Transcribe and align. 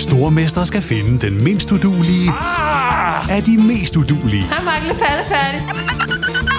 Stormester 0.00 0.64
skal 0.64 0.82
finde 0.82 1.26
den 1.26 1.44
mindst 1.44 1.72
udulige 1.72 2.30
Ah! 2.30 3.36
af 3.36 3.42
de 3.42 3.56
mest 3.56 3.96
udulige. 3.96 4.42
Hej, 4.42 4.64
Mark. 4.64 4.82
Lidt 4.82 4.98
færdig. 4.98 5.60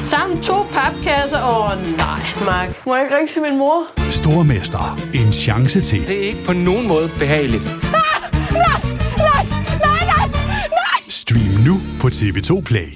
Sammen 0.06 0.44
to 0.44 0.64
papkasser. 0.64 1.42
Åh, 1.44 1.72
oh, 1.72 1.98
nej, 1.98 2.20
Mark. 2.46 2.86
Må 2.86 2.96
jeg 2.96 3.04
ikke 3.06 3.16
ringe 3.18 3.34
til 3.34 3.42
min 3.42 3.58
mor? 3.58 3.84
Stormester. 4.12 5.00
En 5.14 5.34
chance 5.34 5.82
til. 5.82 6.08
Det 6.08 6.18
er 6.18 6.22
ikke 6.28 6.44
på 6.46 6.54
nogen 6.54 6.88
måde 6.88 7.10
behageligt. 7.20 7.64
Stream 11.10 11.54
nu 11.68 11.76
på 12.02 12.08
TV2 12.08 12.62
Play. 12.62 12.89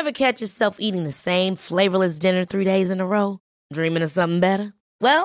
Ever 0.00 0.12
catch 0.12 0.42
yourself 0.42 0.74
eating 0.80 1.02
the 1.02 1.12
same 1.12 1.56
flavorless 1.56 2.18
dinner 2.18 2.44
three 2.44 2.64
days 2.64 2.90
in 2.90 3.00
a 3.00 3.04
row? 3.04 3.36
Dreaming 3.74 4.04
of 4.04 4.10
something 4.10 4.40
better? 4.42 4.66
Well, 5.04 5.24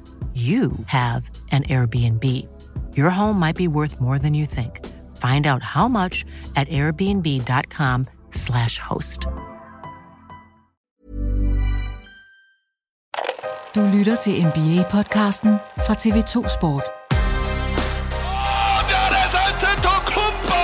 you 0.33 0.71
have 0.87 1.29
an 1.51 1.63
Airbnb. 1.63 2.23
Your 2.95 3.09
home 3.09 3.37
might 3.37 3.57
be 3.57 3.67
worth 3.67 3.99
more 3.99 4.17
than 4.17 4.33
you 4.33 4.45
think. 4.45 4.79
Find 5.17 5.45
out 5.45 5.61
how 5.61 5.89
much 5.89 6.23
at 6.55 6.69
airbnb.com/slash 6.69 8.77
host. 8.79 9.27
Du 13.75 13.81
lytter 13.97 14.15
til 14.15 14.31
NBA-podcasten 14.45 15.57
fra 15.85 15.93
TV2 15.93 16.47
Sport. 16.57 16.83
Det 18.89 18.97
er 18.97 19.09
det 19.09 19.17
altså 19.23 19.37
Antetokounmpo! 19.49 20.61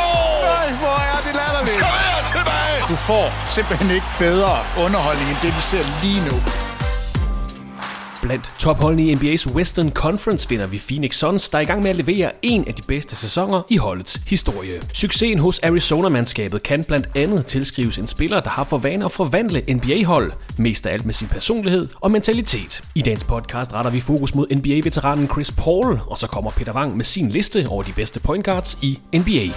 Ej, 0.57 0.67
hvor 0.81 0.97
er 1.13 1.19
det 1.25 1.33
latterligt. 1.41 1.77
Kom 1.83 1.95
her 2.06 2.19
tilbage! 2.33 2.79
Du 2.89 2.95
får 2.95 3.25
simpelthen 3.56 3.91
ikke 3.91 4.07
bedre 4.19 4.53
underholdning 4.85 5.29
end 5.29 5.38
det, 5.41 5.56
vi 5.56 5.61
ser 5.61 5.83
lige 6.03 6.22
nu. 6.29 6.35
Blandt 8.27 8.51
topholdene 8.59 9.03
i 9.03 9.15
NBA's 9.15 9.53
Western 9.53 9.91
Conference 9.91 10.47
finder 10.47 10.67
vi 10.67 10.77
Phoenix 10.77 11.15
Suns, 11.15 11.49
der 11.49 11.57
er 11.57 11.61
i 11.61 11.65
gang 11.65 11.81
med 11.81 11.89
at 11.89 11.95
levere 11.95 12.31
en 12.41 12.67
af 12.67 12.73
de 12.73 12.81
bedste 12.81 13.15
sæsoner 13.15 13.61
i 13.69 13.77
holdets 13.77 14.21
historie. 14.27 14.81
Succesen 14.93 15.39
hos 15.39 15.59
Arizona-mandskabet 15.59 16.63
kan 16.63 16.83
blandt 16.83 17.09
andet 17.15 17.45
tilskrives 17.45 17.97
en 17.97 18.07
spiller, 18.07 18.39
der 18.39 18.49
har 18.49 18.63
for 18.63 18.77
vane 18.77 19.05
at 19.05 19.11
forvandle 19.11 19.63
NBA-hold, 19.73 20.31
mest 20.57 20.85
af 20.85 20.93
alt 20.93 21.05
med 21.05 21.13
sin 21.13 21.27
personlighed 21.27 21.88
og 22.01 22.11
mentalitet. 22.11 22.83
I 22.95 23.01
dagens 23.01 23.23
podcast 23.23 23.73
retter 23.73 23.91
vi 23.91 24.01
fokus 24.01 24.35
mod 24.35 24.55
NBA-veteranen 24.55 25.27
Chris 25.27 25.51
Paul, 25.51 25.99
og 26.07 26.17
så 26.17 26.27
kommer 26.27 26.51
Peter 26.51 26.73
Wang 26.73 26.97
med 26.97 27.05
sin 27.05 27.29
liste 27.29 27.65
over 27.69 27.83
de 27.83 27.94
bedste 27.94 28.19
point 28.19 28.45
guards 28.45 28.77
i 28.81 28.99
NBA. 29.13 29.47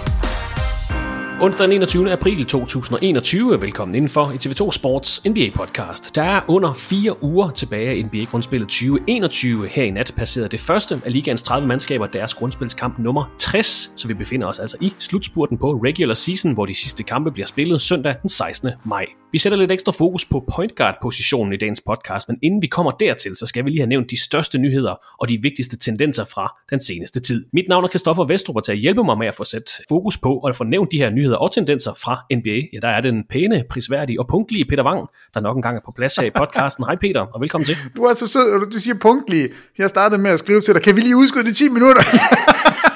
Onsdag 1.43 1.67
den 1.67 1.73
21. 1.75 2.11
april 2.11 2.45
2021, 2.45 3.61
velkommen 3.61 3.95
indenfor 3.95 4.31
i 4.31 4.35
TV2 4.35 4.71
Sports 4.71 5.21
NBA-podcast. 5.27 6.11
Der 6.15 6.23
er 6.23 6.41
under 6.47 6.73
fire 6.73 7.23
uger 7.23 7.49
tilbage 7.49 7.89
af 7.89 8.05
NBA-grundspillet 8.05 8.69
2021. 8.69 9.67
Her 9.67 9.83
i 9.83 9.91
nat 9.91 10.13
passerede 10.17 10.49
det 10.49 10.59
første 10.59 11.01
af 11.05 11.11
ligaens 11.11 11.43
30 11.43 11.67
mandskaber 11.67 12.07
deres 12.07 12.33
grundspilskamp 12.33 12.99
nummer 12.99 13.33
60, 13.37 13.93
så 13.97 14.07
vi 14.07 14.13
befinder 14.13 14.47
os 14.47 14.59
altså 14.59 14.77
i 14.81 14.93
slutspurten 14.99 15.57
på 15.57 15.71
regular 15.71 16.13
season, 16.13 16.53
hvor 16.53 16.65
de 16.65 16.75
sidste 16.75 17.03
kampe 17.03 17.31
bliver 17.31 17.47
spillet 17.47 17.81
søndag 17.81 18.15
den 18.21 18.29
16. 18.29 18.69
maj. 18.85 19.05
Vi 19.31 19.37
sætter 19.37 19.57
lidt 19.57 19.71
ekstra 19.71 19.91
fokus 19.91 20.25
på 20.25 20.45
point 20.55 20.75
guard-positionen 20.75 21.53
i 21.53 21.57
dagens 21.57 21.81
podcast, 21.81 22.29
men 22.29 22.37
inden 22.41 22.61
vi 22.61 22.67
kommer 22.67 22.91
dertil, 22.91 23.35
så 23.35 23.45
skal 23.45 23.65
vi 23.65 23.69
lige 23.69 23.79
have 23.79 23.89
nævnt 23.89 24.11
de 24.11 24.23
største 24.23 24.57
nyheder 24.57 24.95
og 25.19 25.29
de 25.29 25.39
vigtigste 25.41 25.77
tendenser 25.77 26.25
fra 26.25 26.57
den 26.69 26.79
seneste 26.79 27.19
tid. 27.19 27.45
Mit 27.53 27.65
navn 27.69 27.83
er 27.83 27.87
Kristoffer 27.87 28.25
Vestrup, 28.25 28.55
og 28.55 28.63
til 28.65 28.71
at 28.71 28.77
hjælpe 28.77 29.03
mig 29.03 29.17
med 29.17 29.27
at 29.27 29.35
få 29.35 29.43
sat 29.43 29.71
fokus 29.89 30.17
på 30.17 30.33
og 30.33 30.55
få 30.55 30.63
nævnt 30.63 30.91
de 30.91 30.97
her 30.97 31.09
nyheder 31.09 31.37
og 31.37 31.51
tendenser 31.51 31.93
fra 31.93 32.19
NBA, 32.35 32.61
ja, 32.73 32.79
der 32.81 32.87
er 32.87 33.01
den 33.01 33.23
pæne, 33.29 33.63
prisværdige 33.69 34.19
og 34.19 34.27
punktlige 34.27 34.65
Peter 34.65 34.83
Wang, 34.83 35.07
der 35.33 35.39
nok 35.39 35.55
engang 35.55 35.77
er 35.77 35.81
på 35.85 35.93
plads 35.95 36.15
her 36.15 36.23
i 36.23 36.29
podcasten. 36.29 36.85
Hej 36.85 36.95
Peter, 36.95 37.21
og 37.21 37.41
velkommen 37.41 37.65
til. 37.65 37.75
Du 37.95 38.03
er 38.03 38.13
så 38.13 38.27
sød, 38.27 38.53
og 38.53 38.73
du 38.73 38.79
siger 38.79 38.95
punktlige. 39.01 39.49
Jeg 39.77 39.89
startede 39.89 40.21
med 40.21 40.31
at 40.31 40.39
skrive 40.39 40.61
til 40.61 40.73
dig, 40.73 40.81
kan 40.81 40.95
vi 40.95 41.01
lige 41.01 41.15
udskyde 41.15 41.45
det 41.45 41.55
10 41.55 41.69
minutter? 41.69 42.03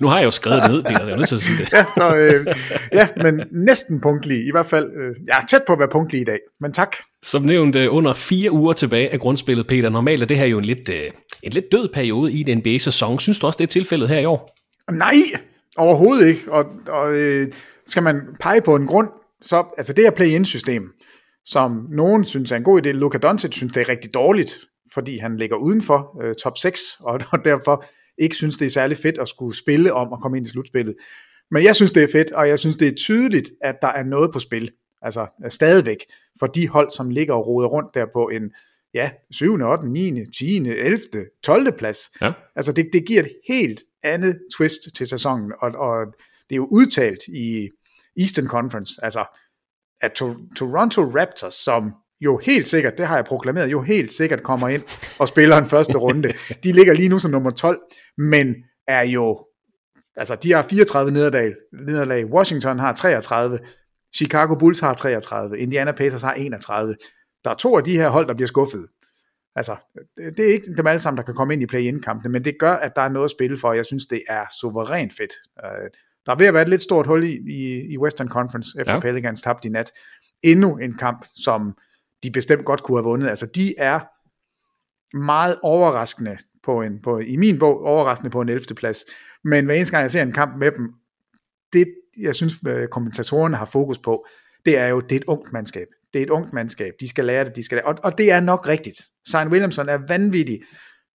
Nu 0.00 0.06
har 0.06 0.18
jeg 0.18 0.24
jo 0.24 0.30
skrevet 0.30 0.62
det 0.62 0.70
ned, 0.70 0.82
Peter, 0.82 0.98
så 0.98 1.04
jeg 1.04 1.12
er 1.12 1.16
nødt 1.16 1.28
til 1.28 1.34
at 1.34 1.40
sige 1.40 1.64
det. 1.64 1.72
ja, 1.72 1.84
så, 1.96 2.16
øh, 2.16 2.46
ja, 2.92 3.08
men 3.16 3.42
næsten 3.50 4.00
punktlige. 4.00 4.48
I 4.48 4.50
hvert 4.50 4.66
fald, 4.66 4.90
øh, 4.96 5.16
jeg 5.26 5.38
er 5.42 5.46
tæt 5.46 5.62
på 5.66 5.72
at 5.72 5.78
være 5.78 5.88
punktlig 5.88 6.20
i 6.20 6.24
dag, 6.24 6.38
men 6.60 6.72
tak. 6.72 6.96
Som 7.22 7.42
nævnt, 7.42 7.76
øh, 7.76 7.94
under 7.94 8.12
fire 8.12 8.52
uger 8.52 8.72
tilbage 8.72 9.12
af 9.12 9.20
grundspillet, 9.20 9.66
Peter. 9.66 9.88
Normalt 9.88 10.22
er 10.22 10.26
det 10.26 10.38
her 10.38 10.46
jo 10.46 10.58
en 10.58 10.64
lidt, 10.64 10.88
øh, 10.88 11.10
en 11.42 11.52
lidt 11.52 11.72
død 11.72 11.88
periode 11.94 12.32
i 12.32 12.42
den 12.42 12.58
NBA-sæson. 12.58 13.18
Synes 13.18 13.38
du 13.38 13.46
også, 13.46 13.56
det 13.56 13.64
er 13.64 13.68
tilfældet 13.68 14.08
her 14.08 14.18
i 14.18 14.24
år? 14.24 14.56
Nej, 14.92 15.14
overhovedet 15.76 16.26
ikke. 16.26 16.52
Og, 16.52 16.64
og 16.88 17.14
øh, 17.14 17.48
skal 17.86 18.02
man 18.02 18.20
pege 18.40 18.60
på 18.60 18.76
en 18.76 18.86
grund, 18.86 19.08
så 19.42 19.64
altså 19.76 19.92
det 19.92 20.04
her 20.04 20.10
play-in-system, 20.10 20.90
som 21.44 21.86
nogen 21.90 22.24
synes 22.24 22.52
er 22.52 22.56
en 22.56 22.64
god 22.64 22.86
idé, 22.86 22.88
Luka 22.88 23.18
Doncic 23.18 23.54
synes 23.54 23.72
det 23.72 23.80
er 23.80 23.88
rigtig 23.88 24.14
dårligt, 24.14 24.58
fordi 24.94 25.18
han 25.18 25.36
ligger 25.36 25.56
udenfor 25.56 26.22
øh, 26.22 26.34
top 26.42 26.58
6, 26.58 26.80
og, 27.00 27.20
og 27.32 27.44
derfor 27.44 27.84
ikke 28.18 28.36
synes, 28.36 28.56
det 28.56 28.66
er 28.66 28.70
særlig 28.70 28.96
fedt 28.96 29.18
at 29.18 29.28
skulle 29.28 29.56
spille 29.56 29.92
om 29.92 30.12
at 30.12 30.20
komme 30.20 30.36
ind 30.36 30.46
i 30.46 30.50
slutspillet. 30.50 30.94
Men 31.50 31.64
jeg 31.64 31.76
synes, 31.76 31.92
det 31.92 32.02
er 32.02 32.08
fedt, 32.12 32.32
og 32.32 32.48
jeg 32.48 32.58
synes, 32.58 32.76
det 32.76 32.88
er 32.88 32.94
tydeligt, 32.94 33.50
at 33.60 33.76
der 33.82 33.88
er 33.88 34.02
noget 34.02 34.32
på 34.32 34.38
spil. 34.38 34.70
Altså 35.02 35.26
stadigvæk 35.48 35.98
for 36.38 36.46
de 36.46 36.68
hold, 36.68 36.90
som 36.90 37.10
ligger 37.10 37.34
og 37.34 37.46
roder 37.46 37.68
rundt 37.68 37.94
der 37.94 38.06
på 38.12 38.28
en 38.28 38.50
ja, 38.94 39.10
7., 39.30 39.52
8., 39.62 39.88
9., 39.88 40.26
10., 40.30 40.56
11., 40.56 41.00
12. 41.42 41.78
plads. 41.78 41.98
Ja. 42.20 42.32
Altså 42.56 42.72
det, 42.72 42.90
det 42.92 43.06
giver 43.06 43.20
et 43.22 43.32
helt 43.48 43.80
andet 44.02 44.38
twist 44.56 44.80
til 44.96 45.06
sæsonen, 45.06 45.52
og, 45.58 45.70
og 45.70 46.06
det 46.48 46.52
er 46.52 46.56
jo 46.56 46.68
udtalt 46.70 47.28
i 47.28 47.70
Eastern 48.18 48.46
Conference, 48.46 48.92
altså 49.02 49.24
at 50.00 50.12
to- 50.12 50.36
Toronto 50.56 51.02
Raptors, 51.02 51.54
som 51.54 51.92
jo 52.20 52.40
helt 52.44 52.66
sikkert, 52.66 52.98
det 52.98 53.06
har 53.06 53.16
jeg 53.16 53.24
proklameret, 53.24 53.70
jo 53.70 53.82
helt 53.82 54.12
sikkert 54.12 54.42
kommer 54.42 54.68
ind 54.68 54.82
og 55.18 55.28
spiller 55.28 55.56
en 55.56 55.66
første 55.66 55.98
runde. 55.98 56.32
De 56.64 56.72
ligger 56.72 56.92
lige 56.94 57.08
nu 57.08 57.18
som 57.18 57.30
nummer 57.30 57.50
12, 57.50 57.80
men 58.18 58.54
er 58.88 59.02
jo, 59.02 59.46
altså 60.16 60.34
de 60.34 60.52
har 60.52 60.62
34 60.62 61.12
nederlag, 61.12 61.52
nederlag. 61.86 62.26
Washington 62.26 62.78
har 62.78 62.92
33, 62.92 63.58
Chicago 64.16 64.54
Bulls 64.54 64.80
har 64.80 64.94
33, 64.94 65.58
Indiana 65.58 65.92
Pacers 65.92 66.22
har 66.22 66.32
31. 66.32 66.96
Der 67.44 67.50
er 67.50 67.54
to 67.54 67.76
af 67.76 67.84
de 67.84 67.96
her 67.96 68.08
hold, 68.08 68.28
der 68.28 68.34
bliver 68.34 68.48
skuffet. 68.48 68.86
Altså, 69.56 69.76
det 70.16 70.40
er 70.40 70.52
ikke 70.52 70.74
dem 70.76 70.86
alle 70.86 70.98
sammen, 70.98 71.16
der 71.16 71.24
kan 71.24 71.34
komme 71.34 71.54
ind 71.54 71.62
i 71.62 71.66
play-in-kampene, 71.66 72.32
men 72.32 72.44
det 72.44 72.58
gør, 72.58 72.72
at 72.72 72.92
der 72.96 73.02
er 73.02 73.08
noget 73.08 73.24
at 73.24 73.30
spille 73.30 73.58
for, 73.58 73.68
og 73.68 73.76
jeg 73.76 73.84
synes, 73.84 74.06
det 74.06 74.22
er 74.28 74.44
suverænt 74.60 75.12
fedt. 75.16 75.32
Der 76.26 76.32
er 76.32 76.36
ved 76.36 76.46
at 76.46 76.54
være 76.54 76.62
et 76.62 76.68
lidt 76.68 76.82
stort 76.82 77.06
hul 77.06 77.24
i, 77.24 77.38
i, 77.48 77.92
i 77.92 77.98
Western 77.98 78.28
Conference, 78.28 78.80
efter 78.80 78.94
ja. 78.94 79.00
Pelicans 79.00 79.42
tabte 79.42 79.68
i 79.68 79.70
nat. 79.70 79.92
Endnu 80.42 80.76
en 80.76 80.96
kamp, 80.96 81.24
som 81.36 81.74
de 82.24 82.30
bestemt 82.30 82.64
godt 82.64 82.82
kunne 82.82 82.98
have 82.98 83.04
vundet. 83.04 83.28
Altså, 83.28 83.46
de 83.46 83.74
er 83.78 84.00
meget 85.16 85.56
overraskende 85.62 86.36
på 86.64 86.82
en, 86.82 87.02
på, 87.02 87.18
i 87.18 87.36
min 87.36 87.58
bog, 87.58 87.84
overraskende 87.84 88.30
på 88.30 88.40
en 88.40 88.48
11. 88.48 88.64
plads. 88.76 89.04
Men 89.44 89.64
hver 89.64 89.74
eneste 89.74 89.92
gang, 89.92 90.02
jeg 90.02 90.10
ser 90.10 90.22
en 90.22 90.32
kamp 90.32 90.56
med 90.58 90.70
dem, 90.70 90.92
det 91.72 91.94
jeg 92.18 92.34
synes, 92.34 92.54
øh, 92.68 92.88
kommentatorerne 92.88 93.56
har 93.56 93.64
fokus 93.64 93.98
på, 93.98 94.26
det 94.64 94.78
er 94.78 94.86
jo, 94.86 95.00
det 95.00 95.12
er 95.12 95.16
et 95.16 95.24
ungt 95.26 95.52
mandskab. 95.52 95.86
Det 96.12 96.18
er 96.18 96.22
et 96.22 96.30
ungt 96.30 96.52
mandskab. 96.52 96.94
De 97.00 97.08
skal 97.08 97.24
lære 97.24 97.44
det, 97.44 97.56
de 97.56 97.62
skal 97.62 97.76
lære. 97.76 97.86
Og, 97.86 97.98
og 98.02 98.18
det 98.18 98.30
er 98.30 98.40
nok 98.40 98.68
rigtigt. 98.68 99.06
Sein 99.26 99.48
Williamson 99.48 99.88
er 99.88 99.98
vanvittig. 100.08 100.62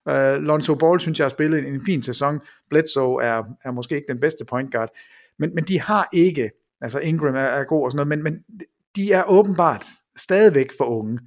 Uh, 0.06 0.44
Lonzo 0.44 0.76
Ball 0.76 1.00
synes 1.00 1.20
jeg 1.20 1.26
har 1.26 1.30
spillet 1.30 1.60
en, 1.60 1.74
en 1.74 1.82
fin 1.86 2.04
sæson. 2.04 2.40
Bledsoe 2.70 3.24
er, 3.24 3.44
er 3.64 3.72
måske 3.72 3.96
ikke 3.96 4.08
den 4.08 4.20
bedste 4.20 4.46
point 4.46 4.72
guard. 4.72 4.90
Men, 5.40 5.56
men 5.56 5.64
de 5.64 5.82
har 5.82 6.10
ikke, 6.14 6.52
altså 6.82 7.00
Ingram 7.00 7.36
er, 7.36 7.40
er 7.40 7.64
god 7.64 7.84
og 7.84 7.92
sådan 7.92 8.08
noget, 8.08 8.24
men, 8.24 8.24
men 8.24 8.60
de 9.00 9.12
er 9.12 9.24
åbenbart 9.28 9.86
stadigvæk 10.18 10.70
for 10.78 10.86
unge. 10.86 11.20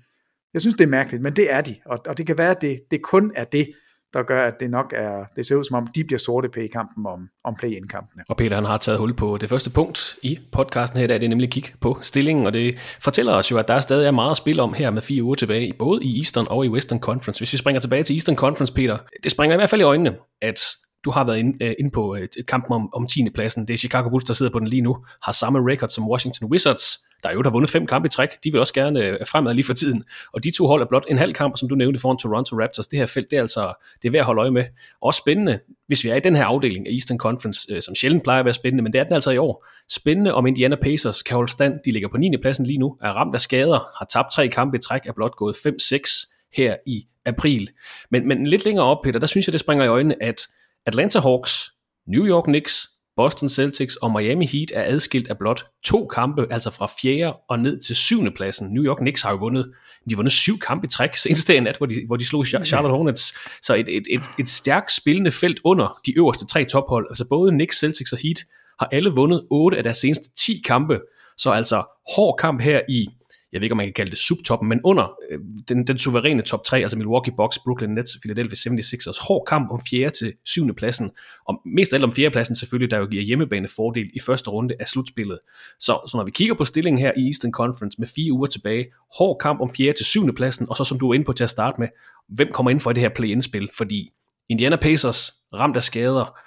Jeg 0.54 0.60
synes, 0.60 0.74
det 0.74 0.84
er 0.84 0.88
mærkeligt, 0.88 1.22
men 1.22 1.36
det 1.36 1.52
er 1.52 1.60
de. 1.60 1.76
Og, 1.86 1.98
og 2.06 2.18
det 2.18 2.26
kan 2.26 2.38
være, 2.38 2.50
at 2.50 2.60
det, 2.60 2.80
det 2.90 3.02
kun 3.02 3.32
er 3.36 3.44
det, 3.44 3.68
der 4.14 4.22
gør, 4.22 4.44
at 4.44 4.54
det 4.60 4.70
nok 4.70 4.92
er, 4.96 5.24
det 5.36 5.46
ser 5.46 5.56
ud 5.56 5.64
som 5.64 5.76
om, 5.76 5.86
de 5.86 6.04
bliver 6.04 6.18
sorte 6.18 6.48
på 6.48 6.60
i 6.60 6.66
kampen 6.66 7.06
om, 7.06 7.28
om 7.44 7.54
play-in-kampene. 7.54 8.22
Og 8.28 8.36
Peter 8.36 8.54
han 8.54 8.64
har 8.64 8.76
taget 8.76 8.98
hul 8.98 9.14
på 9.14 9.36
det 9.36 9.48
første 9.48 9.70
punkt 9.70 10.16
i 10.22 10.38
podcasten 10.52 11.00
her, 11.00 11.06
der 11.06 11.14
er 11.14 11.18
det 11.18 11.28
nemlig 11.28 11.50
kig 11.50 11.64
på 11.80 11.98
stillingen, 12.00 12.46
og 12.46 12.52
det 12.52 12.78
fortæller 13.00 13.32
os 13.32 13.50
jo, 13.50 13.58
at 13.58 13.68
der 13.68 13.80
stadig 13.80 14.06
er 14.06 14.10
meget 14.10 14.30
at 14.30 14.36
spille 14.36 14.62
om 14.62 14.72
her 14.72 14.90
med 14.90 15.02
fire 15.02 15.22
uger 15.22 15.34
tilbage, 15.34 15.72
både 15.78 16.04
i 16.04 16.18
Eastern 16.18 16.46
og 16.50 16.64
i 16.64 16.68
Western 16.68 17.00
Conference. 17.00 17.40
Hvis 17.40 17.52
vi 17.52 17.58
springer 17.58 17.80
tilbage 17.80 18.02
til 18.02 18.16
Eastern 18.16 18.36
Conference, 18.36 18.72
Peter, 18.72 18.98
det 19.22 19.32
springer 19.32 19.56
i 19.56 19.58
hvert 19.58 19.70
fald 19.70 19.80
i 19.80 19.84
øjnene, 19.84 20.16
at 20.42 20.60
du 21.04 21.10
har 21.10 21.24
været 21.24 21.38
inde, 21.38 21.64
uh, 21.64 21.72
inde 21.78 21.90
på 21.90 22.16
øh, 22.16 22.22
uh, 22.22 22.44
kampen 22.48 22.72
om, 22.72 22.94
om 22.94 23.06
10. 23.06 23.26
pladsen. 23.34 23.68
Det 23.68 23.74
er 23.74 23.78
Chicago 23.78 24.08
Bulls, 24.08 24.24
der 24.24 24.34
sidder 24.34 24.52
på 24.52 24.58
den 24.58 24.68
lige 24.68 24.82
nu, 24.82 25.04
har 25.22 25.32
samme 25.32 25.72
record 25.72 25.88
som 25.88 26.08
Washington 26.08 26.48
Wizards, 26.48 26.98
der 27.22 27.32
jo 27.32 27.42
der 27.42 27.50
har 27.50 27.52
vundet 27.52 27.70
fem 27.70 27.86
kampe 27.86 28.06
i 28.06 28.08
træk. 28.08 28.28
De 28.44 28.50
vil 28.50 28.60
også 28.60 28.74
gerne 28.74 29.06
øh, 29.06 29.26
fremad 29.26 29.54
lige 29.54 29.64
for 29.64 29.72
tiden. 29.74 30.04
Og 30.32 30.44
de 30.44 30.50
to 30.50 30.66
hold 30.66 30.82
er 30.82 30.86
blot 30.86 31.04
en 31.08 31.18
halv 31.18 31.34
kamp, 31.34 31.56
som 31.56 31.68
du 31.68 31.74
nævnte 31.74 32.00
foran 32.00 32.16
Toronto 32.16 32.56
Raptors. 32.56 32.86
Det 32.86 32.98
her 32.98 33.06
felt, 33.06 33.30
det 33.30 33.36
er 33.36 33.40
altså 33.40 33.74
det 34.02 34.08
er 34.08 34.12
værd 34.12 34.20
at 34.20 34.26
holde 34.26 34.40
øje 34.40 34.50
med. 34.50 34.64
Også 35.02 35.18
spændende, 35.18 35.58
hvis 35.86 36.04
vi 36.04 36.08
er 36.08 36.14
i 36.14 36.20
den 36.20 36.36
her 36.36 36.44
afdeling 36.44 36.86
af 36.86 36.92
Eastern 36.92 37.18
Conference, 37.18 37.82
som 37.82 37.94
sjældent 37.94 38.22
plejer 38.22 38.38
at 38.38 38.44
være 38.44 38.54
spændende, 38.54 38.82
men 38.82 38.92
det 38.92 38.98
er 38.98 39.04
den 39.04 39.12
altså 39.12 39.30
i 39.30 39.38
år. 39.38 39.66
Spændende 39.90 40.34
om 40.34 40.46
Indiana 40.46 40.76
Pacers 40.82 41.22
kan 41.22 41.34
holde 41.34 41.52
stand. 41.52 41.74
De 41.84 41.90
ligger 41.90 42.08
på 42.08 42.16
9. 42.16 42.36
pladsen 42.36 42.66
lige 42.66 42.78
nu, 42.78 42.96
er 43.02 43.10
ramt 43.10 43.34
af 43.34 43.40
skader, 43.40 43.78
har 43.98 44.06
tabt 44.10 44.32
tre 44.32 44.48
kampe 44.48 44.76
i 44.76 44.80
træk, 44.80 45.06
er 45.06 45.12
blot 45.12 45.36
gået 45.36 45.56
5-6 45.56 46.48
her 46.56 46.76
i 46.86 47.06
april. 47.26 47.70
Men, 48.10 48.28
men 48.28 48.46
lidt 48.46 48.64
længere 48.64 48.86
op, 48.86 48.98
Peter, 49.04 49.18
der 49.18 49.26
synes 49.26 49.46
jeg, 49.46 49.52
det 49.52 49.60
springer 49.60 49.84
i 49.84 49.88
øjnene, 49.88 50.22
at 50.22 50.46
Atlanta 50.86 51.20
Hawks, 51.20 51.70
New 52.06 52.26
York 52.26 52.44
Knicks, 52.44 52.88
Boston 53.16 53.48
Celtics 53.48 53.96
og 53.96 54.12
Miami 54.12 54.46
Heat 54.46 54.72
er 54.74 54.84
adskilt 54.86 55.28
af 55.28 55.38
blot 55.38 55.64
to 55.84 56.06
kampe, 56.06 56.46
altså 56.50 56.70
fra 56.70 56.90
4. 57.02 57.34
og 57.48 57.58
ned 57.58 57.80
til 57.80 57.96
7. 57.96 58.34
pladsen. 58.34 58.74
New 58.74 58.84
York 58.84 58.96
Knicks 58.96 59.22
har 59.22 59.30
jo 59.30 59.36
vundet, 59.36 59.66
de 60.04 60.14
har 60.14 60.16
vundet 60.16 60.32
syv 60.32 60.58
kampe 60.58 60.86
i 60.86 60.88
træk 60.88 61.16
senest 61.22 61.48
i 61.48 61.60
nat, 61.60 61.76
hvor 61.76 61.86
de, 61.86 62.06
hvor 62.06 62.16
de 62.16 62.26
slog 62.26 62.46
Charlotte 62.46 62.92
Hornets. 62.96 63.34
Så 63.62 63.74
et, 63.74 63.88
et, 63.88 64.02
et, 64.10 64.22
et 64.38 64.48
stærkt 64.48 64.92
spillende 64.92 65.30
felt 65.30 65.60
under 65.64 66.00
de 66.06 66.18
øverste 66.18 66.46
tre 66.46 66.64
tophold. 66.64 67.06
Altså 67.10 67.24
både 67.24 67.50
Knicks, 67.50 67.78
Celtics 67.78 68.12
og 68.12 68.18
Heat 68.22 68.44
har 68.78 68.88
alle 68.92 69.10
vundet 69.10 69.46
8 69.50 69.76
af 69.76 69.82
deres 69.82 69.96
seneste 69.96 70.30
10 70.36 70.62
kampe. 70.64 71.00
Så 71.38 71.50
altså 71.50 71.82
hård 72.16 72.36
kamp 72.38 72.60
her 72.60 72.80
i 72.88 73.08
jeg 73.52 73.60
ved 73.60 73.64
ikke, 73.64 73.72
om 73.72 73.76
man 73.76 73.86
kan 73.86 73.92
kalde 73.92 74.10
det 74.10 74.18
subtoppen, 74.18 74.68
men 74.68 74.80
under 74.84 75.12
øh, 75.30 75.38
den, 75.68 75.86
den 75.86 75.98
suveræne 75.98 76.42
top 76.42 76.64
3, 76.64 76.78
altså 76.78 76.96
Milwaukee 76.96 77.34
Bucks, 77.36 77.58
Brooklyn 77.58 77.90
Nets, 77.90 78.16
Philadelphia 78.22 78.72
76ers, 78.72 79.26
hård 79.28 79.44
kamp 79.48 79.70
om 79.70 79.80
4. 79.90 80.10
til 80.10 80.32
7. 80.44 80.74
pladsen, 80.74 81.10
og 81.48 81.60
mest 81.66 81.92
af 81.92 81.96
alt 81.96 82.04
om 82.04 82.12
4. 82.12 82.30
pladsen 82.30 82.56
selvfølgelig, 82.56 82.90
der 82.90 82.98
jo 82.98 83.06
giver 83.06 83.22
hjemmebane 83.22 83.68
fordel 83.68 84.10
i 84.14 84.20
første 84.20 84.50
runde 84.50 84.74
af 84.80 84.88
slutspillet. 84.88 85.38
Så, 85.80 86.00
så 86.06 86.16
når 86.16 86.24
vi 86.24 86.30
kigger 86.30 86.54
på 86.54 86.64
stillingen 86.64 87.00
her 87.00 87.12
i 87.16 87.26
Eastern 87.26 87.52
Conference 87.52 88.00
med 88.00 88.06
fire 88.06 88.32
uger 88.32 88.46
tilbage, 88.46 88.86
hård 89.18 89.38
kamp 89.40 89.60
om 89.60 89.70
4. 89.76 89.92
til 89.92 90.06
7. 90.06 90.34
pladsen, 90.34 90.66
og 90.70 90.76
så 90.76 90.84
som 90.84 90.98
du 90.98 91.10
er 91.10 91.14
inde 91.14 91.24
på 91.24 91.32
til 91.32 91.44
at 91.44 91.50
starte 91.50 91.80
med, 91.80 91.88
hvem 92.28 92.48
kommer 92.52 92.70
ind 92.70 92.80
for 92.80 92.92
det 92.92 93.00
her 93.00 93.08
play-in-spil, 93.08 93.68
fordi 93.76 94.12
Indiana 94.48 94.76
Pacers 94.76 95.32
ramt 95.54 95.76
af 95.76 95.82
skader, 95.82 96.38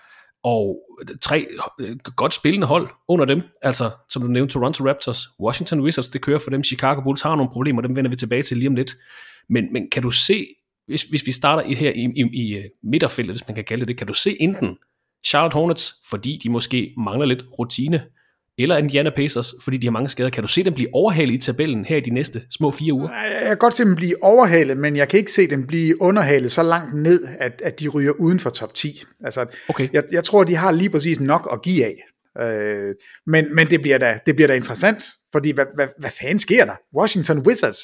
og 0.46 0.82
tre 1.22 1.48
øh, 1.80 1.98
godt 2.16 2.34
spillende 2.34 2.68
hold 2.68 2.90
under 3.08 3.26
dem, 3.26 3.42
altså 3.62 3.90
som 4.10 4.22
du 4.22 4.28
nævnte, 4.28 4.54
Toronto 4.54 4.88
Raptors, 4.88 5.28
Washington 5.40 5.82
Wizards, 5.82 6.10
det 6.10 6.22
kører 6.22 6.40
for 6.40 6.50
dem, 6.50 6.64
Chicago 6.64 7.02
Bulls 7.02 7.22
har 7.22 7.36
nogle 7.36 7.52
problemer, 7.52 7.82
dem 7.82 7.96
vender 7.96 8.10
vi 8.10 8.16
tilbage 8.16 8.44
til 8.44 8.58
lige 8.58 8.70
om 8.70 8.76
lidt. 8.76 8.96
Men, 9.50 9.74
men 9.74 9.90
kan 9.90 10.04
du 10.04 10.12
se, 10.12 10.48
hvis, 10.88 11.04
hvis 11.04 11.26
vi 11.26 11.32
starter 11.32 11.64
i, 11.64 11.74
her 11.74 11.92
i, 11.92 12.06
i, 12.16 12.46
i 12.46 12.58
øh, 12.58 12.64
midterfeltet, 12.84 13.34
hvis 13.34 13.48
man 13.48 13.56
kan 13.56 13.64
kalde 13.64 13.86
det, 13.86 13.98
kan 13.98 14.08
du 14.08 14.14
se 14.14 14.42
enten 14.42 14.78
Charlotte 15.26 15.54
Hornets, 15.54 15.94
fordi 16.10 16.40
de 16.44 16.50
måske 16.50 16.94
mangler 16.98 17.26
lidt 17.26 17.46
rutine, 17.60 18.04
eller 18.58 18.78
Indiana 18.78 19.10
Pacers, 19.10 19.54
fordi 19.64 19.78
de 19.78 19.88
har 19.88 19.92
mange 19.92 20.10
skader. 20.10 20.30
Kan 20.30 20.44
du 20.44 20.48
se 20.48 20.64
dem 20.64 20.74
blive 20.74 20.88
overhalet 20.94 21.34
i 21.34 21.38
tabellen 21.38 21.86
her 21.86 21.98
i 21.98 22.00
de 22.00 22.10
næste 22.10 22.42
små 22.52 22.72
fire 22.72 22.94
uger? 22.94 23.10
Jeg 23.40 23.48
kan 23.48 23.58
godt 23.58 23.74
se 23.74 23.86
dem 23.86 23.96
blive 23.96 24.24
overhalet, 24.24 24.78
men 24.78 24.96
jeg 24.96 25.10
kan 25.10 25.20
ikke 25.20 25.32
se 25.32 25.48
dem 25.48 25.68
blive 25.68 26.02
underhalet 26.02 26.52
så 26.52 26.64
langt 26.64 26.96
ned, 26.96 27.28
at, 27.40 27.62
at 27.64 27.80
de 27.80 27.88
ryger 27.88 28.12
uden 28.12 28.40
for 28.40 28.50
top 28.50 28.74
10. 28.74 29.04
Altså, 29.24 29.46
okay. 29.70 29.90
jeg, 29.94 30.04
jeg 30.12 30.24
tror, 30.24 30.44
de 30.44 30.56
har 30.56 30.72
lige 30.72 30.90
præcis 30.90 31.20
nok 31.20 31.50
at 31.52 31.62
give 31.62 31.86
af. 31.86 31.96
Øh, 32.42 32.96
men 33.28 33.56
men 33.56 33.70
det, 33.70 33.82
bliver 33.82 33.98
da, 33.98 34.20
det 34.26 34.36
bliver 34.36 34.48
da 34.48 34.54
interessant, 34.54 35.04
fordi 35.32 35.52
hvad, 35.52 35.66
hvad, 35.76 35.88
hvad 36.00 36.12
fanden 36.22 36.40
sker 36.40 36.66
der? 36.66 36.76
Washington 36.98 37.40
Wizards, 37.40 37.78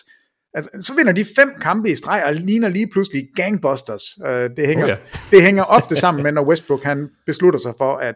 altså, 0.54 0.70
så 0.80 0.94
vinder 0.96 1.14
de 1.14 1.26
fem 1.26 1.54
kampe 1.62 1.92
i 1.92 1.96
streg, 1.96 2.24
og 2.26 2.36
ligner 2.36 2.70
lige 2.70 2.88
pludselig 2.92 3.28
gangbusters. 3.36 4.04
Øh, 4.28 4.50
det, 4.58 4.68
hænger, 4.68 4.84
oh 4.84 4.90
ja. 4.90 4.98
det 5.32 5.42
hænger 5.42 5.64
ofte 5.64 5.96
sammen 5.96 6.24
med, 6.24 6.32
når 6.32 6.48
Westbrook 6.50 6.84
han 6.84 7.10
beslutter 7.26 7.60
sig 7.60 7.74
for, 7.78 7.98
at 7.98 8.16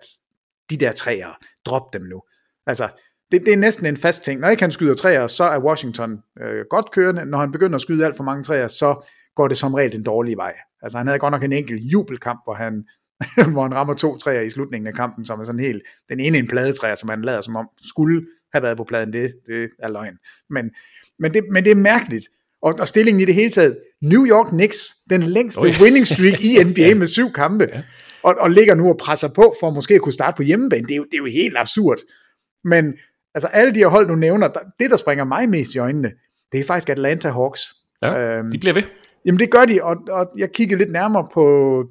de 0.69 0.77
der 0.77 0.91
træer, 0.91 1.37
drop 1.65 1.93
dem 1.93 2.01
nu. 2.01 2.21
Altså, 2.67 2.89
det, 3.31 3.45
det 3.45 3.53
er 3.53 3.57
næsten 3.57 3.85
en 3.85 3.97
fast 3.97 4.23
ting. 4.23 4.39
Når 4.39 4.49
ikke 4.49 4.63
han 4.63 4.71
skyder 4.71 4.93
træer, 4.93 5.27
så 5.27 5.43
er 5.43 5.59
Washington 5.59 6.17
øh, 6.41 6.65
godt 6.69 6.91
kørende. 6.91 7.25
Når 7.25 7.37
han 7.37 7.51
begynder 7.51 7.75
at 7.75 7.81
skyde 7.81 8.05
alt 8.05 8.17
for 8.17 8.23
mange 8.23 8.43
træer, 8.43 8.67
så 8.67 9.07
går 9.35 9.47
det 9.47 9.57
som 9.57 9.73
regel 9.73 9.91
den 9.91 10.03
dårlige 10.03 10.37
vej. 10.37 10.53
Altså, 10.81 10.97
han 10.97 11.07
havde 11.07 11.19
godt 11.19 11.31
nok 11.31 11.43
en 11.43 11.53
enkelt 11.53 11.81
jubelkamp, 11.81 12.39
hvor 12.43 12.53
han, 12.53 12.83
hvor 13.53 13.61
han 13.61 13.73
rammer 13.73 13.93
to 13.93 14.17
træer 14.17 14.41
i 14.41 14.49
slutningen 14.49 14.87
af 14.87 14.93
kampen, 14.93 15.25
som 15.25 15.39
er 15.39 15.43
sådan 15.43 15.59
helt, 15.59 15.81
den 16.09 16.19
ene 16.19 16.37
en 16.37 16.47
pladetræer, 16.47 16.95
som 16.95 17.09
han 17.09 17.21
lader 17.21 17.41
som 17.41 17.55
om 17.55 17.67
skulle 17.81 18.25
have 18.53 18.63
været 18.63 18.77
på 18.77 18.83
pladen, 18.83 19.13
det, 19.13 19.33
det 19.45 19.69
er 19.79 19.89
løgn. 19.89 20.17
Men, 20.49 20.71
men, 21.19 21.33
det, 21.33 21.43
men 21.51 21.63
det 21.63 21.71
er 21.71 21.75
mærkeligt. 21.75 22.25
Og, 22.61 22.75
og 22.79 22.87
stillingen 22.87 23.21
i 23.21 23.25
det 23.25 23.35
hele 23.35 23.51
taget, 23.51 23.77
New 24.01 24.25
York 24.25 24.47
Knicks, 24.47 24.95
den 25.09 25.23
længste 25.23 25.59
oh, 25.59 25.67
ja. 25.69 25.83
winning 25.83 26.07
streak 26.07 26.41
i 26.41 26.63
NBA 26.63 26.95
med 26.95 27.07
syv 27.07 27.33
kampe, 27.33 27.69
ja. 27.73 27.83
og, 28.23 28.35
og 28.39 28.51
ligger 28.51 28.75
nu 28.75 28.89
og 28.89 28.97
presser 28.97 29.27
på 29.27 29.55
for 29.59 29.67
at 29.67 29.73
måske 29.73 29.93
at 29.93 30.01
kunne 30.01 30.13
starte 30.13 30.35
på 30.35 30.43
hjemmebane. 30.43 30.83
Det 30.83 30.91
er 30.91 30.95
jo, 30.95 31.03
det 31.03 31.13
er 31.13 31.17
jo 31.17 31.25
helt 31.25 31.57
absurd. 31.57 31.97
Men 32.65 32.97
altså 33.35 33.47
alle 33.47 33.73
de 33.73 33.79
her 33.79 33.87
hold, 33.87 34.07
du 34.07 34.15
nævner, 34.15 34.47
det 34.79 34.91
der 34.91 34.97
springer 34.97 35.23
mig 35.23 35.49
mest 35.49 35.75
i 35.75 35.79
øjnene, 35.79 36.11
det 36.51 36.59
er 36.59 36.63
faktisk 36.63 36.89
Atlanta 36.89 37.29
Hawks. 37.29 37.61
Ja, 38.01 38.37
øhm, 38.37 38.51
de 38.51 38.57
bliver 38.57 38.73
ved. 38.73 38.83
Jamen 39.25 39.39
det 39.39 39.51
gør 39.51 39.65
de, 39.65 39.83
og, 39.83 39.97
og 40.09 40.31
jeg 40.37 40.51
kiggede 40.51 40.79
lidt 40.79 40.91
nærmere 40.91 41.27
på, 41.33 41.85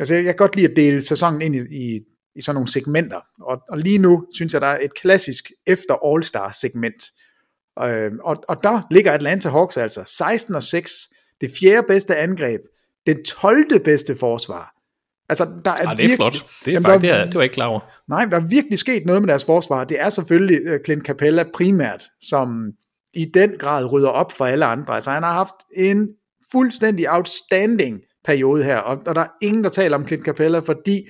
altså 0.00 0.14
jeg, 0.14 0.24
kan 0.24 0.34
godt 0.34 0.56
lide 0.56 0.68
at 0.70 0.76
dele 0.76 1.02
sæsonen 1.02 1.42
ind 1.42 1.56
i, 1.56 1.58
i, 1.58 2.00
i 2.34 2.40
sådan 2.40 2.54
nogle 2.54 2.68
segmenter, 2.68 3.20
og, 3.40 3.62
og 3.68 3.78
lige 3.78 3.98
nu 3.98 4.26
synes 4.34 4.52
jeg, 4.52 4.60
der 4.60 4.66
er 4.66 4.78
et 4.82 4.94
klassisk 4.94 5.52
efter 5.66 5.94
All-Star 5.94 6.60
segment, 6.60 7.02
øhm, 7.82 8.18
og, 8.22 8.44
og 8.48 8.62
der 8.62 8.86
ligger 8.90 9.12
Atlanta 9.12 9.48
Hawks 9.48 9.76
altså 9.76 10.02
16 10.06 10.54
og 10.54 10.62
6, 10.62 10.92
det 11.40 11.50
fjerde 11.60 11.86
bedste 11.88 12.16
angreb, 12.16 12.60
det 13.06 13.22
12. 13.26 13.84
bedste 13.84 14.16
forsvar, 14.16 14.74
Altså, 15.30 15.46
der 15.64 15.70
er, 15.70 15.76
ja, 15.76 15.82
det 15.82 15.90
er 15.90 15.96
virkelig, 15.96 16.16
flot. 16.16 16.32
Det 16.32 16.68
er 16.68 16.72
jamen, 16.72 16.84
faktisk, 16.84 17.10
der, 17.10 17.14
det, 17.14 17.20
er, 17.20 17.26
det 17.26 17.34
var 17.34 17.42
ikke 17.42 17.52
klar 17.52 17.66
over. 17.66 17.80
Nej, 18.08 18.24
der 18.24 18.36
er 18.36 18.46
virkelig 18.46 18.78
sket 18.78 19.06
noget 19.06 19.22
med 19.22 19.28
deres 19.28 19.44
forsvar. 19.44 19.84
Det 19.84 20.00
er 20.00 20.08
selvfølgelig 20.08 20.72
uh, 20.72 20.78
Clint 20.84 21.06
Capella 21.06 21.44
primært, 21.54 22.02
som 22.22 22.70
i 23.14 23.24
den 23.34 23.52
grad 23.58 23.92
rydder 23.92 24.08
op 24.08 24.32
for 24.32 24.44
alle 24.44 24.64
andre. 24.64 24.94
Altså, 24.94 25.10
han 25.10 25.22
har 25.22 25.32
haft 25.32 25.54
en 25.76 26.08
fuldstændig 26.52 27.10
outstanding 27.10 28.00
periode 28.24 28.64
her, 28.64 28.76
og, 28.76 29.02
og 29.06 29.14
der 29.14 29.20
er 29.20 29.28
ingen, 29.42 29.64
der 29.64 29.70
taler 29.70 29.96
om 29.96 30.06
Clint 30.06 30.24
Capella, 30.24 30.58
fordi 30.58 31.08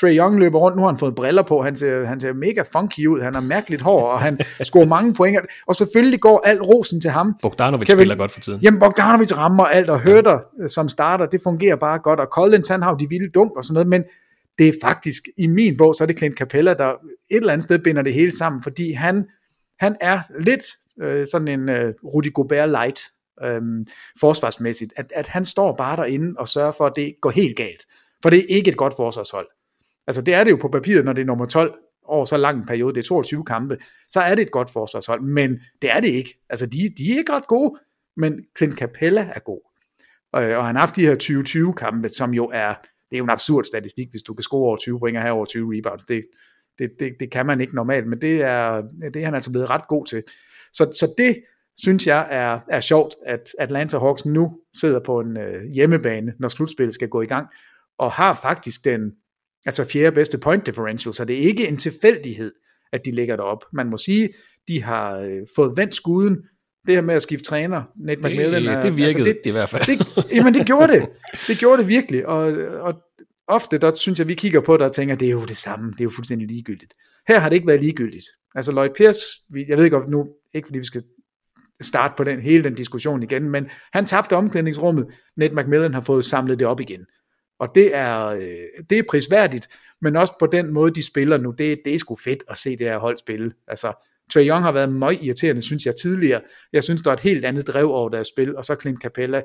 Trey 0.00 0.16
Young 0.18 0.38
løber 0.38 0.58
rundt, 0.58 0.76
nu 0.76 0.82
har 0.82 0.90
han 0.90 0.98
fået 0.98 1.14
briller 1.14 1.42
på, 1.42 1.62
han 1.62 1.76
ser, 1.76 2.04
han 2.04 2.20
ser 2.20 2.32
mega 2.32 2.62
funky 2.72 3.06
ud, 3.06 3.20
han 3.20 3.34
har 3.34 3.40
mærkeligt 3.40 3.82
hår, 3.82 4.06
og 4.06 4.20
han 4.20 4.38
scorer 4.64 4.86
mange 4.86 5.14
point, 5.14 5.38
og 5.66 5.76
selvfølgelig 5.76 6.20
går 6.20 6.42
alt 6.44 6.62
rosen 6.62 7.00
til 7.00 7.10
ham. 7.10 7.34
Bogdanovic 7.42 7.86
Kevin, 7.86 7.98
spiller 7.98 8.16
godt 8.16 8.32
for 8.32 8.40
tiden. 8.40 8.60
Jamen, 8.60 8.80
Bogdanovic 8.80 9.36
rammer 9.36 9.64
alt, 9.64 9.90
og 9.90 10.00
Hørter 10.00 10.38
ja. 10.62 10.68
som 10.68 10.88
starter, 10.88 11.26
det 11.26 11.40
fungerer 11.42 11.76
bare 11.76 11.98
godt, 11.98 12.20
og 12.20 12.26
Collins, 12.26 12.68
han 12.68 12.82
har 12.82 12.90
jo 12.90 12.96
de 12.96 13.08
vilde 13.08 13.30
dunk 13.30 13.56
og 13.56 13.64
sådan 13.64 13.74
noget, 13.74 13.88
men 13.88 14.04
det 14.58 14.68
er 14.68 14.72
faktisk, 14.82 15.28
i 15.38 15.46
min 15.46 15.76
bog, 15.76 15.94
så 15.94 16.04
er 16.04 16.06
det 16.06 16.18
Clint 16.18 16.38
Capella, 16.38 16.74
der 16.74 16.90
et 16.90 16.96
eller 17.30 17.52
andet 17.52 17.62
sted 17.62 17.78
binder 17.78 18.02
det 18.02 18.14
hele 18.14 18.36
sammen, 18.36 18.62
fordi 18.62 18.92
han, 18.92 19.24
han 19.80 19.96
er 20.00 20.20
lidt 20.40 20.62
øh, 21.02 21.26
sådan 21.32 21.48
en 21.48 21.68
øh, 21.68 21.94
Rudy 22.04 22.32
Gobert 22.34 22.68
light, 22.68 23.00
øh, 23.42 23.60
forsvarsmæssigt, 24.20 24.92
at, 24.96 25.06
at 25.14 25.26
han 25.26 25.44
står 25.44 25.76
bare 25.76 25.96
derinde 25.96 26.34
og 26.38 26.48
sørger 26.48 26.72
for, 26.72 26.86
at 26.86 26.92
det 26.96 27.14
går 27.20 27.30
helt 27.30 27.56
galt. 27.56 27.86
For 28.22 28.30
det 28.30 28.38
er 28.38 28.56
ikke 28.56 28.70
et 28.70 28.76
godt 28.76 28.94
forsvarshold. 28.96 29.46
Altså 30.06 30.22
det 30.22 30.34
er 30.34 30.44
det 30.44 30.50
jo 30.50 30.56
på 30.56 30.68
papiret, 30.68 31.04
når 31.04 31.12
det 31.12 31.22
er 31.22 31.26
nummer 31.26 31.46
12 31.46 31.78
over 32.04 32.24
så 32.24 32.36
lang 32.36 32.58
en 32.58 32.66
periode, 32.66 32.94
det 32.94 33.00
er 33.00 33.08
22 33.08 33.44
kampe, 33.44 33.78
så 34.10 34.20
er 34.20 34.34
det 34.34 34.42
et 34.42 34.50
godt 34.50 34.70
forsvarshold, 34.70 35.22
men 35.22 35.60
det 35.82 35.90
er 35.90 36.00
det 36.00 36.08
ikke. 36.08 36.38
Altså 36.48 36.66
de, 36.66 36.88
de 36.98 37.12
er 37.12 37.18
ikke 37.18 37.32
ret 37.32 37.46
gode, 37.46 37.80
men 38.16 38.40
Clint 38.58 38.78
Capella 38.78 39.30
er 39.34 39.40
god. 39.40 39.60
Og, 40.32 40.42
og 40.42 40.66
han 40.66 40.74
har 40.74 40.80
haft 40.80 40.96
de 40.96 41.06
her 41.06 41.70
20-20 41.70 41.72
kampe, 41.72 42.08
som 42.08 42.34
jo 42.34 42.50
er, 42.52 42.74
det 43.10 43.16
er 43.16 43.18
jo 43.18 43.24
en 43.24 43.30
absurd 43.30 43.64
statistik, 43.64 44.10
hvis 44.10 44.22
du 44.22 44.34
kan 44.34 44.42
score 44.42 44.68
over 44.68 44.76
20 44.76 44.98
point 44.98 45.16
og 45.16 45.22
have 45.22 45.34
over 45.34 45.44
20 45.44 45.78
rebounds. 45.78 46.04
Det, 46.04 46.22
det, 46.78 46.90
det, 47.00 47.12
det 47.20 47.30
kan 47.30 47.46
man 47.46 47.60
ikke 47.60 47.74
normalt, 47.74 48.06
men 48.06 48.20
det 48.20 48.42
er, 48.42 48.82
det 49.12 49.16
er 49.16 49.24
han 49.24 49.34
altså 49.34 49.50
blevet 49.50 49.70
ret 49.70 49.88
god 49.88 50.06
til. 50.06 50.22
Så, 50.72 50.84
så 50.84 51.14
det 51.18 51.36
synes 51.76 52.06
jeg 52.06 52.28
er, 52.30 52.60
er 52.68 52.80
sjovt, 52.80 53.14
at 53.26 53.48
Atlanta 53.58 53.98
Hawks 53.98 54.24
nu 54.24 54.58
sidder 54.76 55.00
på 55.00 55.20
en 55.20 55.36
øh, 55.36 55.64
hjemmebane, 55.74 56.34
når 56.38 56.48
slutspillet 56.48 56.94
skal 56.94 57.08
gå 57.08 57.22
i 57.22 57.26
gang, 57.26 57.46
og 57.98 58.12
har 58.12 58.34
faktisk 58.34 58.84
den, 58.84 59.12
altså 59.66 59.84
fjerde 59.84 60.14
bedste 60.14 60.38
point 60.38 60.66
differential, 60.66 61.14
så 61.14 61.24
det 61.24 61.36
er 61.36 61.40
ikke 61.40 61.68
en 61.68 61.76
tilfældighed, 61.76 62.52
at 62.92 63.00
de 63.04 63.10
ligger 63.10 63.36
derop. 63.36 63.64
Man 63.72 63.90
må 63.90 63.96
sige, 63.96 64.28
de 64.68 64.82
har 64.82 65.18
øh, 65.18 65.38
fået 65.56 65.72
vendt 65.76 65.94
skuden, 65.94 66.36
det 66.86 66.94
her 66.94 67.02
med 67.02 67.14
at 67.14 67.22
skifte 67.22 67.44
træner, 67.48 67.82
Det, 68.08 68.18
McMillan. 68.18 68.66
er- 68.66 68.82
det 68.82 68.96
virkede 68.96 69.24
det, 69.24 69.40
i 69.44 69.50
hvert 69.50 69.70
fald. 69.70 69.82
det, 69.86 70.32
jamen 70.36 70.54
det 70.54 70.66
gjorde 70.66 70.92
det. 70.92 71.08
Det 71.48 71.58
gjorde 71.58 71.82
det 71.82 71.88
virkelig. 71.88 72.26
Og, 72.26 72.44
og 72.80 72.94
ofte, 73.48 73.78
der 73.78 73.94
synes 73.94 74.18
jeg, 74.18 74.28
vi 74.28 74.34
kigger 74.34 74.60
på 74.60 74.76
det 74.76 74.82
og 74.86 74.92
tænker, 74.92 75.14
det 75.14 75.28
er 75.28 75.32
jo 75.32 75.44
det 75.44 75.56
samme. 75.56 75.90
Det 75.92 76.00
er 76.00 76.04
jo 76.04 76.10
fuldstændig 76.10 76.48
ligegyldigt. 76.48 76.94
Her 77.28 77.38
har 77.38 77.48
det 77.48 77.56
ikke 77.56 77.66
været 77.68 77.80
ligegyldigt. 77.80 78.24
Altså 78.54 78.72
Lloyd 78.72 78.90
Pierce, 78.96 79.20
vi- 79.54 79.64
jeg 79.68 79.76
ved 79.78 79.84
ikke 79.84 79.96
om 79.96 80.10
nu, 80.10 80.26
ikke 80.54 80.66
fordi 80.66 80.78
vi 80.78 80.84
skal 80.84 81.02
starte 81.80 82.14
på 82.16 82.24
den, 82.24 82.40
hele 82.40 82.64
den 82.64 82.74
diskussion 82.74 83.22
igen, 83.22 83.50
men 83.50 83.66
han 83.92 84.06
tabte 84.06 84.36
omklædningsrummet. 84.36 85.06
Nate 85.36 85.54
McMillan 85.56 85.94
har 85.94 86.00
fået 86.00 86.24
samlet 86.24 86.58
det 86.58 86.66
op 86.66 86.80
igen. 86.80 87.06
Og 87.62 87.74
det 87.74 87.96
er, 87.96 88.26
øh, 88.26 88.84
det 88.90 88.98
er 88.98 89.02
prisværdigt, 89.10 89.68
men 90.00 90.16
også 90.16 90.32
på 90.40 90.46
den 90.46 90.72
måde, 90.72 90.94
de 90.94 91.06
spiller 91.06 91.38
nu, 91.38 91.50
det, 91.50 91.80
det 91.84 91.94
er 91.94 91.98
sgu 91.98 92.16
fedt 92.16 92.44
at 92.48 92.58
se 92.58 92.70
det 92.70 92.86
her 92.86 92.98
hold 92.98 93.18
spille. 93.18 93.52
Altså, 93.68 93.92
Trae 94.32 94.48
Young 94.48 94.64
har 94.64 94.72
været 94.72 94.92
meget 94.92 95.18
irriterende, 95.22 95.62
synes 95.62 95.86
jeg, 95.86 95.94
tidligere. 95.94 96.40
Jeg 96.72 96.82
synes, 96.82 97.02
der 97.02 97.10
er 97.10 97.14
et 97.14 97.20
helt 97.20 97.44
andet 97.44 97.66
drev 97.66 97.90
over 97.90 98.08
deres 98.08 98.28
spil, 98.28 98.56
og 98.56 98.64
så 98.64 98.76
Clint 98.80 99.02
Capella, 99.02 99.42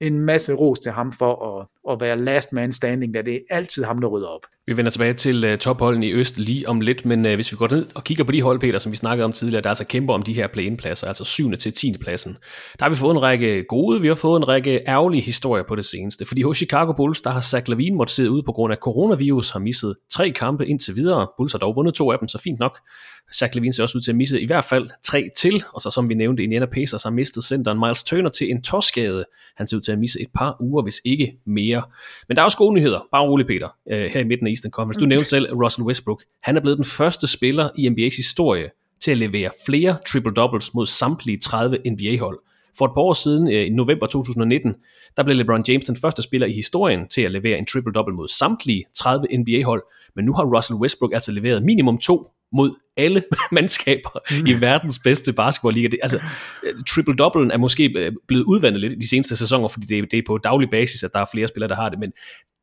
en 0.00 0.20
masse 0.20 0.52
ros 0.52 0.78
til 0.78 0.92
ham 0.92 1.12
for 1.12 1.60
at, 1.60 1.66
at 1.92 2.00
være 2.00 2.16
last 2.16 2.52
man 2.52 2.72
standing, 2.72 3.14
da 3.14 3.22
det 3.22 3.34
er 3.34 3.56
altid 3.56 3.84
ham, 3.84 4.00
der 4.00 4.08
rydder 4.08 4.28
op. 4.28 4.46
Vi 4.66 4.76
vender 4.76 4.90
tilbage 4.90 5.14
til 5.14 5.44
øh, 5.44 5.52
uh, 5.52 5.58
topholden 5.58 6.02
i 6.02 6.12
Øst 6.12 6.38
lige 6.38 6.68
om 6.68 6.80
lidt, 6.80 7.06
men 7.06 7.26
uh, 7.26 7.34
hvis 7.34 7.52
vi 7.52 7.56
går 7.56 7.68
ned 7.68 7.86
og 7.94 8.04
kigger 8.04 8.24
på 8.24 8.32
de 8.32 8.42
hold, 8.42 8.60
Peter, 8.60 8.78
som 8.78 8.92
vi 8.92 8.96
snakkede 8.96 9.24
om 9.24 9.32
tidligere, 9.32 9.62
der 9.62 9.68
altså 9.68 9.84
kæmper 9.84 10.14
om 10.14 10.22
de 10.22 10.32
her 10.32 10.46
play-in-pladser, 10.46 11.06
altså 11.06 11.24
7. 11.24 11.56
til 11.56 11.72
10. 11.72 11.94
pladsen. 12.00 12.36
Der 12.78 12.84
har 12.84 12.90
vi 12.90 12.96
fået 12.96 13.14
en 13.14 13.22
række 13.22 13.64
gode, 13.68 14.00
vi 14.00 14.08
har 14.08 14.14
fået 14.14 14.40
en 14.40 14.48
række 14.48 14.80
ærgerlige 14.88 15.22
historier 15.22 15.64
på 15.68 15.74
det 15.74 15.84
seneste, 15.84 16.26
fordi 16.26 16.42
hos 16.42 16.56
Chicago 16.56 16.92
Bulls, 16.92 17.20
der 17.20 17.30
har 17.30 17.40
Zach 17.40 17.68
Lavine 17.68 17.96
måtte 17.96 18.12
sidde 18.12 18.30
ude 18.30 18.42
på 18.42 18.52
grund 18.52 18.72
af 18.72 18.78
coronavirus, 18.78 19.50
har 19.50 19.60
misset 19.60 19.96
tre 20.10 20.30
kampe 20.30 20.66
indtil 20.66 20.96
videre. 20.96 21.26
Bulls 21.38 21.52
har 21.52 21.58
dog 21.58 21.76
vundet 21.76 21.94
to 21.94 22.12
af 22.12 22.18
dem, 22.18 22.28
så 22.28 22.38
fint 22.38 22.58
nok. 22.58 22.78
Zach 23.34 23.54
Lavine 23.54 23.72
ser 23.72 23.82
også 23.82 23.98
ud 23.98 24.02
til 24.02 24.10
at 24.10 24.16
misse 24.16 24.40
i 24.40 24.46
hvert 24.46 24.64
fald 24.64 24.90
tre 25.02 25.28
til, 25.36 25.64
og 25.74 25.80
så 25.80 25.90
som 25.90 26.08
vi 26.08 26.14
nævnte, 26.14 26.42
Indiana 26.42 26.66
Pacers 26.66 27.02
har 27.02 27.10
mistet 27.10 27.44
centeren 27.44 27.78
Miles 27.78 28.02
Turner 28.02 28.30
til 28.30 28.50
en 28.50 28.62
tåskade. 28.62 29.24
Han 29.56 29.66
ser 29.66 29.76
ud 29.76 29.82
til 29.82 29.92
at 29.92 29.98
misse 29.98 30.20
et 30.20 30.28
par 30.34 30.56
uger, 30.60 30.82
hvis 30.82 31.00
ikke 31.04 31.32
mere. 31.46 31.82
Men 32.28 32.36
der 32.36 32.42
er 32.42 32.44
også 32.44 32.58
gode 32.58 32.74
nyheder. 32.74 33.00
Bare 33.12 33.22
rolig, 33.22 33.46
Peter, 33.46 33.68
uh, 33.86 33.96
her 33.96 34.20
i 34.20 34.24
midten 34.24 34.46
af 34.46 34.50
Eastern 34.60 34.70
Conference. 34.70 35.00
Du 35.00 35.06
nævnte 35.06 35.24
selv 35.24 35.54
Russell 35.54 35.86
Westbrook. 35.86 36.22
Han 36.42 36.56
er 36.56 36.60
blevet 36.60 36.76
den 36.76 36.84
første 36.84 37.26
spiller 37.26 37.68
i 37.78 37.88
NBA's 37.88 38.16
historie 38.16 38.70
til 39.00 39.10
at 39.10 39.18
levere 39.18 39.50
flere 39.66 39.98
triple-doubles 40.08 40.70
mod 40.74 40.86
samtlige 40.86 41.38
30 41.38 41.78
NBA-hold. 41.86 42.38
For 42.78 42.84
et 42.84 42.90
par 42.94 43.00
år 43.00 43.12
siden, 43.12 43.48
øh, 43.52 43.66
i 43.66 43.70
november 43.70 44.06
2019, 44.06 44.74
der 45.16 45.22
blev 45.22 45.36
LeBron 45.36 45.64
James 45.68 45.84
den 45.84 45.96
første 45.96 46.22
spiller 46.22 46.46
i 46.46 46.52
historien 46.52 47.08
til 47.08 47.22
at 47.22 47.30
levere 47.30 47.58
en 47.58 47.66
triple-double 47.70 48.14
mod 48.14 48.28
samtlige 48.28 48.84
30 48.94 49.26
NBA-hold. 49.38 49.82
Men 50.16 50.24
nu 50.24 50.32
har 50.32 50.56
Russell 50.56 50.76
Westbrook 50.76 51.12
altså 51.12 51.32
leveret 51.32 51.62
minimum 51.62 51.98
to 51.98 52.26
mod 52.52 52.70
alle 52.96 53.24
mandskaber 53.52 54.18
i 54.48 54.60
verdens 54.60 54.98
bedste 55.04 55.32
basketballliga. 55.32 55.88
Det, 55.88 55.98
altså, 56.02 56.20
øh, 56.64 56.74
triple-doublen 56.88 57.50
er 57.50 57.58
måske 57.58 57.92
øh, 57.96 58.12
blevet 58.28 58.44
udvandet 58.44 58.80
lidt 58.80 58.92
i 58.92 58.96
de 58.96 59.08
seneste 59.08 59.36
sæsoner, 59.36 59.68
fordi 59.68 59.86
det, 59.86 60.10
det 60.10 60.18
er 60.18 60.22
på 60.26 60.38
daglig 60.38 60.70
basis, 60.70 61.02
at 61.02 61.10
der 61.12 61.20
er 61.20 61.26
flere 61.32 61.48
spillere, 61.48 61.68
der 61.68 61.76
har 61.76 61.88
det, 61.88 61.98
men 61.98 62.12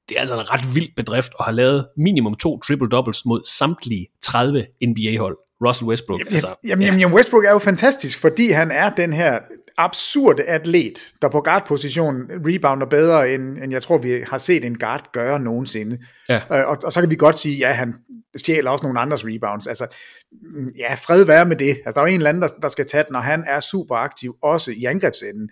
det 0.09 0.15
er 0.15 0.19
altså 0.19 0.39
en 0.39 0.53
ret 0.53 0.75
vild 0.75 0.89
bedrift 0.95 1.31
at 1.39 1.45
have 1.45 1.55
lavet 1.55 1.87
minimum 1.97 2.35
to 2.35 2.59
triple-doubles 2.65 3.21
mod 3.25 3.41
samtlige 3.57 4.07
30 4.21 4.65
NBA-hold. 4.87 5.37
Russell 5.65 5.89
Westbrook, 5.89 6.19
Jamen, 6.19 6.33
altså, 6.33 6.55
jamen, 6.67 6.85
jamen, 6.85 6.99
jamen, 6.99 7.15
Westbrook 7.15 7.45
er 7.45 7.51
jo 7.51 7.59
fantastisk, 7.59 8.19
fordi 8.19 8.51
han 8.51 8.71
er 8.71 8.89
den 8.89 9.13
her 9.13 9.39
absurde 9.77 10.43
atlet, 10.43 11.13
der 11.21 11.29
på 11.29 11.41
guard-positionen 11.41 12.21
rebounder 12.47 12.87
bedre, 12.87 13.33
end, 13.33 13.57
end 13.57 13.71
jeg 13.71 13.81
tror, 13.81 13.97
vi 13.97 14.23
har 14.27 14.37
set 14.37 14.65
en 14.65 14.77
guard 14.77 15.11
gøre 15.11 15.39
nogensinde. 15.39 15.97
Ja. 16.29 16.35
Øh, 16.35 16.67
og, 16.67 16.77
og 16.83 16.93
så 16.93 17.01
kan 17.01 17.09
vi 17.09 17.15
godt 17.15 17.37
sige, 17.37 17.57
ja, 17.57 17.71
han 17.71 17.95
stjæler 18.35 18.71
også 18.71 18.85
nogle 18.85 18.99
andres 18.99 19.25
rebounds. 19.25 19.67
Altså, 19.67 19.87
mm, 20.31 20.69
ja, 20.77 20.93
fred 20.93 21.23
være 21.23 21.45
med 21.45 21.55
det. 21.55 21.69
Altså, 21.85 21.91
der 21.93 22.01
er 22.01 22.09
jo 22.09 22.13
en 22.13 22.19
eller 22.19 22.29
anden, 22.29 22.41
der, 22.41 22.47
der 22.61 22.69
skal 22.69 22.85
tage 22.85 23.03
den, 23.07 23.15
og 23.15 23.23
han 23.23 23.43
er 23.47 23.59
super 23.59 23.95
aktiv, 23.95 24.35
også 24.43 24.71
i 24.71 24.85
angrebsenden. 24.85 25.49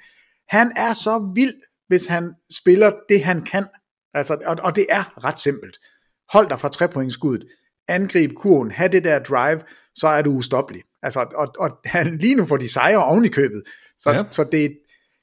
Han 0.50 0.72
er 0.76 0.94
så 0.94 1.32
vild, 1.36 1.56
hvis 1.88 2.06
han 2.06 2.34
spiller 2.58 2.92
det, 3.10 3.24
han 3.24 3.42
kan. 3.42 3.66
Altså, 4.16 4.38
og, 4.46 4.56
og 4.62 4.76
det 4.76 4.86
er 4.90 5.24
ret 5.26 5.40
simpelt. 5.40 5.78
Hold 6.34 6.50
dig 6.50 6.60
fra 6.60 6.70
trepointskuddet, 6.70 7.48
angrib 7.88 8.34
kurven, 8.34 8.72
have 8.72 8.90
det 8.92 9.04
der 9.04 9.20
drive, 9.20 9.62
så 9.96 10.08
er 10.08 10.22
du 10.22 10.32
ustoppelig. 10.32 10.82
Altså, 11.04 11.20
og, 11.36 11.54
og 11.60 11.70
han, 11.86 12.18
lige 12.18 12.36
nu 12.36 12.46
får 12.46 12.58
de 12.58 12.70
sejre 12.70 13.06
oven 13.06 13.26
i 13.26 13.28
købet. 13.28 13.64
Så, 13.98 14.12
Ja. 14.12 14.24
så 14.32 14.44
det, 14.52 14.78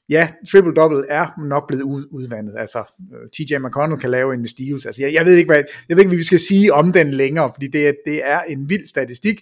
ja, 0.09 0.29
triple-double 0.47 1.05
er 1.09 1.41
nok 1.47 1.67
blevet 1.67 1.81
ud, 1.83 2.05
udvandet. 2.11 2.55
Altså, 2.57 2.79
øh, 3.13 3.27
TJ 3.29 3.57
McConnell 3.57 4.01
kan 4.01 4.11
lave 4.11 4.33
en 4.33 4.47
steals. 4.47 4.85
Altså, 4.85 5.01
jeg, 5.01 5.13
jeg, 5.13 5.25
ved 5.25 5.35
ikke, 5.35 5.49
hvad, 5.49 5.63
jeg 5.89 5.97
ved 5.97 6.03
ikke, 6.03 6.09
hvad 6.09 6.17
vi 6.17 6.23
skal 6.23 6.39
sige 6.39 6.73
om 6.73 6.93
den 6.93 7.13
længere, 7.13 7.51
fordi 7.55 7.67
det, 7.67 7.87
er- 7.87 7.93
det 8.05 8.25
er 8.25 8.41
en 8.41 8.69
vild 8.69 8.85
statistik, 8.85 9.41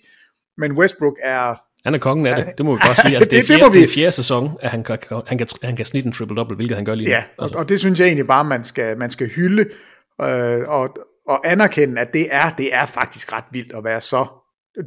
men 0.57 0.71
Westbrook 0.71 1.17
er... 1.23 1.55
Han 1.85 1.93
er 1.93 1.97
kongen 1.99 2.27
af 2.27 2.35
det, 2.45 2.57
det 2.57 2.65
må 2.65 2.75
vi 2.75 2.81
godt 2.87 2.97
sige. 3.01 3.15
Altså, 3.17 3.29
det, 3.29 3.37
er 3.37 3.41
Det- 3.41 3.47
det 3.47 3.55
fjerde, 3.55 3.61
må 3.63 3.69
vi- 3.73 3.77
det 3.81 3.89
er 3.89 3.93
fjerde 3.93 4.11
sæson, 4.11 4.57
at 4.61 4.69
han 4.71 4.83
kan, 4.83 4.97
han 5.27 5.37
kan, 5.37 5.47
han 5.63 5.75
kan 5.75 5.85
snitte 5.85 6.07
en 6.07 6.13
triple-double, 6.13 6.55
hvilket 6.55 6.75
han 6.77 6.85
gør 6.85 6.95
lige 6.95 7.07
nu. 7.09 7.13
Ja, 7.13 7.23
og, 7.37 7.49
og 7.55 7.69
det 7.69 7.79
synes 7.79 7.99
jeg 7.99 8.05
egentlig 8.07 8.27
bare, 8.27 8.43
man 8.43 8.63
skal, 8.63 8.97
man 8.97 9.09
skal 9.09 9.27
hylde 9.27 9.61
øh, 10.21 10.59
og, 10.69 10.95
og 11.27 11.51
anerkende, 11.51 12.01
at 12.01 12.13
det 12.13 12.27
er, 12.31 12.49
det 12.57 12.73
er 12.75 12.85
faktisk 12.85 13.33
ret 13.33 13.43
vildt 13.51 13.73
at 13.77 13.83
være 13.83 14.01
så 14.01 14.25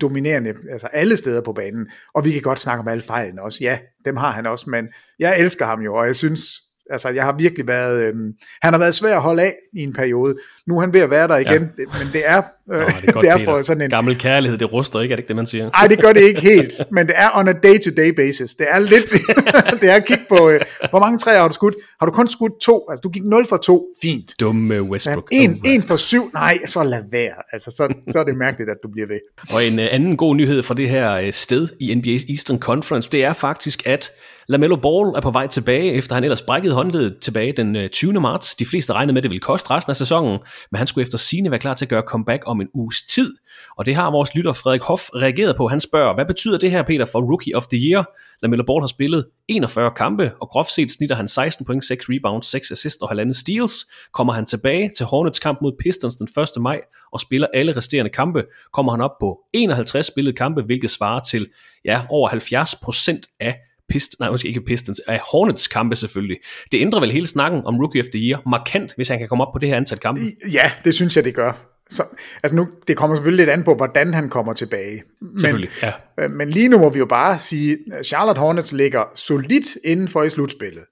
dominerende 0.01 0.55
altså 0.71 0.87
alle 0.87 1.17
steder 1.17 1.41
på 1.43 1.53
banen. 1.53 1.87
Og 2.15 2.25
vi 2.25 2.33
kan 2.33 2.43
godt 2.43 2.59
snakke 2.59 2.81
om 2.81 2.89
alle 2.89 3.03
fejlene 3.03 3.43
også. 3.43 3.59
Ja, 3.61 3.79
dem 4.05 4.17
har 4.17 4.31
han 4.33 4.47
også, 4.47 4.71
men 4.71 4.87
jeg 5.19 5.39
elsker 5.41 5.67
ham 5.67 5.81
jo, 5.81 5.95
og 5.95 6.07
jeg 6.07 6.17
synes, 6.17 6.43
altså 6.91 7.09
jeg 7.09 7.25
har 7.25 7.33
virkelig 7.39 7.67
været, 7.67 8.05
øhm, 8.09 8.33
han 8.63 8.73
har 8.73 8.79
været 8.81 8.95
svær 8.95 9.17
at 9.17 9.23
holde 9.23 9.43
af 9.43 9.55
i 9.73 9.81
en 9.83 9.93
periode. 9.93 10.37
Nu 10.67 10.77
er 10.77 10.81
han 10.81 10.93
ved 10.93 11.01
at 11.01 11.11
være 11.11 11.29
der 11.29 11.37
igen, 11.37 11.63
ja. 11.63 11.83
det, 11.83 11.89
men 12.05 12.13
det 12.13 12.23
er, 12.29 12.39
øh, 12.39 12.45
Nå, 12.67 12.75
det 12.75 12.83
er, 12.83 13.13
godt, 13.13 13.23
det 13.25 13.31
er 13.31 13.37
Peter. 13.37 13.45
for 13.45 13.63
sådan 13.63 13.83
en, 13.83 13.91
Gammel 13.91 14.19
kærlighed, 14.19 14.59
det 14.59 14.73
ruster 14.73 15.01
ikke, 15.01 15.13
er 15.13 15.17
det 15.17 15.23
ikke 15.23 15.29
det, 15.29 15.37
man 15.37 15.47
siger? 15.47 15.71
ej, 15.71 15.87
det 15.87 16.03
gør 16.03 16.13
det 16.13 16.21
ikke 16.21 16.41
helt, 16.53 16.73
men 16.93 17.07
det 17.07 17.15
er 17.19 17.31
on 17.35 17.49
a 17.49 17.53
day-to-day 17.53 18.11
basis. 18.11 18.55
Det 18.55 18.67
er 18.71 18.79
lidt, 18.79 19.11
det 19.81 19.91
er 19.91 19.95
at 19.95 20.07
kigge 20.07 20.25
på, 20.29 20.49
øh, 20.51 20.61
hvor 20.91 20.99
mange 21.01 21.19
træer 21.19 21.41
har 21.41 21.49
du 21.49 21.55
skudt? 21.55 21.75
Har 22.01 22.07
du 22.07 22.13
kun 22.13 22.29
skudt 22.29 22.53
to? 22.63 22.87
Altså, 22.91 23.01
du 23.01 23.09
gik 23.09 23.25
0 23.25 23.47
for 23.47 23.57
2, 23.57 23.87
fint. 24.03 24.35
Dumme 24.41 24.83
Westbrook. 24.83 25.29
En, 25.33 25.51
Oh, 25.51 25.73
en 25.73 25.83
for 25.83 25.97
syv, 25.97 26.31
nej, 26.35 26.59
så 26.67 26.83
lad 26.83 27.03
være. 27.13 27.35
Altså, 27.53 27.71
så, 27.71 27.95
så 28.13 28.19
er 28.19 28.25
det 28.25 28.37
mærkeligt, 28.37 28.71
at 28.71 28.77
du 28.83 28.89
bliver 28.93 29.07
ved. 29.07 29.21
Og 29.53 29.65
en 29.65 29.79
uh, 29.79 29.85
anden 29.91 30.17
god 30.17 30.37
nyhed 30.37 30.63
fra 30.63 30.75
det 30.75 30.89
her 30.91 31.23
uh, 31.23 31.31
sted 31.33 31.69
i 31.81 31.93
NBA's 31.93 32.31
Eastern 32.31 32.59
Conference, 32.59 33.11
det 33.11 33.25
er 33.25 33.33
faktisk, 33.33 33.87
at 33.87 34.11
LaMelo 34.49 34.77
Ball 34.77 35.09
er 35.17 35.21
på 35.21 35.31
vej 35.31 35.47
tilbage, 35.47 35.93
efter 35.93 36.15
han 36.15 36.25
ellers 36.25 36.43
brækkede 36.43 36.75
håndledet 36.75 37.17
tilbage 37.21 37.53
den 37.57 37.77
uh, 37.77 37.87
20. 37.87 38.13
marts. 38.21 38.55
De 38.55 38.67
fleste 38.67 38.93
regnede 38.93 39.13
med, 39.13 39.19
at 39.19 39.23
det 39.23 39.31
ville 39.31 39.41
koste 39.41 39.71
resten 39.71 39.91
af 39.91 39.97
sæsonen, 39.97 40.39
men 40.71 40.79
han 40.79 40.87
skulle 40.87 41.03
efter 41.03 41.19
sine 41.19 41.51
være 41.51 41.61
klar 41.61 41.75
til 41.75 41.85
at 41.85 41.89
gøre 41.89 42.03
comeback 42.07 42.43
om 42.55 42.61
en 42.61 42.69
uges 42.75 43.03
tid. 43.03 43.35
Og 43.79 43.87
det 43.87 43.95
har 43.95 44.11
vores 44.11 44.35
lytter 44.35 44.53
Frederik 44.53 44.83
Hoff 44.83 45.03
reageret 45.15 45.57
på. 45.57 45.69
Han 45.69 45.81
spørger, 45.81 46.15
hvad 46.15 46.27
betyder 46.27 46.59
det 46.59 46.71
her, 46.71 46.83
Peter, 46.83 47.07
for 47.07 47.21
Rookie 47.21 47.57
of 47.57 47.67
the 47.67 47.79
Year? 47.79 48.05
LaMelo 48.43 48.65
Ball 48.67 48.83
har 48.83 48.87
spillet 48.87 49.27
41 49.49 49.91
kampe, 49.97 50.33
og 50.41 50.49
groft 50.49 50.73
set 50.73 50.91
snitter 50.91 51.17
han 51.17 51.29
16 51.29 51.67
point, 51.67 51.85
6 51.85 52.07
rebounds, 52.09 52.47
6 52.47 52.71
assists 52.71 53.03
og 53.03 53.09
halvandet 53.09 53.37
steals. 53.37 53.87
Kommer 54.13 54.33
han 54.33 54.47
tilbage 54.47 54.91
til 54.97 55.07
Hornets 55.07 55.39
kamp 55.39 55.59
mod 55.63 55.73
Pistons 55.81 56.17
den 56.17 56.29
1. 56.57 56.63
maj 56.63 56.81
og 57.13 57.21
spiller 57.21 57.47
alle 57.55 57.77
resterende 57.77 58.11
kampe, 58.11 58.45
kommer 58.73 58.93
han 58.93 59.01
op 59.01 59.19
på 59.21 59.39
51 59.53 60.07
spillede 60.07 60.37
kampe, 60.37 60.63
hvilket 60.63 60.91
svarer 60.91 61.21
til 61.21 61.49
ja, 61.85 62.03
over 62.11 62.29
70% 62.29 63.37
af 63.41 63.59
Pist, 63.89 64.17
nej, 64.21 64.31
måske 64.31 64.49
ikke 64.49 64.61
Pistons, 64.61 64.99
af 64.99 65.21
Hornets 65.33 65.69
kampe 65.69 65.95
selvfølgelig. 65.95 66.37
Det 66.73 66.81
ændrer 66.81 67.01
vel 67.01 67.11
hele 67.11 67.27
snakken 67.27 67.65
om 67.65 67.77
Rookie 67.77 68.01
of 68.01 68.07
the 68.07 68.21
Year 68.21 68.43
markant, 68.47 68.93
hvis 68.97 69.09
han 69.09 69.19
kan 69.19 69.29
komme 69.29 69.45
op 69.45 69.53
på 69.53 69.59
det 69.59 69.69
her 69.69 69.77
antal 69.77 69.99
kampe. 69.99 70.21
Ja, 70.53 70.73
det 70.85 70.95
synes 70.95 71.17
jeg, 71.17 71.25
det 71.25 71.35
gør. 71.35 71.74
Så, 71.91 72.05
altså 72.43 72.57
nu, 72.57 72.69
det 72.89 72.97
kommer 72.97 73.17
selvfølgelig 73.17 73.47
lidt 73.47 73.53
an 73.53 73.65
på, 73.65 73.75
hvordan 73.75 74.15
han 74.15 74.29
kommer 74.29 74.53
tilbage. 74.53 75.03
Men, 75.21 75.67
ja. 75.83 75.93
øh, 76.19 76.31
men 76.31 76.51
lige 76.51 76.69
nu 76.69 76.79
må 76.79 76.91
vi 76.91 76.99
jo 76.99 77.07
bare 77.07 77.39
sige, 77.39 77.79
at 77.93 78.07
Charlotte 78.07 78.39
Hornets 78.39 78.73
ligger 78.73 79.05
solidt 79.15 79.77
inden 79.85 80.09
for 80.09 80.23
i 80.23 80.31
slutspillet. 80.31 80.85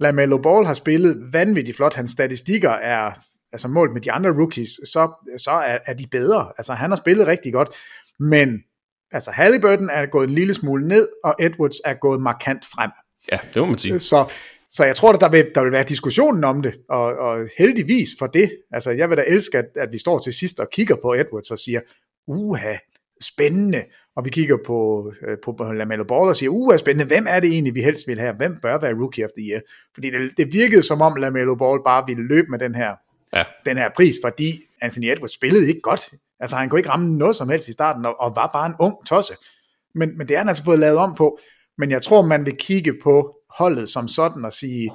LaMelo 0.00 0.38
Ball 0.38 0.66
har 0.66 0.74
spillet 0.74 1.32
vanvittigt 1.32 1.76
flot. 1.76 1.94
Hans 1.94 2.10
statistikker 2.10 2.70
er, 2.70 3.12
altså 3.52 3.68
målt 3.68 3.92
med 3.92 4.00
de 4.00 4.12
andre 4.12 4.30
rookies, 4.30 4.70
så, 4.70 5.28
så 5.38 5.50
er, 5.50 5.78
er 5.86 5.94
de 5.94 6.06
bedre. 6.10 6.52
Altså 6.58 6.74
han 6.74 6.90
har 6.90 6.96
spillet 6.96 7.26
rigtig 7.26 7.52
godt, 7.52 7.68
men 8.20 8.62
altså 9.12 9.30
Halliburton 9.30 9.90
er 9.90 10.06
gået 10.06 10.28
en 10.28 10.34
lille 10.34 10.54
smule 10.54 10.88
ned, 10.88 11.08
og 11.24 11.34
Edwards 11.40 11.76
er 11.84 11.94
gået 11.94 12.20
markant 12.20 12.64
frem. 12.74 12.90
Ja, 13.32 13.38
det 13.54 13.62
må 13.62 13.66
man 13.66 13.78
sige. 13.78 13.98
Så, 13.98 14.32
så 14.74 14.84
jeg 14.84 14.96
tror, 14.96 15.12
at 15.12 15.20
der 15.20 15.28
vil, 15.28 15.50
der 15.54 15.62
vil 15.62 15.72
være 15.72 15.84
diskussionen 15.84 16.44
om 16.44 16.62
det, 16.62 16.74
og, 16.88 17.04
og 17.04 17.48
heldigvis 17.58 18.08
for 18.18 18.26
det. 18.26 18.50
Altså, 18.70 18.90
jeg 18.90 19.08
vil 19.10 19.16
da 19.16 19.24
elske, 19.26 19.58
at, 19.58 19.66
at 19.76 19.92
vi 19.92 19.98
står 19.98 20.18
til 20.18 20.32
sidst 20.32 20.60
og 20.60 20.68
kigger 20.72 20.96
på 21.02 21.14
Edwards 21.14 21.50
og 21.50 21.58
siger, 21.58 21.80
uha, 22.26 22.76
spændende. 23.22 23.84
Og 24.16 24.24
vi 24.24 24.30
kigger 24.30 24.56
på, 24.66 25.12
øh, 25.26 25.36
på, 25.44 25.52
på 25.52 25.72
LaMelo 25.72 26.04
Ball 26.04 26.28
og 26.28 26.36
siger, 26.36 26.50
uha, 26.50 26.76
spændende, 26.76 27.06
hvem 27.06 27.26
er 27.28 27.40
det 27.40 27.50
egentlig, 27.52 27.74
vi 27.74 27.82
helst 27.82 28.08
vil 28.08 28.20
have? 28.20 28.34
Hvem 28.34 28.58
bør 28.62 28.78
være 28.80 28.94
Rookie 28.94 29.24
of 29.24 29.30
the 29.38 29.50
Year? 29.50 29.60
Fordi 29.94 30.10
det, 30.10 30.30
det 30.36 30.52
virkede 30.52 30.82
som 30.82 31.00
om 31.00 31.16
LaMelo 31.16 31.54
Ball 31.54 31.80
bare 31.84 32.04
ville 32.06 32.28
løbe 32.28 32.46
med 32.50 32.58
den 32.58 32.74
her, 32.74 32.94
Ja. 33.36 33.44
den 33.66 33.76
her 33.76 33.90
pris, 33.96 34.14
fordi 34.24 34.60
Anthony 34.80 35.12
Edwards 35.12 35.34
spillede 35.34 35.68
ikke 35.68 35.80
godt. 35.80 36.12
Altså, 36.40 36.56
han 36.56 36.68
kunne 36.68 36.78
ikke 36.78 36.90
ramme 36.90 37.18
noget 37.18 37.36
som 37.36 37.48
helst 37.48 37.68
i 37.68 37.72
starten, 37.72 38.04
og, 38.06 38.20
og 38.20 38.32
var 38.36 38.50
bare 38.52 38.66
en 38.66 38.74
ung 38.80 38.94
tosse. 39.06 39.34
Men, 39.94 40.18
men 40.18 40.28
det 40.28 40.36
har 40.36 40.38
han 40.38 40.48
altså 40.48 40.64
fået 40.64 40.78
lavet 40.78 40.98
om 40.98 41.14
på. 41.14 41.38
Men 41.78 41.90
jeg 41.90 42.02
tror, 42.02 42.22
man 42.26 42.46
vil 42.46 42.56
kigge 42.56 42.94
på 43.02 43.33
holdet 43.58 43.88
som 43.88 44.08
sådan 44.08 44.44
og 44.44 44.52
sige, 44.52 44.90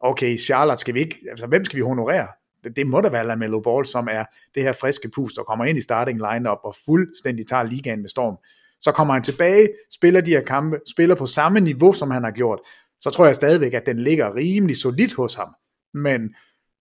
okay, 0.00 0.38
Charlotte 0.38 0.80
skal 0.80 0.94
vi 0.94 1.00
ikke, 1.00 1.18
altså 1.30 1.46
hvem 1.46 1.64
skal 1.64 1.76
vi 1.76 1.82
honorere? 1.82 2.28
det, 2.64 2.76
det 2.76 2.86
må 2.86 3.00
da 3.00 3.08
være 3.08 3.26
LaMelo 3.26 3.60
Ball, 3.60 3.86
som 3.86 4.08
er 4.10 4.24
det 4.54 4.62
her 4.62 4.72
friske 4.72 5.10
pust, 5.14 5.36
der 5.36 5.42
kommer 5.42 5.64
ind 5.64 5.78
i 5.78 5.80
starting 5.80 6.20
lineup 6.32 6.58
og 6.64 6.76
fuldstændig 6.84 7.46
tager 7.46 7.62
ligaen 7.62 8.00
med 8.00 8.08
storm. 8.08 8.36
Så 8.80 8.92
kommer 8.92 9.14
han 9.14 9.22
tilbage, 9.22 9.68
spiller 9.92 10.20
de 10.20 10.30
her 10.30 10.42
kampe, 10.42 10.80
spiller 10.86 11.14
på 11.14 11.26
samme 11.26 11.60
niveau, 11.60 11.92
som 11.92 12.10
han 12.10 12.24
har 12.24 12.30
gjort, 12.30 12.60
så 13.00 13.10
tror 13.10 13.26
jeg 13.26 13.34
stadigvæk, 13.34 13.74
at 13.74 13.86
den 13.86 13.98
ligger 13.98 14.36
rimelig 14.36 14.76
solidt 14.76 15.14
hos 15.14 15.34
ham. 15.34 15.48
Men 15.94 16.34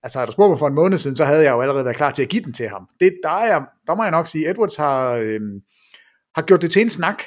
altså, 0.04 0.20
havde 0.20 0.28
du 0.28 0.32
spurgt 0.32 0.50
mig 0.50 0.60
for 0.60 0.68
en 0.68 0.74
måned 0.74 0.98
siden, 0.98 1.16
så 1.16 1.26
havde 1.26 1.44
jeg 1.44 1.52
jo 1.52 1.62
allerede 1.62 1.86
været 1.86 1.98
klar 1.98 2.12
til 2.12 2.24
at 2.24 2.30
give 2.30 2.44
den 2.44 2.54
til 2.54 2.70
ham. 2.70 2.90
Det, 3.00 3.20
der, 3.24 3.30
er, 3.30 3.62
der 3.88 3.96
må 3.96 4.04
jeg 4.04 4.12
nok 4.12 4.28
sige, 4.28 4.50
Edwards 4.50 4.76
har, 4.76 5.12
øh, 5.12 5.42
har 6.36 6.42
gjort 6.42 6.62
det 6.62 6.72
til 6.72 6.82
en 6.82 6.90
snak, 6.90 7.24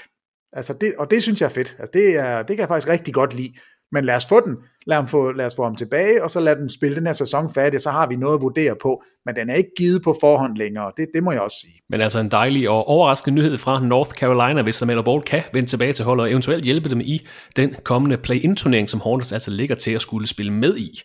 altså 0.52 0.74
det, 0.74 0.94
og 0.98 1.10
det 1.10 1.22
synes 1.22 1.40
jeg 1.40 1.46
er 1.46 1.50
fedt. 1.50 1.76
Altså 1.78 1.92
det, 1.94 2.16
er, 2.16 2.38
det 2.38 2.56
kan 2.56 2.58
jeg 2.58 2.68
faktisk 2.68 2.88
rigtig 2.88 3.14
godt 3.14 3.34
lide. 3.34 3.54
Men 3.92 4.04
lad 4.04 4.16
os 4.16 4.26
få 4.26 4.40
den, 4.40 4.56
lad, 4.86 4.96
ham 4.96 5.08
få, 5.08 5.32
lad 5.32 5.46
os 5.46 5.54
få 5.56 5.64
ham 5.64 5.76
tilbage, 5.76 6.22
og 6.22 6.30
så 6.30 6.40
lad 6.40 6.56
dem 6.56 6.68
spille 6.68 6.96
den 6.96 7.06
her 7.06 7.12
sæson 7.12 7.54
færdig, 7.54 7.80
så 7.80 7.90
har 7.90 8.06
vi 8.06 8.16
noget 8.16 8.34
at 8.34 8.42
vurdere 8.42 8.74
på. 8.82 9.02
Men 9.26 9.34
den 9.34 9.50
er 9.50 9.54
ikke 9.54 9.70
givet 9.78 10.02
på 10.02 10.16
forhånd 10.20 10.56
længere, 10.56 10.92
det, 10.96 11.06
det 11.14 11.22
må 11.22 11.32
jeg 11.32 11.40
også 11.40 11.56
sige. 11.60 11.80
Men 11.90 12.00
altså 12.00 12.18
en 12.18 12.28
dejlig 12.28 12.68
og 12.68 12.88
overraskende 12.88 13.34
nyhed 13.34 13.58
fra 13.58 13.80
North 13.80 14.10
Carolina, 14.10 14.62
hvis 14.62 14.74
Samuel 14.74 15.04
Ball 15.04 15.22
kan 15.22 15.42
vende 15.52 15.68
tilbage 15.68 15.92
til 15.92 16.04
holdet 16.04 16.24
og 16.24 16.30
eventuelt 16.30 16.64
hjælpe 16.64 16.88
dem 16.88 17.00
i 17.00 17.26
den 17.56 17.74
kommende 17.84 18.16
play-in-turnering, 18.16 18.90
som 18.90 19.00
Hornets 19.00 19.32
altså 19.32 19.50
ligger 19.50 19.74
til 19.74 19.90
at 19.90 20.02
skulle 20.02 20.26
spille 20.26 20.52
med 20.52 20.76
i. 20.76 21.02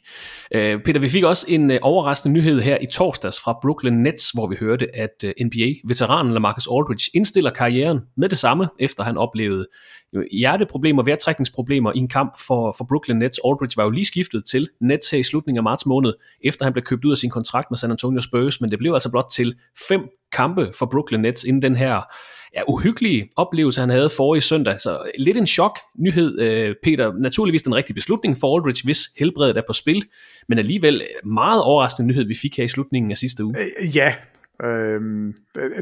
Uh, 0.55 0.81
Peter, 0.85 0.99
vi 0.99 1.09
fik 1.09 1.23
også 1.23 1.45
en 1.49 1.71
øh, 1.71 1.79
overraskende 1.81 2.33
nyhed 2.33 2.61
her 2.61 2.77
i 2.81 2.85
torsdags 2.85 3.39
fra 3.39 3.57
Brooklyn 3.61 3.93
Nets, 3.93 4.31
hvor 4.31 4.47
vi 4.47 4.55
hørte, 4.59 4.95
at 4.95 5.23
øh, 5.23 5.33
NBA-veteranen 5.45 6.33
Lamarcus 6.33 6.67
Aldridge 6.71 7.11
indstiller 7.13 7.49
karrieren 7.49 7.99
med 8.17 8.29
det 8.29 8.37
samme, 8.37 8.67
efter 8.79 9.03
han 9.03 9.17
oplevede 9.17 9.65
hjerteproblemer, 10.31 11.03
vejrtrækningsproblemer 11.03 11.91
i 11.95 11.97
en 11.97 12.07
kamp 12.07 12.39
for, 12.47 12.75
for 12.77 12.85
Brooklyn 12.85 13.15
Nets. 13.15 13.39
Aldridge 13.45 13.64
var 13.77 13.83
jo 13.83 13.89
lige 13.89 14.05
skiftet 14.05 14.45
til 14.45 14.69
Nets 14.81 15.09
her 15.09 15.19
i 15.19 15.23
slutningen 15.23 15.57
af 15.57 15.63
marts 15.63 15.85
måned, 15.85 16.13
efter 16.43 16.65
han 16.65 16.73
blev 16.73 16.83
købt 16.83 17.05
ud 17.05 17.11
af 17.11 17.17
sin 17.17 17.29
kontrakt 17.29 17.71
med 17.71 17.77
San 17.77 17.91
Antonio 17.91 18.21
Spurs, 18.21 18.61
men 18.61 18.71
det 18.71 18.79
blev 18.79 18.93
altså 18.93 19.11
blot 19.11 19.25
til 19.31 19.55
fem 19.87 20.01
kampe 20.31 20.71
for 20.79 20.85
Brooklyn 20.85 21.19
Nets 21.19 21.43
inden 21.43 21.61
den 21.61 21.75
her 21.75 22.01
ja, 22.55 22.61
uhyggelige 22.67 23.29
oplevelse, 23.35 23.79
han 23.79 23.89
havde 23.89 24.09
forrige 24.09 24.41
søndag. 24.41 24.79
Så 24.79 24.99
lidt 25.17 25.37
en 25.37 25.47
chok 25.47 25.79
nyhed, 25.99 26.39
øh, 26.39 26.75
Peter. 26.83 27.13
Naturligvis 27.19 27.61
den 27.61 27.75
rigtige 27.75 27.95
beslutning 27.95 28.37
for 28.37 28.57
Aldridge, 28.57 28.81
hvis 28.83 28.99
helbredet 29.19 29.57
er 29.57 29.61
på 29.67 29.73
spil, 29.73 30.03
men 30.49 30.59
alligevel 30.59 31.03
meget 31.23 31.63
overraskende 31.63 32.07
nyhed, 32.07 32.27
vi 32.27 32.35
fik 32.35 32.57
her 32.57 32.63
i 32.63 32.67
slutningen 32.67 33.11
af 33.11 33.17
sidste 33.17 33.45
uge. 33.45 33.55
Øh, 33.57 33.95
ja, 33.95 34.13
øh, 34.63 35.01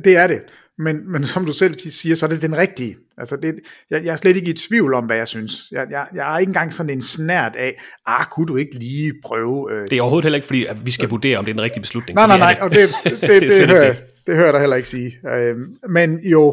det 0.04 0.16
er 0.18 0.28
det 0.28 0.42
men, 0.78 1.12
men 1.12 1.26
som 1.26 1.46
du 1.46 1.54
selv 1.54 1.80
siger, 1.80 2.16
så 2.16 2.26
er 2.26 2.30
det 2.30 2.42
den 2.42 2.58
rigtige. 2.58 2.98
Altså 3.18 3.36
det, 3.36 3.56
jeg, 3.90 4.06
jeg 4.06 4.12
er 4.12 4.16
slet 4.16 4.36
ikke 4.36 4.52
i 4.52 4.54
tvivl 4.54 4.94
om, 4.94 5.06
hvad 5.06 5.18
jeg 5.18 5.28
synes. 5.28 5.72
Jeg, 5.72 5.88
jeg, 5.92 6.08
jeg 6.14 6.34
er 6.34 6.38
ikke 6.38 6.50
engang 6.50 6.74
sådan 6.74 6.90
en 6.90 7.02
snært 7.02 7.56
af, 7.56 7.82
ah, 8.06 8.26
kunne 8.26 8.46
du 8.46 8.56
ikke 8.56 8.80
lige 8.80 9.14
prøve... 9.24 9.72
Øh, 9.72 9.90
det 9.90 9.98
er 9.98 10.02
overhovedet 10.02 10.26
heller 10.26 10.36
ikke, 10.36 10.46
fordi 10.46 10.66
at 10.66 10.86
vi 10.86 10.92
skal 10.92 11.10
vurdere, 11.10 11.38
om 11.38 11.46
det 11.46 11.52
er 11.52 11.56
den 11.56 11.62
rigtige 11.62 11.82
beslutning. 11.82 12.16
Nej, 12.16 12.28
nej, 12.28 12.38
nej, 12.38 12.58
og 12.62 12.70
det, 12.74 12.90
det, 13.04 13.22
det, 13.22 13.42
det, 13.42 13.42
det, 13.42 13.68
hører, 13.68 13.94
det. 13.94 14.06
det 14.28 14.36
hører 14.36 14.52
jeg 14.52 14.60
heller 14.60 14.76
ikke 14.76 14.90
sige. 14.90 15.20
Øh, 15.28 15.56
men 15.90 16.20
jo, 16.20 16.52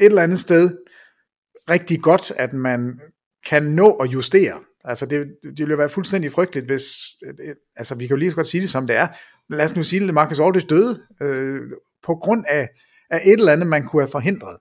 et 0.00 0.06
eller 0.06 0.22
andet 0.22 0.38
sted, 0.38 0.70
rigtig 1.70 2.00
godt, 2.00 2.32
at 2.36 2.52
man 2.52 3.00
kan 3.46 3.62
nå 3.62 3.90
at 3.90 4.12
justere. 4.12 4.60
Altså 4.84 5.06
det, 5.06 5.26
det 5.42 5.58
ville 5.58 5.78
være 5.78 5.88
fuldstændig 5.88 6.32
frygteligt, 6.32 6.66
hvis, 6.66 6.84
altså 7.76 7.94
vi 7.94 8.06
kan 8.06 8.14
jo 8.14 8.18
lige 8.18 8.30
så 8.30 8.36
godt 8.36 8.46
sige 8.46 8.60
det, 8.60 8.70
som 8.70 8.86
det 8.86 8.96
er. 8.96 9.08
Lad 9.50 9.64
os 9.64 9.76
nu 9.76 9.82
sige, 9.82 10.06
det, 10.06 10.14
Marcus 10.14 10.40
Aldridge 10.40 10.68
døde 10.68 11.02
øh, 11.22 11.60
på 12.02 12.14
grund 12.14 12.44
af 12.48 12.68
af 13.12 13.20
et 13.24 13.32
eller 13.32 13.52
andet, 13.52 13.66
man 13.66 13.84
kunne 13.84 14.02
have 14.02 14.10
forhindret. 14.10 14.58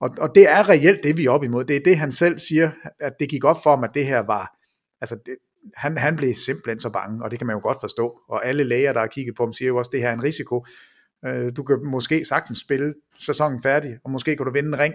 Og, 0.00 0.10
og 0.18 0.34
det 0.34 0.48
er 0.48 0.68
reelt 0.68 1.04
det, 1.04 1.16
vi 1.16 1.24
er 1.24 1.30
op 1.30 1.44
imod. 1.44 1.64
Det 1.64 1.76
er 1.76 1.80
det, 1.84 1.96
han 1.98 2.12
selv 2.12 2.38
siger, 2.38 2.70
at 3.00 3.12
det 3.20 3.28
gik 3.28 3.44
op 3.44 3.62
for 3.62 3.70
ham, 3.70 3.84
at 3.84 3.90
det 3.94 4.06
her 4.06 4.18
var, 4.18 4.56
altså 5.00 5.18
det, 5.26 5.36
han, 5.76 5.98
han 5.98 6.16
blev 6.16 6.34
simpelthen 6.34 6.80
så 6.80 6.90
bange, 6.90 7.24
og 7.24 7.30
det 7.30 7.38
kan 7.38 7.46
man 7.46 7.56
jo 7.56 7.60
godt 7.62 7.78
forstå. 7.80 8.18
Og 8.28 8.46
alle 8.46 8.64
læger, 8.64 8.92
der 8.92 9.00
har 9.00 9.06
kigget 9.06 9.36
på 9.36 9.42
ham, 9.42 9.52
siger 9.52 9.68
jo 9.68 9.76
også, 9.76 9.88
at 9.88 9.92
det 9.92 10.00
her 10.00 10.08
er 10.08 10.14
en 10.14 10.22
risiko. 10.22 10.66
Øh, 11.26 11.52
du 11.56 11.62
kan 11.62 11.78
måske 11.84 12.24
sagtens 12.24 12.58
spille 12.58 12.94
sæsonen 13.18 13.62
færdig, 13.62 13.98
og 14.04 14.10
måske 14.10 14.36
kan 14.36 14.46
du 14.46 14.52
vinde 14.52 14.68
en 14.68 14.78
ring, 14.78 14.94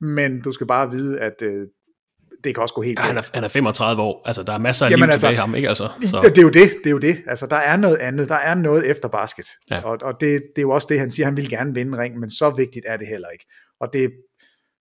men 0.00 0.40
du 0.40 0.52
skal 0.52 0.66
bare 0.66 0.90
vide, 0.90 1.20
at 1.20 1.42
øh, 1.42 1.66
det 2.44 2.54
kan 2.54 2.62
også 2.62 2.74
gå 2.74 2.82
helt 2.82 2.98
ja, 2.98 3.04
han, 3.04 3.16
er, 3.18 3.22
han 3.34 3.44
er 3.44 3.48
35 3.48 4.02
år, 4.02 4.22
altså 4.24 4.42
der 4.42 4.52
er 4.52 4.58
masser 4.58 4.86
af 4.86 4.90
Jamen, 4.90 5.06
liv 5.06 5.12
altså, 5.12 5.26
tilbage 5.26 5.34
i 5.34 5.40
ham, 5.40 5.54
ikke 5.54 5.68
altså? 5.68 5.88
Så. 6.10 6.20
Det 6.20 6.38
er 6.38 6.42
jo 6.42 6.48
det, 6.48 6.70
det 6.78 6.86
er 6.86 6.90
jo 6.90 6.98
det. 6.98 7.22
Altså 7.26 7.46
der 7.46 7.56
er 7.56 7.76
noget 7.76 7.96
andet, 7.96 8.28
der 8.28 8.34
er 8.34 8.54
noget 8.54 8.90
efter 8.90 9.08
basket. 9.08 9.46
Ja. 9.70 9.80
Og, 9.80 9.98
og 10.02 10.14
det, 10.20 10.42
det 10.42 10.58
er 10.58 10.62
jo 10.62 10.70
også 10.70 10.86
det, 10.90 10.98
han 10.98 11.10
siger, 11.10 11.26
han 11.26 11.36
vil 11.36 11.50
gerne 11.50 11.74
vinde 11.74 11.98
ring, 11.98 12.18
men 12.18 12.30
så 12.30 12.50
vigtigt 12.50 12.86
er 12.88 12.96
det 12.96 13.06
heller 13.06 13.28
ikke. 13.28 13.46
Og 13.80 13.88
det, 13.92 14.12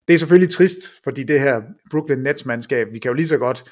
det 0.08 0.14
er 0.14 0.18
selvfølgelig 0.18 0.50
trist, 0.50 0.78
fordi 1.04 1.22
det 1.22 1.40
her 1.40 1.61
Brooklyn 1.90 2.18
Nets 2.18 2.46
mandskab, 2.46 2.87
vi 2.92 2.98
kan 2.98 3.08
jo 3.08 3.14
lige 3.14 3.26
så 3.28 3.38
godt 3.38 3.64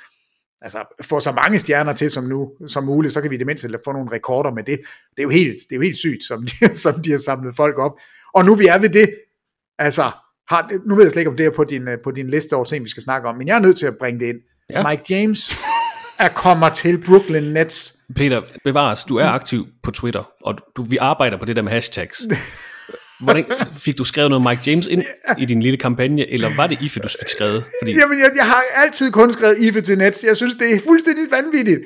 altså, 0.63 0.97
få 1.03 1.21
så 1.21 1.33
mange 1.33 1.59
stjerner 1.59 1.93
til 1.93 2.11
som 2.11 2.25
nu 2.25 2.53
som 2.67 2.85
muligt, 2.85 3.15
så 3.15 3.21
kan 3.21 3.31
vi 3.31 3.35
i 3.35 3.39
det 3.39 3.47
mindste 3.47 3.79
få 3.85 3.93
nogle 3.93 4.13
rekorder 4.13 4.51
med 4.51 4.63
det. 4.63 4.79
Det 5.11 5.19
er 5.19 5.23
jo 5.23 5.31
helt, 5.31 5.57
det 5.69 5.75
er 5.75 5.77
jo 5.77 5.83
helt 5.83 5.99
sygt, 5.99 6.25
som 6.25 6.47
de, 6.47 6.77
som 6.85 7.03
de 7.03 7.11
har 7.11 7.19
samlet 7.19 7.57
folk 7.57 7.79
op. 7.79 7.93
Og 8.35 8.45
nu 8.45 8.55
vi 8.55 8.67
er 8.67 8.79
ved 8.79 8.89
det, 8.89 9.15
altså 9.79 10.11
har, 10.49 10.71
nu 10.89 10.95
ved 10.95 11.05
jeg 11.05 11.13
slet 11.13 11.21
ikke, 11.21 11.31
om 11.31 11.37
det 11.37 11.47
er 11.47 11.51
på 11.51 11.65
din, 11.65 11.89
øh, 11.89 11.99
på 12.05 12.11
din 12.11 12.31
liste 12.31 12.55
over 12.57 12.65
ting, 12.65 12.85
vi 12.85 12.91
skal 12.91 13.03
snakke 13.03 13.29
om, 13.29 13.37
men 13.37 13.49
jeg 13.49 13.55
er 13.55 13.61
nødt 13.61 13.79
til 13.79 13.87
at 13.87 13.95
bringe 13.99 14.21
det 14.21 14.27
ind. 14.27 14.39
Ja. 14.73 14.89
Mike 14.89 15.03
James 15.11 15.57
er 16.19 16.29
kommer 16.29 16.69
til 16.69 17.03
Brooklyn 17.05 17.43
Nets. 17.43 17.95
Peter, 18.17 18.43
bevares, 18.65 19.05
du 19.05 19.17
er 19.17 19.27
aktiv 19.27 19.67
på 19.83 19.91
Twitter, 19.91 20.31
og 20.45 20.59
du, 20.77 20.83
vi 20.83 20.97
arbejder 20.97 21.37
på 21.37 21.45
det 21.45 21.57
der 21.57 21.63
med 21.63 21.73
hashtags. 21.73 22.23
Hvordan 23.21 23.45
fik 23.75 23.99
du 23.99 24.05
skrevet 24.05 24.31
noget 24.31 24.47
Mike 24.49 24.71
James 24.71 24.87
ind 24.87 25.03
i 25.39 25.45
din 25.45 25.63
lille 25.63 25.77
kampagne, 25.77 26.31
eller 26.31 26.49
var 26.57 26.67
det 26.67 26.83
IFE, 26.83 27.01
du 27.01 27.09
fik 27.09 27.29
skrevet? 27.29 27.65
Fordi... 27.83 27.93
Jamen, 27.99 28.19
jeg, 28.19 28.31
jeg 28.37 28.47
har 28.47 28.63
altid 28.77 29.13
kun 29.13 29.33
skrevet 29.33 29.59
IFE 29.59 29.81
til 29.81 29.99
Nets. 29.99 30.25
Jeg 30.25 30.37
synes, 30.37 30.55
det 30.55 30.75
er 30.75 30.81
fuldstændig 30.85 31.25
vanvittigt. 31.31 31.81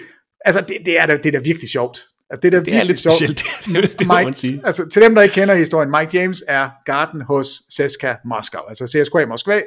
Altså, 0.44 0.61
det, 0.61 0.77
det, 0.87 1.01
er, 1.01 1.07
da, 1.07 1.16
det 1.16 1.27
er 1.27 1.31
da 1.33 1.38
virkelig 1.38 1.68
sjovt. 1.70 1.98
Altså, 2.33 2.40
det 2.42 2.55
er, 2.55 2.59
da 2.59 2.64
det 2.64 2.75
er 2.75 2.83
lidt 2.83 2.99
sjovt. 2.99 3.14
specielt, 3.14 3.45
det, 3.66 3.83
det, 3.83 3.99
det 3.99 4.07
Mike, 4.07 4.25
man 4.25 4.35
sige. 4.35 4.61
Altså, 4.64 4.88
til 4.88 5.03
dem, 5.03 5.14
der 5.14 5.23
ikke 5.23 5.35
kender 5.35 5.55
historien, 5.55 5.90
Mike 5.90 6.18
James 6.18 6.45
er 6.49 6.71
garden 6.85 7.21
hos 7.23 7.49
CSKA 7.73 8.14
Moskau, 8.25 8.61
altså 8.68 8.87
CSKA 8.87 9.27
Moskva. 9.27 9.62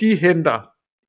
De 0.00 0.14
henter 0.14 0.60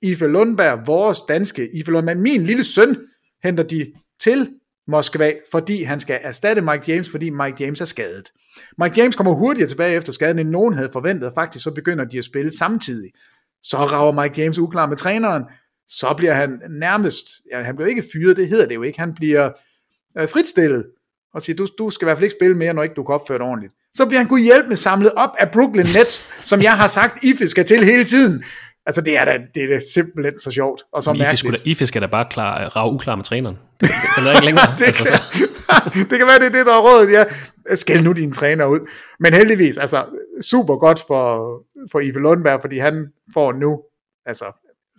Ife 0.02 0.28
Lundberg, 0.28 0.88
vores 0.88 1.22
danske 1.22 1.70
Ife 1.74 1.92
Lundberg, 1.92 2.18
min 2.18 2.44
lille 2.44 2.64
søn, 2.64 2.98
henter 3.44 3.64
de 3.64 3.92
til 4.20 4.50
Moskva, 4.88 5.34
fordi 5.52 5.84
han 5.84 6.00
skal 6.00 6.20
erstatte 6.22 6.62
Mike 6.62 6.84
James, 6.88 7.10
fordi 7.10 7.30
Mike 7.30 7.56
James 7.60 7.82
er 7.82 7.86
skadet. 7.86 8.32
Mike 8.82 9.02
James 9.02 9.16
kommer 9.16 9.34
hurtigere 9.34 9.70
tilbage 9.70 9.96
efter 9.96 10.14
skaden, 10.14 10.40
end 10.40 10.50
nogen 10.50 10.74
havde 10.74 10.90
forventet, 10.94 11.32
faktisk 11.36 11.64
så 11.64 11.72
begynder 11.72 12.06
de 12.06 12.18
at 12.18 12.26
spille 12.26 12.58
samtidig. 12.58 13.12
Så 13.64 13.78
rager 13.78 14.22
Mike 14.22 14.42
James 14.42 14.58
uklar 14.58 14.88
med 14.88 14.98
træneren, 14.98 15.44
så 15.88 16.14
bliver 16.18 16.34
han 16.34 16.62
nærmest, 16.70 17.26
ja, 17.52 17.64
han 17.64 17.76
bliver 17.76 17.90
ikke 17.90 18.04
fyret, 18.14 18.38
det 18.38 18.48
hedder 18.48 18.68
det 18.68 18.76
jo 18.76 18.84
ikke, 18.84 19.00
han 19.00 19.14
bliver 19.14 19.52
øh, 20.20 20.30
fritstillet, 20.30 20.86
og 21.34 21.42
siger, 21.42 21.56
du, 21.56 21.68
du 21.80 21.90
skal 21.90 22.06
i 22.06 22.08
hvert 22.08 22.18
fald 22.18 22.24
ikke 22.24 22.36
spille 22.40 22.58
mere, 22.58 22.74
når 22.74 22.84
ikke 22.84 22.96
du 22.96 23.04
kan 23.04 23.16
opføre 23.16 23.38
det 23.38 23.46
ordentligt. 23.48 23.74
Så 23.94 24.06
bliver 24.06 24.20
han 24.20 24.28
kunne 24.28 24.42
hjælpe 24.42 24.68
med 24.68 24.76
samlet 24.76 25.12
op 25.16 25.30
af 25.40 25.52
Brooklyn 25.52 25.86
Nets, 25.96 26.30
som 26.52 26.62
jeg 26.62 26.74
har 26.74 26.88
sagt, 26.88 27.24
IFE 27.24 27.48
skal 27.48 27.66
til 27.66 27.84
hele 27.84 28.06
tiden. 28.06 28.44
Altså, 28.86 29.02
det 29.02 29.18
er 29.18 29.26
da, 29.26 29.38
det 29.56 29.64
er 29.64 29.68
da 29.68 29.80
simpelthen 29.94 30.40
så 30.40 30.52
sjovt, 30.52 30.84
og 30.92 31.04
så 31.04 31.14
mærkeligt. 31.14 31.56
IFE, 31.56 31.70
IFE 31.70 31.88
skal 31.88 32.02
da 32.02 32.08
bare 32.08 32.26
klar, 32.30 32.64
rave 32.76 32.94
uklar 32.94 33.16
med 33.16 33.24
træneren. 33.24 33.58
Den 33.80 33.90
er 34.28 34.32
ikke 34.32 34.46
længere. 34.46 34.66
det, 34.80 34.86
altså, 34.86 35.04
kan, 35.04 36.02
det 36.10 36.18
kan 36.18 36.28
være, 36.28 36.40
det 36.40 36.46
er 36.46 36.58
det, 36.58 36.66
der 36.66 36.74
er 36.74 36.82
rådet, 36.82 37.12
ja. 37.12 37.24
Skæld 37.76 38.04
nu 38.04 38.12
din 38.12 38.32
træner 38.32 38.66
ud. 38.66 38.80
Men 39.20 39.34
heldigvis, 39.34 39.78
altså, 39.78 40.06
super 40.42 40.76
godt 40.76 41.02
for, 41.08 41.62
for 41.92 42.00
Ive 42.00 42.22
Lundberg, 42.22 42.62
fordi 42.62 42.78
han 42.78 43.08
får 43.34 43.52
nu, 43.52 43.82
altså, 44.26 44.46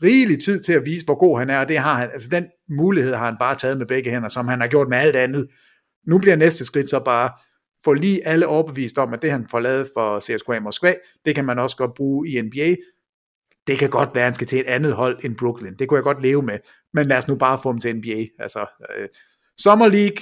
rigelig 0.03 0.43
tid 0.43 0.61
til 0.61 0.73
at 0.73 0.85
vise, 0.85 1.05
hvor 1.05 1.19
god 1.19 1.39
han 1.39 1.51
er, 1.51 1.59
og 1.59 1.69
det 1.69 1.79
har 1.79 1.95
han, 1.95 2.11
altså 2.13 2.29
den 2.29 2.47
mulighed 2.69 3.15
har 3.15 3.25
han 3.25 3.37
bare 3.41 3.55
taget 3.55 3.79
med 3.79 3.87
begge 3.87 4.11
hænder, 4.11 4.29
som 4.29 4.49
han 4.49 4.61
har 4.61 4.69
gjort 4.69 4.89
med 4.89 4.99
alt 4.99 5.17
andet. 5.17 5.49
Nu 6.07 6.19
bliver 6.19 6.37
næste 6.37 6.65
skridt 6.65 6.91
så 6.91 7.01
bare, 7.05 7.31
få 7.85 7.93
lige 7.93 8.27
alle 8.27 8.47
overbevist 8.47 8.99
om, 8.99 9.13
at 9.13 9.23
det 9.23 9.31
han 9.31 9.47
får 9.51 9.61
lavet 9.61 9.89
for 9.97 10.21
CSKA 10.21 10.61
Moskva, 10.61 10.95
det 11.25 11.35
kan 11.35 11.45
man 11.45 11.59
også 11.59 11.77
godt 11.77 11.95
bruge 11.95 12.29
i 12.29 12.43
NBA. 12.43 12.77
Det 13.67 13.79
kan 13.79 13.91
godt 13.91 14.09
være, 14.15 14.23
at 14.23 14.27
han 14.27 14.35
skal 14.35 14.47
til 14.47 14.61
et 14.61 14.67
andet 14.67 14.93
hold 14.93 15.25
end 15.25 15.37
Brooklyn. 15.37 15.75
Det 15.79 15.89
kunne 15.89 15.97
jeg 15.97 16.05
godt 16.05 16.23
leve 16.23 16.43
med. 16.43 16.59
Men 16.95 17.07
lad 17.07 17.17
os 17.17 17.29
nu 17.29 17.35
bare 17.35 17.59
få 17.63 17.69
ham 17.69 17.81
til 17.81 17.97
NBA. 17.97 18.27
Altså, 18.39 18.67
øh, 18.97 19.09
Summer 19.59 19.89
League, 19.89 20.17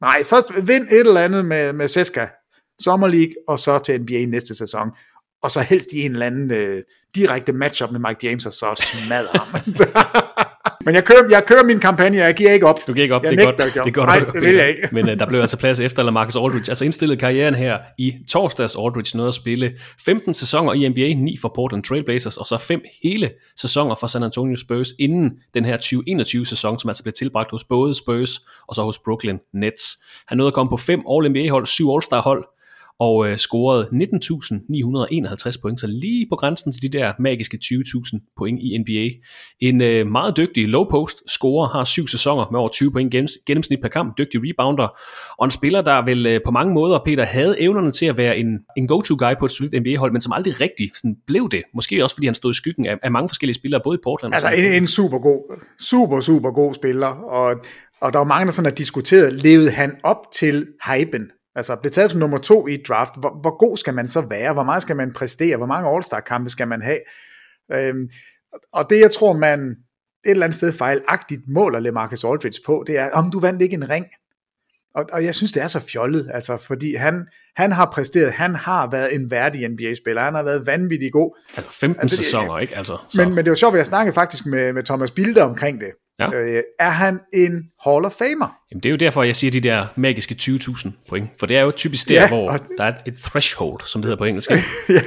nej, 0.00 0.24
først 0.24 0.66
vind 0.68 0.84
et 0.84 1.00
eller 1.00 1.20
andet 1.20 1.44
med, 1.44 1.72
med 1.72 1.88
Seska. 1.88 2.26
Summer 2.82 3.06
League, 3.06 3.34
og 3.48 3.58
så 3.58 3.78
til 3.78 4.00
NBA 4.00 4.24
næste 4.26 4.54
sæson 4.54 4.90
og 5.42 5.50
så 5.50 5.60
helst 5.60 5.92
i 5.92 6.00
en 6.00 6.12
eller 6.12 6.26
anden 6.26 6.50
øh, 6.50 6.82
direkte 7.14 7.52
matchup 7.52 7.90
med 7.90 8.00
Mike 8.08 8.26
James, 8.26 8.46
og 8.46 8.52
så 8.52 8.90
smadre 9.04 9.28
ham. 9.34 9.62
Men 10.84 10.94
jeg 10.94 11.04
kører, 11.04 11.22
jeg 11.30 11.46
kører 11.46 11.64
min 11.64 11.80
kampagne, 11.80 12.18
jeg 12.18 12.34
giver 12.34 12.52
ikke 12.52 12.66
op. 12.66 12.86
Du 12.86 12.92
giver 12.92 13.02
ikke 13.02 13.14
op, 13.14 13.24
jeg 13.24 13.32
det 13.32 13.40
er 13.40 13.44
godt. 13.44 13.58
Det, 13.58 13.84
det, 13.84 13.94
godt, 13.94 14.06
Nej, 14.06 14.18
det 14.18 14.40
vil 14.40 14.54
jeg 14.54 14.68
ikke. 14.68 14.88
Men 14.92 15.08
uh, 15.08 15.14
der 15.14 15.26
blev 15.26 15.40
altså 15.40 15.56
plads 15.56 15.80
efter 15.80 16.02
Lamarcus 16.02 16.36
Aldridge. 16.36 16.70
Altså 16.70 16.84
indstillet 16.84 17.18
karrieren 17.18 17.54
her 17.54 17.78
i 17.98 18.14
torsdags. 18.28 18.76
Aldridge 18.76 19.16
nåede 19.16 19.28
at 19.28 19.34
spille 19.34 19.72
15 20.04 20.34
sæsoner 20.34 20.72
i 20.72 20.88
NBA, 20.88 21.22
9 21.22 21.36
for 21.40 21.52
Portland 21.54 21.84
Trailblazers, 21.84 22.36
og 22.36 22.46
så 22.46 22.58
fem 22.58 22.80
hele 23.02 23.30
sæsoner 23.56 23.94
for 23.94 24.06
San 24.06 24.22
Antonio 24.22 24.56
Spurs 24.56 24.88
inden 24.98 25.32
den 25.54 25.64
her 25.64 25.76
2021-sæson, 25.76 26.78
som 26.78 26.90
altså 26.90 27.02
blev 27.02 27.12
tilbragt 27.12 27.50
hos 27.50 27.64
både 27.64 27.94
Spurs 27.94 28.40
og 28.68 28.74
så 28.74 28.82
hos 28.82 28.98
Brooklyn 29.04 29.38
Nets. 29.54 29.84
Han 30.28 30.38
nåede 30.38 30.48
at 30.48 30.54
komme 30.54 30.70
på 30.70 30.76
fem 30.76 31.00
All-NBA-hold, 31.10 31.66
syv 31.66 31.90
All-Star-hold, 31.94 32.44
og 33.00 33.28
øh, 33.28 33.36
scorede 33.36 33.84
19.951 33.84 35.60
point, 35.62 35.80
så 35.80 35.86
lige 35.86 36.26
på 36.30 36.36
grænsen 36.36 36.72
til 36.72 36.82
de 36.82 36.98
der 36.98 37.12
magiske 37.18 37.58
20.000 37.64 38.34
point 38.38 38.60
i 38.62 38.78
NBA. 38.78 39.06
En 39.60 39.80
øh, 39.80 40.06
meget 40.06 40.36
dygtig 40.36 40.68
low 40.68 40.84
post 40.90 41.22
scorer, 41.30 41.68
har 41.68 41.84
syv 41.84 42.06
sæsoner 42.06 42.46
med 42.50 42.60
over 42.60 42.68
20 42.68 42.92
point 42.92 43.12
gennems, 43.12 43.32
gennemsnit 43.46 43.78
per 43.82 43.88
kamp, 43.88 44.18
dygtig 44.18 44.40
rebounder, 44.44 44.88
og 45.38 45.44
en 45.44 45.50
spiller, 45.50 45.82
der 45.82 46.04
vel 46.04 46.26
øh, 46.26 46.40
på 46.44 46.50
mange 46.50 46.74
måder, 46.74 46.98
Peter, 47.04 47.24
havde 47.24 47.60
evnerne 47.60 47.92
til 47.92 48.06
at 48.06 48.16
være 48.16 48.38
en, 48.38 48.46
en 48.76 48.88
go-to 48.88 49.16
guy 49.18 49.38
på 49.38 49.44
et 49.44 49.50
solidt 49.50 49.82
NBA-hold, 49.82 50.12
men 50.12 50.20
som 50.20 50.32
aldrig 50.32 50.60
rigtig 50.60 50.90
sådan, 50.94 51.16
blev 51.26 51.48
det. 51.50 51.62
Måske 51.74 52.04
også 52.04 52.16
fordi 52.16 52.26
han 52.26 52.34
stod 52.34 52.50
i 52.50 52.54
skyggen 52.54 52.86
af, 52.86 52.98
af 53.02 53.10
mange 53.10 53.28
forskellige 53.28 53.54
spillere, 53.54 53.80
både 53.84 53.94
i 53.94 54.00
Portland 54.04 54.34
Altså 54.34 54.48
og 54.48 54.58
en, 54.58 54.72
en 54.72 54.86
super 54.86 55.18
god, 55.18 55.60
super, 55.80 56.20
super 56.20 56.50
god 56.50 56.74
spiller, 56.74 57.06
og, 57.06 57.54
og 58.00 58.12
der 58.12 58.18
var 58.18 58.26
mange, 58.26 58.46
der 58.46 58.52
sådan 58.52 58.70
har 58.70 58.74
diskuteret, 58.74 59.32
levede 59.32 59.70
han 59.70 59.96
op 60.04 60.32
til 60.32 60.66
hypen? 60.86 61.30
Altså 61.58 61.76
blev 61.76 61.90
taget 61.90 62.10
som 62.10 62.20
nummer 62.20 62.38
to 62.38 62.66
i 62.66 62.74
et 62.74 62.82
draft. 62.88 63.12
Hvor, 63.20 63.40
hvor 63.40 63.58
god 63.58 63.76
skal 63.76 63.94
man 63.94 64.08
så 64.08 64.20
være? 64.20 64.52
Hvor 64.52 64.62
meget 64.62 64.82
skal 64.82 64.96
man 64.96 65.12
præstere? 65.12 65.56
Hvor 65.56 65.66
mange 65.66 65.88
All-Star-kampe 65.88 66.50
skal 66.50 66.68
man 66.68 66.82
have? 66.82 67.00
Øhm, 67.72 68.08
og 68.72 68.90
det, 68.90 69.00
jeg 69.00 69.10
tror, 69.10 69.32
man 69.32 69.76
et 70.26 70.30
eller 70.30 70.46
andet 70.46 70.56
sted 70.56 70.72
fejlagtigt 70.72 71.40
måler 71.48 71.80
LeMarcus 71.80 72.24
Aldridge 72.24 72.60
på, 72.66 72.84
det 72.86 72.98
er, 72.98 73.10
om 73.10 73.30
du 73.30 73.40
vandt 73.40 73.62
ikke 73.62 73.74
en 73.74 73.90
ring. 73.90 74.06
Og, 74.94 75.04
og 75.12 75.24
jeg 75.24 75.34
synes, 75.34 75.52
det 75.52 75.62
er 75.62 75.66
så 75.66 75.80
fjollet, 75.80 76.30
altså, 76.34 76.56
fordi 76.56 76.94
han, 76.94 77.26
han 77.56 77.72
har 77.72 77.90
præsteret, 77.92 78.32
han 78.32 78.54
har 78.54 78.90
været 78.90 79.14
en 79.14 79.30
værdig 79.30 79.68
NBA-spiller, 79.68 80.22
han 80.22 80.34
har 80.34 80.42
været 80.42 80.66
vanvittig 80.66 81.12
god. 81.12 81.38
Altså 81.56 81.78
15 81.80 82.02
altså, 82.02 82.16
sæsoner, 82.16 82.54
det, 82.54 82.62
ikke? 82.62 82.76
Altså, 82.76 82.96
så. 83.08 83.24
Men, 83.24 83.34
men 83.34 83.44
det 83.44 83.50
var 83.50 83.56
sjovt, 83.56 83.74
at 83.74 83.78
jeg 83.78 83.86
snakkede 83.86 84.14
faktisk 84.14 84.46
med, 84.46 84.72
med 84.72 84.82
Thomas 84.82 85.10
Bilder 85.10 85.44
omkring 85.44 85.80
det. 85.80 85.90
Ja. 86.18 86.30
Øh, 86.40 86.62
er 86.78 86.90
han 86.90 87.20
en 87.34 87.52
Hall 87.84 88.04
of 88.04 88.12
Famer? 88.12 88.56
Jamen, 88.70 88.82
det 88.82 88.88
er 88.88 88.90
jo 88.90 88.96
derfor, 88.96 89.22
jeg 89.22 89.36
siger 89.36 89.50
de 89.50 89.60
der 89.60 89.86
magiske 89.96 90.36
20.000 90.42 90.90
point, 91.08 91.30
for 91.38 91.46
det 91.46 91.56
er 91.56 91.60
jo 91.60 91.70
typisk 91.76 92.08
der, 92.08 92.14
Ja, 92.22 92.28
hvor 92.28 92.50
og- 92.50 92.60
der 92.78 92.84
er 92.84 92.92
et 93.06 93.14
threshold, 93.14 93.80
som 93.86 94.02
det 94.02 94.06
hedder 94.06 94.18
på 94.18 94.24
engelsk. 94.24 94.50
ja, 94.88 95.00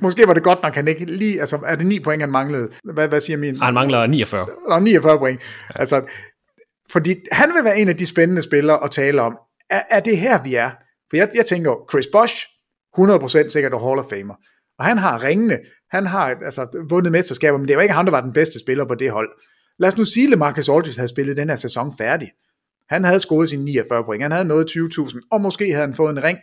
måske 0.00 0.26
var 0.26 0.34
det 0.34 0.42
godt 0.42 0.62
nok, 0.62 0.74
han 0.74 0.88
ikke 0.88 1.04
lige, 1.04 1.40
altså 1.40 1.58
er 1.66 1.76
det 1.76 1.86
9 1.86 2.00
point, 2.00 2.22
han 2.22 2.30
manglede? 2.30 2.68
Hvad, 2.94 3.08
hvad 3.08 3.20
siger 3.20 3.36
min? 3.36 3.60
Han 3.60 3.74
mangler 3.74 4.06
49. 4.06 4.46
Eller 4.66 4.78
49 4.78 5.18
point. 5.18 5.40
Ja. 5.74 5.80
Altså, 5.80 6.02
fordi 6.90 7.14
han 7.32 7.48
vil 7.56 7.64
være 7.64 7.78
en 7.78 7.88
af 7.88 7.96
de 7.96 8.06
spændende 8.06 8.42
spillere 8.42 8.84
at 8.84 8.90
tale 8.90 9.22
om. 9.22 9.36
Er, 9.70 9.82
er 9.90 10.00
det 10.00 10.18
her, 10.18 10.42
vi 10.42 10.54
er? 10.54 10.70
For 11.10 11.16
jeg, 11.16 11.28
jeg 11.34 11.46
tænker, 11.46 11.74
Chris 11.90 12.06
Bosh, 12.12 12.34
100% 12.98 13.48
sikkert 13.48 13.72
Hall 13.72 13.98
of 13.98 14.04
Famer. 14.10 14.34
Og 14.78 14.84
han 14.84 14.98
har 14.98 15.24
ringene, 15.24 15.58
han 15.90 16.06
har 16.06 16.34
altså, 16.44 16.66
vundet 16.90 17.12
mesterskaber, 17.12 17.58
men 17.58 17.68
det 17.68 17.76
var 17.76 17.82
ikke 17.82 17.94
ham, 17.94 18.04
der 18.04 18.10
var 18.12 18.20
den 18.20 18.32
bedste 18.32 18.58
spiller 18.60 18.84
på 18.84 18.94
det 18.94 19.10
hold. 19.10 19.28
Lad 19.80 19.88
os 19.88 19.98
nu 19.98 20.04
sige, 20.04 20.32
at 20.32 20.38
Marcus 20.38 20.68
Aldridge 20.68 20.98
havde 20.98 21.08
spillet 21.08 21.36
den 21.36 21.48
her 21.48 21.56
sæson 21.56 21.94
færdig. 21.98 22.30
Han 22.88 23.04
havde 23.04 23.20
scoret 23.20 23.48
sine 23.48 23.64
49 23.64 24.04
point, 24.04 24.22
han 24.22 24.32
havde 24.32 24.44
nået 24.44 24.70
20.000, 24.70 25.20
og 25.30 25.40
måske 25.40 25.64
havde 25.64 25.86
han 25.86 25.94
fået 25.94 26.10
en 26.10 26.22
ring. 26.22 26.38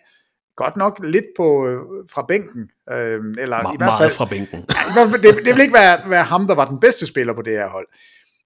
Godt 0.55 0.77
nok 0.77 0.99
lidt 1.03 1.25
på, 1.37 1.67
øh, 1.67 1.79
fra 2.13 2.25
bænken, 2.27 2.61
øh, 2.91 3.19
eller 3.37 3.57
Me- 3.57 3.73
i 3.73 3.77
hvert 3.77 3.79
meget 3.79 4.01
fald 4.01 4.11
fra 4.11 4.25
bænken. 4.25 4.61
Det, 5.23 5.45
det 5.45 5.55
vil 5.55 5.61
ikke 5.61 5.73
være, 5.73 6.09
være 6.09 6.23
ham, 6.23 6.47
der 6.47 6.55
var 6.55 6.65
den 6.65 6.79
bedste 6.79 7.07
spiller 7.07 7.33
på 7.33 7.41
det 7.41 7.53
her 7.53 7.69
hold. 7.69 7.87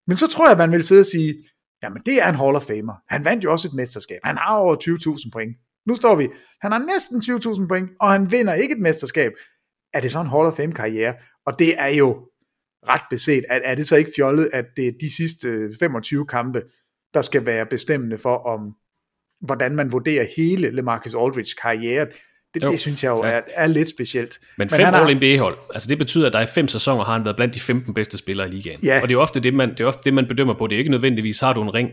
Men 0.07 0.17
så 0.17 0.27
tror 0.27 0.47
jeg, 0.49 0.57
man 0.57 0.71
vil 0.71 0.83
sidde 0.83 1.01
og 1.01 1.05
sige, 1.05 1.35
jamen 1.83 2.01
det 2.05 2.21
er 2.21 2.29
en 2.29 2.35
Hall 2.35 2.55
of 2.55 2.63
Famer. 2.63 2.93
Han 3.09 3.25
vandt 3.25 3.43
jo 3.43 3.51
også 3.51 3.67
et 3.67 3.73
mesterskab. 3.73 4.19
Han 4.23 4.37
har 4.37 4.55
over 4.55 4.75
20.000 4.75 5.29
point. 5.33 5.55
Nu 5.87 5.95
står 5.95 6.15
vi, 6.15 6.29
han 6.61 6.71
har 6.71 6.79
næsten 6.79 7.17
20.000 7.61 7.67
point, 7.67 7.89
og 7.99 8.11
han 8.11 8.31
vinder 8.31 8.53
ikke 8.53 8.75
et 8.75 8.81
mesterskab. 8.81 9.31
Er 9.93 10.01
det 10.01 10.11
så 10.11 10.19
en 10.21 10.27
Hall 10.27 10.47
of 10.47 10.53
Fame 10.53 10.73
karriere? 10.73 11.13
Og 11.45 11.59
det 11.59 11.79
er 11.81 11.87
jo 11.87 12.27
ret 12.89 13.01
beset, 13.09 13.43
at 13.49 13.61
er 13.65 13.75
det 13.75 13.87
så 13.87 13.95
ikke 13.95 14.11
fjollet, 14.15 14.49
at 14.53 14.65
det 14.77 14.87
er 14.87 14.91
de 15.01 15.15
sidste 15.15 15.69
25 15.79 16.25
kampe, 16.27 16.61
der 17.13 17.21
skal 17.21 17.45
være 17.45 17.65
bestemmende 17.65 18.17
for, 18.17 18.35
om 18.37 18.59
hvordan 19.41 19.75
man 19.75 19.91
vurderer 19.91 20.25
hele 20.37 20.71
LeMarcus 20.75 21.13
Aldridge 21.13 21.55
karriere. 21.61 22.07
Det, 22.53 22.63
Jo. 22.63 22.69
det 22.71 22.79
synes 22.79 23.03
jeg 23.03 23.09
jo 23.09 23.17
er, 23.19 23.41
er 23.47 23.67
lidt 23.67 23.87
specielt. 23.89 24.39
Men 24.57 24.69
fem 24.69 24.85
han 24.85 24.93
har- 24.93 25.05
All-NBA-hold, 25.05 25.57
altså 25.73 25.89
det 25.89 25.97
betyder, 25.97 26.27
at 26.27 26.33
der 26.33 26.41
i 26.41 26.45
fem 26.45 26.67
sæsoner 26.67 27.03
har 27.03 27.13
han 27.13 27.23
været 27.25 27.35
blandt 27.35 27.53
de 27.55 27.59
15 27.59 27.93
bedste 27.93 28.17
spillere 28.17 28.47
i 28.47 28.51
ligaen. 28.51 28.79
Ja. 28.83 29.01
Og 29.01 29.07
det 29.09 29.15
er 29.15 29.19
ofte 29.19 29.39
det, 29.39 29.53
man, 29.53 29.69
det 29.69 29.79
er 29.79 29.85
ofte 29.85 30.01
det, 30.03 30.13
man 30.13 30.27
bedømmer 30.27 30.53
på. 30.53 30.67
Det 30.67 30.75
er 30.75 30.79
ikke 30.79 30.91
nødvendigvis, 30.91 31.39
har 31.39 31.53
du 31.53 31.61
en 31.63 31.73
ring, 31.73 31.89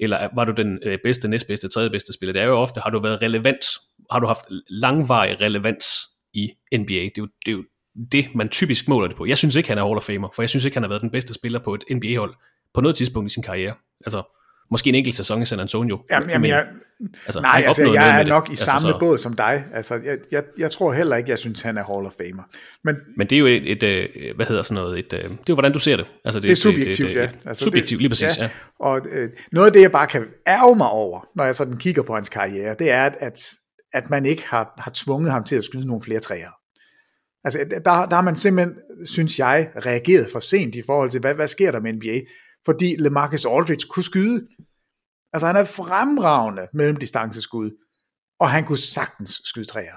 eller 0.00 0.28
var 0.34 0.44
du 0.44 0.52
den 0.52 0.78
øh, 0.84 0.98
bedste, 1.04 1.28
næstbedste, 1.28 1.68
tredje 1.68 1.90
bedste 1.90 2.12
spiller. 2.12 2.32
Det 2.32 2.42
er 2.42 2.46
jo 2.46 2.56
ofte, 2.58 2.80
har 2.80 2.90
du 2.90 3.00
været 3.02 3.22
relevant, 3.22 3.64
har 4.10 4.20
du 4.20 4.26
haft 4.26 4.44
langvarig 4.68 5.40
relevans 5.40 5.86
i 6.34 6.50
NBA. 6.74 6.84
Det 6.94 6.94
er 6.94 7.10
jo 7.18 7.26
det, 7.46 7.52
er 7.52 7.56
jo 7.56 7.64
det 8.12 8.26
man 8.34 8.48
typisk 8.48 8.88
måler 8.88 9.08
det 9.08 9.16
på. 9.16 9.26
Jeg 9.26 9.38
synes 9.38 9.56
ikke, 9.56 9.68
han 9.68 9.78
er 9.78 9.84
Hall 9.84 9.96
of 9.96 10.02
Famer, 10.02 10.28
for 10.34 10.42
jeg 10.42 10.48
synes 10.48 10.64
ikke, 10.64 10.74
han 10.76 10.82
har 10.82 10.88
været 10.88 11.02
den 11.02 11.10
bedste 11.10 11.34
spiller 11.34 11.58
på 11.58 11.74
et 11.74 11.82
NBA-hold 11.90 12.34
på 12.74 12.80
noget 12.80 12.96
tidspunkt 12.96 13.30
i 13.30 13.34
sin 13.34 13.42
karriere. 13.42 13.74
Altså, 14.06 14.22
måske 14.70 14.88
en 14.88 14.94
enkelt 14.94 15.16
sæson 15.16 15.42
i 15.42 15.44
San 15.44 15.60
Antonio. 15.60 15.98
Jamen, 16.10 16.30
jamen, 16.30 16.40
Men- 16.40 16.50
jeg, 16.50 16.66
altså, 17.26 17.40
nej, 17.40 17.62
altså, 17.66 17.82
opnåede 17.82 17.96
noget 17.98 18.06
jeg 18.08 18.14
er 18.14 18.22
det. 18.22 18.28
nok 18.28 18.48
i 18.48 18.50
Altså, 18.52 18.64
samme 18.64 18.80
så- 18.80 18.96
båd 19.00 19.18
som 19.18 19.36
dig. 19.36 19.64
Altså, 19.74 19.94
jeg, 19.94 20.18
jeg, 20.32 20.42
jeg 20.58 20.70
tror 20.70 20.92
heller 20.92 21.16
ikke, 21.16 21.30
jeg 21.30 21.38
synes, 21.38 21.62
han 21.62 21.78
er 21.78 21.84
Hall 21.84 22.06
of 22.06 22.12
Famer. 22.12 22.42
Men 22.84 22.96
Men 23.16 23.26
det 23.26 23.36
er 23.36 23.40
jo 23.40 23.46
et, 23.46 23.72
et, 23.72 23.82
øh, 23.82 24.36
hvad 24.36 24.46
hedder 24.46 24.62
sådan 24.62 24.82
noget, 24.82 24.98
et, 24.98 25.12
øh, 25.12 25.22
det 25.22 25.30
er 25.30 25.36
jo 25.48 25.54
hvordan 25.54 25.72
du 25.72 25.78
ser 25.78 25.96
det. 25.96 26.06
Altså, 26.24 26.40
det 26.40 26.50
er 26.50 26.56
subjektivt, 26.56 27.10
et, 27.10 27.14
ja. 27.16 27.24
et, 27.24 27.36
et, 27.50 27.56
subjektivt, 27.56 28.00
lige 28.00 28.08
præcis, 28.08 28.38
ja. 28.38 28.50
Og 28.80 29.00
øh, 29.12 29.30
noget 29.52 29.66
af 29.66 29.72
det, 29.72 29.80
jeg 29.82 29.92
bare 29.92 30.06
kan 30.06 30.26
ærge 30.46 30.76
mig 30.76 30.88
over, 30.88 31.26
når 31.36 31.44
jeg 31.44 31.54
sådan 31.54 31.76
kigger 31.76 32.02
på 32.02 32.14
hans 32.14 32.28
karriere, 32.28 32.76
det 32.78 32.90
er, 32.90 33.04
at, 33.06 33.16
at, 33.20 33.50
at 33.92 34.10
man 34.10 34.26
ikke 34.26 34.42
har, 34.46 34.74
har 34.78 34.90
tvunget 34.94 35.32
ham 35.32 35.44
til 35.44 35.56
at 35.56 35.64
skyde 35.64 35.86
nogle 35.86 36.02
flere 36.02 36.20
træer. 36.20 36.48
Altså, 37.44 37.58
der, 37.70 38.06
der 38.06 38.14
har 38.14 38.22
man 38.22 38.36
simpelthen, 38.36 38.78
synes 39.04 39.38
jeg, 39.38 39.72
reageret 39.86 40.30
for 40.32 40.40
sent 40.40 40.74
i 40.74 40.82
forhold 40.86 41.10
til, 41.10 41.20
hvad, 41.20 41.34
hvad 41.34 41.46
sker 41.46 41.70
der 41.70 41.80
med 41.80 41.92
NBA? 41.92 42.20
Fordi 42.64 42.96
LeMarcus 42.96 43.46
Aldridge 43.46 43.86
kunne 43.88 44.04
skyde. 44.04 44.46
Altså, 45.32 45.46
han 45.46 45.56
er 45.56 45.64
fremragende 45.64 46.68
mellemdistanceskud, 46.74 47.70
og 48.40 48.50
han 48.50 48.64
kunne 48.64 48.78
sagtens 48.78 49.40
skyde 49.44 49.64
træer. 49.64 49.96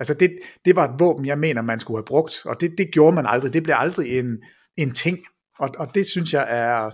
Altså, 0.00 0.14
det, 0.14 0.38
det 0.64 0.76
var 0.76 0.88
et 0.88 1.00
våben, 1.00 1.26
jeg 1.26 1.38
mener, 1.38 1.62
man 1.62 1.78
skulle 1.78 1.98
have 1.98 2.04
brugt, 2.04 2.42
og 2.44 2.60
det, 2.60 2.74
det 2.78 2.90
gjorde 2.92 3.14
man 3.14 3.26
aldrig. 3.26 3.52
Det 3.52 3.62
blev 3.62 3.74
aldrig 3.78 4.18
en, 4.18 4.42
en 4.76 4.92
ting, 4.92 5.18
og, 5.58 5.70
og 5.78 5.94
det 5.94 6.06
synes 6.06 6.32
jeg 6.32 6.46
er... 6.48 6.90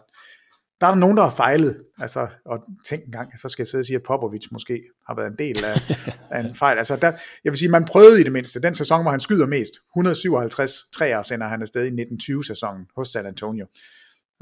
Der 0.80 0.86
er 0.86 0.90
der 0.90 0.98
nogen, 0.98 1.16
der 1.16 1.22
har 1.22 1.30
fejlet, 1.30 1.84
altså, 1.98 2.28
og 2.44 2.64
tænk 2.86 3.04
en 3.04 3.12
gang, 3.12 3.38
så 3.38 3.48
skal 3.48 3.62
jeg 3.62 3.66
sidde 3.66 3.82
og 3.82 3.86
sige, 3.86 3.96
at 3.96 4.02
Popovic 4.02 4.46
måske 4.50 4.82
har 5.06 5.14
været 5.14 5.30
en 5.30 5.38
del 5.38 5.64
af, 5.64 5.80
af 6.30 6.40
en 6.40 6.54
fejl. 6.54 6.78
Altså, 6.78 6.96
der, 6.96 7.12
jeg 7.44 7.50
vil 7.50 7.56
sige, 7.56 7.68
man 7.68 7.84
prøvede 7.84 8.20
i 8.20 8.24
det 8.24 8.32
mindste, 8.32 8.62
den 8.62 8.74
sæson, 8.74 9.02
hvor 9.02 9.10
han 9.10 9.20
skyder 9.20 9.46
mest, 9.46 9.72
157 9.96 10.72
træer 10.92 11.22
sender 11.22 11.48
han 11.48 11.62
afsted 11.62 11.86
i 11.86 12.02
1920-sæsonen 12.02 12.86
hos 12.96 13.08
San 13.08 13.26
Antonio, 13.26 13.66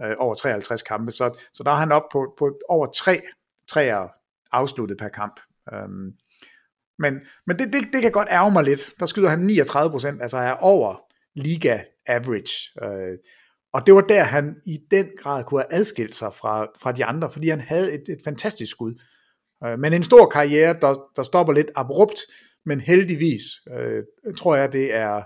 øh, 0.04 0.14
over 0.18 0.34
53 0.34 0.82
kampe, 0.82 1.12
så, 1.12 1.38
så 1.52 1.62
der 1.62 1.70
er 1.70 1.76
han 1.76 1.92
op 1.92 2.04
på, 2.12 2.34
på 2.38 2.58
over 2.68 2.86
tre 2.86 3.20
træer 3.68 4.08
afsluttet 4.52 4.98
per 4.98 5.08
kamp. 5.08 5.40
Um, 5.72 6.12
men 6.98 7.20
men 7.46 7.58
det, 7.58 7.72
det, 7.72 7.88
det 7.92 8.02
kan 8.02 8.12
godt 8.12 8.28
ærge 8.30 8.50
mig 8.50 8.64
lidt. 8.64 8.90
Der 9.00 9.06
skyder 9.06 9.28
han 9.28 9.38
39 9.38 9.90
procent, 9.90 10.22
altså 10.22 10.36
er 10.36 10.52
over 10.52 11.02
liga 11.34 11.78
average. 12.06 12.80
Øh, 12.82 13.18
og 13.76 13.86
det 13.86 13.94
var 13.94 14.00
der, 14.00 14.22
han 14.22 14.54
i 14.66 14.78
den 14.90 15.06
grad 15.18 15.44
kunne 15.44 15.60
have 15.60 15.80
adskilt 15.80 16.14
sig 16.14 16.32
fra, 16.34 16.66
fra 16.82 16.92
de 16.92 17.04
andre, 17.04 17.30
fordi 17.30 17.48
han 17.48 17.60
havde 17.60 17.92
et, 17.94 18.02
et 18.08 18.18
fantastisk 18.24 18.70
skud. 18.70 19.02
Øh, 19.64 19.78
men 19.78 19.92
en 19.92 20.02
stor 20.02 20.26
karriere, 20.26 20.76
der, 20.80 21.10
der 21.16 21.22
stopper 21.22 21.52
lidt 21.52 21.70
abrupt, 21.74 22.20
men 22.64 22.80
heldigvis 22.80 23.42
øh, 23.78 24.02
tror 24.36 24.56
jeg, 24.56 24.72
det 24.72 24.94
er 24.94 25.22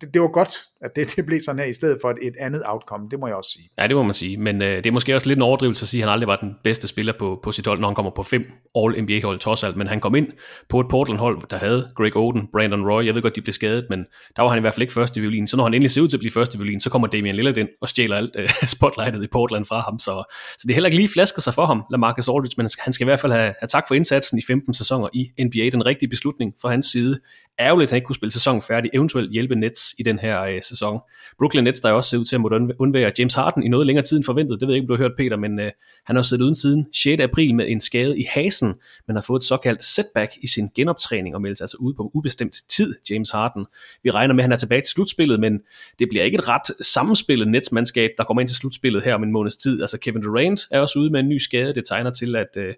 det, 0.00 0.14
det 0.14 0.22
var 0.22 0.28
godt, 0.28 0.62
at 0.84 0.96
det, 0.96 1.06
det 1.16 1.26
blev 1.26 1.40
sådan 1.40 1.58
her, 1.58 1.66
i 1.66 1.72
stedet 1.72 1.98
for 2.00 2.10
et, 2.10 2.18
et 2.22 2.34
andet 2.40 2.62
outcome, 2.66 3.08
det 3.10 3.18
må 3.18 3.26
jeg 3.26 3.36
også 3.36 3.50
sige. 3.50 3.68
Ja, 3.78 3.86
det 3.86 3.96
må 3.96 4.02
man 4.02 4.14
sige. 4.14 4.36
Men 4.36 4.62
øh, 4.62 4.76
det 4.76 4.86
er 4.86 4.92
måske 4.92 5.14
også 5.14 5.28
lidt 5.28 5.36
en 5.36 5.42
overdrivelse 5.42 5.84
at 5.84 5.88
sige, 5.88 6.02
at 6.02 6.08
han 6.08 6.12
aldrig 6.12 6.28
var 6.28 6.36
den 6.36 6.50
bedste 6.64 6.88
spiller 6.88 7.12
på, 7.18 7.40
på 7.42 7.52
sit 7.52 7.66
hold, 7.66 7.80
når 7.80 7.88
han 7.88 7.94
kommer 7.94 8.12
på 8.16 8.22
fem 8.22 8.42
All-NBA-hold 8.78 9.38
trods 9.38 9.64
alt. 9.64 9.76
Men 9.76 9.86
han 9.86 10.00
kom 10.00 10.14
ind 10.14 10.26
på 10.68 10.80
et 10.80 10.86
Portland-hold, 10.90 11.42
der 11.50 11.56
havde 11.56 11.90
Greg 11.94 12.16
Oden, 12.16 12.48
Brandon 12.52 12.90
Roy. 12.90 13.04
Jeg 13.04 13.14
ved 13.14 13.22
godt, 13.22 13.36
de 13.36 13.40
blev 13.40 13.52
skadet, 13.52 13.86
men 13.90 14.04
der 14.36 14.42
var 14.42 14.48
han 14.48 14.58
i 14.58 14.60
hvert 14.60 14.74
fald 14.74 14.82
ikke 14.82 14.94
første 14.94 15.20
violin. 15.20 15.46
Så 15.46 15.56
når 15.56 15.64
han 15.64 15.74
endelig 15.74 15.90
ser 15.90 16.00
ud 16.00 16.08
til 16.08 16.16
at 16.16 16.20
blive 16.20 16.32
første 16.32 16.58
violin, 16.58 16.80
så 16.80 16.90
kommer 16.90 17.08
Damian 17.08 17.34
Lillard 17.34 17.56
ind 17.56 17.68
og 17.80 17.88
stjæler 17.88 18.16
alt 18.16 18.36
øh, 18.38 18.48
spotlightet 18.76 19.24
i 19.24 19.26
Portland 19.32 19.64
fra 19.64 19.80
ham. 19.80 19.98
Så, 19.98 20.34
så 20.58 20.62
det 20.62 20.70
er 20.70 20.74
heller 20.74 20.88
ikke 20.88 20.96
lige 20.96 21.08
flasker 21.08 21.42
sig 21.42 21.54
for 21.54 21.66
ham, 21.66 21.82
Lamarcus 21.90 22.28
Aldridge, 22.28 22.54
men 22.56 22.68
han 22.78 22.92
skal 22.92 23.04
i 23.04 23.08
hvert 23.08 23.20
fald 23.20 23.32
have, 23.32 23.54
have 23.60 23.68
tak 23.68 23.84
for 23.88 23.94
indsatsen 23.94 24.38
i 24.38 24.42
15 24.46 24.74
sæsoner 24.74 25.08
i 25.12 25.30
NBA. 25.44 25.70
Den 25.70 25.86
rigtige 25.86 26.08
beslutning 26.08 26.54
fra 26.62 26.70
hans 26.70 26.86
side. 26.86 27.20
Ærgerligt, 27.60 27.88
at 27.88 27.90
han 27.90 27.96
ikke 27.96 28.06
kunne 28.06 28.16
spille 28.16 28.32
sæsonen 28.32 28.62
færdig, 28.62 28.90
eventuelt 28.94 29.32
hjælpe 29.32 29.54
Nets 29.54 29.94
i 29.98 30.02
den 30.02 30.18
her 30.18 30.42
øh, 30.42 30.62
sæson. 30.74 31.00
Brooklyn 31.38 31.64
Nets, 31.64 31.80
der 31.80 31.92
også 31.92 32.10
ser 32.10 32.18
ud 32.18 32.24
til 32.24 32.36
at 32.36 32.40
måtte 32.40 32.80
undvære 32.80 33.12
James 33.18 33.34
Harden 33.34 33.62
i 33.62 33.68
noget 33.68 33.86
længere 33.86 34.04
tid 34.04 34.16
end 34.16 34.24
forventet. 34.24 34.60
Det 34.60 34.68
ved 34.68 34.74
jeg 34.74 34.82
ikke, 34.82 34.92
om 34.92 34.96
du 34.96 35.02
har 35.02 35.08
hørt, 35.08 35.16
Peter, 35.16 35.36
men 35.36 35.60
øh, 35.60 35.70
han 36.04 36.16
har 36.16 36.22
siddet 36.22 36.44
uden 36.44 36.54
siden 36.54 36.86
6. 36.92 37.22
april 37.22 37.54
med 37.54 37.68
en 37.68 37.80
skade 37.80 38.20
i 38.20 38.24
hasen, 38.30 38.74
men 39.06 39.16
har 39.16 39.22
fået 39.22 39.40
et 39.40 39.44
såkaldt 39.44 39.84
setback 39.84 40.32
i 40.42 40.46
sin 40.46 40.68
genoptræning 40.74 41.34
og 41.34 41.42
meldes 41.42 41.60
altså 41.60 41.76
ude 41.80 41.94
på 41.94 42.10
ubestemt 42.14 42.56
tid, 42.68 42.94
James 43.10 43.30
Harden. 43.30 43.66
Vi 44.02 44.10
regner 44.10 44.34
med, 44.34 44.42
at 44.42 44.44
han 44.44 44.52
er 44.52 44.56
tilbage 44.56 44.80
til 44.80 44.90
slutspillet, 44.90 45.40
men 45.40 45.60
det 45.98 46.08
bliver 46.10 46.24
ikke 46.24 46.34
et 46.34 46.48
ret 46.48 46.84
sammenspillet 46.86 47.48
Nets-mandskab, 47.48 48.10
der 48.18 48.24
kommer 48.24 48.40
ind 48.40 48.48
til 48.48 48.56
slutspillet 48.56 49.02
her 49.02 49.14
om 49.14 49.22
en 49.22 49.32
måneds 49.32 49.56
tid. 49.56 49.82
Altså 49.82 49.98
Kevin 49.98 50.22
Durant 50.22 50.60
er 50.70 50.80
også 50.80 50.98
ude 50.98 51.10
med 51.10 51.20
en 51.20 51.28
ny 51.28 51.38
skade. 51.38 51.74
Det 51.74 51.84
tegner 51.88 52.10
til, 52.10 52.36
at 52.36 52.56
øh, 52.56 52.74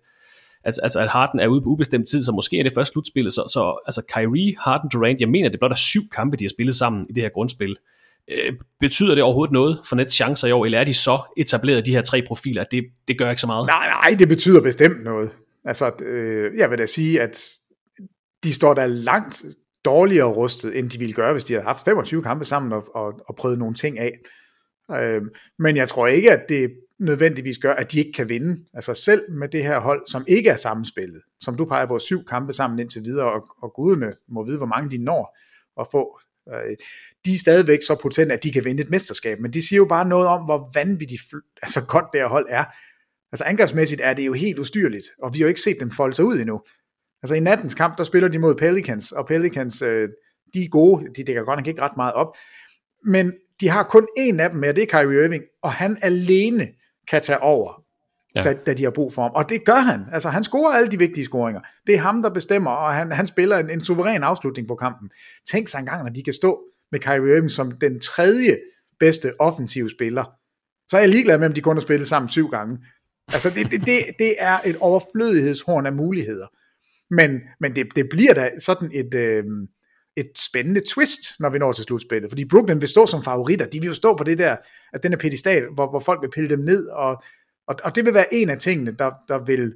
altså, 0.67 0.81
altså 0.83 1.01
at 1.01 1.09
Harden 1.09 1.41
er 1.41 1.47
ude 1.47 1.61
på 1.61 1.69
ubestemt 1.69 2.09
tid, 2.09 2.25
så 2.25 2.33
måske 2.33 2.59
er 2.59 2.63
det 2.63 2.73
først 2.73 2.93
slutspillet. 2.93 3.33
Så, 3.33 3.43
så 3.53 3.83
altså 3.87 4.03
Kyrie, 4.15 4.57
Harden, 4.59 4.91
Durant, 4.93 5.21
jeg 5.21 5.29
mener, 5.29 5.49
det 5.49 5.55
er 5.55 5.59
blot 5.59 5.71
der 5.71 5.77
syv 5.77 6.03
kampe, 6.15 6.37
de 6.37 6.45
har 6.45 6.49
spillet 6.49 6.77
sammen 6.77 7.07
i 7.11 7.13
det 7.13 7.23
her 7.23 7.31
grundspil. 7.31 7.77
Øh, 8.31 8.53
betyder 8.81 9.15
det 9.15 9.25
overhovedet 9.25 9.53
noget 9.53 9.81
for 9.89 9.97
Nets 9.97 10.15
chancer 10.15 10.49
i 10.49 10.53
år, 10.53 10.65
eller 10.65 10.81
er 10.81 10.85
de 10.85 10.95
så 10.95 11.19
etableret, 11.37 11.87
de 11.87 11.91
her 11.91 12.03
tre 12.03 12.23
profiler, 12.27 12.65
det, 12.65 12.85
det 13.09 13.19
gør 13.19 13.31
ikke 13.31 13.41
så 13.41 13.47
meget? 13.47 13.67
Nej, 13.67 13.89
nej, 13.89 14.17
det 14.19 14.29
betyder 14.29 14.63
bestemt 14.63 15.05
noget. 15.05 15.31
Altså, 15.65 15.93
øh, 16.03 16.59
jeg 16.59 16.71
vil 16.71 16.79
da 16.79 16.87
sige, 16.87 17.21
at 17.21 17.51
de 18.45 18.55
står 18.55 18.75
der 18.75 18.87
langt 18.87 19.45
dårligere 19.85 20.33
rustet, 20.33 20.79
end 20.79 20.91
de 20.91 20.99
ville 20.99 21.15
gøre, 21.15 21.33
hvis 21.33 21.45
de 21.45 21.53
havde 21.53 21.67
haft 21.67 21.85
25 21.85 22.23
kampe 22.23 22.45
sammen 22.45 22.73
og, 22.73 22.85
og, 22.95 23.21
og 23.29 23.37
prøvet 23.37 23.59
nogle 23.59 23.75
ting 23.75 23.99
af. 23.99 24.13
Øh, 24.93 25.23
men 25.59 25.77
jeg 25.77 25.89
tror 25.89 26.07
ikke, 26.07 26.33
at 26.33 26.49
det 26.49 26.71
nødvendigvis 27.01 27.59
gør, 27.59 27.73
at 27.73 27.93
de 27.93 27.99
ikke 27.99 28.13
kan 28.13 28.29
vinde. 28.29 28.65
Altså 28.75 28.95
selv 28.95 29.31
med 29.31 29.49
det 29.49 29.63
her 29.63 29.79
hold, 29.79 30.03
som 30.07 30.25
ikke 30.29 30.51
er 30.51 30.57
sammenspillet, 30.57 31.23
som 31.41 31.57
du 31.57 31.65
peger 31.65 31.87
på, 31.87 31.99
syv 31.99 32.25
kampe 32.25 32.53
sammen 32.53 32.79
indtil 32.79 33.05
videre, 33.05 33.33
og, 33.33 33.47
og 33.63 33.73
gudene 33.75 34.13
må 34.29 34.45
vide, 34.45 34.57
hvor 34.57 34.67
mange 34.67 34.91
de 34.91 35.05
når 35.05 35.39
at 35.81 35.87
få. 35.91 36.21
Øh, 36.55 36.77
de 37.25 37.35
er 37.35 37.39
stadigvæk 37.39 37.79
så 37.83 37.99
potente, 38.03 38.35
at 38.35 38.43
de 38.43 38.53
kan 38.53 38.65
vinde 38.65 38.83
et 38.83 38.91
mesterskab, 38.91 39.41
men 39.41 39.53
de 39.53 39.69
siger 39.69 39.77
jo 39.77 39.85
bare 39.85 40.09
noget 40.09 40.29
om, 40.29 40.45
hvor 40.45 40.71
vanvittigt 40.75 41.23
altså 41.63 41.87
godt 41.87 42.05
det 42.13 42.21
her 42.21 42.29
hold 42.29 42.47
er. 42.49 42.65
Altså 43.33 43.45
angrebsmæssigt 43.45 44.01
er 44.01 44.15
det 44.15 44.27
jo 44.27 44.33
helt 44.33 44.59
ustyrligt, 44.59 45.05
og 45.23 45.35
vi 45.35 45.39
har 45.39 45.43
jo 45.43 45.49
ikke 45.49 45.61
set 45.61 45.77
dem 45.81 45.91
folde 45.91 46.15
sig 46.15 46.25
ud 46.25 46.39
endnu. 46.39 46.61
Altså 47.23 47.35
i 47.35 47.41
nattens 47.41 47.75
kamp, 47.75 47.99
der 47.99 48.05
spiller 48.05 48.29
de 48.29 48.39
mod 48.39 48.55
Pelicans, 48.55 49.13
og 49.13 49.27
Pelicans, 49.27 49.83
øh, 49.83 50.09
de 50.55 50.65
er 50.65 50.69
gode, 50.69 51.07
de 51.17 51.25
dækker 51.25 51.43
godt 51.43 51.59
nok 51.59 51.67
ikke 51.67 51.83
ret 51.83 51.97
meget 51.97 52.15
op, 52.15 52.37
men 53.05 53.33
de 53.61 53.69
har 53.69 53.83
kun 53.83 54.07
en 54.17 54.41
af 54.41 54.51
dem 54.51 54.61
med, 54.61 54.69
og 54.69 54.77
det 54.77 54.83
er 54.83 55.03
Kyrie 55.03 55.25
Irving, 55.25 55.43
og 55.63 55.73
han 55.73 55.99
alene 56.03 56.69
kan 57.11 57.23
tage 57.23 57.43
over, 57.43 57.83
ja. 58.35 58.43
da, 58.43 58.55
da 58.67 58.75
de 58.75 58.85
har 58.85 58.91
brug 58.91 59.13
for 59.13 59.23
ham. 59.23 59.31
Og 59.35 59.49
det 59.49 59.65
gør 59.65 59.81
han. 59.81 60.01
Altså, 60.13 60.29
han 60.29 60.43
scorer 60.43 60.73
alle 60.73 60.91
de 60.91 60.99
vigtige 60.99 61.25
scoringer. 61.25 61.61
Det 61.87 61.95
er 61.95 61.99
ham, 61.99 62.23
der 62.23 62.31
bestemmer, 62.31 62.71
og 62.71 62.95
han, 62.95 63.13
han 63.13 63.27
spiller 63.27 63.59
en, 63.59 63.71
en 63.71 63.85
suveræn 63.85 64.23
afslutning 64.23 64.69
på 64.69 64.75
kampen. 64.75 65.11
Tænk 65.51 65.69
sig 65.69 65.79
engang, 65.79 66.03
når 66.03 66.13
de 66.13 66.23
kan 66.23 66.33
stå 66.33 66.63
med 66.93 67.01
Kyrie 67.01 67.37
Irving 67.37 67.51
som 67.51 67.71
den 67.71 68.01
tredje 68.01 68.59
bedste 69.01 69.33
offensive 69.41 69.91
spiller. 69.91 70.25
Så 70.89 70.97
er 70.97 71.01
jeg 71.01 71.09
ligeglad 71.09 71.39
med, 71.39 71.47
om 71.47 71.53
de 71.53 71.61
kun 71.61 71.77
har 71.77 71.81
spillet 71.81 72.09
sammen 72.09 72.29
syv 72.29 72.49
gange. 72.49 72.79
Altså, 73.33 73.51
det, 73.51 73.71
det, 73.71 73.81
det, 73.81 74.05
det 74.19 74.35
er 74.39 74.59
et 74.65 74.77
overflødighedshorn 74.81 75.87
af 75.87 75.93
muligheder. 75.93 76.47
Men, 77.11 77.41
men 77.61 77.75
det, 77.75 77.87
det 77.97 78.07
bliver 78.11 78.35
da 78.35 78.51
sådan 78.59 78.91
et, 78.95 79.15
øh, 79.15 79.45
et 80.17 80.31
spændende 80.39 80.81
twist, 80.89 81.21
når 81.41 81.51
vi 81.51 81.59
når 81.59 81.73
til 81.73 81.85
slutspillet. 81.85 82.31
Fordi 82.31 82.45
Brooklyn 82.45 82.81
vil 82.81 82.89
stå 82.89 83.07
som 83.07 83.23
favoritter. 83.23 83.67
De 83.67 83.81
vil 83.81 83.87
jo 83.87 83.95
stå 83.95 84.17
på 84.17 84.25
det 84.25 84.39
der, 84.39 84.57
at 84.93 85.03
den 85.03 85.13
er 85.13 85.17
pedestal, 85.17 85.65
hvor, 85.75 85.91
hvor 85.91 86.01
folk 86.01 86.23
vil 86.23 86.31
pille 86.31 86.51
dem 86.51 86.59
ned, 86.59 86.87
og, 86.87 87.23
og, 87.69 87.77
og 87.85 87.95
det 87.95 88.05
vil 88.05 88.15
være 88.15 88.35
en 88.35 88.51
af 88.51 88.59
tingene, 88.59 88.91
der, 88.91 89.13
der 89.29 89.45
vil 89.45 89.75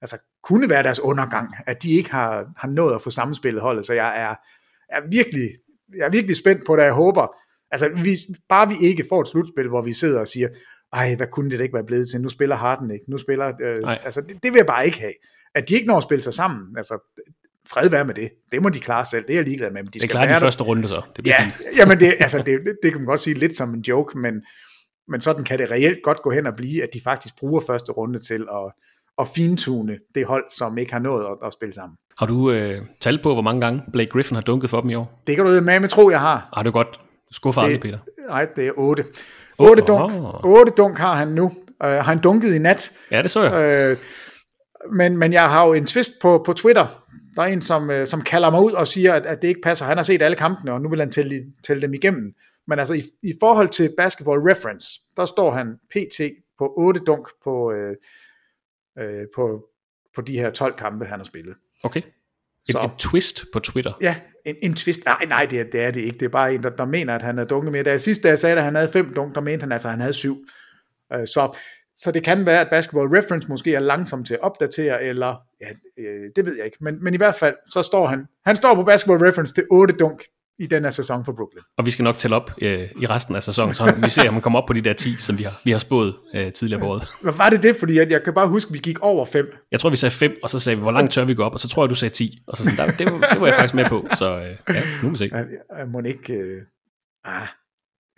altså, 0.00 0.18
kunne 0.42 0.68
være 0.68 0.82
deres 0.82 1.00
undergang, 1.00 1.54
at 1.66 1.82
de 1.82 1.90
ikke 1.90 2.10
har, 2.10 2.52
har 2.56 2.68
nået 2.68 2.94
at 2.94 3.02
få 3.02 3.10
sammenspillet 3.10 3.62
holdet. 3.62 3.86
Så 3.86 3.92
jeg 3.92 4.22
er, 4.22 4.34
er 4.96 5.08
virkelig, 5.10 5.50
jeg 5.96 6.06
er 6.06 6.10
virkelig 6.10 6.36
spændt 6.36 6.66
på 6.66 6.76
det, 6.76 6.82
jeg 6.82 6.92
håber, 6.92 7.36
altså 7.70 7.88
vi, 8.02 8.18
bare 8.48 8.68
vi 8.68 8.74
ikke 8.80 9.04
får 9.08 9.20
et 9.20 9.28
slutspil, 9.28 9.68
hvor 9.68 9.82
vi 9.82 9.92
sidder 9.92 10.20
og 10.20 10.28
siger, 10.28 10.48
ej, 10.92 11.14
hvad 11.16 11.26
kunne 11.26 11.50
det 11.50 11.60
ikke 11.60 11.74
være 11.74 11.86
blevet 11.86 12.08
til? 12.08 12.20
Nu 12.20 12.28
spiller 12.28 12.56
Harden 12.56 12.90
ikke. 12.90 13.04
Nu 13.10 13.18
spiller, 13.18 13.52
øh, 13.62 14.04
altså 14.04 14.20
det, 14.20 14.42
det 14.42 14.52
vil 14.52 14.58
jeg 14.58 14.66
bare 14.66 14.86
ikke 14.86 15.00
have. 15.00 15.14
At 15.54 15.68
de 15.68 15.74
ikke 15.74 15.86
når 15.86 15.96
at 15.96 16.02
spille 16.02 16.22
sig 16.22 16.34
sammen, 16.34 16.76
altså 16.76 17.20
fred 17.68 17.90
være 17.90 18.04
med 18.04 18.14
det. 18.14 18.30
Det 18.52 18.62
må 18.62 18.68
de 18.68 18.80
klare 18.80 19.04
selv. 19.04 19.24
Det 19.26 19.30
er 19.30 19.34
jeg 19.36 19.44
ligeglad 19.44 19.70
med. 19.70 19.82
Men 19.82 19.92
de 19.92 19.98
det 19.98 20.04
er 20.04 20.08
klart 20.08 20.28
de 20.28 20.34
første 20.40 20.62
runde 20.62 20.88
så. 20.88 21.02
Det 21.16 21.26
ja, 21.26 21.52
jamen 21.78 22.00
det, 22.00 22.14
altså 22.20 22.38
det, 22.38 22.60
det, 22.82 22.92
kan 22.92 23.00
man 23.00 23.06
godt 23.06 23.20
sige 23.20 23.34
lidt 23.34 23.56
som 23.56 23.74
en 23.74 23.80
joke, 23.80 24.18
men, 24.18 24.42
men 25.08 25.20
sådan 25.20 25.44
kan 25.44 25.58
det 25.58 25.70
reelt 25.70 25.98
godt 26.02 26.22
gå 26.22 26.30
hen 26.30 26.46
og 26.46 26.54
blive, 26.56 26.82
at 26.82 26.88
de 26.94 27.00
faktisk 27.04 27.36
bruger 27.38 27.60
første 27.60 27.92
runde 27.92 28.18
til 28.18 28.46
at, 28.52 28.72
at 29.18 29.28
fintune 29.34 29.98
det 30.14 30.26
hold, 30.26 30.44
som 30.56 30.78
ikke 30.78 30.92
har 30.92 31.00
nået 31.00 31.24
at, 31.24 31.46
at 31.46 31.52
spille 31.52 31.74
sammen. 31.74 31.96
Har 32.18 32.26
du 32.26 32.50
øh, 32.50 32.82
tal 33.00 33.22
på, 33.22 33.32
hvor 33.32 33.42
mange 33.42 33.60
gange 33.60 33.82
Blake 33.92 34.10
Griffin 34.10 34.34
har 34.34 34.42
dunket 34.42 34.70
for 34.70 34.80
dem 34.80 34.90
i 34.90 34.94
år? 34.94 35.22
Det 35.26 35.36
kan 35.36 35.44
du 35.44 35.60
med 35.60 35.80
med 35.80 35.88
tro, 35.88 36.10
jeg 36.10 36.20
har. 36.20 36.48
Ah, 36.52 36.64
det 36.64 36.68
er 36.68 36.72
godt. 36.72 37.00
Skuffer 37.30 37.62
aldrig, 37.62 37.80
Peter. 37.80 37.98
Nej, 38.28 38.46
det 38.56 38.66
er 38.66 38.72
8. 38.76 39.04
8 39.58 39.82
oh, 39.82 39.88
dunk, 39.88 40.12
oh. 40.44 40.60
8 40.60 40.72
dunk 40.76 40.98
har 40.98 41.14
han 41.14 41.28
nu. 41.28 41.44
Uh, 41.44 41.90
har 41.90 42.02
han 42.02 42.18
dunket 42.18 42.54
i 42.54 42.58
nat. 42.58 42.92
Ja, 43.10 43.22
det 43.22 43.30
så 43.30 43.42
jeg. 43.42 43.92
Uh, 43.92 43.98
men, 44.96 45.16
men 45.16 45.32
jeg 45.32 45.50
har 45.50 45.66
jo 45.66 45.72
en 45.72 45.86
twist 45.86 46.12
på, 46.22 46.42
på 46.46 46.52
Twitter, 46.52 47.03
der 47.36 47.42
er 47.42 47.46
en, 47.46 47.62
som, 47.62 47.90
øh, 47.90 48.06
som 48.06 48.22
kalder 48.22 48.50
mig 48.50 48.60
ud 48.60 48.72
og 48.72 48.88
siger, 48.88 49.14
at, 49.14 49.26
at 49.26 49.42
det 49.42 49.48
ikke 49.48 49.60
passer. 49.60 49.84
Han 49.84 49.96
har 49.96 50.04
set 50.04 50.22
alle 50.22 50.36
kampene, 50.36 50.72
og 50.72 50.80
nu 50.80 50.88
vil 50.88 50.98
han 50.98 51.10
tælle, 51.10 51.44
tælle 51.66 51.82
dem 51.82 51.94
igennem. 51.94 52.34
Men 52.66 52.78
altså 52.78 52.94
i, 52.94 53.02
i 53.22 53.32
forhold 53.40 53.68
til 53.68 53.94
Basketball 53.96 54.40
Reference, 54.40 55.00
der 55.16 55.26
står 55.26 55.50
han 55.50 55.76
PT 55.90 56.20
på 56.58 56.74
8 56.76 57.00
dunk 57.00 57.28
på, 57.44 57.72
øh, 57.72 57.96
øh, 58.98 59.26
på, 59.34 59.66
på 60.14 60.20
de 60.20 60.38
her 60.38 60.50
12 60.50 60.76
kampe, 60.76 61.04
han 61.04 61.18
har 61.18 61.24
spillet. 61.24 61.54
Okay. 61.84 62.02
En, 62.68 62.72
så, 62.72 62.80
en 62.80 62.90
twist 62.98 63.44
på 63.52 63.60
Twitter? 63.60 63.92
Ja, 64.00 64.16
en, 64.46 64.56
en 64.62 64.74
twist. 64.74 65.04
Nej, 65.04 65.24
nej 65.28 65.46
det, 65.50 65.60
er, 65.60 65.64
det 65.64 65.82
er 65.82 65.90
det 65.90 66.00
ikke. 66.00 66.18
Det 66.18 66.26
er 66.26 66.30
bare 66.30 66.54
en, 66.54 66.62
der, 66.62 66.70
der 66.70 66.84
mener, 66.84 67.14
at 67.14 67.22
han 67.22 67.36
havde 67.36 67.48
dunket 67.48 67.72
mere. 67.72 67.82
Da 67.82 67.90
jeg 67.90 68.00
sidste 68.00 68.28
dag 68.28 68.38
sagde, 68.38 68.56
at 68.56 68.62
han 68.62 68.74
havde 68.74 68.92
5 68.92 69.14
dunk, 69.14 69.34
der 69.34 69.40
mente 69.40 69.62
han 69.62 69.72
altså, 69.72 69.88
at 69.88 69.92
han 69.92 70.00
havde 70.00 70.14
7. 70.14 70.44
Øh, 71.12 71.26
så 71.26 71.58
så 71.96 72.10
det 72.10 72.24
kan 72.24 72.46
være, 72.46 72.60
at 72.60 72.68
Basketball 72.70 73.08
Reference 73.08 73.48
måske 73.48 73.74
er 73.74 73.80
langsom 73.80 74.24
til 74.24 74.34
at 74.34 74.40
opdatere, 74.40 75.04
eller 75.04 75.36
ja, 75.60 76.02
øh, 76.02 76.30
det 76.36 76.44
ved 76.44 76.56
jeg 76.56 76.64
ikke. 76.64 76.78
Men, 76.80 77.04
men 77.04 77.14
i 77.14 77.16
hvert 77.16 77.34
fald, 77.34 77.54
så 77.70 77.82
står 77.82 78.06
han, 78.06 78.26
han 78.46 78.56
står 78.56 78.74
på 78.74 78.82
Basketball 78.84 79.24
Reference 79.24 79.54
til 79.54 79.64
8 79.70 79.94
dunk 79.94 80.22
i 80.58 80.66
den 80.66 80.82
her 80.82 80.90
sæson 80.90 81.24
for 81.24 81.32
Brooklyn. 81.32 81.62
Og 81.78 81.86
vi 81.86 81.90
skal 81.90 82.02
nok 82.02 82.18
tælle 82.18 82.36
op 82.36 82.50
øh, 82.62 82.88
i 83.00 83.06
resten 83.06 83.36
af 83.36 83.42
sæsonen, 83.42 83.74
så 83.74 83.94
vi 84.02 84.10
ser, 84.10 84.28
om 84.28 84.34
han 84.34 84.42
kommer 84.42 84.58
op 84.58 84.66
på 84.66 84.72
de 84.72 84.80
der 84.80 84.92
10, 84.92 85.16
som 85.18 85.38
vi 85.38 85.42
har, 85.42 85.60
vi 85.64 85.70
har 85.70 85.78
spået 85.78 86.14
øh, 86.34 86.52
tidligere 86.52 86.80
på 86.80 86.86
året. 86.86 87.08
Hvad 87.22 87.32
var 87.32 87.50
det 87.50 87.62
det? 87.62 87.76
Fordi 87.76 87.98
jeg, 87.98 88.10
jeg 88.10 88.22
kan 88.22 88.34
bare 88.34 88.48
huske, 88.48 88.68
at 88.68 88.74
vi 88.74 88.78
gik 88.78 88.98
over 89.00 89.24
5. 89.24 89.56
Jeg 89.72 89.80
tror, 89.80 89.90
vi 89.90 89.96
sagde 89.96 90.14
5, 90.14 90.36
og 90.42 90.50
så 90.50 90.58
sagde 90.58 90.76
vi, 90.76 90.82
hvor 90.82 90.92
langt 90.92 91.12
tør 91.12 91.24
vi 91.24 91.34
gå 91.34 91.42
op, 91.42 91.52
og 91.52 91.60
så 91.60 91.68
tror 91.68 91.84
jeg, 91.84 91.90
du 91.90 91.94
sagde 91.94 92.14
10. 92.14 92.42
Og 92.46 92.56
så 92.56 92.64
sådan, 92.64 92.76
der, 92.76 92.96
det, 92.96 93.12
var, 93.12 93.28
det 93.32 93.40
var 93.40 93.46
jeg 93.46 93.54
faktisk 93.54 93.74
med 93.74 93.84
på, 93.84 94.06
så 94.12 94.36
øh, 94.36 94.74
ja, 94.74 94.82
nu 95.02 95.08
må 95.08 95.10
vi 95.10 95.16
se. 95.16 95.30
Jeg, 95.32 95.46
jeg 95.78 95.88
må 95.88 96.00
ikke... 96.00 96.32
Øh, 96.32 96.62
ah, 97.24 97.46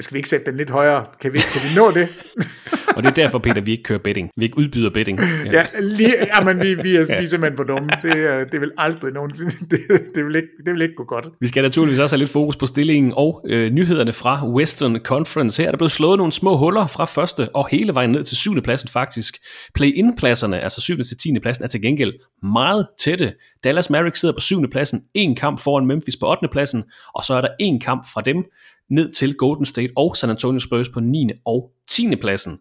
skal 0.00 0.14
vi 0.14 0.18
ikke 0.18 0.28
sætte 0.28 0.46
den 0.46 0.56
lidt 0.56 0.70
højere? 0.70 1.06
Kan 1.20 1.32
vi, 1.32 1.38
kan 1.38 1.62
vi 1.70 1.74
nå 1.76 1.90
det? 1.90 2.08
Og 2.96 3.02
det 3.02 3.08
er 3.08 3.14
derfor, 3.14 3.38
Peter, 3.38 3.60
vi 3.60 3.70
ikke 3.70 3.82
kører 3.82 3.98
betting. 3.98 4.30
Vi 4.36 4.44
ikke 4.44 4.58
udbyder 4.58 4.90
betting. 4.90 5.18
Ja, 5.44 5.50
ja, 5.58 5.64
lige, 5.80 6.14
ja 6.36 6.44
men 6.44 6.60
vi, 6.60 6.74
vi, 6.74 6.96
er, 6.96 7.04
vi 7.18 7.24
er 7.24 7.26
simpelthen 7.26 7.56
for 7.56 7.64
dumme. 7.64 7.88
Det, 8.02 8.52
det 8.52 8.60
vil 8.60 8.72
aldrig 8.78 9.12
nogensinde, 9.12 9.52
det, 9.70 9.80
det, 10.14 10.26
vil 10.26 10.36
ikke, 10.36 10.48
det 10.66 10.74
vil 10.74 10.82
ikke 10.82 10.94
gå 10.94 11.04
godt. 11.04 11.28
Vi 11.40 11.48
skal 11.48 11.62
naturligvis 11.62 11.98
også 11.98 12.16
have 12.16 12.18
lidt 12.18 12.30
fokus 12.30 12.56
på 12.56 12.66
stillingen 12.66 13.12
og 13.16 13.44
øh, 13.48 13.72
nyhederne 13.72 14.12
fra 14.12 14.48
Western 14.48 14.98
Conference. 15.04 15.62
Her 15.62 15.66
er 15.66 15.72
der 15.72 15.78
blevet 15.78 15.92
slået 15.92 16.18
nogle 16.18 16.32
små 16.32 16.56
huller 16.56 16.86
fra 16.86 17.04
første 17.04 17.48
og 17.48 17.68
hele 17.70 17.94
vejen 17.94 18.10
ned 18.10 18.24
til 18.24 18.36
syvende 18.36 18.62
pladsen 18.62 18.88
faktisk. 18.88 19.36
Play-in-pladserne, 19.74 20.60
altså 20.60 20.80
syvende 20.80 21.04
til 21.04 21.16
tiende 21.16 21.40
pladsen, 21.40 21.64
er 21.64 21.68
til 21.68 21.82
gengæld 21.82 22.12
meget 22.42 22.86
tætte. 22.98 23.32
Dallas 23.64 23.90
Mavericks 23.90 24.20
sidder 24.20 24.34
på 24.34 24.40
syvende 24.40 24.68
pladsen, 24.68 25.02
en 25.14 25.36
kamp 25.36 25.60
foran 25.60 25.86
Memphis 25.86 26.16
på 26.16 26.30
8. 26.30 26.48
pladsen, 26.52 26.84
og 27.14 27.24
så 27.24 27.34
er 27.34 27.40
der 27.40 27.48
en 27.60 27.80
kamp 27.80 28.06
fra 28.14 28.20
dem 28.20 28.44
ned 28.90 29.12
til 29.12 29.34
Golden 29.34 29.66
State 29.66 29.92
og 29.96 30.16
San 30.16 30.30
Antonio 30.30 30.60
Spurs 30.60 30.88
på 30.88 31.00
9. 31.00 31.30
og 31.44 31.70
10. 31.90 32.16
pladsen. 32.16 32.58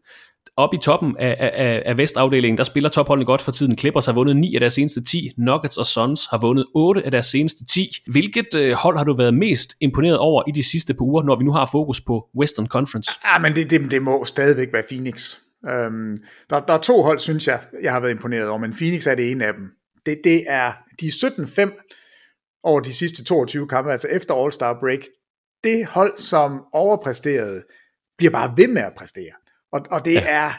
Op 0.57 0.73
i 0.73 0.77
toppen 0.77 1.15
af, 1.19 1.35
af, 1.39 1.83
af 1.85 1.97
Vestafdelingen, 1.97 2.57
der 2.57 2.63
spiller 2.63 2.89
topholdene 2.89 3.25
godt 3.25 3.41
for 3.41 3.51
tiden. 3.51 3.77
Clippers 3.77 4.05
har 4.05 4.13
vundet 4.13 4.35
9 4.35 4.55
af 4.55 4.59
deres 4.59 4.73
seneste 4.73 5.03
10. 5.03 5.31
Nuggets 5.37 5.77
og 5.77 5.85
Suns 5.85 6.27
har 6.29 6.37
vundet 6.37 6.65
8 6.75 7.05
af 7.05 7.11
deres 7.11 7.25
seneste 7.25 7.65
10. 7.65 7.89
Hvilket 8.07 8.55
øh, 8.55 8.73
hold 8.73 8.97
har 8.97 9.03
du 9.03 9.15
været 9.15 9.33
mest 9.33 9.75
imponeret 9.81 10.17
over 10.17 10.43
i 10.47 10.51
de 10.51 10.63
sidste 10.63 10.93
par 10.93 11.05
uger, 11.05 11.23
når 11.23 11.35
vi 11.35 11.43
nu 11.43 11.51
har 11.51 11.69
fokus 11.71 12.01
på 12.01 12.25
Western 12.39 12.67
Conference? 12.67 13.11
Ja, 13.25 13.39
men 13.39 13.55
det, 13.55 13.69
det, 13.69 13.91
det 13.91 14.01
må 14.01 14.25
stadigvæk 14.25 14.67
være 14.73 14.83
Phoenix. 14.89 15.37
Øhm, 15.69 16.17
der, 16.49 16.59
der 16.59 16.73
er 16.73 16.77
to 16.77 17.01
hold, 17.01 17.19
synes 17.19 17.47
jeg, 17.47 17.59
jeg 17.83 17.93
har 17.93 17.99
været 17.99 18.11
imponeret 18.11 18.47
over, 18.47 18.59
men 18.59 18.73
Phoenix 18.73 19.07
er 19.07 19.15
det 19.15 19.31
ene 19.31 19.45
af 19.45 19.53
dem. 19.53 19.71
Det, 20.05 20.19
det 20.23 20.43
er 20.47 20.73
de 21.01 21.07
17-5 21.07 22.61
over 22.63 22.79
de 22.79 22.93
sidste 22.93 23.23
22 23.23 23.67
kampe, 23.67 23.91
altså 23.91 24.07
efter 24.07 24.33
All-Star 24.33 24.79
Break 24.79 24.99
det 25.63 25.85
hold, 25.85 26.17
som 26.17 26.63
overpræsterede, 26.73 27.63
bliver 28.17 28.31
bare 28.31 28.53
ved 28.57 28.67
med 28.67 28.81
at 28.81 28.93
præstere. 28.97 29.31
Og, 29.71 29.81
og 29.91 30.05
det 30.05 30.13
ja. 30.13 30.23
er 30.27 30.51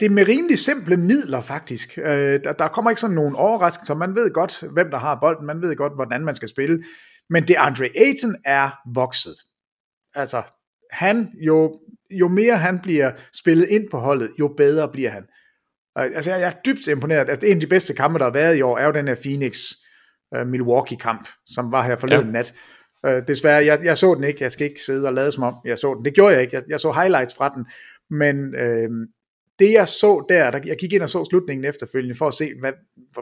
det 0.00 0.06
er 0.06 0.10
med 0.10 0.28
rimelig 0.28 0.58
simple 0.58 0.96
midler 0.96 1.40
faktisk. 1.40 1.98
Øh, 1.98 2.04
der, 2.44 2.52
der 2.52 2.68
kommer 2.68 2.90
ikke 2.90 3.00
sådan 3.00 3.16
nogen 3.16 3.36
overraskelser. 3.36 3.94
Man 3.94 4.14
ved 4.14 4.32
godt, 4.32 4.64
hvem 4.72 4.90
der 4.90 4.98
har 4.98 5.18
bolden. 5.20 5.46
Man 5.46 5.62
ved 5.62 5.76
godt, 5.76 5.94
hvordan 5.94 6.24
man 6.24 6.34
skal 6.34 6.48
spille. 6.48 6.84
Men 7.30 7.48
det 7.48 7.56
Andre 7.58 7.88
Ayton 7.96 8.36
er 8.44 8.70
vokset. 8.94 9.36
Altså, 10.14 10.42
han 10.90 11.28
jo, 11.46 11.80
jo 12.10 12.28
mere 12.28 12.56
han 12.56 12.80
bliver 12.82 13.12
spillet 13.34 13.68
ind 13.68 13.90
på 13.90 13.98
holdet, 13.98 14.30
jo 14.40 14.54
bedre 14.56 14.88
bliver 14.92 15.10
han. 15.10 15.24
Altså, 15.96 16.30
jeg 16.30 16.42
er 16.42 16.52
dybt 16.66 16.86
imponeret. 16.86 17.28
Altså, 17.28 17.46
en 17.46 17.54
af 17.54 17.60
de 17.60 17.66
bedste 17.66 17.94
kampe, 17.94 18.18
der 18.18 18.24
har 18.24 18.32
været 18.32 18.56
i 18.56 18.62
år, 18.62 18.78
er 18.78 18.86
jo 18.86 18.92
den 18.92 19.08
her 19.08 19.14
Phoenix 19.14 19.58
uh, 20.36 20.46
Milwaukee-kamp, 20.46 21.28
som 21.46 21.72
var 21.72 21.82
her 21.82 21.96
forleden 21.96 22.26
ja. 22.26 22.32
nat. 22.32 22.54
Øh, 23.06 23.22
desværre, 23.28 23.64
jeg, 23.64 23.80
jeg 23.84 23.98
så 23.98 24.14
den 24.14 24.24
ikke. 24.24 24.42
Jeg 24.42 24.52
skal 24.52 24.66
ikke 24.66 24.82
sidde 24.82 25.06
og 25.06 25.14
lade 25.14 25.32
som 25.32 25.42
om, 25.42 25.54
jeg 25.64 25.78
så 25.78 25.94
den. 25.94 26.04
Det 26.04 26.14
gjorde 26.14 26.34
jeg 26.34 26.42
ikke. 26.42 26.56
Jeg, 26.56 26.62
jeg 26.68 26.80
så 26.80 26.92
highlights 26.92 27.34
fra 27.34 27.48
den. 27.48 27.66
Men 28.10 28.54
øh, 28.54 29.08
det 29.58 29.72
jeg 29.72 29.88
så 29.88 30.26
der, 30.28 30.50
der, 30.50 30.60
jeg 30.64 30.76
gik 30.76 30.92
ind 30.92 31.02
og 31.02 31.10
så 31.10 31.26
slutningen 31.30 31.64
efterfølgende, 31.64 32.14
for 32.14 32.28
at 32.28 32.34
se, 32.34 32.50
hvad, 32.60 32.72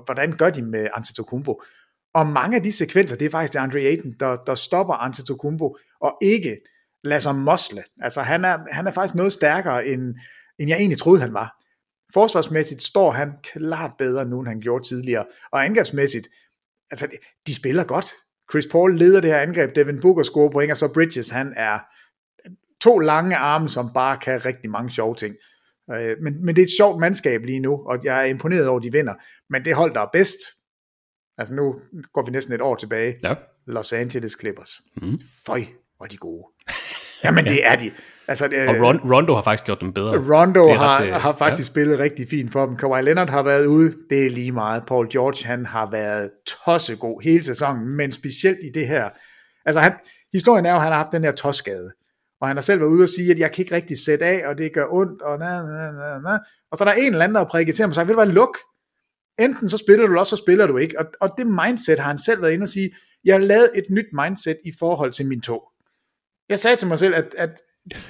hvordan 0.04 0.36
gør 0.36 0.50
de 0.50 0.62
med 0.62 0.88
Antetokounmpo. 0.94 1.62
Og 2.14 2.26
mange 2.26 2.56
af 2.56 2.62
de 2.62 2.72
sekvenser, 2.72 3.16
det 3.16 3.26
er 3.26 3.30
faktisk 3.30 3.52
det 3.52 3.58
Andre 3.58 3.80
Ayton, 3.80 4.12
der, 4.20 4.36
der 4.36 4.54
stopper 4.54 4.94
Antetokounmpo, 4.94 5.76
og 6.00 6.18
ikke 6.22 6.56
lader 7.04 7.20
sig 7.20 7.34
mosle. 7.34 7.84
Altså 8.00 8.20
han 8.20 8.44
er, 8.44 8.58
han 8.70 8.86
er 8.86 8.90
faktisk 8.90 9.14
noget 9.14 9.32
stærkere, 9.32 9.86
end, 9.86 10.14
end 10.58 10.68
jeg 10.68 10.78
egentlig 10.78 10.98
troede, 10.98 11.20
han 11.20 11.34
var. 11.34 11.62
Forsvarsmæssigt 12.12 12.82
står 12.82 13.10
han 13.10 13.32
klart 13.42 13.90
bedre 13.98 14.24
nu, 14.24 14.38
end 14.38 14.48
han 14.48 14.60
gjorde 14.60 14.88
tidligere. 14.88 15.24
Og 15.52 15.64
angrebsmæssigt, 15.64 16.28
altså 16.90 17.08
de 17.46 17.54
spiller 17.54 17.84
godt. 17.84 18.06
Chris 18.50 18.66
Paul 18.72 18.98
leder 18.98 19.20
det 19.20 19.30
her 19.30 19.38
angreb, 19.38 19.76
Devin 19.76 20.00
Booker 20.00 20.22
scorer 20.22 20.50
point, 20.50 20.70
og 20.70 20.76
så 20.76 20.92
Bridges, 20.94 21.30
han 21.30 21.54
er 21.56 21.78
to 22.80 22.98
lange 22.98 23.36
arme, 23.36 23.68
som 23.68 23.90
bare 23.94 24.16
kan 24.16 24.44
rigtig 24.44 24.70
mange 24.70 24.90
sjove 24.90 25.14
ting. 25.14 25.34
Øh, 25.94 26.16
men, 26.22 26.44
men 26.44 26.56
det 26.56 26.62
er 26.62 26.66
et 26.66 26.76
sjovt 26.78 27.00
mandskab 27.00 27.44
lige 27.44 27.60
nu, 27.60 27.72
og 27.86 28.04
jeg 28.04 28.20
er 28.20 28.24
imponeret 28.24 28.68
over, 28.68 28.78
at 28.78 28.84
de 28.84 28.92
vinder. 28.92 29.14
Men 29.50 29.64
det 29.64 29.74
hold, 29.74 29.94
der 29.94 30.00
er 30.00 30.10
bedst, 30.12 30.38
Altså 31.38 31.54
nu 31.54 31.80
går 32.12 32.24
vi 32.24 32.30
næsten 32.30 32.54
et 32.54 32.60
år 32.60 32.76
tilbage. 32.76 33.16
Ja. 33.22 33.34
Los 33.66 33.92
Angeles 33.92 34.36
Clippers. 34.40 34.80
Mm. 34.96 35.20
Føj, 35.46 35.64
hvor 35.96 36.06
de 36.06 36.16
gode. 36.16 36.44
Jamen 37.26 37.44
det 37.44 37.66
er 37.66 37.76
de. 37.76 37.90
Altså, 38.28 38.48
det, 38.48 38.68
Og 38.68 38.74
Ron, 38.74 39.12
Rondo 39.12 39.34
har 39.34 39.42
faktisk 39.42 39.64
gjort 39.64 39.80
dem 39.80 39.92
bedre. 39.92 40.16
Rondo 40.16 40.64
Det 40.64 40.72
er 40.72 40.78
har, 40.78 41.00
ret, 41.00 41.06
øh, 41.06 41.12
har 41.12 41.32
faktisk 41.32 41.68
ja. 41.68 41.72
spillet 41.72 41.98
rigtig 41.98 42.28
fint 42.30 42.52
for 42.52 42.66
dem. 42.66 42.76
Kawhi 42.76 43.02
Leonard 43.02 43.30
har 43.30 43.42
været 43.42 43.66
ude, 43.66 43.94
det 44.10 44.26
er 44.26 44.30
lige 44.30 44.52
meget. 44.52 44.82
Paul 44.86 45.08
George, 45.12 45.46
han 45.46 45.66
har 45.66 45.90
været 45.90 46.30
tossegod 46.46 47.22
hele 47.22 47.44
sæsonen, 47.44 47.88
men 47.96 48.10
specielt 48.10 48.58
i 48.62 48.70
det 48.74 48.86
her. 48.86 49.08
Altså, 49.66 49.80
han, 49.80 49.92
historien 50.32 50.66
er 50.66 50.70
jo, 50.70 50.76
at 50.76 50.82
han 50.82 50.92
har 50.92 50.98
haft 50.98 51.12
den 51.12 51.24
her 51.24 51.32
tosskade. 51.32 51.90
Og 52.40 52.48
han 52.48 52.56
har 52.56 52.62
selv 52.62 52.80
været 52.80 52.90
ude 52.90 53.02
og 53.02 53.08
sige, 53.08 53.30
at 53.30 53.38
jeg 53.38 53.52
kan 53.52 53.62
ikke 53.62 53.74
rigtig 53.74 53.98
sætte 54.04 54.24
af, 54.24 54.48
og 54.48 54.58
det 54.58 54.72
gør 54.72 54.86
ondt, 54.92 55.22
og 55.22 55.38
na, 55.38 55.62
na, 55.62 55.90
na, 55.90 56.18
na. 56.18 56.38
Og 56.70 56.78
så 56.78 56.84
er 56.84 56.88
der 56.88 56.94
en 56.94 57.12
eller 57.12 57.24
anden, 57.24 57.34
der 57.34 57.40
har 57.40 57.48
prikket 57.48 57.74
til 57.74 57.82
ham 57.82 57.90
og 57.90 57.94
sagt, 57.94 58.08
ved 58.08 58.14
du 58.14 58.24
hvad, 58.24 58.32
luk. 58.32 58.58
Enten 59.38 59.68
så 59.68 59.78
spiller 59.78 60.06
du, 60.06 60.12
eller 60.12 60.20
også 60.20 60.36
så 60.36 60.42
spiller 60.42 60.66
du 60.66 60.76
ikke. 60.76 60.98
Og, 60.98 61.06
og 61.20 61.30
det 61.38 61.46
mindset 61.46 61.98
har 61.98 62.06
han 62.06 62.18
selv 62.18 62.42
været 62.42 62.52
inde 62.52 62.64
og 62.64 62.68
sige, 62.68 62.90
jeg 63.24 63.34
har 63.34 63.40
lavet 63.40 63.70
et 63.74 63.84
nyt 63.90 64.06
mindset 64.12 64.56
i 64.64 64.72
forhold 64.78 65.12
til 65.12 65.26
min 65.26 65.40
tog. 65.40 65.62
Jeg 66.48 66.58
sagde 66.58 66.76
til 66.76 66.88
mig 66.88 66.98
selv, 66.98 67.14
at, 67.14 67.34
at 67.38 67.50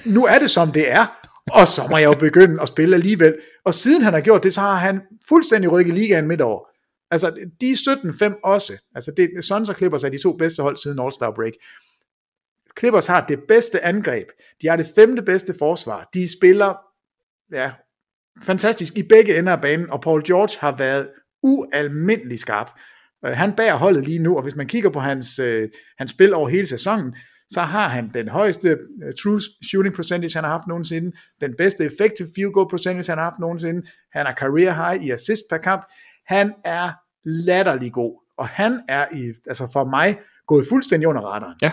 nu 0.05 0.25
er 0.25 0.39
det 0.39 0.49
som 0.49 0.71
det 0.71 0.91
er, 0.91 1.05
og 1.51 1.67
så 1.67 1.87
må 1.89 1.97
jeg 1.97 2.05
jo 2.05 2.13
begynde 2.13 2.61
at 2.61 2.67
spille 2.67 2.95
alligevel. 2.95 3.37
Og 3.65 3.73
siden 3.73 4.01
han 4.01 4.13
har 4.13 4.21
gjort 4.21 4.43
det, 4.43 4.53
så 4.53 4.61
har 4.61 4.75
han 4.75 5.01
fuldstændig 5.29 5.71
rykket 5.71 5.93
ligaen 5.93 6.27
midt 6.27 6.41
over. 6.41 6.63
Altså, 7.11 7.47
de 7.61 7.71
er 7.71 8.33
17-5 8.35 8.39
også. 8.43 8.73
Altså, 8.95 9.11
det, 9.17 9.29
Suns 9.41 9.69
og 9.69 9.75
Clippers 9.75 10.03
er 10.03 10.09
de 10.09 10.21
to 10.21 10.33
bedste 10.33 10.63
hold 10.63 10.77
siden 10.77 10.99
All-Star 10.99 11.31
Break. 11.35 11.53
Clippers 12.79 13.07
har 13.07 13.25
det 13.25 13.39
bedste 13.47 13.83
angreb. 13.83 14.27
De 14.61 14.67
har 14.67 14.75
det 14.75 14.87
femte 14.95 15.21
bedste 15.21 15.53
forsvar. 15.59 16.09
De 16.13 16.31
spiller 16.31 16.75
ja, 17.51 17.71
fantastisk 18.43 18.97
i 18.97 19.03
begge 19.03 19.39
ender 19.39 19.51
af 19.51 19.61
banen, 19.61 19.89
og 19.89 20.01
Paul 20.01 20.23
George 20.27 20.57
har 20.59 20.77
været 20.77 21.09
ualmindelig 21.43 22.39
skarp. 22.39 22.69
Øh, 23.25 23.31
han 23.31 23.53
bærer 23.53 23.75
holdet 23.75 24.05
lige 24.05 24.19
nu, 24.19 24.35
og 24.35 24.43
hvis 24.43 24.55
man 24.55 24.67
kigger 24.67 24.89
på 24.89 24.99
hans, 24.99 25.39
øh, 25.39 25.69
hans 25.97 26.11
spil 26.11 26.33
over 26.33 26.49
hele 26.49 26.67
sæsonen, 26.67 27.15
så 27.49 27.61
har 27.61 27.87
han 27.87 28.09
den 28.13 28.29
højeste 28.29 28.77
uh, 29.05 29.11
true 29.23 29.41
shooting 29.71 29.95
percentage, 29.95 30.31
han 30.35 30.43
har 30.43 30.51
haft 30.51 30.67
nogensinde, 30.67 31.17
den 31.41 31.53
bedste 31.57 31.85
effective 31.85 32.27
field 32.35 32.51
goal 32.51 32.69
percentage, 32.69 33.11
han 33.11 33.17
har 33.17 33.25
haft 33.25 33.39
nogensinde, 33.39 33.87
han 34.13 34.25
har 34.25 34.33
career 34.33 34.73
high 34.73 35.05
i 35.05 35.11
assist 35.11 35.43
per 35.49 35.57
kamp, 35.57 35.81
han 36.25 36.53
er 36.65 36.91
latterlig 37.25 37.93
god, 37.93 38.23
og 38.37 38.47
han 38.47 38.81
er 38.87 39.05
i, 39.13 39.33
altså 39.47 39.69
for 39.73 39.83
mig 39.83 40.19
gået 40.47 40.65
fuldstændig 40.69 41.07
under 41.07 41.21
radaren. 41.21 41.55
Ja, 41.61 41.71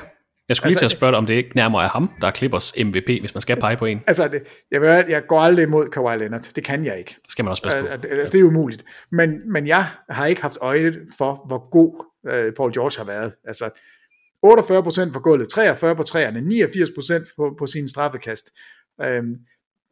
jeg 0.48 0.56
skulle 0.56 0.68
lige 0.68 0.74
Altså, 0.74 0.80
til 0.80 0.84
at 0.84 0.90
spørge 0.90 1.10
dig, 1.10 1.18
om 1.18 1.26
det 1.26 1.34
ikke 1.34 1.56
nærmere 1.56 1.84
er 1.84 1.88
ham, 1.88 2.10
der 2.20 2.26
er 2.26 2.32
Clippers 2.32 2.72
MVP, 2.84 3.06
hvis 3.06 3.34
man 3.34 3.40
skal 3.40 3.60
pege 3.60 3.76
på 3.76 3.84
en. 3.84 4.02
Altså, 4.06 4.28
det, 4.28 4.42
jeg, 4.70 4.80
ved, 4.80 5.04
jeg 5.08 5.26
går 5.26 5.40
aldrig 5.40 5.62
imod 5.62 5.88
Kawhi 5.88 6.18
Leonard, 6.18 6.40
det 6.56 6.64
kan 6.64 6.84
jeg 6.84 6.98
ikke. 6.98 7.16
Det 7.22 7.32
skal 7.32 7.44
man 7.44 7.50
også 7.50 7.62
passe 7.62 7.80
på. 7.80 7.86
Altså, 7.86 8.08
det, 8.08 8.32
det 8.32 8.40
er 8.40 8.44
umuligt. 8.44 8.84
Men, 9.12 9.52
men 9.52 9.66
jeg 9.66 9.86
har 10.10 10.26
ikke 10.26 10.42
haft 10.42 10.58
øje 10.60 10.94
for, 11.18 11.44
hvor 11.46 11.70
god 11.70 12.04
øh, 12.32 12.52
Paul 12.52 12.72
George 12.72 12.98
har 12.98 13.04
været. 13.04 13.32
Altså, 13.44 13.70
48% 14.44 15.12
for 15.12 15.20
gulvet, 15.20 15.48
43 15.48 15.96
på 15.96 16.02
træerne, 16.02 16.40
89% 16.40 17.34
på, 17.36 17.54
på 17.58 17.66
sine 17.66 17.88
straffekast. 17.88 18.50
Øhm, 19.02 19.34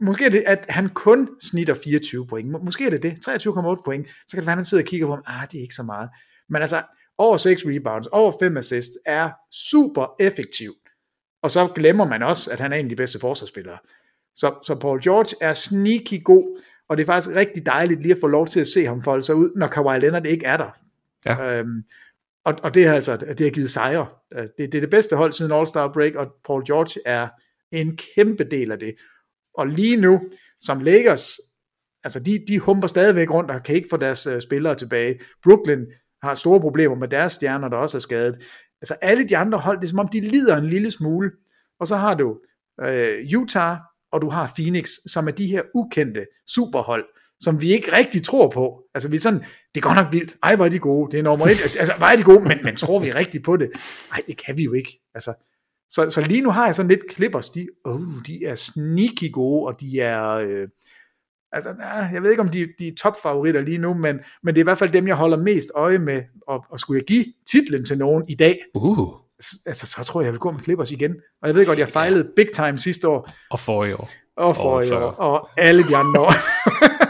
måske 0.00 0.24
er 0.24 0.30
det, 0.30 0.44
at 0.46 0.66
han 0.68 0.88
kun 0.88 1.28
snitter 1.40 1.74
24 1.74 2.26
point. 2.26 2.50
Må- 2.50 2.58
Måske 2.64 2.86
er 2.86 2.90
det 2.90 3.02
det, 3.02 3.10
23,8 3.28 3.82
point. 3.84 4.08
Så 4.08 4.14
kan 4.30 4.38
det 4.38 4.46
være, 4.46 4.52
at 4.52 4.56
han 4.58 4.64
sidder 4.64 4.84
og 4.84 4.88
kigger 4.88 5.06
på 5.06 5.14
ham, 5.14 5.22
ah, 5.26 5.48
det 5.52 5.58
er 5.58 5.62
ikke 5.62 5.74
så 5.74 5.82
meget. 5.82 6.08
Men 6.48 6.62
altså, 6.62 6.82
over 7.18 7.36
6 7.36 7.62
rebounds, 7.66 8.06
over 8.06 8.32
5 8.40 8.56
assists, 8.56 8.98
er 9.06 9.30
super 9.70 10.14
effektiv. 10.20 10.72
Og 11.42 11.50
så 11.50 11.68
glemmer 11.74 12.04
man 12.08 12.22
også, 12.22 12.50
at 12.50 12.60
han 12.60 12.72
er 12.72 12.76
en 12.76 12.86
af 12.86 12.88
de 12.90 12.96
bedste 12.96 13.18
forsvarsspillere. 13.20 13.78
Så, 14.34 14.54
så 14.66 14.74
Paul 14.74 15.02
George 15.02 15.36
er 15.40 15.52
sneaky 15.52 16.24
god, 16.24 16.60
og 16.88 16.96
det 16.96 17.02
er 17.02 17.06
faktisk 17.06 17.36
rigtig 17.36 17.66
dejligt 17.66 18.02
lige 18.02 18.12
at 18.14 18.18
få 18.20 18.26
lov 18.26 18.46
til 18.46 18.60
at 18.60 18.66
se 18.66 18.86
ham 18.86 19.02
folde 19.02 19.22
sig 19.22 19.34
ud, 19.34 19.50
når 19.56 19.66
Kawhi 19.66 19.98
Leonard 19.98 20.26
ikke 20.26 20.46
er 20.46 20.56
der. 20.56 20.70
Ja. 21.26 21.58
Øhm, 21.58 21.82
og, 22.44 22.54
og 22.62 22.74
det 22.74 22.86
har 22.86 22.94
altså 22.94 23.16
det 23.16 23.40
har 23.40 23.50
givet 23.50 23.70
sejre. 23.70 24.06
Øh, 24.34 24.42
det, 24.42 24.52
det 24.58 24.74
er 24.74 24.80
det 24.80 24.90
bedste 24.90 25.16
hold 25.16 25.32
siden 25.32 25.52
All-Star 25.52 25.92
Break, 25.92 26.14
og 26.14 26.26
Paul 26.46 26.66
George 26.66 27.00
er 27.06 27.28
en 27.72 27.98
kæmpe 28.14 28.44
del 28.44 28.72
af 28.72 28.78
det. 28.78 28.94
Og 29.54 29.66
lige 29.66 29.96
nu, 29.96 30.20
som 30.60 30.80
Lakers, 30.80 31.40
altså 32.04 32.20
de, 32.20 32.44
de 32.48 32.58
humper 32.58 32.86
stadigvæk 32.86 33.30
rundt 33.30 33.50
og 33.50 33.62
kan 33.62 33.74
ikke 33.74 33.88
få 33.90 33.96
deres 33.96 34.26
uh, 34.26 34.40
spillere 34.40 34.74
tilbage. 34.74 35.20
Brooklyn 35.44 35.86
har 36.22 36.34
store 36.34 36.60
problemer 36.60 36.94
med 36.94 37.08
deres 37.08 37.32
stjerner, 37.32 37.68
der 37.68 37.76
også 37.76 37.98
er 37.98 38.00
skadet. 38.00 38.36
Altså 38.82 38.94
alle 39.02 39.28
de 39.28 39.36
andre 39.36 39.58
hold, 39.58 39.80
det 39.80 39.84
er 39.84 39.88
som 39.88 39.98
om, 39.98 40.08
de 40.08 40.20
lider 40.20 40.56
en 40.56 40.66
lille 40.66 40.90
smule. 40.90 41.30
Og 41.80 41.86
så 41.86 41.96
har 41.96 42.14
du 42.14 42.38
øh, 42.82 43.18
Utah, 43.38 43.76
og 44.12 44.22
du 44.22 44.28
har 44.28 44.52
Phoenix, 44.56 44.90
som 45.06 45.28
er 45.28 45.32
de 45.32 45.46
her 45.46 45.62
ukendte 45.74 46.26
superhold, 46.46 47.04
som 47.42 47.60
vi 47.60 47.72
ikke 47.72 47.96
rigtig 47.96 48.22
tror 48.22 48.48
på. 48.50 48.82
Altså 48.94 49.08
vi 49.08 49.16
er 49.16 49.20
sådan, 49.20 49.38
det 49.40 49.76
er 49.76 49.80
godt 49.80 49.96
nok 49.96 50.12
vildt. 50.12 50.36
Ej, 50.42 50.56
hvor 50.56 50.64
er 50.64 50.68
de 50.68 50.78
gode. 50.78 51.10
Det 51.12 51.18
er 51.18 51.22
nummer 51.22 51.46
et. 51.46 51.76
Altså, 51.78 51.94
hvor 51.98 52.06
er 52.06 52.16
de 52.16 52.22
gode, 52.22 52.40
men, 52.40 52.58
men 52.64 52.76
tror 52.76 52.98
vi 52.98 53.12
rigtig 53.12 53.42
på 53.42 53.56
det? 53.56 53.70
Nej, 54.10 54.22
det 54.26 54.44
kan 54.46 54.56
vi 54.58 54.62
jo 54.62 54.72
ikke. 54.72 55.00
Altså, 55.14 55.34
så, 55.90 56.10
så 56.10 56.20
lige 56.20 56.40
nu 56.42 56.50
har 56.50 56.64
jeg 56.66 56.74
sådan 56.74 56.88
lidt 56.88 57.00
Clippers, 57.14 57.50
de, 57.50 57.68
oh, 57.84 58.00
de 58.26 58.44
er 58.44 58.54
sneaky 58.54 59.32
gode, 59.32 59.66
og 59.66 59.80
de 59.80 60.00
er, 60.00 60.28
øh, 60.28 60.68
altså, 61.52 61.74
jeg 62.12 62.22
ved 62.22 62.30
ikke 62.30 62.42
om 62.42 62.48
de, 62.48 62.68
de 62.78 62.86
er 62.88 62.92
topfavoritter 62.98 63.60
lige 63.60 63.78
nu, 63.78 63.94
men, 63.94 64.20
men 64.42 64.54
det 64.54 64.60
er 64.60 64.62
i 64.62 64.70
hvert 64.70 64.78
fald 64.78 64.92
dem, 64.92 65.08
jeg 65.08 65.16
holder 65.16 65.36
mest 65.36 65.70
øje 65.74 65.98
med, 65.98 66.22
og, 66.48 66.64
og 66.70 66.80
skulle 66.80 66.98
jeg 66.98 67.06
give 67.06 67.24
titlen 67.50 67.84
til 67.84 67.98
nogen 67.98 68.24
i 68.28 68.34
dag, 68.34 68.58
Uh, 68.74 69.08
altså, 69.66 69.86
så 69.86 70.02
tror 70.04 70.20
jeg, 70.20 70.24
jeg 70.24 70.32
vil 70.32 70.40
gå 70.40 70.50
med 70.50 70.60
Clippers 70.60 70.90
igen. 70.90 71.14
Og 71.42 71.48
jeg 71.48 71.56
ved 71.56 71.66
godt, 71.66 71.78
jeg 71.78 71.88
fejlede 71.88 72.28
big 72.36 72.48
time 72.54 72.78
sidste 72.78 73.08
år, 73.08 73.30
og 73.50 73.60
for 73.60 73.84
i 73.84 73.92
år. 73.92 74.10
og 74.36 74.56
for 74.56 74.62
Og 74.62 74.86
i 74.86 74.88
før. 74.88 74.96
år, 75.02 75.10
og 75.10 75.48
alle 75.56 75.88
de 75.88 75.96
andre 75.96 76.20
år. 76.20 76.32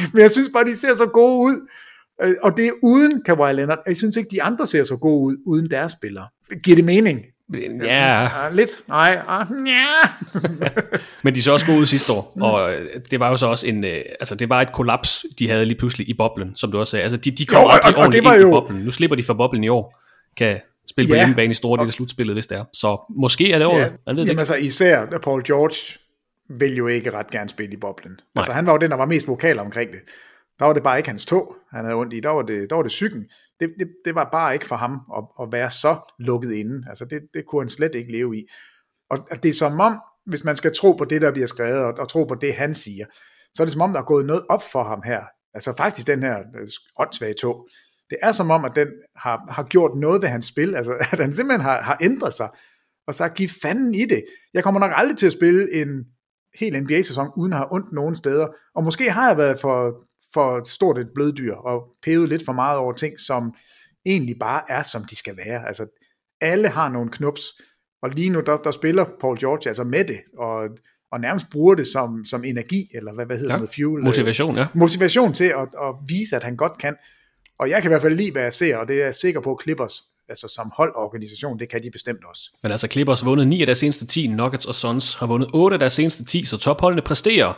Men 0.12 0.22
jeg 0.22 0.30
synes 0.30 0.48
bare, 0.52 0.64
de 0.64 0.76
ser 0.76 0.94
så 0.94 1.06
gode 1.06 1.38
ud. 1.52 1.68
Øh, 2.22 2.34
Og 2.42 2.56
det 2.56 2.66
er 2.66 2.70
uden 2.82 3.22
Kawhi 3.26 3.52
Leonard. 3.52 3.78
Jeg 3.86 3.96
synes 3.96 4.16
ikke, 4.16 4.28
de 4.32 4.42
andre 4.42 4.66
ser 4.66 4.84
så 4.84 4.96
gode 4.96 5.24
ud, 5.24 5.36
uden 5.46 5.70
deres 5.70 5.92
spillere. 5.92 6.26
Giver 6.64 6.76
det 6.76 6.84
mening? 6.84 7.20
Ja, 7.82 8.28
lidt. 8.52 8.70
Nej. 8.88 9.18
Ah, 9.28 9.46
ja. 9.66 9.84
men 11.24 11.34
de 11.34 11.42
så 11.42 11.52
også 11.52 11.66
gode 11.66 11.78
ud 11.80 11.86
sidste 11.86 12.12
år, 12.12 12.32
og 12.40 12.72
øh, 12.74 12.86
det 13.10 13.20
var 13.20 13.30
jo 13.30 13.36
så 13.36 13.46
også 13.46 13.66
en, 13.66 13.84
øh, 13.84 13.96
altså 14.20 14.34
det 14.34 14.48
var 14.48 14.60
et 14.62 14.72
kollaps, 14.72 15.24
de 15.38 15.48
havde 15.50 15.64
lige 15.66 15.78
pludselig 15.78 16.08
i 16.08 16.14
boblen, 16.14 16.52
som 16.56 16.72
du 16.72 16.78
også 16.78 16.90
sagde. 16.90 17.02
Altså 17.02 17.16
de, 17.16 17.30
de 17.30 17.46
kom 17.46 17.62
Jo, 17.62 17.66
og- 17.66 17.86
aldrig 17.86 18.06
og 18.06 18.12
det 18.12 18.24
var 18.24 18.34
jo- 18.34 18.48
i 18.48 18.50
boblen. 18.50 18.80
Nu 18.82 18.90
slipper 18.90 19.16
de 19.16 19.22
for 19.22 19.34
boblen 19.34 19.64
i 19.64 19.68
år, 19.68 20.00
kan 20.36 20.60
spille 20.90 21.08
på 21.08 21.14
Ja. 21.14 21.20
hjemmebane 21.20 21.50
i 21.50 21.54
store 21.54 21.78
del 21.80 21.86
af 21.86 21.92
slutspillet, 21.92 22.34
hvis 22.36 22.46
det 22.46 22.58
er. 22.58 22.64
Så 22.74 23.12
måske 23.16 23.52
er 23.52 23.58
det 23.58 23.66
året, 23.66 23.78
Ja, 23.78 23.84
jeg 23.84 23.90
ved 23.90 23.94
det 24.06 24.18
jamen 24.18 24.28
ikke. 24.30 24.38
altså 24.40 24.54
især 24.54 25.06
Paul 25.22 25.42
George 25.44 25.98
vil 26.58 26.76
jo 26.76 26.86
ikke 26.86 27.12
ret 27.12 27.30
gerne 27.30 27.48
spille 27.48 27.72
i 27.72 27.80
boblen. 27.80 28.20
Altså 28.36 28.52
han 28.52 28.66
var 28.66 28.72
jo 28.72 28.78
den, 28.78 28.90
der 28.90 28.96
var 28.96 29.06
mest 29.06 29.28
vokal 29.28 29.58
omkring 29.58 29.92
det. 29.92 30.00
Der 30.58 30.64
var 30.64 30.72
det 30.72 30.82
bare 30.82 30.98
ikke 30.98 31.08
hans 31.08 31.26
tog, 31.26 31.54
han 31.70 31.84
havde 31.84 31.96
ondt 31.96 32.14
i. 32.14 32.20
Der 32.20 32.28
var 32.28 32.42
det, 32.42 32.70
der 32.70 32.76
var 32.76 32.82
det 32.82 32.88
psyken. 32.88 33.26
Det, 33.60 33.74
det, 33.78 33.88
det 34.04 34.14
var 34.14 34.28
bare 34.32 34.54
ikke 34.54 34.66
for 34.66 34.76
ham 34.76 35.00
at, 35.16 35.24
at 35.42 35.52
være 35.52 35.70
så 35.70 36.14
lukket 36.18 36.52
inde. 36.52 36.84
Altså 36.88 37.04
det, 37.04 37.22
det 37.34 37.46
kunne 37.46 37.60
han 37.60 37.68
slet 37.68 37.94
ikke 37.94 38.12
leve 38.12 38.36
i. 38.36 38.46
Og 39.10 39.18
og 39.30 39.42
det 39.42 39.48
er 39.48 39.52
som 39.52 39.80
om, 39.80 40.00
hvis 40.26 40.44
man 40.44 40.56
skal 40.56 40.74
tro 40.74 40.92
på 40.92 41.04
det, 41.04 41.22
der 41.22 41.32
bliver 41.32 41.46
skrevet, 41.46 41.84
og, 41.84 41.94
og 41.98 42.08
tro 42.08 42.24
på 42.24 42.34
det, 42.34 42.54
han 42.54 42.74
siger, 42.74 43.06
så 43.54 43.62
er 43.62 43.64
det 43.64 43.72
som 43.72 43.80
om, 43.80 43.92
der 43.92 44.00
er 44.00 44.04
gået 44.04 44.26
noget 44.26 44.44
op 44.48 44.62
for 44.72 44.82
ham 44.82 45.02
her. 45.04 45.24
Altså 45.54 45.74
faktisk 45.76 46.06
den 46.06 46.22
her 46.22 46.38
øh, 46.38 46.68
åndssvage 46.98 47.34
tog. 47.34 47.68
Det 48.10 48.18
er 48.22 48.32
som 48.32 48.50
om, 48.50 48.64
at 48.64 48.72
den 48.76 48.88
har, 49.16 49.46
har 49.48 49.62
gjort 49.62 49.96
noget 49.96 50.22
ved 50.22 50.28
hans 50.28 50.46
spil. 50.46 50.74
Altså 50.74 50.92
at 51.12 51.20
han 51.20 51.32
simpelthen 51.32 51.60
har, 51.60 51.82
har 51.82 51.98
ændret 52.02 52.34
sig 52.34 52.48
og 53.06 53.14
sagt, 53.14 53.34
giv 53.34 53.48
fanden 53.62 53.94
i 53.94 54.04
det. 54.04 54.24
Jeg 54.54 54.64
kommer 54.64 54.80
nok 54.80 54.92
aldrig 54.94 55.16
til 55.16 55.26
at 55.26 55.32
spille 55.32 55.74
en 55.74 56.04
hel 56.60 56.82
NBA-sæson, 56.82 57.28
uden 57.36 57.52
at 57.52 57.58
have 57.58 57.72
ondt 57.72 57.92
nogen 57.92 58.16
steder. 58.16 58.46
Og 58.74 58.84
måske 58.84 59.10
har 59.10 59.28
jeg 59.28 59.38
været 59.38 59.60
for, 59.60 60.02
for 60.34 60.68
stort 60.68 60.98
et 60.98 61.08
bløddyr, 61.14 61.54
og 61.54 61.82
pevet 62.02 62.28
lidt 62.28 62.44
for 62.44 62.52
meget 62.52 62.78
over 62.78 62.92
ting, 62.92 63.20
som 63.20 63.54
egentlig 64.06 64.36
bare 64.40 64.62
er, 64.68 64.82
som 64.82 65.04
de 65.04 65.16
skal 65.16 65.36
være. 65.36 65.66
Altså, 65.66 65.86
alle 66.40 66.68
har 66.68 66.88
nogle 66.88 67.10
knups, 67.10 67.42
og 68.02 68.10
lige 68.10 68.30
nu, 68.30 68.40
der, 68.40 68.56
der 68.56 68.70
spiller 68.70 69.04
Paul 69.20 69.38
George 69.38 69.68
altså 69.68 69.84
med 69.84 70.04
det, 70.04 70.20
og, 70.38 70.68
og 71.12 71.20
nærmest 71.20 71.46
bruger 71.50 71.74
det 71.74 71.86
som, 71.86 72.24
som 72.24 72.44
energi, 72.44 72.88
eller 72.94 73.14
hvad, 73.14 73.26
hvad 73.26 73.38
hedder 73.38 73.56
Ja, 73.56 73.62
det, 73.62 73.70
fuel? 73.74 74.02
motivation, 74.04 74.56
ja. 74.56 74.66
Motivation 74.74 75.32
til 75.32 75.44
at, 75.44 75.68
at 75.82 75.94
vise, 76.08 76.36
at 76.36 76.42
han 76.42 76.56
godt 76.56 76.78
kan. 76.78 76.96
Og 77.58 77.70
jeg 77.70 77.82
kan 77.82 77.88
i 77.90 77.92
hvert 77.92 78.02
fald 78.02 78.16
lide, 78.16 78.32
hvad 78.32 78.42
jeg 78.42 78.52
ser, 78.52 78.76
og 78.76 78.88
det 78.88 79.00
er 79.00 79.04
jeg 79.04 79.14
sikker 79.14 79.40
på, 79.40 79.54
at 79.54 79.62
Clippers, 79.62 80.02
altså 80.28 80.48
som 80.48 80.72
holdorganisation, 80.76 81.58
det 81.58 81.68
kan 81.68 81.82
de 81.82 81.90
bestemt 81.90 82.24
også. 82.30 82.42
Men 82.62 82.72
altså 82.72 82.86
Clippers 82.86 83.20
har 83.20 83.28
vundet 83.28 83.48
9 83.48 83.60
af 83.60 83.66
deres 83.66 83.78
seneste 83.78 84.06
10, 84.06 84.26
Nuggets 84.26 84.66
og 84.66 84.74
Suns 84.74 85.14
har 85.14 85.26
vundet 85.26 85.48
8 85.54 85.74
af 85.74 85.78
deres 85.78 85.92
seneste 85.92 86.24
10, 86.24 86.44
så 86.44 86.56
topholdene 86.56 87.02
præsterer. 87.02 87.52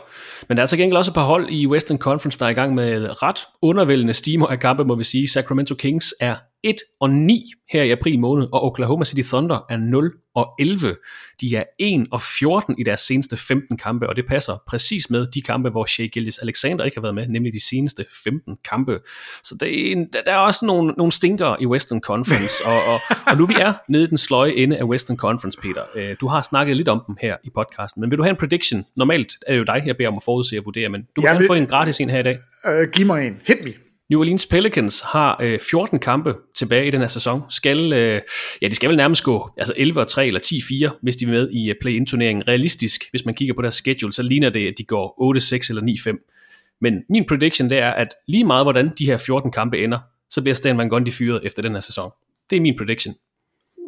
Men 0.47 0.57
der 0.57 0.61
er 0.61 0.63
altså 0.63 0.77
gengæld 0.77 0.97
også 0.97 1.11
et 1.11 1.15
par 1.15 1.25
hold 1.25 1.49
i 1.49 1.67
Western 1.67 1.97
Conference, 1.97 2.39
der 2.39 2.45
er 2.45 2.49
i 2.49 2.53
gang 2.53 2.75
med 2.75 3.23
ret 3.23 3.39
undervældende 3.61 4.13
stimer 4.13 4.47
af 4.47 4.59
kampe, 4.59 4.85
må 4.85 4.95
vi 4.95 5.03
sige. 5.03 5.27
Sacramento 5.27 5.75
Kings 5.75 6.13
er 6.19 6.35
1 6.65 6.75
og 6.99 7.09
9 7.09 7.43
her 7.71 7.83
i 7.83 7.91
april 7.91 8.19
måned, 8.19 8.47
og 8.53 8.63
Oklahoma 8.63 9.05
City 9.05 9.29
Thunder 9.29 9.65
er 9.69 9.77
0 9.77 10.11
og 10.35 10.49
11. 10.59 10.95
De 11.41 11.55
er 11.55 11.63
1 11.79 12.07
og 12.11 12.21
14 12.21 12.75
i 12.79 12.83
deres 12.83 12.99
seneste 13.01 13.37
15 13.37 13.77
kampe, 13.77 14.09
og 14.09 14.15
det 14.15 14.25
passer 14.27 14.57
præcis 14.67 15.09
med 15.09 15.27
de 15.27 15.41
kampe, 15.41 15.69
hvor 15.69 15.85
Shea 15.85 16.05
Gilgis 16.05 16.37
Alexander 16.37 16.85
ikke 16.85 16.97
har 16.97 17.01
været 17.01 17.15
med, 17.15 17.27
nemlig 17.27 17.53
de 17.53 17.67
seneste 17.69 18.05
15 18.23 18.55
kampe. 18.69 18.99
Så 19.43 19.55
det 19.59 19.87
er 19.87 19.91
en, 19.91 20.07
der 20.25 20.31
er 20.31 20.37
også 20.37 20.65
nogle, 20.65 20.93
nogle 20.97 21.11
stinker 21.11 21.55
i 21.61 21.65
Western 21.65 22.01
Conference, 22.01 22.65
og, 22.65 22.93
og, 22.93 22.99
og 23.27 23.37
nu 23.37 23.45
vi 23.45 23.53
er 23.59 23.73
nede 23.89 24.03
i 24.03 24.07
den 24.07 24.17
sløje 24.17 24.51
ende 24.51 24.77
af 24.77 24.83
Western 24.83 25.17
Conference, 25.17 25.59
Peter. 25.61 25.81
Øh, 25.95 26.15
Du 26.21 26.27
har 26.27 26.41
snakket 26.41 26.77
lidt 26.77 26.87
om 26.89 27.01
dem 27.07 27.15
her 27.21 27.35
i 27.43 27.49
podcasten, 27.55 28.01
men 28.01 28.11
vil 28.11 28.17
du 28.17 28.23
have 28.23 28.29
en 28.31 28.37
prediction? 28.39 28.85
Normalt 28.95 29.33
er 29.47 29.51
det 29.53 29.59
jo 29.59 29.63
dig, 29.63 29.83
jeg 29.85 29.97
beder 29.97 30.09
om 30.09 30.17
at 30.17 30.23
forudse 30.23 30.57
og 30.59 30.65
vurdere, 30.65 30.89
men 30.89 31.01
du 31.15 31.21
kan 31.21 31.39
vil- 31.39 31.47
få 31.47 31.53
en 31.53 31.65
gratis 31.67 31.99
en 31.99 32.09
her 32.09 32.19
i 32.19 32.23
dag. 32.23 32.37
Uh, 32.65 32.89
giv 32.91 33.05
mig 33.05 33.27
en. 33.27 33.37
Hit 33.47 33.57
me. 33.63 33.73
New 34.09 34.19
Orleans 34.19 34.45
Pelicans 34.45 35.01
har 35.01 35.37
øh, 35.41 35.59
14 35.69 35.99
kampe 35.99 36.35
tilbage 36.55 36.87
i 36.87 36.91
den 36.91 37.01
her 37.01 37.07
sæson. 37.07 37.41
Skal, 37.49 37.93
øh, 37.93 38.21
ja, 38.61 38.67
de 38.67 38.75
skal 38.75 38.89
vel 38.89 38.97
nærmest 38.97 39.23
gå 39.23 39.49
altså 39.57 39.73
11 39.77 40.01
og 40.01 40.07
3 40.07 40.27
eller 40.27 40.89
10-4, 40.93 40.99
hvis 41.01 41.15
de 41.15 41.25
er 41.25 41.29
med 41.29 41.49
i 41.51 41.71
uh, 41.71 41.75
play-in-turneringen. 41.81 42.47
Realistisk, 42.47 43.03
hvis 43.11 43.25
man 43.25 43.35
kigger 43.35 43.53
på 43.53 43.61
deres 43.61 43.75
schedule, 43.75 44.13
så 44.13 44.23
ligner 44.23 44.49
det, 44.49 44.67
at 44.67 44.73
de 44.77 44.83
går 44.83 45.33
8-6 45.37 45.69
eller 45.69 46.17
9-5. 46.17 46.77
Men 46.81 47.03
min 47.09 47.25
prediction 47.25 47.69
det 47.69 47.77
er, 47.77 47.91
at 47.91 48.07
lige 48.27 48.43
meget 48.43 48.65
hvordan 48.65 48.91
de 48.97 49.05
her 49.05 49.17
14 49.17 49.51
kampe 49.51 49.83
ender, 49.83 49.99
så 50.29 50.41
bliver 50.41 50.55
Stan 50.55 50.77
Van 50.77 50.89
Gundy 50.89 51.11
fyret 51.11 51.41
efter 51.43 51.61
den 51.61 51.73
her 51.73 51.79
sæson. 51.79 52.11
Det 52.49 52.55
er 52.55 52.61
min 52.61 52.77
prediction. 52.77 53.15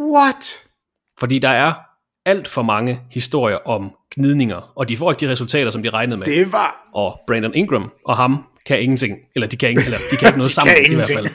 What? 0.02 0.64
Fordi 1.20 1.40
der 1.40 1.50
er 1.50 1.74
alt 2.26 2.48
for 2.48 2.62
mange 2.62 3.00
historier 3.12 3.58
om 3.68 3.92
gnidninger, 4.16 4.74
og 4.76 4.90
de 4.90 4.98
får 4.98 5.12
ikke 5.12 5.26
de 5.26 5.32
resultater, 5.32 5.72
som 5.72 5.84
de 5.84 5.90
regnede 5.90 6.18
med. 6.18 6.28
Det 6.28 6.52
var... 6.52 6.90
Og 6.94 7.20
Brandon 7.28 7.56
Ingram 7.56 7.92
og 8.06 8.18
ham 8.18 8.44
kan 8.68 8.82
ingenting, 8.82 9.18
eller 9.36 9.48
de 9.48 9.58
kan 9.58 9.70
ikke, 9.70 9.82
eller 9.86 9.98
de 10.12 10.18
kan 10.18 10.28
ikke 10.28 10.38
noget 10.44 10.50
De 10.50 10.54
sammen 10.54 10.76
kan 10.76 10.92
i 10.92 10.96
hvert 10.96 11.08
fald. 11.14 11.26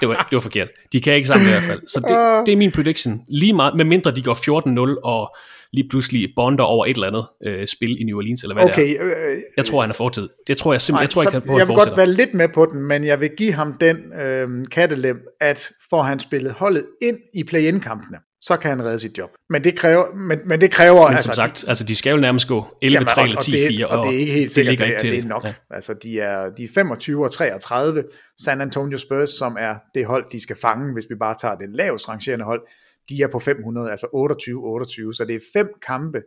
Det 0.00 0.08
var, 0.08 0.26
det 0.30 0.36
var 0.36 0.40
forkert. 0.40 0.68
De 0.92 1.00
kan 1.00 1.12
ikke 1.14 1.28
sammen 1.28 1.46
i 1.48 1.50
hvert 1.50 1.62
fald. 1.62 1.80
Så 1.86 2.00
det, 2.00 2.46
det 2.46 2.52
er 2.52 2.56
min 2.56 2.70
prediction. 2.72 3.20
Lige 3.28 3.52
meget, 3.52 3.76
med 3.76 3.84
mindre 3.84 4.10
de 4.10 4.22
går 4.22 4.94
14-0 4.96 5.00
og 5.04 5.36
lige 5.72 5.88
pludselig 5.88 6.28
bonder 6.36 6.64
over 6.64 6.86
et 6.86 6.94
eller 6.94 7.06
andet 7.06 7.24
øh, 7.46 7.66
spil 7.66 8.00
i 8.00 8.04
New 8.04 8.16
Orleans, 8.18 8.42
eller 8.42 8.54
hvad 8.54 8.64
Okay, 8.64 8.88
det 8.88 8.96
er. 9.00 9.04
øh, 9.04 9.36
Jeg 9.56 9.64
tror, 9.64 9.80
han 9.80 9.90
er 9.90 9.94
fortid. 9.94 10.28
Det 10.46 10.56
tror 10.56 10.72
jeg 10.72 10.80
simpelthen, 10.82 11.02
jeg 11.02 11.10
tror 11.10 11.36
ikke, 11.36 11.46
på, 11.46 11.58
jeg 11.58 11.68
vil 11.68 11.76
godt 11.76 11.96
være 11.96 12.06
lidt 12.12 12.34
med 12.34 12.48
på 12.54 12.66
den, 12.72 12.82
men 12.82 13.04
jeg 13.04 13.20
vil 13.20 13.30
give 13.36 13.52
ham 13.52 13.72
den 13.80 13.96
øh, 14.22 14.48
kattelem, 14.70 15.16
at 15.40 15.70
får 15.90 16.02
han 16.02 16.18
spillet 16.20 16.52
holdet 16.52 16.84
ind 17.02 17.16
i 17.34 17.44
play-in-kampene, 17.44 18.18
så 18.46 18.56
kan 18.56 18.70
han 18.70 18.84
redde 18.84 18.98
sit 18.98 19.18
job. 19.18 19.30
Men 19.50 19.64
det 19.64 19.76
kræver, 19.78 20.14
men, 20.14 20.40
men 20.44 20.60
det 20.60 20.70
kræver 20.70 21.02
Men 21.02 21.12
altså, 21.12 21.26
som 21.26 21.34
sagt, 21.34 21.64
altså, 21.68 21.84
de 21.84 21.96
skal 21.96 22.10
jo 22.10 22.16
nærmest 22.16 22.48
gå 22.48 22.60
11-3 22.60 22.66
Jamen, 22.82 22.96
og- 23.16 23.24
eller 23.24 23.36
og 23.36 23.46
det, 23.46 23.68
10-4, 23.68 23.86
og, 23.86 24.06
det 24.06 24.14
er 24.14 24.18
ikke 24.18 24.32
helt 24.32 24.52
sikkert, 24.52 24.72
ligger 24.72 24.86
ikke 24.86 24.98
til 24.98 25.10
det 25.12 25.18
er 25.18 25.28
nok. 25.28 25.44
Ja. 25.44 25.54
Altså, 25.70 25.94
de 25.94 26.20
er, 26.20 26.50
de 26.50 26.64
er 26.64 26.68
25 26.74 27.24
og 27.24 27.32
33, 27.32 28.04
San 28.44 28.60
Antonio 28.60 28.98
Spurs, 28.98 29.30
som 29.30 29.56
er 29.60 29.74
det 29.94 30.06
hold, 30.06 30.24
de 30.32 30.42
skal 30.42 30.56
fange, 30.56 30.92
hvis 30.92 31.06
vi 31.10 31.14
bare 31.14 31.34
tager 31.40 31.54
det 31.54 31.68
lavest 31.70 32.08
rangerende 32.08 32.44
hold, 32.44 32.62
de 33.08 33.22
er 33.22 33.28
på 33.28 33.38
500, 33.38 33.90
altså 33.90 34.06
28-28, 34.06 35.16
så 35.16 35.24
det 35.28 35.36
er 35.36 35.40
fem 35.52 35.68
kampe 35.86 36.22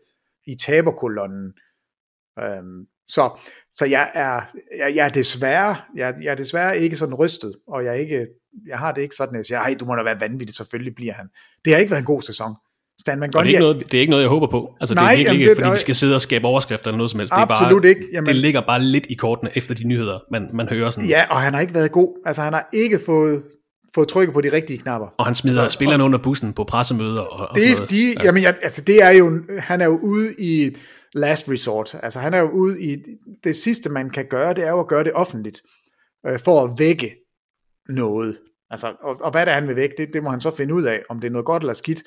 i 0.47 0.55
taberkolonnen. 0.55 1.53
Øhm, 2.39 2.86
så, 3.07 3.39
så 3.74 3.86
jeg 3.86 4.11
er, 4.13 4.41
jeg, 4.78 4.95
jeg 4.95 5.05
er 5.05 5.09
desværre, 5.09 5.76
jeg, 5.95 6.15
jeg 6.22 6.32
er 6.32 6.36
desværre 6.36 6.78
ikke 6.78 6.95
sådan 6.95 7.15
rystet, 7.15 7.55
og 7.68 7.84
jeg, 7.84 7.89
er 7.89 7.99
ikke, 7.99 8.28
jeg 8.68 8.78
har 8.80 8.91
det 8.91 9.01
ikke 9.01 9.16
sådan, 9.16 9.36
at 9.36 9.38
jeg 9.38 9.45
siger, 9.45 9.60
ej, 9.60 9.76
du 9.80 9.86
må 9.86 9.95
da 9.95 10.03
være 10.03 10.20
vanvittig, 10.20 10.55
selvfølgelig 10.55 10.95
bliver 10.95 11.14
han. 11.14 11.26
Det 11.66 11.74
har 11.74 11.80
ikke 11.80 11.91
været 11.91 12.01
en 12.01 12.05
god 12.05 12.22
sæson. 12.22 12.55
Stan 13.01 13.20
Van 13.22 13.24
Og 13.24 13.32
det 13.34 13.36
er, 13.36 13.39
Gundy 13.39 13.47
ikke 13.49 13.60
noget, 13.60 13.91
det 13.91 13.97
er 13.97 14.01
ikke 14.01 14.10
noget, 14.12 14.24
jeg 14.24 14.30
håber 14.30 14.47
på. 14.47 14.76
Altså, 14.82 14.93
det 14.93 15.01
Nej, 15.01 15.05
er 15.05 15.10
virkelig 15.18 15.26
jamen, 15.28 15.39
ikke, 15.41 15.49
det- 15.49 15.58
fordi 15.64 15.72
vi 15.74 15.80
skal 15.80 15.95
sidde 15.95 16.16
og 16.16 16.22
skabe 16.22 16.47
overskrifter 16.47 16.88
eller 16.88 16.97
noget 16.97 17.12
som 17.12 17.20
helst. 17.20 17.32
Det 17.34 17.38
er 17.38 17.41
Absolut 17.41 17.82
bare, 17.84 17.89
ikke. 17.89 18.08
Jamen- 18.14 18.26
det 18.28 18.36
ligger 18.36 18.62
bare 18.62 18.82
lidt 18.84 19.05
i 19.10 19.14
kortene 19.14 19.51
efter 19.55 19.76
de 19.76 19.88
nyheder, 19.88 20.20
man, 20.32 20.47
man 20.53 20.70
hører 20.70 20.89
sådan. 20.89 21.10
Ja, 21.10 21.26
og 21.30 21.41
han 21.41 21.53
har 21.53 21.62
ikke 21.62 21.74
været 21.74 21.91
god. 21.91 22.22
Altså, 22.26 22.41
han 22.41 22.53
har 22.53 22.70
ikke 22.74 22.99
fået, 23.05 23.43
fået 23.95 24.08
trykket 24.08 24.34
på 24.34 24.41
de 24.41 24.51
rigtige 24.51 24.80
knapper. 24.80 25.08
Og 25.18 25.26
han 25.26 25.36
smider 25.36 25.62
Altså, 25.64 25.76
spillerne 25.76 26.03
under 26.03 26.18
bussen 26.18 26.53
på 26.53 26.64
pressemøder 26.64 27.22
og, 27.22 27.49
og 27.49 27.58
sådan 27.60 27.70
Det, 27.70 27.78
noget. 27.78 27.89
de, 27.91 28.14
ja. 28.20 28.24
jamen, 28.24 28.43
jeg, 28.43 28.55
altså, 28.62 28.82
det 28.82 29.03
er 29.03 29.10
jo, 29.10 29.41
han 29.60 29.82
er 29.82 29.86
jo 29.86 29.99
ude 30.03 30.36
i 30.39 30.76
last 31.14 31.49
resort. 31.49 31.95
Altså, 32.03 32.20
han 32.20 32.34
er 32.34 32.39
jo 32.39 32.49
ude 32.49 32.82
i, 32.84 32.97
det 33.43 33.55
sidste 33.55 33.89
man 33.89 34.10
kan 34.10 34.26
gøre, 34.30 34.53
det 34.53 34.64
er 34.64 34.70
jo 34.70 34.80
at 34.80 34.88
gøre 34.88 35.03
det 35.03 35.14
offentligt, 35.14 35.62
øh, 36.28 36.39
for 36.39 36.64
at 36.64 36.72
vække 36.80 37.16
noget. 37.89 38.38
Altså, 38.70 38.95
og, 39.01 39.22
og 39.22 39.32
hvad 39.32 39.45
det 39.45 39.51
er, 39.51 39.55
han 39.55 39.68
vil 39.68 39.76
vække, 39.76 39.95
det, 39.97 40.13
det 40.13 40.24
må 40.24 40.30
han 40.30 40.41
så 40.41 40.51
finde 40.51 40.74
ud 40.74 40.84
af, 40.84 41.01
om 41.09 41.20
det 41.20 41.28
er 41.28 41.32
noget 41.32 41.45
godt 41.45 41.63
eller 41.63 41.74
skidt. 41.74 42.03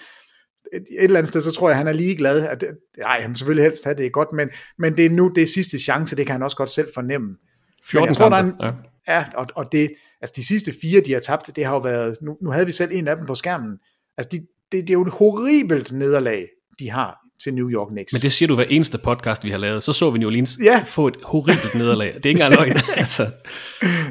Et, 0.73 0.83
et 0.91 1.05
eller 1.05 1.19
andet 1.19 1.29
sted, 1.29 1.41
så 1.41 1.53
tror 1.53 1.69
jeg, 1.69 1.79
han 1.79 1.89
er 1.89 1.93
ligeglad. 1.93 2.47
At, 2.47 2.65
nej, 2.99 3.21
han 3.21 3.35
selvfølgelig 3.35 3.65
helst 3.65 3.85
have 3.85 3.97
det 3.97 4.07
er 4.07 4.11
godt, 4.11 4.33
men, 4.33 4.51
men 4.79 4.97
det 4.97 5.07
er 5.07 5.11
nu 5.11 5.33
det 5.35 5.43
er 5.43 5.47
sidste 5.47 5.79
chance, 5.79 6.17
det 6.17 6.27
kan 6.27 6.33
han 6.33 6.43
også 6.43 6.57
godt 6.57 6.71
selv 6.71 6.89
fornemme. 6.95 7.37
14 7.85 8.03
Men 8.03 8.09
jeg 8.09 8.17
tror, 8.17 8.29
der 8.29 8.37
er 8.37 8.43
en, 8.43 8.79
ja. 9.09 9.25
og, 9.35 9.47
og 9.55 9.73
det, 9.73 9.93
altså 10.21 10.33
de 10.37 10.47
sidste 10.47 10.75
fire, 10.83 11.01
de 11.01 11.13
har 11.13 11.21
tabt, 11.21 11.57
det 11.57 11.65
har 11.65 11.75
jo 11.75 11.81
været, 11.81 12.17
nu, 12.23 12.37
nu 12.43 12.51
havde 12.51 12.67
vi 12.67 12.73
selv 12.73 12.91
en 12.93 13.09
af 13.09 13.17
dem 13.17 13.27
på 13.27 13.35
skærmen, 13.35 13.79
altså 14.17 14.29
de, 14.33 14.47
det, 14.73 14.83
det 14.83 14.91
er 14.91 14.95
jo 14.95 15.03
et 15.03 15.13
horribelt 15.13 15.93
nederlag, 15.93 16.49
de 16.79 16.91
har 16.91 17.20
til 17.43 17.55
New 17.55 17.70
York 17.70 17.88
Knicks. 17.88 18.12
Men 18.12 18.22
det 18.22 18.32
siger 18.32 18.47
du 18.47 18.55
hver 18.55 18.64
eneste 18.64 18.99
podcast, 18.99 19.45
vi 19.45 19.51
har 19.51 19.59
lavet. 19.59 19.82
Så 19.82 19.93
så 19.93 20.11
vi 20.11 20.18
New 20.18 20.28
Orleans 20.28 20.59
Ja. 20.64 20.82
få 20.86 21.09
et 21.09 21.16
horribelt 21.22 21.74
nederlag. 21.74 22.14
Det 22.14 22.26
er 22.26 22.30
ikke 22.30 22.43
engang 22.43 22.55
løgn. 22.55 22.76
altså, 22.97 23.30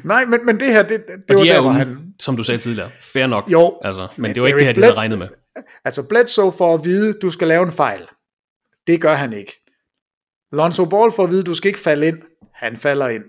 Nej, 0.03 0.25
men, 0.25 0.45
men 0.45 0.59
det 0.59 0.67
her, 0.67 0.83
det, 0.83 1.03
det 1.07 1.15
og 1.29 1.35
var 1.35 1.35
de 1.43 1.49
er 1.49 1.53
der, 1.53 1.55
jo, 1.55 1.61
hvor 1.61 1.71
han... 1.71 2.13
som 2.19 2.37
du 2.37 2.43
sagde 2.43 2.61
tidligere, 2.61 2.89
fair 3.01 3.27
nok. 3.27 3.51
Jo, 3.51 3.79
altså, 3.83 4.07
men, 4.15 4.21
men 4.21 4.35
det 4.35 4.41
var 4.41 4.47
ikke 4.47 4.57
det 4.59 4.65
her, 4.65 4.69
Eric 4.69 4.75
de 4.77 4.83
havde 4.83 4.95
regnet 4.97 5.17
med. 5.17 5.27
Altså 5.85 6.07
Bledsoe 6.09 6.51
for 6.51 6.73
at 6.73 6.83
vide, 6.83 7.13
du 7.13 7.29
skal 7.31 7.47
lave 7.47 7.63
en 7.65 7.71
fejl. 7.71 8.01
Det 8.87 9.01
gør 9.01 9.13
han 9.13 9.33
ikke. 9.33 9.65
Lonzo 10.51 10.85
Ball 10.85 11.11
for 11.11 11.23
at 11.23 11.31
vide, 11.31 11.43
du 11.43 11.53
skal 11.53 11.67
ikke 11.67 11.79
falde 11.79 12.07
ind. 12.07 12.17
Han 12.53 12.77
falder 12.77 13.07
ind. 13.07 13.23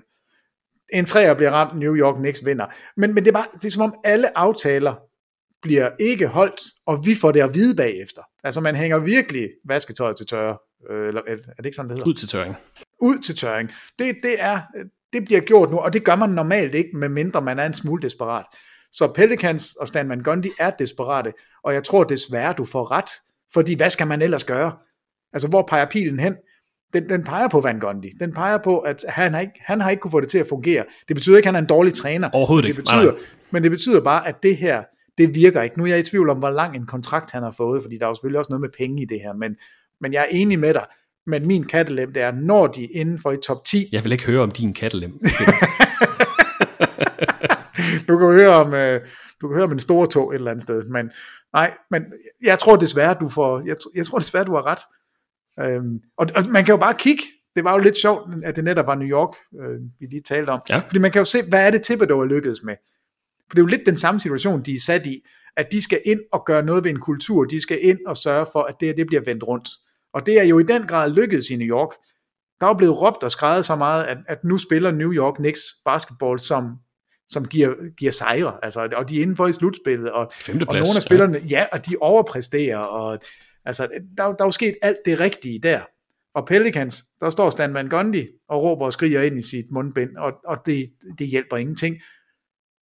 En 0.93 1.05
træer 1.05 1.35
bliver 1.35 1.51
ramt, 1.51 1.79
New 1.79 1.97
York 1.97 2.15
Knicks 2.17 2.45
vinder. 2.45 2.67
Men, 2.97 3.15
men 3.15 3.25
det, 3.25 3.29
er 3.29 3.33
bare, 3.33 3.47
det 3.55 3.65
er 3.65 3.71
som 3.71 3.83
om 3.83 3.95
alle 4.05 4.39
aftaler 4.39 4.95
bliver 5.63 5.91
ikke 6.01 6.27
holdt, 6.27 6.61
og 6.87 7.07
vi 7.07 7.15
får 7.15 7.33
det 7.33 7.41
at 7.41 7.55
vide 7.55 7.77
bagefter. 7.77 8.23
Altså 8.45 8.61
man 8.61 8.77
hænger 8.77 8.99
virkelig 8.99 9.51
vasketøjet 9.65 10.17
til 10.17 10.27
tørre. 10.27 10.57
Øh, 10.91 11.09
Eller, 11.09 11.21
er 11.29 11.37
det 11.37 11.67
ikke 11.67 11.77
sådan, 11.77 11.89
det 11.89 11.99
hedder? 11.99 12.11
Ud 12.11 12.15
til 12.15 12.29
tørring. 12.29 12.57
ud 13.01 13.19
til 13.19 13.37
tørring. 13.37 13.71
Det, 13.99 14.17
det, 14.23 14.37
er, 14.39 14.61
det 15.13 15.25
bliver 15.25 15.41
gjort 15.41 15.71
nu, 15.71 15.77
og 15.79 15.93
det 15.93 16.05
gør 16.05 16.17
man 16.17 16.31
normalt 16.31 16.75
ikke, 16.75 16.91
medmindre 16.97 17.41
man 17.43 17.59
er 17.59 17.67
en 17.67 17.75
smule 17.75 18.03
desperat. 18.03 18.45
Så 18.93 19.13
Pelicans 19.15 19.75
og 19.75 19.89
Stan 19.89 20.09
Van 20.09 20.23
Gundy 20.23 20.47
er 20.59 20.71
desperate, 20.71 21.33
og 21.65 21.75
jeg 21.75 21.85
tror 21.85 22.05
desværre, 22.05 22.53
du 22.53 22.65
får 22.65 22.91
ret, 22.91 23.11
fordi 23.53 23.75
hvad 23.75 23.91
skal 23.91 24.07
man 24.07 24.23
ellers 24.23 24.45
gøre? 24.45 24.73
Altså, 25.33 25.49
hvor 25.49 25.63
peger 25.69 25.87
pilen 25.91 26.21
hen? 26.21 26.37
Den, 26.93 27.09
den 27.09 27.25
peger 27.25 27.49
på 27.49 27.61
Van 27.61 27.79
Gundy. 27.81 28.13
Den 28.21 28.33
peger 28.33 28.59
på, 28.59 28.79
at 28.79 29.05
han 29.09 29.35
har, 29.35 29.41
ikke, 29.41 29.53
han 29.61 29.81
har 29.81 29.91
ikke 29.91 30.01
kunne 30.01 30.11
få 30.11 30.21
det 30.21 30.29
til 30.29 30.39
at 30.39 30.47
fungere. 30.49 30.85
Det 31.09 31.17
betyder 31.17 31.37
ikke, 31.37 31.47
at 31.49 31.55
han 31.55 31.55
er 31.55 31.59
en 31.59 31.67
dårlig 31.67 31.95
træner. 31.95 32.31
Overhovedet 32.31 32.63
det 32.63 32.69
ikke. 32.69 32.81
Betyder, 32.81 32.97
Nej, 32.97 33.05
nej. 33.05 33.21
Men 33.51 33.63
det 33.63 33.71
betyder 33.71 34.01
bare, 34.01 34.29
at 34.29 34.43
det 34.43 34.57
her, 34.57 34.83
det 35.21 35.35
virker 35.35 35.63
ikke. 35.63 35.79
Nu 35.79 35.85
er 35.85 35.89
jeg 35.89 35.99
i 35.99 36.03
tvivl 36.03 36.31
om, 36.31 36.39
hvor 36.39 36.51
lang 36.51 36.77
en 36.77 36.87
kontrakt 36.87 37.31
han 37.31 37.43
har 37.43 37.51
fået, 37.57 37.83
fordi 37.83 37.99
der 37.99 38.05
er 38.05 38.09
jo 38.09 38.15
selvfølgelig 38.15 38.39
også 38.39 38.53
noget 38.53 38.61
med 38.61 38.69
penge 38.79 39.03
i 39.03 39.05
det 39.05 39.21
her, 39.21 39.33
men, 39.33 39.57
men 40.01 40.13
jeg 40.13 40.21
er 40.21 40.27
enig 40.37 40.59
med 40.59 40.75
dig. 40.75 40.85
Men 41.27 41.47
min 41.47 41.65
kattelem, 41.65 42.13
det 42.13 42.23
er, 42.23 42.33
når 42.33 42.67
de 42.67 42.85
er 42.85 42.89
inden 42.93 43.19
for 43.19 43.33
i 43.33 43.37
top 43.47 43.65
10, 43.65 43.89
Jeg 43.93 44.05
vil 44.05 44.13
ikke 44.13 44.27
høre 44.27 44.41
om 44.43 44.51
din 44.51 44.75
kattelem. 44.75 45.13
du 48.09 48.19
kan 48.19 48.27
høre 48.33 48.49
om, 48.49 48.75
øh, 48.75 49.01
du 49.41 49.49
kan 49.49 49.55
høre 49.55 49.65
om 49.65 49.73
en 49.73 49.81
stor 49.81 50.07
tog 50.07 50.31
et 50.31 50.35
eller 50.35 50.51
andet 50.51 50.63
sted, 50.63 50.85
men 50.85 51.11
nej, 51.53 51.71
men 51.91 52.05
jeg 52.43 52.59
tror 52.59 52.77
desværre, 52.77 53.17
du 53.21 53.29
får, 53.29 53.63
jeg, 53.67 53.77
jeg 53.95 54.07
tror 54.07 54.19
desværre, 54.19 54.45
du 54.45 54.55
har 54.55 54.67
ret. 54.67 54.81
Øhm, 55.61 56.01
og, 56.19 56.27
og, 56.37 56.43
man 56.49 56.65
kan 56.65 56.73
jo 56.73 56.77
bare 56.79 56.95
kigge, 56.95 57.23
det 57.57 57.65
var 57.65 57.73
jo 57.73 57.79
lidt 57.79 57.97
sjovt, 57.97 58.23
at 58.45 58.57
det 58.57 58.65
netop 58.65 58.87
var 58.87 58.95
New 58.95 59.09
York, 59.09 59.35
øh, 59.61 59.81
vi 60.01 60.07
lige 60.07 60.23
talte 60.23 60.51
om, 60.51 60.61
Ja. 60.71 60.79
fordi 60.79 60.99
man 60.99 61.11
kan 61.11 61.21
jo 61.21 61.25
se, 61.25 61.39
hvad 61.49 61.67
er 61.67 61.71
det 61.71 61.83
Thibodeau 61.83 62.21
er 62.21 62.25
lykkedes 62.27 62.63
med? 62.65 62.75
For 63.51 63.55
det 63.55 63.59
er 63.59 63.63
jo 63.63 63.67
lidt 63.67 63.87
den 63.87 63.99
samme 63.99 64.21
situation, 64.21 64.63
de 64.63 64.75
er 64.75 64.81
sat 64.81 65.07
i, 65.07 65.23
at 65.57 65.73
de 65.73 65.83
skal 65.83 66.01
ind 66.07 66.21
og 66.33 66.43
gøre 66.47 66.63
noget 66.63 66.85
ved 66.85 66.91
en 66.91 67.01
kultur, 67.01 67.45
de 67.45 67.61
skal 67.61 67.79
ind 67.83 67.99
og 68.07 68.17
sørge 68.17 68.47
for, 68.53 68.61
at 68.61 68.75
det 68.81 68.89
her 68.89 68.95
det 68.95 69.07
bliver 69.07 69.23
vendt 69.25 69.43
rundt. 69.43 69.69
Og 70.15 70.27
det 70.27 70.41
er 70.41 70.45
jo 70.45 70.59
i 70.59 70.63
den 70.63 70.87
grad 70.87 71.11
lykkedes 71.11 71.51
i 71.51 71.57
New 71.57 71.69
York. 71.69 71.91
Der 72.61 72.67
er 72.67 72.71
jo 72.71 72.75
blevet 72.75 73.01
råbt 73.01 73.23
og 73.23 73.31
skrevet 73.31 73.65
så 73.65 73.77
meget, 73.77 74.05
at, 74.05 74.19
at 74.27 74.45
nu 74.45 74.59
spiller 74.59 74.91
New 74.91 75.13
York 75.13 75.35
Knicks 75.35 75.61
basketball, 75.85 76.39
som, 76.39 76.77
som 77.29 77.45
giver, 77.45 77.75
giver 77.97 78.13
sejre. 78.13 78.65
Altså, 78.65 78.89
og 78.97 79.09
de 79.09 79.19
er 79.19 79.23
indenfor 79.23 79.47
i 79.47 79.53
slutspillet, 79.53 80.13
og, 80.13 80.33
og 80.49 80.75
nogle 80.75 80.97
af 80.97 81.03
spillerne, 81.03 81.39
ja. 81.39 81.59
ja, 81.59 81.67
og 81.73 81.87
de 81.87 81.97
overpræsterer, 82.01 82.79
og 82.79 83.19
altså, 83.65 83.89
der, 84.17 84.25
der 84.25 84.41
er 84.41 84.45
jo 84.45 84.51
sket 84.51 84.77
alt 84.83 84.99
det 85.07 85.21
rigtige 85.21 85.59
der. 85.59 85.81
Og 86.35 86.47
Pelicans, 86.47 87.05
der 87.21 87.31
står 87.31 87.51
Stan 87.51 87.75
Van 87.75 87.89
Gundy 87.89 88.29
og 88.49 88.63
råber 88.63 88.87
og 88.87 88.93
skriger 88.93 89.23
ind 89.23 89.39
i 89.39 89.43
sit 89.43 89.71
mundbind, 89.71 90.17
og, 90.17 90.33
og 90.47 90.57
det, 90.67 90.91
det 91.19 91.27
hjælper 91.27 91.57
ingenting. 91.57 91.97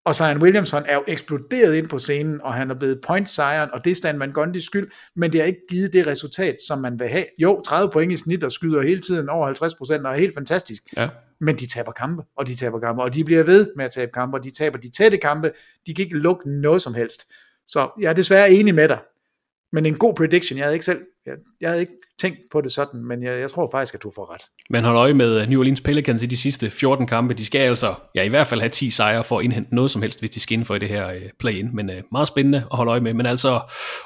Og 0.08 0.14
Zion 0.14 0.42
Williamson 0.42 0.82
er 0.86 0.94
jo 0.94 1.04
eksploderet 1.08 1.74
ind 1.74 1.88
på 1.88 1.98
scenen, 1.98 2.40
og 2.42 2.54
han 2.54 2.70
er 2.70 2.74
blevet 2.74 3.00
point 3.00 3.28
sejren, 3.28 3.70
og 3.72 3.84
det 3.84 3.90
er 3.90 3.94
Stan 3.94 4.20
Van 4.20 4.32
Gundys 4.32 4.64
skyld, 4.64 4.90
men 5.16 5.32
det 5.32 5.40
har 5.40 5.46
ikke 5.46 5.60
givet 5.70 5.92
det 5.92 6.06
resultat, 6.06 6.54
som 6.66 6.78
man 6.78 6.98
vil 6.98 7.08
have. 7.08 7.24
Jo, 7.38 7.62
30 7.66 7.90
point 7.92 8.12
i 8.12 8.16
snit 8.16 8.44
og 8.44 8.52
skyder 8.52 8.82
hele 8.82 9.00
tiden 9.00 9.28
over 9.28 9.46
50 9.46 9.74
procent, 9.74 10.06
og 10.06 10.12
er 10.12 10.16
helt 10.16 10.34
fantastisk. 10.34 10.82
Ja. 10.96 11.08
Men 11.40 11.56
de 11.56 11.66
taber 11.66 11.92
kampe, 11.92 12.22
og 12.36 12.46
de 12.46 12.54
taber 12.54 12.80
kampe, 12.80 13.02
og 13.02 13.14
de 13.14 13.24
bliver 13.24 13.42
ved 13.42 13.70
med 13.76 13.84
at 13.84 13.90
tabe 13.90 14.12
kampe, 14.12 14.36
og 14.36 14.44
de 14.44 14.50
taber 14.50 14.78
de 14.78 14.90
tætte 14.90 15.18
kampe. 15.18 15.52
De 15.86 15.94
kan 15.94 16.04
ikke 16.04 16.16
lukke 16.16 16.50
noget 16.50 16.82
som 16.82 16.94
helst. 16.94 17.24
Så 17.66 17.90
jeg 18.00 18.10
er 18.10 18.14
desværre 18.14 18.50
enig 18.50 18.74
med 18.74 18.88
dig. 18.88 18.98
Men 19.72 19.86
en 19.86 19.98
god 19.98 20.14
prediction, 20.14 20.58
jeg 20.58 20.66
havde 20.66 20.74
ikke 20.74 20.84
selv, 20.84 21.00
jeg, 21.26 21.34
jeg 21.60 21.70
havde 21.70 21.80
ikke 21.80 21.92
tænkt 22.20 22.38
på 22.52 22.60
det 22.60 22.72
sådan, 22.72 23.04
men 23.04 23.22
jeg, 23.22 23.40
jeg 23.40 23.50
tror 23.50 23.68
faktisk, 23.70 23.94
at 23.94 24.02
du 24.02 24.12
får 24.14 24.34
ret. 24.34 24.40
Man 24.70 24.84
holder 24.84 25.02
øje 25.02 25.14
med 25.14 25.42
øh, 25.42 25.48
New 25.48 25.60
Orleans 25.60 25.80
Pelicans 25.80 26.22
i 26.22 26.26
de 26.26 26.36
sidste 26.36 26.70
14 26.70 27.06
kampe. 27.06 27.34
De 27.34 27.44
skal 27.44 27.58
altså 27.58 27.94
ja, 28.14 28.22
i 28.22 28.28
hvert 28.28 28.46
fald 28.46 28.60
have 28.60 28.70
10 28.70 28.90
sejre 28.90 29.24
for 29.24 29.38
at 29.38 29.44
indhente 29.44 29.74
noget 29.74 29.90
som 29.90 30.02
helst, 30.02 30.20
hvis 30.20 30.30
de 30.30 30.40
skal 30.40 30.58
ind 30.58 30.64
for 30.64 30.74
i 30.74 30.78
det 30.78 30.88
her 30.88 31.08
øh, 31.08 31.22
play-in. 31.40 31.70
Men 31.74 31.90
øh, 31.90 32.02
meget 32.12 32.28
spændende 32.28 32.58
at 32.58 32.76
holde 32.76 32.90
øje 32.90 33.00
med. 33.00 33.14
Men 33.14 33.26
altså 33.26 33.60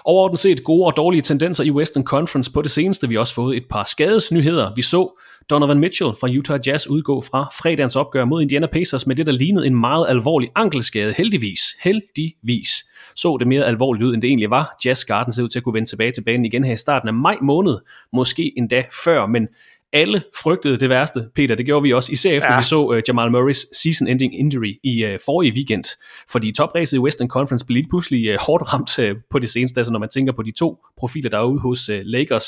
overordnet 0.05 0.41
set 0.41 0.65
gode 0.65 0.87
og 0.87 0.97
dårlige 0.97 1.23
tendenser 1.23 1.65
i 1.65 1.71
Western 1.71 2.05
Conference 2.05 2.53
på 2.53 2.63
det 2.63 2.71
seneste. 2.71 3.09
Vi 3.09 3.15
har 3.15 3.21
også 3.21 3.35
fået 3.35 3.57
et 3.57 3.65
par 3.71 3.85
skadesnyheder. 3.85 4.75
Vi 4.77 4.83
så 4.83 5.19
Donovan 5.53 5.79
Mitchell 5.79 6.11
fra 6.21 6.29
Utah 6.29 6.61
Jazz 6.67 6.87
udgå 6.87 7.21
fra 7.21 7.49
fredagens 7.63 7.97
opgør 7.97 8.25
mod 8.25 8.43
Indiana 8.43 8.67
Pacers 8.67 9.07
med 9.07 9.17
det, 9.17 9.27
der 9.27 9.33
lignede 9.33 9.67
en 9.67 9.81
meget 9.81 10.07
alvorlig 10.09 10.51
ankelskade. 10.55 11.15
Heldigvis, 11.17 11.61
heldigvis 11.83 12.85
så 13.17 13.37
det 13.37 13.47
mere 13.47 13.65
alvorligt 13.65 14.05
ud, 14.05 14.15
end 14.15 14.23
det 14.23 14.29
egentlig 14.29 14.51
var. 14.51 14.77
Jazz 14.85 15.05
Garden 15.05 15.33
ser 15.33 15.43
ud 15.43 15.49
til 15.49 15.59
at 15.59 15.63
kunne 15.63 15.75
vende 15.75 15.89
tilbage 15.89 16.13
til 16.13 16.25
banen 16.25 16.45
igen 16.45 16.65
her 16.65 16.73
i 16.73 16.77
starten 16.77 17.09
af 17.09 17.15
maj 17.15 17.37
måned, 17.43 17.79
måske 18.13 18.53
endda 18.57 18.85
før, 19.05 19.27
men 19.27 19.49
alle 19.93 20.23
frygtede 20.43 20.77
det 20.77 20.89
værste, 20.89 21.25
Peter. 21.35 21.55
Det 21.55 21.67
gjorde 21.67 21.83
vi 21.83 21.93
også, 21.93 22.13
især 22.13 22.31
efter 22.31 22.53
ja. 22.53 22.59
vi 22.59 22.65
så 22.65 22.87
uh, 22.87 23.01
Jamal 23.09 23.31
Murrays 23.31 23.59
season-ending 23.59 24.39
injury 24.39 24.75
i 24.85 25.05
uh, 25.05 25.11
forrige 25.25 25.53
weekend. 25.53 25.85
Fordi 26.31 26.53
topræset 26.53 26.97
i 26.97 27.01
Western 27.01 27.29
Conference 27.29 27.67
blev 27.67 27.75
lige 27.75 27.89
pludselig 27.89 28.35
uh, 28.35 28.37
hårdt 28.47 28.73
ramt 28.73 28.99
uh, 28.99 29.05
på 29.31 29.39
det 29.39 29.51
seneste, 29.51 29.81
altså 29.81 29.93
når 29.93 30.01
man 30.01 30.09
tænker 30.09 30.33
på 30.33 30.43
de 30.43 30.51
to 30.51 30.79
profiler, 30.99 31.31
der 31.31 31.39
er 31.39 31.45
ude 31.45 31.61
hos 31.61 31.89
uh, 31.89 31.97
Lakers, 32.03 32.47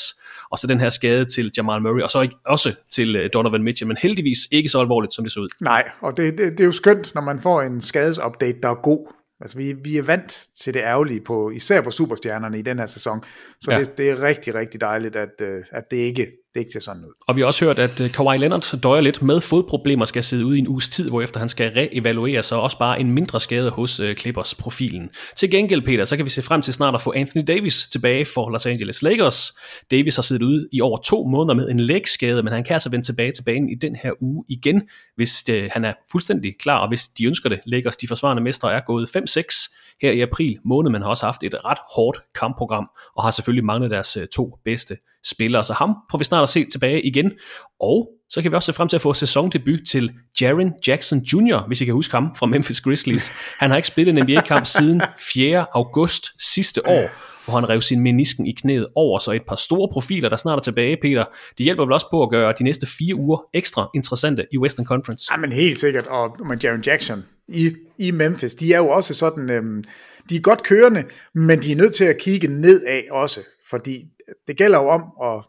og 0.51 0.59
så 0.59 0.67
den 0.67 0.79
her 0.79 0.89
skade 0.89 1.25
til 1.25 1.51
Jamal 1.57 1.81
Murray, 1.81 2.01
og 2.01 2.11
så 2.11 2.21
ikke, 2.21 2.35
også 2.45 2.73
til 2.91 3.15
uh, 3.15 3.25
Donovan 3.33 3.63
Mitchell, 3.63 3.87
men 3.87 3.97
heldigvis 4.01 4.37
ikke 4.51 4.69
så 4.69 4.79
alvorligt, 4.79 5.13
som 5.13 5.25
det 5.25 5.31
så 5.31 5.39
ud. 5.39 5.47
Nej, 5.61 5.89
og 6.01 6.17
det, 6.17 6.37
det, 6.37 6.51
det 6.51 6.59
er 6.59 6.65
jo 6.65 6.71
skønt, 6.71 7.15
når 7.15 7.21
man 7.21 7.39
får 7.39 7.61
en 7.61 7.81
skadesupdate, 7.81 8.57
der 8.63 8.69
er 8.69 8.75
god. 8.75 9.11
Altså, 9.41 9.57
vi, 9.57 9.73
vi 9.83 9.97
er 9.97 10.03
vant 10.03 10.47
til 10.55 10.73
det 10.73 10.79
ærgerlige, 10.79 11.21
på, 11.21 11.49
især 11.49 11.81
på 11.81 11.91
superstjernerne 11.91 12.59
i 12.59 12.61
den 12.61 12.79
her 12.79 12.85
sæson. 12.85 13.23
Så 13.61 13.71
ja. 13.71 13.79
det, 13.79 13.97
det 13.97 14.09
er 14.09 14.21
rigtig, 14.21 14.55
rigtig 14.55 14.81
dejligt, 14.81 15.15
at, 15.15 15.41
at 15.71 15.83
det 15.91 15.97
ikke 15.97 16.27
det 16.55 16.61
ikke 16.61 16.71
ser 16.71 16.79
sådan 16.79 17.05
ud. 17.05 17.13
Og 17.27 17.35
vi 17.35 17.41
har 17.41 17.47
også 17.47 17.65
hørt, 17.65 17.79
at 17.79 18.01
øh, 18.01 18.11
Kawhi 18.11 18.37
Leonard 18.37 18.79
døjer 18.83 19.01
lidt 19.01 19.21
med 19.21 19.41
fodproblemer, 19.41 20.05
skal 20.05 20.23
sidde 20.23 20.45
ude 20.45 20.57
i 20.57 20.59
en 20.59 20.67
uges 20.67 20.89
tid, 20.89 21.09
hvorefter 21.09 21.39
han 21.39 21.49
skal 21.49 21.71
reevaluere 21.71 22.43
sig, 22.43 22.57
også 22.57 22.77
bare 22.77 22.99
en 22.99 23.11
mindre 23.11 23.39
skade 23.39 23.69
hos 23.69 23.99
øh, 23.99 24.15
Clippers-profilen. 24.15 25.09
Til 25.35 25.51
gengæld, 25.51 25.81
Peter, 25.81 26.05
så 26.05 26.15
kan 26.15 26.25
vi 26.25 26.29
se 26.29 26.41
frem 26.41 26.61
til 26.61 26.73
snart 26.73 26.95
at 26.95 27.01
få 27.01 27.13
Anthony 27.15 27.43
Davis 27.47 27.87
tilbage 27.87 28.25
for 28.25 28.49
Los 28.49 28.65
Angeles 28.65 29.01
Lakers. 29.01 29.51
Davis 29.91 30.15
har 30.15 30.23
siddet 30.23 30.45
ude 30.45 30.67
i 30.71 30.81
over 30.81 30.97
to 30.97 31.23
måneder 31.23 31.53
med 31.55 31.69
en 31.69 31.79
lægskade, 31.79 32.43
men 32.43 32.53
han 32.53 32.63
kan 32.63 32.73
altså 32.73 32.89
vende 32.89 33.05
tilbage 33.05 33.31
til 33.31 33.43
banen 33.43 33.69
i 33.69 33.75
den 33.75 33.95
her 33.95 34.11
uge 34.21 34.45
igen, 34.49 34.81
hvis 35.15 35.43
det, 35.43 35.71
han 35.71 35.85
er 35.85 35.93
fuldstændig 36.11 36.55
klar, 36.59 36.77
og 36.77 36.87
hvis 36.87 37.07
de 37.07 37.25
ønsker 37.25 37.49
det. 37.49 37.59
Lakers, 37.65 37.97
de 37.97 38.07
forsvarende 38.07 38.43
mestre, 38.43 38.73
er 38.73 38.79
gået 38.79 39.09
5-6 39.17 39.75
her 40.01 40.11
i 40.11 40.21
april 40.21 40.57
måned, 40.65 40.91
men 40.91 41.01
har 41.01 41.09
også 41.09 41.25
haft 41.25 41.43
et 41.43 41.55
ret 41.65 41.77
hårdt 41.95 42.19
kampprogram, 42.35 42.89
og 43.15 43.23
har 43.23 43.31
selvfølgelig 43.31 43.65
manglet 43.65 43.91
deres 43.91 44.17
to 44.31 44.59
bedste 44.65 44.97
spillere. 45.25 45.63
Så 45.63 45.73
ham 45.73 45.95
får 46.11 46.17
vi 46.17 46.23
snart 46.23 46.43
at 46.43 46.49
se 46.49 46.65
tilbage 46.65 47.01
igen. 47.01 47.31
Og 47.79 48.09
så 48.29 48.41
kan 48.41 48.51
vi 48.51 48.55
også 48.55 48.65
se 48.65 48.73
frem 48.73 48.87
til 48.87 48.97
at 48.97 49.01
få 49.01 49.13
sæsondebut 49.13 49.79
til 49.89 50.11
Jaren 50.41 50.73
Jackson 50.87 51.19
Jr., 51.19 51.67
hvis 51.67 51.81
I 51.81 51.85
kan 51.85 51.93
huske 51.93 52.11
ham 52.11 52.35
fra 52.35 52.45
Memphis 52.45 52.81
Grizzlies. 52.81 53.31
Han 53.59 53.69
har 53.69 53.77
ikke 53.77 53.87
spillet 53.87 54.17
en 54.17 54.23
NBA-kamp 54.23 54.65
siden 54.65 55.01
4. 55.33 55.65
august 55.73 56.27
sidste 56.53 56.87
år, 56.87 57.09
hvor 57.45 57.59
han 57.59 57.69
rev 57.69 57.81
sin 57.81 57.99
menisken 57.99 58.47
i 58.47 58.51
knæet 58.51 58.87
over, 58.95 59.19
så 59.19 59.31
et 59.31 59.41
par 59.47 59.55
store 59.55 59.89
profiler, 59.93 60.29
der 60.29 60.37
snart 60.37 60.57
er 60.57 60.61
tilbage, 60.61 60.97
Peter, 61.01 61.25
de 61.57 61.63
hjælper 61.63 61.85
vel 61.85 61.93
også 61.93 62.07
på 62.11 62.23
at 62.23 62.29
gøre 62.29 62.53
de 62.59 62.63
næste 62.63 62.87
fire 62.97 63.15
uger 63.15 63.37
ekstra 63.53 63.89
interessante 63.95 64.45
i 64.51 64.57
Western 64.57 64.85
Conference. 64.85 65.27
Ja, 65.31 65.37
men 65.37 65.51
helt 65.51 65.79
sikkert, 65.79 66.07
og 66.07 66.47
med 66.47 66.57
Jaren 66.63 66.81
Jackson, 66.81 67.23
i, 67.47 67.71
i 67.97 68.11
Memphis, 68.11 68.55
de 68.55 68.73
er 68.73 68.77
jo 68.77 68.89
også 68.89 69.13
sådan, 69.13 69.51
øhm, 69.51 69.83
de 70.29 70.35
er 70.35 70.39
godt 70.39 70.63
kørende, 70.63 71.03
men 71.33 71.61
de 71.61 71.71
er 71.71 71.75
nødt 71.75 71.95
til 71.95 72.03
at 72.03 72.17
kigge 72.17 72.47
nedad 72.47 73.01
også, 73.11 73.39
fordi 73.69 74.05
det 74.47 74.57
gælder 74.57 74.79
jo 74.79 74.87
om 74.89 75.01
at, 75.23 75.45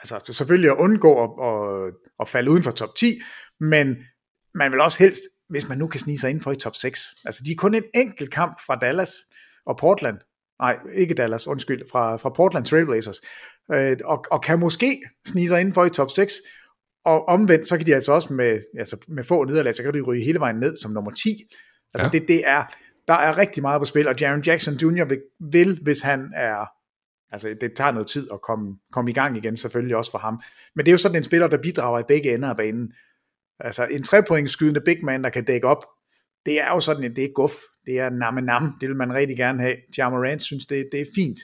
altså 0.00 0.32
selvfølgelig 0.32 0.70
at 0.70 0.76
undgå 0.76 1.24
at, 1.24 1.30
at, 1.48 1.94
at 2.20 2.28
falde 2.28 2.50
uden 2.50 2.62
for 2.62 2.70
top 2.70 2.96
10, 2.96 3.20
men 3.60 3.96
man 4.54 4.72
vil 4.72 4.80
også 4.80 4.98
helst, 4.98 5.20
hvis 5.48 5.68
man 5.68 5.78
nu 5.78 5.86
kan 5.86 6.00
snige 6.00 6.18
sig 6.18 6.30
ind 6.30 6.40
for 6.40 6.52
i 6.52 6.56
top 6.56 6.76
6. 6.76 7.00
Altså 7.24 7.42
de 7.46 7.52
er 7.52 7.56
kun 7.56 7.74
en 7.74 7.84
enkelt 7.94 8.30
kamp 8.30 8.60
fra 8.66 8.76
Dallas 8.76 9.12
og 9.66 9.76
Portland, 9.76 10.16
nej, 10.60 10.78
ikke 10.94 11.14
Dallas, 11.14 11.46
undskyld, 11.46 11.82
fra, 11.90 12.16
fra 12.16 12.30
Portland 12.30 12.64
Trailblazers, 12.64 13.20
øh, 13.72 13.96
og, 14.04 14.24
og 14.30 14.42
kan 14.42 14.60
måske 14.60 15.00
snige 15.26 15.48
sig 15.48 15.60
ind 15.60 15.74
for 15.74 15.84
i 15.84 15.90
top 15.90 16.10
6, 16.10 16.34
og 17.04 17.28
omvendt, 17.28 17.66
så 17.66 17.76
kan 17.76 17.86
de 17.86 17.94
altså 17.94 18.12
også 18.12 18.32
med, 18.32 18.60
altså 18.78 18.96
med 19.08 19.24
få 19.24 19.44
nederlag, 19.44 19.74
så 19.74 19.82
kan 19.82 19.94
de 19.94 20.00
ryge 20.00 20.24
hele 20.24 20.40
vejen 20.40 20.56
ned 20.56 20.76
som 20.76 20.92
nummer 20.92 21.10
10. 21.10 21.44
Altså 21.94 22.06
ja. 22.06 22.18
det, 22.18 22.28
det 22.28 22.48
er, 22.48 22.64
der 23.08 23.14
er 23.14 23.38
rigtig 23.38 23.62
meget 23.62 23.80
på 23.80 23.84
spil, 23.84 24.08
og 24.08 24.20
Jaron 24.20 24.42
Jackson 24.42 24.74
Jr. 24.74 25.04
Vil, 25.04 25.22
vil, 25.52 25.78
hvis 25.82 26.00
han 26.00 26.32
er, 26.36 26.70
altså 27.34 27.56
det 27.60 27.72
tager 27.76 27.92
noget 27.92 28.06
tid 28.06 28.28
at 28.32 28.42
komme, 28.42 28.76
komme 28.92 29.10
i 29.10 29.14
gang 29.14 29.36
igen, 29.36 29.56
selvfølgelig 29.56 29.96
også 29.96 30.10
for 30.10 30.18
ham. 30.18 30.40
Men 30.74 30.84
det 30.84 30.90
er 30.90 30.94
jo 30.94 30.98
sådan 30.98 31.16
en 31.16 31.22
spiller, 31.22 31.46
der 31.46 31.62
bidrager 31.62 31.98
i 31.98 32.02
begge 32.08 32.34
ender 32.34 32.48
af 32.48 32.56
banen. 32.56 32.92
Altså 33.60 33.84
en 33.84 34.02
trepointskydende 34.02 34.80
big 34.80 35.04
man, 35.04 35.24
der 35.24 35.30
kan 35.30 35.44
dække 35.44 35.66
op, 35.66 35.84
det 36.46 36.60
er 36.60 36.68
jo 36.68 36.80
sådan, 36.80 37.04
at 37.04 37.16
det 37.16 37.24
er 37.24 37.28
guf. 37.34 37.52
Det 37.86 38.00
er 38.00 38.10
namme 38.10 38.40
nam. 38.40 38.76
Det 38.80 38.88
vil 38.88 38.96
man 38.96 39.14
rigtig 39.14 39.36
gerne 39.36 39.60
have. 39.60 39.76
Jamarant 39.98 40.42
synes, 40.42 40.66
det, 40.66 40.88
det 40.92 41.00
er 41.00 41.06
fint. 41.14 41.38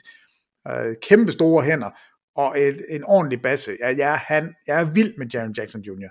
Øh, 0.67 0.95
kæmpe 1.01 1.31
store 1.31 1.63
hænder 1.63 1.89
og 2.35 2.59
et, 2.59 2.85
en 2.89 3.03
ordentlig 3.03 3.41
basse. 3.41 3.77
Jeg, 3.79 3.97
jeg, 3.97 4.17
han, 4.17 4.55
jeg 4.67 4.81
er 4.81 4.93
vild 4.93 5.13
med 5.17 5.27
Jaron 5.33 5.53
Jackson 5.57 5.81
Jr. 5.81 6.09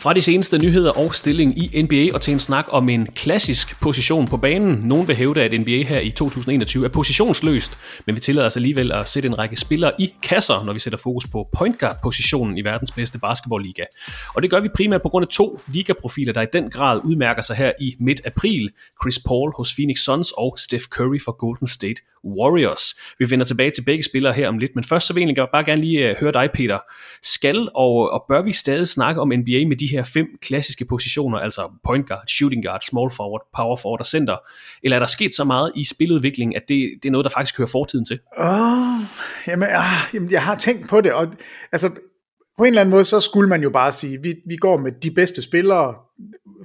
Fra 0.00 0.12
de 0.14 0.22
seneste 0.22 0.58
nyheder 0.58 0.90
og 0.90 1.14
stilling 1.14 1.58
i 1.58 1.82
NBA 1.82 2.14
og 2.14 2.20
til 2.20 2.32
en 2.32 2.38
snak 2.38 2.66
om 2.68 2.88
en 2.88 3.06
klassisk 3.06 3.80
position 3.80 4.28
på 4.28 4.36
banen. 4.36 4.80
Nogen 4.84 5.08
vil 5.08 5.16
hævde, 5.16 5.42
at 5.42 5.60
NBA 5.60 5.82
her 5.82 6.00
i 6.00 6.10
2021 6.10 6.84
er 6.84 6.88
positionsløst, 6.88 7.78
men 8.06 8.14
vi 8.14 8.20
tillader 8.20 8.46
os 8.46 8.56
alligevel 8.56 8.92
at 8.92 9.08
sætte 9.08 9.26
en 9.26 9.38
række 9.38 9.56
spillere 9.56 9.92
i 9.98 10.14
kasser, 10.22 10.64
når 10.64 10.72
vi 10.72 10.78
sætter 10.78 10.98
fokus 10.98 11.26
på 11.32 11.48
point 11.58 11.78
guard 11.78 11.96
positionen 12.02 12.58
i 12.58 12.64
verdens 12.64 12.90
bedste 12.90 13.18
basketballliga. 13.18 13.84
Og 14.34 14.42
det 14.42 14.50
gør 14.50 14.60
vi 14.60 14.68
primært 14.76 15.02
på 15.02 15.08
grund 15.08 15.22
af 15.22 15.28
to 15.28 15.60
ligaprofiler, 15.72 16.32
der 16.32 16.42
i 16.42 16.46
den 16.52 16.70
grad 16.70 17.00
udmærker 17.04 17.42
sig 17.42 17.56
her 17.56 17.72
i 17.80 17.94
midt 18.00 18.20
april. 18.24 18.70
Chris 19.02 19.18
Paul 19.26 19.52
hos 19.56 19.74
Phoenix 19.74 19.98
Suns 19.98 20.32
og 20.32 20.54
Steph 20.58 20.84
Curry 20.84 21.20
for 21.24 21.32
Golden 21.32 21.68
State 21.68 22.02
Warriors. 22.24 22.94
Vi 23.18 23.30
vender 23.30 23.44
tilbage 23.44 23.70
til 23.70 23.84
begge 23.84 24.02
spillere 24.02 24.32
her 24.32 24.48
om 24.48 24.58
lidt, 24.58 24.74
men 24.74 24.84
først 24.84 25.06
så 25.06 25.14
vil 25.14 25.34
jeg 25.36 25.46
bare 25.52 25.64
gerne 25.64 25.80
lige 25.80 26.08
øh, 26.08 26.16
høre 26.20 26.32
dig, 26.32 26.48
Peter. 26.54 26.78
Skal 27.22 27.68
og, 27.74 28.12
og 28.12 28.24
bør 28.28 28.42
vi 28.42 28.52
stadig 28.52 28.88
snakke 28.88 29.20
om 29.20 29.28
NBA 29.28 29.66
med 29.68 29.76
de 29.76 29.86
her 29.98 30.04
fem 30.04 30.26
klassiske 30.42 30.84
positioner, 30.84 31.38
altså 31.38 31.70
point 31.84 32.08
guard, 32.08 32.26
shooting 32.26 32.64
guard, 32.64 32.80
small 32.80 33.10
forward, 33.10 33.42
power 33.56 33.76
forward 33.76 34.00
og 34.00 34.06
center? 34.06 34.36
Eller 34.82 34.96
er 34.96 34.98
der 34.98 35.06
sket 35.06 35.34
så 35.34 35.44
meget 35.44 35.72
i 35.76 35.84
spiludviklingen, 35.84 36.56
at 36.56 36.62
det, 36.68 36.90
det 37.02 37.08
er 37.08 37.12
noget, 37.12 37.24
der 37.24 37.30
faktisk 37.30 37.58
hører 37.58 37.68
fortiden 37.68 38.04
til? 38.04 38.20
Oh, 38.38 39.00
jamen, 39.46 39.68
ah, 39.70 40.14
jamen, 40.14 40.30
jeg 40.30 40.42
har 40.42 40.54
tænkt 40.54 40.88
på 40.88 41.00
det, 41.00 41.12
og 41.12 41.32
altså, 41.72 41.90
på 42.58 42.64
en 42.64 42.68
eller 42.68 42.80
anden 42.80 42.90
måde, 42.90 43.04
så 43.04 43.20
skulle 43.20 43.48
man 43.48 43.62
jo 43.62 43.70
bare 43.70 43.92
sige, 43.92 44.22
vi, 44.22 44.34
vi 44.46 44.56
går 44.56 44.76
med 44.76 44.92
de 44.92 45.10
bedste 45.10 45.42
spillere, 45.42 45.94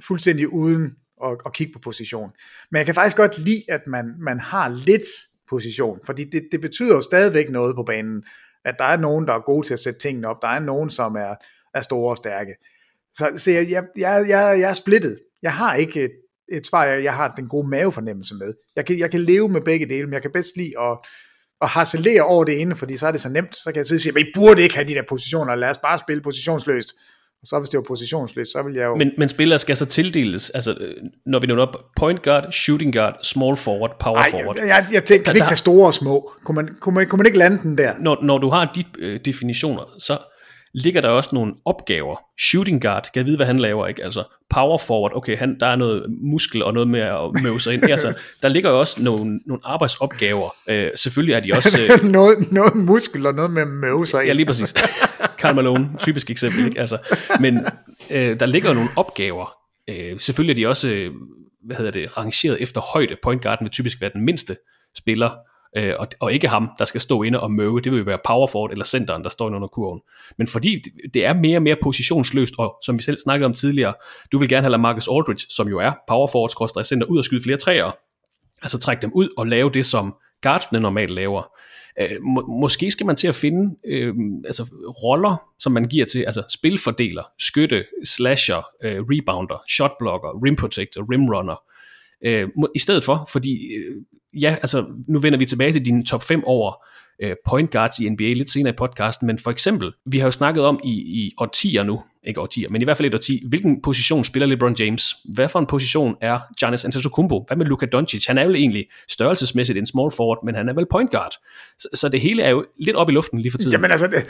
fuldstændig 0.02 0.52
uden 0.52 0.92
at, 1.24 1.36
at 1.46 1.52
kigge 1.52 1.72
på 1.72 1.78
position. 1.78 2.30
Men 2.70 2.78
jeg 2.78 2.86
kan 2.86 2.94
faktisk 2.94 3.16
godt 3.16 3.38
lide, 3.38 3.62
at 3.68 3.86
man, 3.86 4.14
man 4.18 4.40
har 4.40 4.68
lidt 4.68 5.06
position, 5.48 5.98
fordi 6.06 6.24
det, 6.24 6.42
det 6.52 6.60
betyder 6.60 6.94
jo 6.94 7.02
stadigvæk 7.02 7.50
noget 7.50 7.76
på 7.76 7.82
banen, 7.82 8.22
at 8.64 8.74
der 8.78 8.84
er 8.84 8.96
nogen, 8.96 9.26
der 9.26 9.34
er 9.34 9.40
gode 9.40 9.66
til 9.66 9.72
at 9.72 9.80
sætte 9.80 10.00
tingene 10.00 10.28
op, 10.28 10.42
der 10.42 10.48
er 10.48 10.58
nogen, 10.58 10.90
som 10.90 11.16
er, 11.16 11.34
er 11.74 11.80
store 11.80 12.10
og 12.10 12.16
stærke. 12.16 12.54
Så, 13.14 13.30
så 13.36 13.50
jeg, 13.50 13.70
jeg, 13.70 13.84
jeg, 13.98 14.24
jeg, 14.28 14.60
jeg 14.60 14.68
er 14.68 14.72
splittet. 14.72 15.18
Jeg 15.42 15.52
har 15.52 15.74
ikke 15.74 16.04
et, 16.04 16.10
et 16.52 16.66
svar, 16.66 16.84
jeg, 16.84 17.04
jeg 17.04 17.14
har 17.14 17.28
den 17.28 17.48
gode 17.48 17.68
mavefornemmelse 17.68 18.34
med. 18.34 18.54
Jeg 18.76 18.86
kan, 18.86 18.98
jeg 18.98 19.10
kan 19.10 19.20
leve 19.20 19.48
med 19.48 19.60
begge 19.60 19.88
dele, 19.88 20.06
men 20.06 20.12
jeg 20.12 20.22
kan 20.22 20.30
bedst 20.32 20.56
lide 20.56 20.72
at, 20.80 20.98
at 21.62 21.68
harcelere 21.68 22.22
over 22.22 22.44
det 22.44 22.60
ene, 22.60 22.76
fordi 22.76 22.96
så 22.96 23.06
er 23.06 23.12
det 23.12 23.20
så 23.20 23.28
nemt. 23.28 23.56
Så 23.56 23.64
kan 23.64 23.76
jeg 23.76 23.86
sidde 23.86 23.96
og 23.96 24.00
sige, 24.00 24.12
at 24.16 24.26
I 24.26 24.30
burde 24.34 24.62
ikke 24.62 24.74
have 24.74 24.88
de 24.88 24.94
der 24.94 25.02
positioner, 25.08 25.54
lad 25.54 25.70
os 25.70 25.78
bare 25.78 25.98
spille 25.98 26.22
positionsløst. 26.22 26.94
Og 27.42 27.48
så 27.48 27.58
hvis 27.58 27.68
det 27.68 27.78
var 27.78 27.82
positionsløst, 27.82 28.52
så 28.52 28.62
vil 28.62 28.74
jeg 28.74 28.84
jo... 28.84 28.96
Men, 28.96 29.10
men 29.18 29.28
spillere 29.28 29.58
skal 29.58 29.76
så 29.76 29.86
tildeles, 29.86 30.50
altså 30.50 30.94
når 31.26 31.38
vi 31.38 31.46
nu 31.46 31.60
op, 31.60 31.76
point 31.96 32.22
guard, 32.22 32.52
shooting 32.52 32.94
guard, 32.94 33.14
small 33.22 33.56
forward, 33.56 33.96
power 34.00 34.16
Ej, 34.16 34.30
forward. 34.30 34.56
Jeg, 34.56 34.66
jeg, 34.66 34.86
jeg 34.92 35.04
tænker, 35.04 35.24
kan 35.24 35.34
vi 35.34 35.38
ikke 35.38 35.48
tage 35.48 35.56
store 35.56 35.86
og 35.86 35.94
små? 35.94 36.32
Kunne 36.44 36.54
man, 36.54 36.76
kunne 36.80 36.94
man, 36.94 37.06
kunne 37.08 37.16
man 37.16 37.26
ikke 37.26 37.38
lande 37.38 37.58
den 37.62 37.78
der? 37.78 37.94
Når, 38.00 38.18
når 38.22 38.38
du 38.38 38.48
har 38.48 38.72
de 38.76 38.84
øh, 38.98 39.20
definitioner, 39.24 39.94
så 39.98 40.18
ligger 40.74 41.00
der 41.00 41.08
også 41.08 41.30
nogle 41.32 41.54
opgaver. 41.64 42.16
Shooting 42.40 42.82
guard, 42.82 43.02
kan 43.02 43.20
jeg 43.20 43.26
vide, 43.26 43.36
hvad 43.36 43.46
han 43.46 43.58
laver, 43.58 43.86
ikke? 43.86 44.04
Altså 44.04 44.24
power 44.50 44.78
forward, 44.78 45.12
okay, 45.14 45.36
han, 45.36 45.56
der 45.60 45.66
er 45.66 45.76
noget 45.76 46.06
muskel 46.08 46.62
og 46.62 46.74
noget 46.74 46.88
med 46.88 47.00
at 47.00 47.42
møve 47.42 47.60
sig 47.60 47.74
ind. 47.74 47.84
altså, 47.90 48.18
der 48.42 48.48
ligger 48.48 48.70
jo 48.70 48.80
også 48.80 49.02
nogle, 49.02 49.40
nogle 49.46 49.60
arbejdsopgaver. 49.64 50.54
Øh, 50.68 50.90
selvfølgelig 50.94 51.34
er 51.34 51.40
de 51.40 51.52
også... 51.56 51.78
Øh, 51.80 52.02
noget, 52.02 52.52
noget 52.52 52.74
muskel 52.74 53.26
og 53.26 53.34
noget 53.34 53.50
med 53.50 53.62
at 53.62 53.68
møve 53.68 54.06
sig 54.06 54.20
ind. 54.20 54.26
Ja, 54.26 54.32
lige 54.32 54.46
præcis. 54.46 54.72
Karl 55.38 55.54
Malone, 55.54 55.88
typisk 55.98 56.30
eksempel, 56.30 56.66
ikke? 56.66 56.80
Altså, 56.80 56.98
men 57.40 57.66
øh, 58.10 58.40
der 58.40 58.46
ligger 58.46 58.68
jo 58.68 58.74
nogle 58.74 58.90
opgaver. 58.96 59.52
Øh, 59.90 60.20
selvfølgelig 60.20 60.52
er 60.52 60.66
de 60.66 60.70
også, 60.70 60.88
øh, 60.88 61.10
hvad 61.66 61.76
hedder 61.76 61.90
det, 61.90 62.18
rangeret 62.18 62.62
efter 62.62 62.80
højde. 62.80 63.16
Point 63.22 63.42
guarden 63.42 63.64
vil 63.64 63.70
typisk 63.70 64.00
være 64.00 64.10
den 64.14 64.24
mindste 64.24 64.56
spiller, 64.96 65.30
øh, 65.76 65.94
og, 65.98 66.08
og 66.20 66.32
ikke 66.32 66.48
ham, 66.48 66.70
der 66.78 66.84
skal 66.84 67.00
stå 67.00 67.22
inde 67.22 67.40
og 67.40 67.52
møve, 67.52 67.80
det 67.80 67.92
vil 67.92 68.06
være 68.06 68.18
power 68.26 68.46
forward 68.46 68.70
eller 68.70 68.84
centeren, 68.84 69.22
der 69.22 69.28
står 69.30 69.46
under 69.46 69.68
kurven. 69.68 70.00
Men 70.38 70.46
fordi 70.46 70.82
det 71.14 71.26
er 71.26 71.34
mere 71.34 71.58
og 71.58 71.62
mere 71.62 71.76
positionsløst, 71.82 72.54
og 72.58 72.76
som 72.84 72.98
vi 72.98 73.02
selv 73.02 73.18
snakkede 73.18 73.46
om 73.46 73.54
tidligere, 73.54 73.94
du 74.32 74.38
vil 74.38 74.48
gerne 74.48 74.66
have 74.66 74.78
Marcus 74.78 75.08
Aldridge, 75.08 75.46
som 75.48 75.68
jo 75.68 75.78
er 75.78 75.92
power 76.08 76.28
forward 76.28 76.84
center, 76.84 77.06
ud 77.06 77.18
og 77.18 77.24
skyde 77.24 77.42
flere 77.42 77.58
træer, 77.58 77.96
altså 78.62 78.78
trække 78.78 79.02
dem 79.02 79.12
ud 79.14 79.28
og 79.36 79.46
lave 79.46 79.70
det, 79.70 79.86
som 79.86 80.14
guardsene 80.42 80.80
normalt 80.80 81.10
laver. 81.10 81.42
Øh, 82.00 82.22
må, 82.22 82.46
måske 82.60 82.90
skal 82.90 83.06
man 83.06 83.16
til 83.16 83.28
at 83.28 83.34
finde 83.34 83.76
øh, 83.86 84.14
altså, 84.46 84.62
roller, 85.04 85.36
som 85.58 85.72
man 85.72 85.84
giver 85.84 86.06
til 86.06 86.22
altså 86.22 86.42
spilfordeler, 86.48 87.22
skytte, 87.38 87.84
slasher, 88.04 88.66
øh, 88.84 88.98
rebounder, 88.98 89.62
shotblocker, 89.68 90.44
rim 90.44 90.56
protector, 90.56 91.06
rim 91.12 91.28
runner, 91.28 91.62
øh, 92.24 92.48
i 92.74 92.78
stedet 92.78 93.04
for, 93.04 93.28
fordi 93.32 93.74
øh, 93.74 93.96
ja, 94.40 94.56
altså 94.62 94.86
nu 95.08 95.18
vender 95.18 95.38
vi 95.38 95.46
tilbage 95.46 95.72
til 95.72 95.86
dine 95.86 96.04
top 96.04 96.22
5 96.22 96.44
over 96.44 96.84
øh, 97.22 97.36
point 97.48 97.70
guards 97.70 97.98
i 97.98 98.08
NBA 98.08 98.22
lidt 98.22 98.50
senere 98.50 98.72
i 98.72 98.76
podcasten, 98.76 99.26
men 99.26 99.38
for 99.38 99.50
eksempel, 99.50 99.92
vi 100.06 100.18
har 100.18 100.26
jo 100.26 100.30
snakket 100.30 100.64
om 100.64 100.80
i, 100.84 100.90
i 100.90 101.34
årtier 101.38 101.84
nu, 101.84 102.02
ikke 102.26 102.40
årtier, 102.40 102.68
men 102.70 102.82
i 102.82 102.84
hvert 102.84 102.96
fald 102.96 103.08
et 103.08 103.14
årti, 103.14 103.42
hvilken 103.48 103.82
position 103.82 104.24
spiller 104.24 104.46
LeBron 104.46 104.74
James? 104.78 105.16
Hvad 105.24 105.48
for 105.48 105.58
en 105.58 105.66
position 105.66 106.16
er 106.20 106.38
Giannis 106.60 106.84
Antetokounmpo? 106.84 107.44
Hvad 107.46 107.56
med 107.56 107.66
Luka 107.66 107.86
Doncic? 107.86 108.26
Han 108.26 108.38
er 108.38 108.42
jo 108.42 108.50
egentlig 108.50 108.86
størrelsesmæssigt 109.08 109.78
en 109.78 109.86
small 109.86 110.10
forward, 110.10 110.44
men 110.44 110.54
han 110.54 110.68
er 110.68 110.74
vel 110.74 110.86
point 110.90 111.10
guard. 111.10 111.32
Så, 111.78 111.88
så 111.94 112.08
det 112.08 112.20
hele 112.20 112.42
er 112.42 112.50
jo 112.50 112.64
lidt 112.80 112.96
op 112.96 113.08
i 113.08 113.12
luften 113.12 113.40
lige 113.40 113.50
for 113.50 113.58
tiden. 113.58 113.72
Jamen 113.72 113.90
altså, 113.90 114.22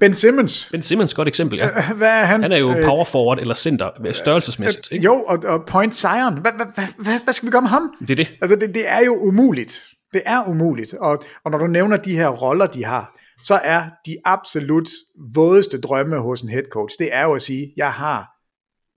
Ben 0.00 0.14
Simmons. 0.14 0.68
Ben 0.72 0.82
Simmons, 0.82 1.14
godt 1.14 1.28
eksempel, 1.28 1.58
ja. 1.58 1.68
Hvad 1.96 2.08
er 2.08 2.24
han? 2.24 2.42
Han 2.42 2.52
er 2.52 2.56
jo 2.56 2.74
power 2.84 3.04
forward 3.04 3.38
eller 3.38 3.54
center 3.54 4.12
størrelsesmæssigt. 4.12 4.88
Ikke? 4.92 5.04
Jo, 5.04 5.24
og, 5.28 5.38
og 5.44 5.64
point 5.66 5.94
Zion. 5.94 6.38
Hvad, 6.40 6.52
hvad, 6.56 6.66
hvad, 6.98 7.24
hvad 7.24 7.34
skal 7.34 7.46
vi 7.46 7.50
gøre 7.50 7.62
med 7.62 7.70
ham? 7.70 7.94
Det 8.00 8.10
er 8.10 8.16
det. 8.16 8.32
Altså, 8.42 8.56
det, 8.56 8.74
det 8.74 8.88
er 8.88 9.04
jo 9.06 9.16
umuligt. 9.16 9.82
Det 10.12 10.22
er 10.26 10.48
umuligt. 10.48 10.94
Og, 10.94 11.22
og 11.44 11.50
når 11.50 11.58
du 11.58 11.66
nævner 11.66 11.96
de 11.96 12.16
her 12.16 12.28
roller, 12.28 12.66
de 12.66 12.84
har, 12.84 13.18
så 13.42 13.54
er 13.54 13.82
de 14.06 14.16
absolut 14.24 14.88
vådeste 15.34 15.80
drømme 15.80 16.18
hos 16.18 16.42
en 16.42 16.48
head 16.48 16.64
coach, 16.72 16.96
det 16.98 17.14
er 17.14 17.24
jo 17.24 17.32
at 17.32 17.42
sige, 17.42 17.72
jeg 17.76 17.92
har 17.92 18.40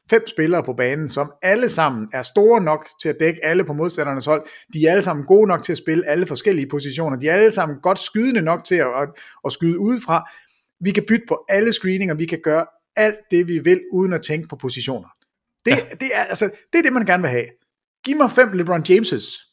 fem 0.09 0.27
spillere 0.27 0.63
på 0.63 0.73
banen, 0.73 1.09
som 1.09 1.31
alle 1.41 1.69
sammen 1.69 2.07
er 2.13 2.21
store 2.21 2.61
nok 2.61 2.89
til 3.01 3.09
at 3.09 3.15
dække 3.19 3.45
alle 3.45 3.63
på 3.63 3.73
modstandernes 3.73 4.25
hold. 4.25 4.45
De 4.73 4.87
er 4.87 4.91
alle 4.91 5.01
sammen 5.01 5.25
gode 5.25 5.47
nok 5.47 5.63
til 5.63 5.71
at 5.71 5.77
spille 5.77 6.07
alle 6.07 6.25
forskellige 6.25 6.67
positioner. 6.69 7.19
De 7.19 7.27
er 7.27 7.33
alle 7.33 7.51
sammen 7.51 7.77
godt 7.81 7.99
skydende 7.99 8.41
nok 8.41 8.63
til 8.63 8.75
at, 8.75 8.87
at, 9.01 9.09
at 9.45 9.51
skyde 9.51 9.79
udefra. 9.79 10.29
Vi 10.79 10.91
kan 10.91 11.03
bytte 11.07 11.25
på 11.27 11.45
alle 11.49 11.73
screeninger, 11.73 12.15
vi 12.15 12.25
kan 12.25 12.39
gøre 12.43 12.65
alt 12.95 13.17
det, 13.31 13.47
vi 13.47 13.59
vil, 13.59 13.81
uden 13.91 14.13
at 14.13 14.21
tænke 14.21 14.47
på 14.47 14.55
positioner. 14.55 15.07
Det, 15.65 15.71
ja. 15.71 15.77
det, 15.99 16.09
er, 16.13 16.23
altså, 16.23 16.49
det 16.73 16.79
er 16.79 16.83
det, 16.83 16.93
man 16.93 17.05
gerne 17.05 17.23
vil 17.23 17.29
have. 17.29 17.45
Giv 18.05 18.17
mig 18.17 18.31
fem 18.31 18.51
LeBron 18.53 18.83
Jameses. 18.89 19.52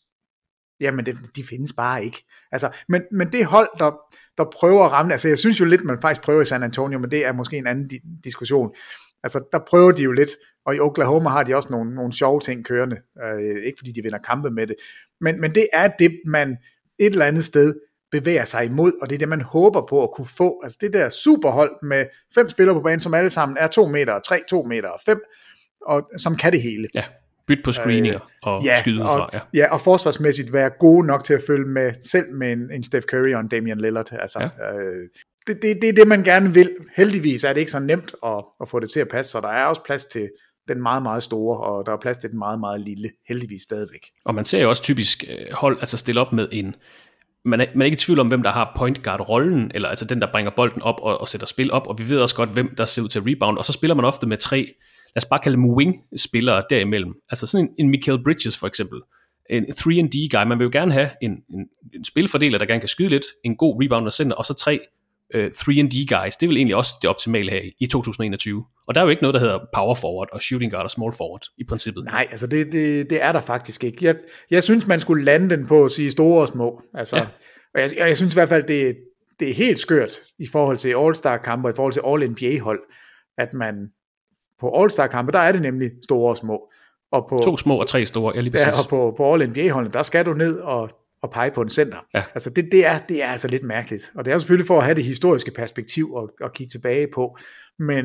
Jamen, 0.81 1.07
det, 1.07 1.17
de 1.37 1.45
findes 1.45 1.73
bare 1.73 2.05
ikke. 2.05 2.25
Altså, 2.53 2.71
men, 2.89 3.03
men 3.13 3.33
det 3.33 3.45
hold, 3.45 3.69
der, 3.79 3.91
der 4.39 4.45
prøver 4.53 4.85
at 4.85 4.93
ramme, 4.93 5.13
altså 5.13 5.29
jeg 5.29 5.39
synes 5.39 5.61
jo 5.61 5.65
lidt, 5.65 5.85
man 5.85 6.01
faktisk 6.01 6.23
prøver 6.25 6.43
i 6.43 6.45
San 6.45 6.63
Antonio, 6.63 6.99
men 6.99 7.11
det 7.11 7.27
er 7.27 7.33
måske 7.33 7.57
en 7.57 7.67
anden 7.67 7.91
di- 7.93 8.21
diskussion. 8.25 8.71
Altså, 9.23 9.45
der 9.53 9.59
prøver 9.69 9.93
de 9.93 10.03
jo 10.03 10.13
lidt, 10.13 10.31
og 10.67 10.77
i 10.77 10.81
Oklahoma 10.81 11.31
har 11.31 11.43
de 11.43 11.57
også 11.57 11.69
nogle, 11.71 11.95
nogle 11.95 12.13
sjove 12.13 12.41
ting 12.41 12.65
kørende. 12.65 12.97
Øh, 13.25 13.65
ikke 13.65 13.79
fordi 13.79 13.93
de 13.93 14.03
vinder 14.03 14.19
kampe 14.19 14.51
med 14.51 14.67
det, 14.67 14.77
men, 15.21 15.41
men 15.41 15.55
det 15.55 15.69
er 15.73 15.89
det, 15.99 16.21
man 16.27 16.57
et 16.99 17.07
eller 17.07 17.27
andet 17.27 17.45
sted 17.45 17.75
bevæger 18.11 18.45
sig 18.45 18.65
imod, 18.65 18.93
og 19.03 19.11
det 19.11 19.15
er 19.15 19.19
det, 19.19 19.29
man 19.29 19.41
håber 19.41 19.87
på 19.87 20.03
at 20.03 20.11
kunne 20.13 20.27
få. 20.27 20.61
Altså 20.63 20.79
det 20.81 20.93
der 20.93 21.09
superhold 21.09 21.71
med 21.83 22.07
fem 22.35 22.49
spillere 22.49 22.77
på 22.77 22.81
banen, 22.83 23.01
som 23.01 23.15
alle 23.15 23.31
sammen 23.31 23.57
er 23.61 23.67
2 23.67 23.87
meter, 23.87 24.19
3, 24.19 24.41
2 24.49 24.63
meter 24.63 24.89
og 24.89 25.01
5, 25.07 25.21
og 25.87 26.11
som 26.17 26.37
kan 26.37 26.53
det 26.53 26.63
hele. 26.63 26.89
Ja, 26.95 27.05
bytte 27.51 27.63
på 27.63 27.73
screeninger 27.73 28.15
øh, 28.23 28.53
og 28.53 28.65
ja, 28.65 28.81
skyde 28.81 29.03
og, 29.03 29.19
fra. 29.19 29.31
Ja. 29.33 29.41
ja, 29.55 29.73
og 29.73 29.81
forsvarsmæssigt 29.81 30.53
være 30.53 30.71
gode 30.71 31.07
nok 31.07 31.25
til 31.25 31.35
at 31.35 31.41
følge 31.47 31.69
med, 31.69 31.93
selv 32.05 32.35
med 32.35 32.53
en, 32.53 32.73
en 32.73 32.83
Steph 32.83 33.07
Curry 33.07 33.35
og 33.35 33.41
en 33.41 33.49
Damian 33.49 33.81
Lillard. 33.81 34.13
Altså, 34.13 34.39
ja. 34.59 34.75
øh, 34.75 35.09
det, 35.47 35.63
det, 35.63 35.79
det 35.83 35.89
er 35.89 35.93
det, 35.93 36.09
man 36.09 36.23
gerne 36.23 36.55
vil. 36.55 36.71
Heldigvis 36.97 37.45
er 37.45 37.53
det 37.53 37.61
ikke 37.61 37.73
så 37.73 37.79
nemt 37.79 38.15
at, 38.27 38.45
at 38.61 38.69
få 38.69 38.81
det 38.81 38.91
til 38.91 39.01
at 39.01 39.09
passe, 39.09 39.33
så 39.33 39.41
der 39.41 39.49
er 39.49 39.65
også 39.65 39.83
plads 39.85 40.05
til 40.05 40.31
den 40.69 40.83
meget, 40.83 41.03
meget 41.03 41.23
store, 41.23 41.57
og 41.59 41.87
der 41.87 41.93
er 41.93 41.97
plads 42.03 42.19
til 42.19 42.31
den 42.31 42.39
meget, 42.39 42.61
meget 42.61 42.81
lille, 42.81 43.11
heldigvis 43.29 43.63
stadigvæk. 43.63 44.07
Og 44.25 44.35
man 44.35 44.45
ser 44.45 44.63
jo 44.63 44.69
også 44.69 44.83
typisk 44.83 45.25
hold 45.53 45.79
altså 45.81 45.97
stille 45.97 46.21
op 46.21 46.33
med 46.33 46.49
en 46.53 46.75
man 47.45 47.61
er, 47.61 47.67
man 47.75 47.83
er 47.83 47.85
ikke 47.85 47.95
i 47.95 47.99
tvivl 47.99 48.21
om, 48.21 48.27
hvem 48.27 48.43
der 48.43 48.51
har 48.51 48.73
point 48.77 49.03
guard 49.03 49.29
rollen, 49.29 49.71
eller 49.75 49.89
altså 49.89 50.05
den, 50.05 50.21
der 50.21 50.27
bringer 50.33 50.53
bolden 50.57 50.83
op 50.83 51.01
og, 51.03 51.21
og 51.21 51.29
sætter 51.29 51.47
spil 51.47 51.73
op, 51.73 51.87
og 51.87 51.99
vi 51.99 52.09
ved 52.09 52.19
også 52.21 52.35
godt, 52.35 52.51
hvem 52.51 52.75
der 52.75 52.85
ser 52.85 53.03
ud 53.03 53.09
til 53.09 53.21
rebound, 53.21 53.59
og 53.59 53.65
så 53.65 53.73
spiller 53.73 53.95
man 53.95 54.05
ofte 54.05 54.27
med 54.27 54.37
tre, 54.37 54.75
lad 55.15 55.23
os 55.23 55.25
bare 55.25 55.41
kalde 55.41 55.57
dem 55.57 55.71
wing-spillere 55.71 56.63
derimellem. 56.71 57.15
Altså 57.31 57.47
sådan 57.47 57.67
en, 57.67 57.75
en 57.79 57.91
Michael 57.91 58.25
Bridges 58.25 58.59
for 58.59 58.67
eksempel, 58.67 59.01
en 59.51 59.65
3D-guy, 59.65 60.45
man 60.49 60.59
vil 60.59 60.65
jo 60.65 60.71
gerne 60.73 60.93
have 60.93 61.11
en, 61.23 61.31
en, 61.31 61.69
en 61.95 62.05
spilfordeler, 62.05 62.59
der 62.59 62.67
gerne 62.67 62.81
kan 62.81 62.89
skyde 62.89 63.09
lidt, 63.09 63.25
en 63.45 63.57
god 63.57 63.83
rebounder 63.83 64.11
center, 64.11 64.37
og 64.37 64.47
så 64.47 64.55
tre 64.55 64.81
uh, 65.35 65.45
3D-guys. 65.45 66.37
Det 66.37 66.43
er 66.43 66.47
vel 66.47 66.57
egentlig 66.57 66.77
også 66.77 66.93
det 67.03 67.11
optimale 67.11 67.51
her 67.51 67.61
i 67.81 67.87
2021. 67.87 68.65
Og 68.89 68.95
der 68.95 69.01
er 69.01 69.05
jo 69.05 69.11
ikke 69.11 69.23
noget, 69.23 69.35
der 69.35 69.41
hedder 69.41 69.59
power 69.75 69.95
forward 69.95 70.29
og 70.33 70.43
shooting 70.43 70.73
guard 70.73 70.85
og 70.85 70.91
small 70.91 71.13
forward 71.13 71.43
i 71.59 71.65
princippet. 71.65 72.05
Nej, 72.05 72.27
altså 72.31 72.47
det, 72.47 72.73
det, 72.73 73.11
det 73.11 73.23
er 73.23 73.33
der 73.33 73.41
faktisk 73.41 73.85
ikke. 73.85 74.05
Jeg, 74.05 74.17
jeg 74.51 74.63
synes, 74.63 74.87
man 74.87 75.01
skulle 75.01 75.25
lande 75.25 75.57
den 75.57 75.67
på 75.67 75.85
at 75.85 75.91
sige 75.91 76.11
store 76.11 76.43
og 76.43 76.49
små. 76.49 76.83
Altså, 76.95 77.17
ja. 77.17 77.27
Og 77.75 77.81
jeg, 77.81 77.91
jeg 77.99 78.17
synes 78.17 78.35
i 78.35 78.37
hvert 78.37 78.49
fald, 78.49 78.65
det, 78.65 78.97
det 79.41 79.51
er 79.51 79.55
helt 79.55 79.79
skørt 79.79 80.13
i 80.39 80.47
forhold 80.47 80.77
til 80.77 80.95
All-Star-kampe 80.99 81.69
og 81.69 81.73
i 81.73 81.77
forhold 81.77 81.93
til 81.93 82.03
All-NBA-hold, 82.07 82.81
at 83.39 83.55
man 83.55 83.75
på 84.61 84.83
All-Star-kampe, 84.83 85.33
der 85.33 85.39
er 85.39 85.53
det 85.53 85.63
nemlig 85.63 85.91
store 86.05 86.31
og 86.31 86.37
små. 86.37 86.71
Og 87.13 87.27
på, 87.29 87.39
to 87.45 87.57
små 87.57 87.77
og 87.77 87.87
tre 87.87 88.07
store, 88.07 88.33
ja 88.35 88.41
lige 88.41 88.53
præcis. 88.53 88.67
Ja, 88.67 88.83
og 88.83 88.89
på, 88.89 89.15
på 89.17 89.35
All-NBA-holdene, 89.35 89.93
der 89.93 90.03
skal 90.03 90.27
du 90.27 90.35
ned 90.35 90.59
og, 90.59 90.91
og 91.23 91.31
pege 91.31 91.51
på 91.51 91.63
en 91.63 91.69
center. 91.69 91.99
Ja. 92.15 92.23
Altså 92.35 92.51
det, 92.51 92.69
det, 92.73 92.87
er, 92.87 92.99
det 92.99 93.23
er 93.23 93.27
altså 93.27 93.49
lidt 93.49 93.65
mærkeligt. 93.65 94.13
Og 94.15 94.25
det 94.25 94.33
er 94.33 94.39
selvfølgelig 94.39 94.67
for 94.67 94.79
at 94.79 94.85
have 94.85 94.95
det 94.95 95.05
historiske 95.05 95.51
perspektiv 95.51 96.13
og, 96.13 96.31
og 96.41 96.53
kigge 96.53 96.71
tilbage 96.71 97.07
på. 97.15 97.39
Men 97.79 98.05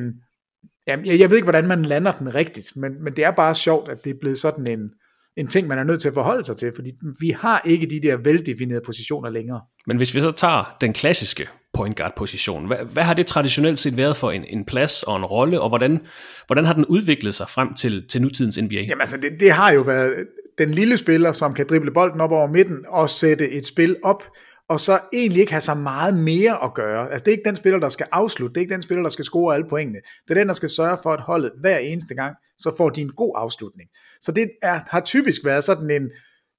jamen, 0.87 1.05
jeg, 1.05 1.19
jeg 1.19 1.29
ved 1.29 1.37
ikke, 1.37 1.45
hvordan 1.45 1.67
man 1.67 1.85
lander 1.85 2.11
den 2.11 2.35
rigtigt, 2.35 2.75
men, 2.75 3.03
men 3.03 3.15
det 3.15 3.23
er 3.23 3.31
bare 3.31 3.55
sjovt, 3.55 3.89
at 3.91 4.03
det 4.03 4.09
er 4.09 4.19
blevet 4.21 4.37
sådan 4.37 4.67
en, 4.67 4.91
en 5.37 5.47
ting, 5.47 5.67
man 5.67 5.79
er 5.79 5.83
nødt 5.83 6.01
til 6.01 6.07
at 6.07 6.13
forholde 6.13 6.43
sig 6.43 6.57
til, 6.57 6.71
fordi 6.75 6.91
vi 7.19 7.29
har 7.29 7.61
ikke 7.65 7.85
de 7.89 8.01
der 8.01 8.17
veldefinerede 8.17 8.83
positioner 8.85 9.29
længere. 9.29 9.61
Men 9.87 9.97
hvis 9.97 10.15
vi 10.15 10.21
så 10.21 10.31
tager 10.31 10.77
den 10.81 10.93
klassiske 10.93 11.47
point 11.75 11.97
guard 11.97 12.13
position, 12.17 12.67
hvad, 12.67 12.77
hvad 12.77 13.03
har 13.03 13.13
det 13.13 13.25
traditionelt 13.25 13.79
set 13.79 13.97
været 13.97 14.17
for 14.17 14.31
en, 14.31 14.43
en 14.47 14.65
plads 14.65 15.03
og 15.03 15.17
en 15.17 15.25
rolle, 15.25 15.61
og 15.61 15.69
hvordan, 15.69 15.99
hvordan 16.47 16.65
har 16.65 16.73
den 16.73 16.85
udviklet 16.85 17.35
sig 17.35 17.49
frem 17.49 17.73
til, 17.73 18.07
til 18.07 18.21
nutidens 18.21 18.57
NBA? 18.61 18.75
Jamen 18.75 19.01
altså, 19.01 19.17
det, 19.17 19.31
det 19.39 19.51
har 19.51 19.71
jo 19.71 19.81
været 19.81 20.27
den 20.57 20.71
lille 20.71 20.97
spiller, 20.97 21.31
som 21.31 21.53
kan 21.53 21.65
drible 21.69 21.91
bolden 21.91 22.21
op 22.21 22.31
over 22.31 22.47
midten 22.47 22.85
og 22.87 23.09
sætte 23.09 23.51
et 23.51 23.65
spil 23.65 23.97
op, 24.03 24.23
og 24.69 24.79
så 24.79 24.99
egentlig 25.13 25.39
ikke 25.39 25.51
have 25.51 25.61
så 25.61 25.73
meget 25.73 26.17
mere 26.17 26.63
at 26.63 26.73
gøre. 26.73 27.11
Altså 27.11 27.23
det 27.23 27.31
er 27.31 27.37
ikke 27.37 27.49
den 27.49 27.55
spiller, 27.55 27.79
der 27.79 27.89
skal 27.89 28.07
afslutte, 28.11 28.53
det 28.53 28.57
er 28.57 28.61
ikke 28.61 28.73
den 28.73 28.81
spiller, 28.81 29.03
der 29.03 29.09
skal 29.09 29.25
score 29.25 29.55
alle 29.55 29.67
pointene. 29.69 29.99
Det 30.27 30.37
er 30.37 30.39
den, 30.39 30.47
der 30.47 30.53
skal 30.53 30.69
sørge 30.69 30.97
for, 31.03 31.11
at 31.11 31.19
holdet 31.19 31.51
hver 31.61 31.77
eneste 31.77 32.15
gang, 32.15 32.35
så 32.59 32.73
får 32.77 32.89
de 32.89 33.01
en 33.01 33.11
god 33.11 33.33
afslutning. 33.37 33.89
Så 34.21 34.31
det 34.31 34.49
er, 34.63 34.79
har 34.87 34.99
typisk 34.99 35.45
været 35.45 35.63
sådan 35.63 35.91
en, 35.91 36.09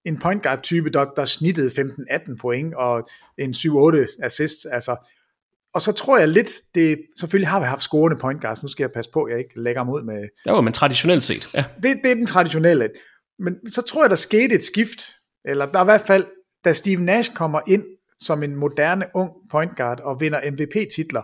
en 0.06 0.18
point 0.18 0.42
guard 0.42 0.62
type, 0.62 0.90
der, 0.90 1.04
der 1.16 1.24
snittede 1.24 1.68
15-18 1.68 2.36
point 2.40 2.74
og 2.74 3.08
en 3.38 3.50
7-8 3.50 4.16
assist. 4.22 4.66
Altså, 4.72 4.96
og 5.74 5.82
så 5.82 5.92
tror 5.92 6.18
jeg 6.18 6.28
lidt, 6.28 6.52
det, 6.74 6.98
selvfølgelig 7.20 7.48
har 7.48 7.60
vi 7.60 7.66
haft 7.66 7.82
scorende 7.82 8.16
point 8.16 8.40
guards, 8.40 8.62
nu 8.62 8.68
skal 8.68 8.82
jeg 8.82 8.92
passe 8.92 9.10
på, 9.10 9.22
at 9.22 9.30
jeg 9.30 9.38
ikke 9.38 9.60
lægger 9.60 9.92
ud 9.92 10.02
med... 10.02 10.28
Jo, 10.46 10.60
men 10.60 10.72
traditionelt 10.72 11.22
set, 11.22 11.54
ja. 11.54 11.64
Det, 11.82 12.00
det 12.04 12.10
er 12.10 12.14
den 12.14 12.26
traditionelle. 12.26 12.90
Men 13.38 13.70
så 13.70 13.82
tror 13.82 14.02
jeg, 14.02 14.10
der 14.10 14.16
skete 14.16 14.54
et 14.54 14.62
skift, 14.62 15.14
eller 15.44 15.66
der 15.66 15.78
er 15.78 15.82
i 15.82 15.84
hvert 15.84 16.00
fald, 16.00 16.26
da 16.64 16.72
Steve 16.72 17.00
Nash 17.00 17.34
kommer 17.34 17.60
ind 17.66 17.84
som 18.18 18.42
en 18.42 18.56
moderne 18.56 19.06
ung 19.14 19.30
point 19.50 19.76
guard 19.76 20.00
og 20.00 20.20
vinder 20.20 20.50
MVP-titler, 20.50 21.22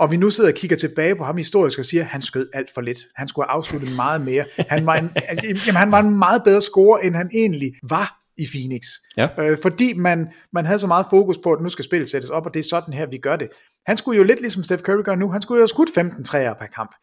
og 0.00 0.10
vi 0.10 0.16
nu 0.16 0.30
sidder 0.30 0.50
og 0.50 0.56
kigger 0.56 0.76
tilbage 0.76 1.16
på 1.16 1.24
ham 1.24 1.36
historisk 1.36 1.78
og 1.78 1.84
siger, 1.84 2.02
at 2.02 2.08
han 2.08 2.20
skød 2.20 2.48
alt 2.54 2.70
for 2.74 2.80
lidt. 2.80 2.98
Han 3.16 3.28
skulle 3.28 3.46
have 3.48 3.56
afsluttet 3.56 3.96
meget 3.96 4.20
mere. 4.20 4.44
Han 4.68 4.86
var 4.86 4.94
en, 4.94 5.10
jamen, 5.44 5.76
han 5.76 5.92
var 5.92 6.00
en 6.00 6.18
meget 6.18 6.42
bedre 6.44 6.60
scorer, 6.60 6.98
end 6.98 7.14
han 7.14 7.30
egentlig 7.34 7.72
var 7.82 8.20
i 8.38 8.46
Phoenix. 8.52 8.82
Ja. 9.16 9.28
Øh, 9.38 9.58
fordi 9.62 9.94
man, 9.94 10.28
man 10.52 10.64
havde 10.66 10.78
så 10.78 10.86
meget 10.86 11.06
fokus 11.10 11.38
på, 11.38 11.52
at 11.52 11.62
nu 11.62 11.68
skal 11.68 11.84
spillet 11.84 12.08
sættes 12.08 12.30
op, 12.30 12.46
og 12.46 12.54
det 12.54 12.60
er 12.60 12.68
sådan 12.70 12.94
her, 12.94 13.06
vi 13.06 13.18
gør 13.18 13.36
det. 13.36 13.48
Han 13.86 13.96
skulle 13.96 14.18
jo 14.18 14.24
lidt 14.24 14.40
ligesom 14.40 14.62
Steph 14.62 14.82
Curry 14.82 15.02
gør 15.02 15.14
nu, 15.14 15.30
han 15.30 15.42
skulle 15.42 15.58
jo 15.58 15.62
have 15.62 15.68
skudt 15.68 15.90
15 15.94 16.24
træer 16.24 16.54
per 16.54 16.66
kamp. 16.66 16.94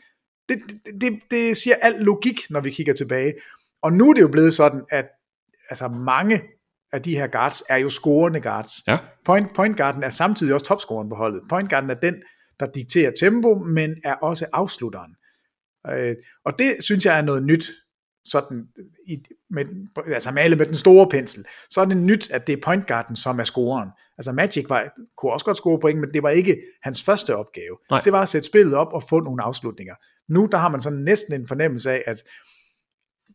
Det, 0.49 0.57
det, 0.85 1.01
det, 1.01 1.19
det 1.31 1.57
siger 1.57 1.75
al 1.81 1.95
logik, 1.99 2.41
når 2.49 2.59
vi 2.59 2.71
kigger 2.71 2.93
tilbage. 2.93 3.33
Og 3.83 3.93
nu 3.93 4.09
er 4.09 4.13
det 4.13 4.21
jo 4.21 4.27
blevet 4.27 4.53
sådan, 4.53 4.81
at 4.91 5.05
altså 5.69 5.87
mange 5.87 6.41
af 6.93 7.01
de 7.01 7.15
her 7.15 7.27
guards 7.27 7.63
er 7.69 7.77
jo 7.77 7.89
scorende 7.89 8.41
guards. 8.41 8.87
Ja. 8.87 8.97
Point, 9.25 9.55
point 9.55 9.77
guarden 9.77 10.03
er 10.03 10.09
samtidig 10.09 10.53
også 10.53 10.65
topscoren 10.65 11.09
på 11.09 11.15
holdet. 11.15 11.41
Point 11.49 11.69
guarden 11.69 11.89
er 11.89 11.93
den, 11.93 12.15
der 12.59 12.67
dikterer 12.75 13.11
tempo, 13.19 13.55
men 13.55 13.95
er 14.03 14.13
også 14.13 14.45
afslutteren. 14.53 15.15
Øh, 15.89 16.15
og 16.45 16.59
det 16.59 16.75
synes 16.79 17.05
jeg 17.05 17.17
er 17.17 17.21
noget 17.21 17.43
nyt, 17.43 17.65
sådan 18.25 18.67
i, 19.07 19.17
med, 19.49 19.65
altså 20.13 20.31
malet 20.31 20.57
med 20.57 20.65
den 20.65 20.75
store 20.75 21.07
pensel, 21.09 21.45
så 21.69 21.81
er 21.81 21.85
det 21.85 21.97
nyt, 21.97 22.31
at 22.31 22.47
det 22.47 22.53
er 22.53 22.61
point 22.63 22.87
guarden, 22.87 23.15
som 23.15 23.39
er 23.39 23.43
scoren. 23.43 23.89
Altså 24.17 24.31
Magic 24.31 24.65
var, 24.69 24.89
kunne 25.17 25.33
også 25.33 25.45
godt 25.45 25.57
score 25.57 25.79
point, 25.79 25.99
men 25.99 26.13
det 26.13 26.23
var 26.23 26.29
ikke 26.29 26.57
hans 26.83 27.03
første 27.03 27.35
opgave. 27.35 27.77
Nej. 27.91 28.01
Det 28.01 28.13
var 28.13 28.21
at 28.21 28.29
sætte 28.29 28.47
spillet 28.47 28.75
op 28.75 28.87
og 28.93 29.03
få 29.09 29.19
nogle 29.19 29.43
afslutninger. 29.43 29.95
Nu 30.29 30.49
der 30.51 30.57
har 30.57 30.69
man 30.69 30.79
sådan 30.79 30.99
næsten 30.99 31.33
en 31.33 31.47
fornemmelse 31.47 31.91
af, 31.91 32.03
at 32.05 32.23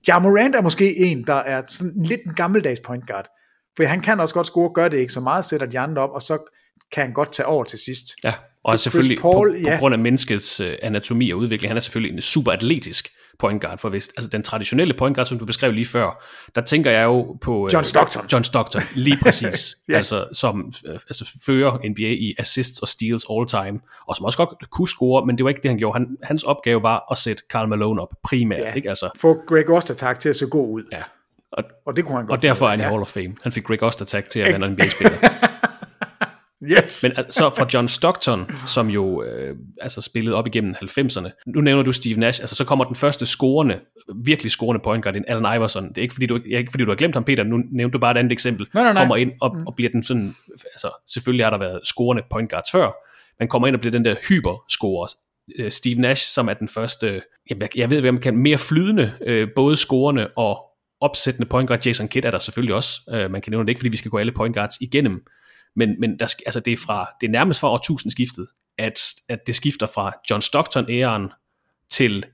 Ja 0.08 0.18
Morant 0.18 0.54
er 0.54 0.62
måske 0.62 0.96
en, 0.96 1.26
der 1.26 1.34
er 1.34 1.62
sådan 1.68 2.02
lidt 2.02 2.20
en 2.26 2.34
gammeldags 2.34 2.80
point 2.80 3.06
guard. 3.06 3.28
For 3.76 3.84
han 3.84 4.00
kan 4.00 4.20
også 4.20 4.34
godt 4.34 4.46
score, 4.46 4.72
gør 4.72 4.88
det 4.88 4.98
ikke 4.98 5.12
så 5.12 5.20
meget, 5.20 5.44
sætter 5.44 5.66
de 5.66 5.78
andre 5.78 6.02
op, 6.02 6.10
og 6.10 6.22
så 6.22 6.38
kan 6.92 7.02
han 7.02 7.12
godt 7.12 7.32
tage 7.32 7.46
over 7.46 7.64
til 7.64 7.78
sidst. 7.78 8.06
Ja, 8.24 8.34
og 8.64 8.80
selvfølgelig 8.80 9.18
Paul, 9.18 9.50
på, 9.50 9.56
på 9.64 9.70
ja. 9.70 9.76
grund 9.78 9.94
af 9.94 9.98
menneskets 9.98 10.60
uh, 10.60 10.66
anatomi 10.82 11.30
og 11.30 11.38
udvikling, 11.38 11.70
han 11.70 11.76
er 11.76 11.80
selvfølgelig 11.80 12.14
en 12.14 12.22
super 12.22 12.52
atletisk 12.52 13.08
point 13.38 13.62
guard, 13.62 13.78
for 13.78 13.88
hvis, 13.88 14.08
altså 14.16 14.30
den 14.30 14.42
traditionelle 14.42 14.94
point 14.94 15.14
guard, 15.16 15.26
som 15.26 15.38
du 15.38 15.44
beskrev 15.44 15.72
lige 15.72 15.86
før, 15.86 16.24
der 16.54 16.60
tænker 16.60 16.90
jeg 16.90 17.04
jo 17.04 17.36
på... 17.40 17.68
John 17.72 17.84
Stockton. 17.84 18.26
John 18.32 18.44
Stockton, 18.44 18.82
lige 18.94 19.18
præcis. 19.24 19.76
Ja. 19.88 19.96
Altså, 19.96 20.26
som 20.32 20.72
uh, 20.88 20.92
altså, 20.94 21.30
fører 21.46 21.78
NBA 21.90 22.02
i 22.02 22.34
assists 22.38 22.78
og 22.78 22.88
steals 22.88 23.24
all 23.30 23.46
time, 23.46 23.80
og 24.08 24.16
som 24.16 24.24
også 24.24 24.38
godt 24.38 24.70
kunne 24.70 24.88
score, 24.88 25.26
men 25.26 25.38
det 25.38 25.44
var 25.44 25.50
ikke 25.50 25.62
det, 25.62 25.70
han 25.70 25.78
gjorde. 25.78 25.98
Han, 25.98 26.16
hans 26.22 26.42
opgave 26.42 26.82
var 26.82 27.04
at 27.10 27.18
sætte 27.18 27.42
Karl 27.50 27.68
Malone 27.68 28.02
op, 28.02 28.08
primært, 28.24 28.60
Ja. 28.60 28.72
ikke? 28.72 28.88
Altså, 28.88 29.10
Få 29.16 29.38
Greg 29.48 29.70
Ostertag 29.70 30.18
til 30.18 30.28
at 30.28 30.36
se 30.36 30.46
god 30.46 30.68
ud. 30.72 30.82
ja. 30.92 31.02
Og, 31.52 31.64
Og 31.86 31.96
det 31.96 32.04
kunne 32.04 32.16
han 32.16 32.26
godt 32.26 32.38
og 32.38 32.42
derfor 32.42 32.66
er 32.66 32.70
han 32.70 32.78
i 32.78 32.82
ja. 32.82 32.88
Hall 32.88 33.00
of 33.02 33.08
Fame. 33.08 33.34
Han 33.42 33.52
fik 33.52 33.64
Greg 33.64 33.82
Ostertag 33.82 34.24
til 34.24 34.40
at 34.40 34.46
være 34.46 34.66
en 34.66 34.72
NBA-spiller. 34.72 35.16
Yes. 36.64 37.02
Men 37.02 37.12
så 37.30 37.50
fra 37.50 37.66
John 37.74 37.88
Stockton, 37.88 38.50
som 38.66 38.88
jo 38.88 39.22
øh, 39.22 39.56
altså 39.80 40.00
spillede 40.00 40.36
op 40.36 40.46
igennem 40.46 40.74
90'erne. 40.84 41.42
Nu 41.46 41.60
nævner 41.60 41.82
du 41.82 41.92
Steve 41.92 42.20
Nash, 42.20 42.42
altså 42.42 42.56
så 42.56 42.64
kommer 42.64 42.84
den 42.84 42.96
første 42.96 43.26
scorende, 43.26 43.80
virkelig 44.24 44.50
scorende 44.50 44.80
point 44.84 45.04
guard, 45.04 45.16
en 45.16 45.24
Allen 45.28 45.56
Iverson. 45.56 45.88
Det 45.88 45.98
er 45.98 46.02
ikke 46.02 46.14
fordi, 46.14 46.26
du, 46.26 46.40
ikke 46.44 46.70
fordi 46.70 46.84
du 46.84 46.90
har 46.90 46.96
glemt 46.96 47.14
ham, 47.14 47.24
Peter, 47.24 47.44
nu 47.44 47.56
nævnte 47.72 47.92
du 47.92 47.98
bare 47.98 48.10
et 48.10 48.16
andet 48.16 48.32
eksempel. 48.32 48.66
Nej, 48.74 48.82
nej, 48.82 48.92
nej. 48.92 49.02
Kommer 49.02 49.16
ind 49.16 49.32
og, 49.40 49.56
og 49.66 49.74
bliver 49.76 49.90
den 49.90 50.02
sådan, 50.02 50.34
altså 50.50 50.90
selvfølgelig 51.12 51.44
har 51.44 51.50
der 51.50 51.58
været 51.58 51.80
scorende 51.84 52.22
point 52.30 52.50
guards 52.50 52.70
før, 52.72 52.90
men 53.38 53.48
kommer 53.48 53.68
ind 53.68 53.76
og 53.76 53.80
bliver 53.80 53.92
den 53.92 54.04
der 54.04 54.14
hyper-scorer. 54.28 55.08
Øh, 55.58 55.72
Steve 55.72 56.00
Nash, 56.00 56.28
som 56.28 56.48
er 56.48 56.54
den 56.54 56.68
første, 56.68 57.22
jamen, 57.50 57.62
jeg, 57.62 57.78
jeg 57.78 57.90
ved, 57.90 58.00
hvad 58.00 58.12
man 58.12 58.22
kan, 58.22 58.36
mere 58.36 58.58
flydende, 58.58 59.12
øh, 59.26 59.48
både 59.56 59.76
scorende 59.76 60.28
og 60.36 60.62
opsættende 61.00 61.48
point 61.48 61.68
guard. 61.68 61.86
Jason 61.86 62.08
Kidd 62.08 62.26
er 62.26 62.30
der 62.30 62.38
selvfølgelig 62.38 62.74
også. 62.74 63.00
Øh, 63.10 63.30
man 63.30 63.40
kan 63.40 63.50
nævne 63.50 63.66
det 63.66 63.70
ikke, 63.70 63.78
fordi 63.78 63.88
vi 63.88 63.96
skal 63.96 64.10
gå 64.10 64.18
alle 64.18 64.32
point 64.32 64.56
guards 64.56 64.76
igennem. 64.80 65.20
Men, 65.76 66.00
men 66.00 66.18
der, 66.18 66.34
altså 66.46 66.60
det, 66.60 66.72
er 66.72 66.76
fra, 66.76 67.10
det 67.20 67.26
er 67.26 67.30
nærmest 67.30 67.60
fra 67.60 67.70
årtusindskiftet, 67.70 68.46
at, 68.78 69.00
at 69.28 69.46
det 69.46 69.54
skifter 69.54 69.86
fra 69.86 70.12
John 70.30 70.42
Stockton-æren 70.42 71.30
til, 71.90 72.24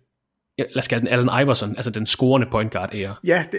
lad 0.58 0.76
os 0.76 0.88
kalde 0.88 1.00
den 1.00 1.08
Allen 1.08 1.30
Iverson, 1.42 1.70
altså 1.76 1.90
den 1.90 2.06
scorende 2.06 2.46
point 2.50 2.72
guard 2.72 2.94
ære. 2.94 3.14
Ja, 3.24 3.44
det, 3.52 3.58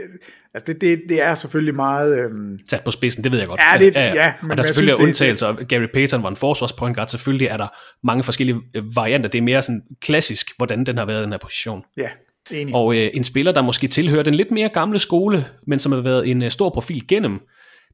altså 0.53 0.73
det, 0.73 0.81
det, 0.81 1.01
det 1.09 1.21
er 1.21 1.35
selvfølgelig 1.35 1.75
meget... 1.75 2.19
Øhm... 2.19 2.59
Sat 2.69 2.83
på 2.83 2.91
spidsen, 2.91 3.23
det 3.23 3.31
ved 3.31 3.39
jeg 3.39 3.47
godt. 3.47 3.61
Ja, 3.73 3.85
det, 3.85 3.93
ja, 3.95 4.05
ja. 4.05 4.13
ja 4.13 4.33
men 4.41 4.51
og 4.51 4.57
der 4.57 4.63
selvfølgelig 4.63 4.95
synes, 4.95 5.01
er 5.01 5.07
undtagelser. 5.07 5.51
Det... 5.51 5.67
Gary 5.67 5.87
Payton 5.93 6.23
var 6.23 6.29
en 6.29 6.35
forsvars 6.35 6.73
point 6.73 6.95
guard. 6.95 7.07
Selvfølgelig 7.07 7.47
er 7.47 7.57
der 7.57 7.67
mange 8.03 8.23
forskellige 8.23 8.61
øh, 8.75 8.95
varianter. 8.95 9.29
Det 9.29 9.37
er 9.37 9.41
mere 9.41 9.63
sådan 9.63 9.81
klassisk, 10.01 10.47
hvordan 10.57 10.85
den 10.85 10.97
har 10.97 11.05
været 11.05 11.19
i 11.19 11.23
den 11.23 11.31
her 11.31 11.39
position. 11.39 11.83
Ja, 11.97 12.09
Enig. 12.51 12.75
Og 12.75 12.95
øh, 12.95 13.09
en 13.13 13.23
spiller, 13.23 13.51
der 13.51 13.61
måske 13.61 13.87
tilhører 13.87 14.23
den 14.23 14.33
lidt 14.33 14.51
mere 14.51 14.69
gamle 14.69 14.99
skole, 14.99 15.45
men 15.67 15.79
som 15.79 15.91
har 15.91 16.01
været 16.01 16.27
en 16.27 16.43
øh, 16.43 16.51
stor 16.51 16.69
profil 16.69 17.07
gennem 17.07 17.39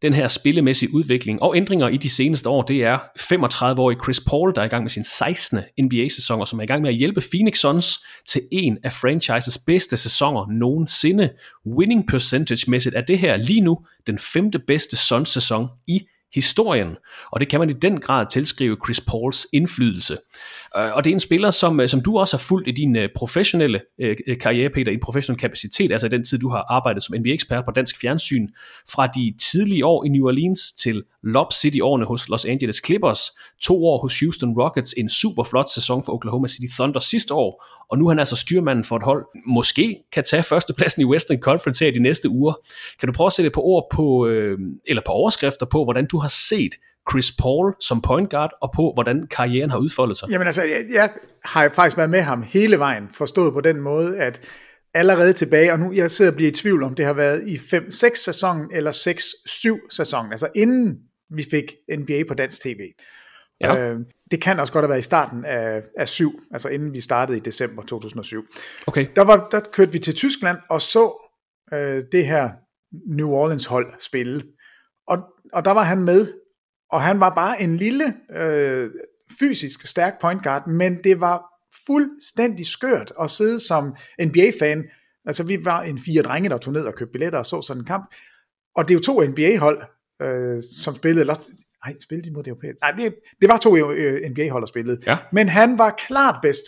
den 0.01 0.13
her 0.13 0.27
spillemæssige 0.27 0.93
udvikling 0.93 1.41
og 1.41 1.57
ændringer 1.57 1.87
i 1.87 1.97
de 1.97 2.09
seneste 2.09 2.49
år, 2.49 2.61
det 2.61 2.83
er 2.83 2.97
35-årig 3.19 3.97
Chris 4.03 4.19
Paul, 4.19 4.55
der 4.55 4.61
er 4.61 4.65
i 4.65 4.67
gang 4.67 4.83
med 4.83 4.89
sin 4.89 5.03
16. 5.03 5.59
NBA-sæson, 5.81 6.41
og 6.41 6.47
som 6.47 6.59
er 6.59 6.63
i 6.63 6.67
gang 6.67 6.81
med 6.81 6.89
at 6.89 6.95
hjælpe 6.95 7.21
Phoenix 7.31 7.57
Suns 7.57 7.99
til 8.27 8.41
en 8.51 8.77
af 8.83 8.93
franchises 8.93 9.57
bedste 9.57 9.97
sæsoner 9.97 10.47
nogensinde. 10.51 11.29
Winning 11.65 12.07
percentage-mæssigt 12.11 12.95
er 12.95 13.01
det 13.01 13.19
her 13.19 13.37
lige 13.37 13.61
nu 13.61 13.79
den 14.07 14.19
femte 14.19 14.59
bedste 14.59 14.97
Suns-sæson 14.97 15.67
i 15.87 16.01
historien, 16.33 16.95
og 17.31 17.39
det 17.39 17.49
kan 17.49 17.59
man 17.59 17.69
i 17.69 17.73
den 17.73 17.99
grad 17.99 18.25
tilskrive 18.31 18.77
Chris 18.85 19.01
Pauls 19.01 19.47
indflydelse. 19.53 20.17
Øh, 20.77 20.95
og 20.95 21.03
det 21.03 21.09
er 21.09 21.13
en 21.13 21.19
spiller, 21.19 21.51
som, 21.51 21.79
øh, 21.79 21.89
som 21.89 22.01
du 22.01 22.17
også 22.17 22.37
har 22.37 22.41
fulgt 22.41 22.67
i 22.67 22.71
din 22.71 22.95
øh, 22.95 23.09
professionelle 23.15 23.81
karriere, 24.41 24.69
Peter, 24.69 24.91
i 24.91 24.93
en 24.93 24.99
professionel 24.99 25.39
kapacitet, 25.39 25.91
altså 25.91 26.07
i 26.07 26.09
den 26.09 26.23
tid, 26.23 26.39
du 26.39 26.49
har 26.49 26.65
arbejdet 26.69 27.03
som 27.03 27.15
NBA-ekspert 27.19 27.65
på 27.65 27.71
dansk 27.71 27.99
fjernsyn, 28.01 28.47
fra 28.89 29.07
de 29.07 29.33
tidlige 29.51 29.85
år 29.85 30.05
i 30.05 30.09
New 30.09 30.27
Orleans 30.27 30.71
til 30.71 31.03
Lob 31.23 31.53
City-årene 31.53 32.05
hos 32.05 32.29
Los 32.29 32.45
Angeles 32.45 32.81
Clippers, 32.85 33.19
to 33.61 33.85
år 33.85 34.01
hos 34.01 34.19
Houston 34.19 34.53
Rockets, 34.61 34.93
en 34.97 35.09
super 35.09 35.43
flot 35.43 35.69
sæson 35.69 36.03
for 36.03 36.13
Oklahoma 36.13 36.47
City 36.47 36.73
Thunder 36.75 36.99
sidste 36.99 37.33
år, 37.33 37.65
og 37.91 37.97
nu 37.97 38.05
er 38.05 38.09
han 38.09 38.19
altså 38.19 38.35
styrmanden 38.35 38.85
for 38.85 38.95
et 38.95 39.03
hold, 39.03 39.25
måske 39.47 39.97
kan 40.11 40.23
tage 40.23 40.43
førstepladsen 40.43 41.01
i 41.01 41.05
Western 41.05 41.39
Conference 41.39 41.85
her 41.85 41.91
de 41.91 41.99
næste 41.99 42.29
uger. 42.29 42.53
Kan 42.99 43.07
du 43.07 43.13
prøve 43.13 43.27
at 43.27 43.33
sætte 43.33 43.49
på 43.49 43.61
ord 43.61 43.87
på, 43.91 44.25
eller 44.87 45.01
på 45.05 45.11
overskrifter 45.11 45.65
på, 45.65 45.83
hvordan 45.83 46.07
du 46.11 46.17
har 46.17 46.27
set 46.49 46.71
Chris 47.11 47.31
Paul 47.31 47.73
som 47.79 48.01
point 48.01 48.29
guard, 48.29 48.51
og 48.61 48.71
på 48.75 48.91
hvordan 48.93 49.27
karrieren 49.27 49.69
har 49.69 49.77
udfoldet 49.77 50.17
sig? 50.17 50.29
Jamen 50.29 50.47
altså, 50.47 50.63
jeg, 50.63 50.85
jeg 50.93 51.09
har 51.43 51.69
faktisk 51.69 51.97
været 51.97 52.09
med 52.09 52.21
ham 52.21 52.41
hele 52.41 52.79
vejen, 52.79 53.03
forstået 53.11 53.53
på 53.53 53.61
den 53.61 53.81
måde, 53.81 54.17
at 54.17 54.41
allerede 54.93 55.33
tilbage, 55.33 55.73
og 55.73 55.79
nu 55.79 55.93
jeg 55.93 56.11
sidder 56.11 56.31
og 56.31 56.35
bliver 56.35 56.51
i 56.51 56.53
tvivl 56.53 56.83
om, 56.83 56.95
det 56.95 57.05
har 57.05 57.13
været 57.13 57.47
i 57.47 57.55
5-6 57.55 58.15
sæsonen 58.15 58.69
eller 58.73 58.91
6-7 58.91 59.87
sæsonen, 59.89 60.31
altså 60.31 60.47
inden 60.55 60.99
vi 61.29 61.45
fik 61.51 61.71
NBA 61.97 62.23
på 62.27 62.33
dansk 62.33 62.61
tv. 62.61 62.79
Ja. 63.61 63.91
Øh, 63.91 63.99
det 64.31 64.41
kan 64.41 64.59
også 64.59 64.73
godt 64.73 64.83
have 64.83 64.89
været 64.89 64.99
i 64.99 65.03
starten 65.03 65.45
af, 65.45 65.83
af 65.97 66.07
7, 66.07 66.41
altså 66.51 66.69
inden 66.69 66.93
vi 66.93 67.01
startede 67.01 67.37
i 67.37 67.41
december 67.41 67.83
2007. 67.83 68.45
Okay. 68.87 69.07
Der, 69.15 69.21
var, 69.21 69.47
der 69.51 69.59
kørte 69.59 69.91
vi 69.91 69.99
til 69.99 70.15
Tyskland 70.15 70.57
og 70.69 70.81
så 70.81 71.31
øh, 71.73 72.03
det 72.11 72.27
her 72.27 72.49
New 73.15 73.29
Orleans 73.29 73.65
hold 73.65 73.93
spille. 73.99 74.43
Og, 75.07 75.17
og 75.53 75.65
der 75.65 75.71
var 75.71 75.83
han 75.83 76.03
med 76.03 76.27
og 76.95 77.01
han 77.01 77.19
var 77.19 77.29
bare 77.29 77.61
en 77.61 77.77
lille, 77.77 78.13
øh, 78.35 78.89
fysisk 79.39 79.87
stærk 79.87 80.21
point 80.21 80.43
guard, 80.43 80.67
men 80.67 81.03
det 81.03 81.21
var 81.21 81.43
fuldstændig 81.87 82.65
skørt 82.65 83.13
at 83.21 83.31
sidde 83.31 83.59
som 83.59 83.95
NBA-fan. 84.21 84.83
Altså 85.25 85.43
vi 85.43 85.65
var 85.65 85.81
en 85.81 85.99
fire 85.99 86.21
drenge, 86.21 86.49
der 86.49 86.57
tog 86.57 86.73
ned 86.73 86.85
og 86.85 86.93
købte 86.93 87.11
billetter 87.11 87.39
og 87.39 87.45
så 87.45 87.61
sådan 87.61 87.81
en 87.81 87.85
kamp. 87.85 88.15
Og 88.75 88.87
det 88.87 88.93
er 88.93 88.95
jo 88.95 89.01
to 89.01 89.21
NBA-hold, 89.21 89.81
øh, 90.21 90.63
som 90.83 90.95
spillede, 90.95 91.21
eller, 91.21 91.35
nej, 91.85 91.95
spillede 91.99 92.29
de 92.29 92.33
mod 92.33 92.43
det 92.43 92.49
europæiske? 92.49 92.79
Nej, 92.81 92.91
det, 92.91 93.15
det 93.41 93.49
var 93.49 93.57
to 93.57 93.77
øh, 93.77 94.29
NBA-hold, 94.29 94.61
der 94.61 94.67
spillede. 94.67 95.01
Ja. 95.07 95.17
Men 95.31 95.49
han 95.49 95.77
var 95.77 95.95
klart 96.07 96.39
bedst. 96.41 96.63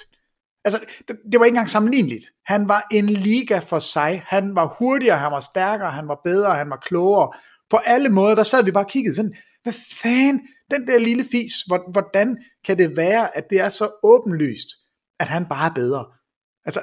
Altså, 0.66 0.80
det, 1.08 1.16
det 1.32 1.40
var 1.40 1.46
ikke 1.46 1.54
engang 1.54 1.70
sammenligneligt. 1.70 2.26
Han 2.46 2.68
var 2.68 2.88
en 2.92 3.06
liga 3.06 3.60
for 3.60 3.80
sig. 3.80 4.24
Han 4.26 4.56
var 4.56 4.76
hurtigere, 4.80 5.18
han 5.18 5.32
var 5.32 5.40
stærkere, 5.40 5.92
han 5.92 6.08
var 6.08 6.22
bedre, 6.24 6.56
han 6.56 6.70
var 6.70 6.78
klogere. 6.78 7.32
På 7.70 7.78
alle 7.78 8.10
måder, 8.10 8.36
der 8.36 8.44
sad 8.44 8.64
vi 8.64 8.72
bare 8.72 8.84
og 8.84 8.90
kiggede 8.90 9.16
sådan, 9.16 9.36
hvad 9.68 9.82
fanden, 10.02 10.42
den 10.72 10.88
der 10.88 11.00
lille 11.00 11.24
fis, 11.32 11.54
hvordan 11.92 12.38
kan 12.66 12.78
det 12.78 12.98
være, 12.98 13.38
at 13.38 13.44
det 13.50 13.60
er 13.60 13.70
så 13.70 14.00
åbenlyst, 14.04 14.68
at 15.20 15.28
han 15.28 15.46
bare 15.46 15.70
er 15.70 15.74
bedre? 15.74 16.06
Altså, 16.66 16.82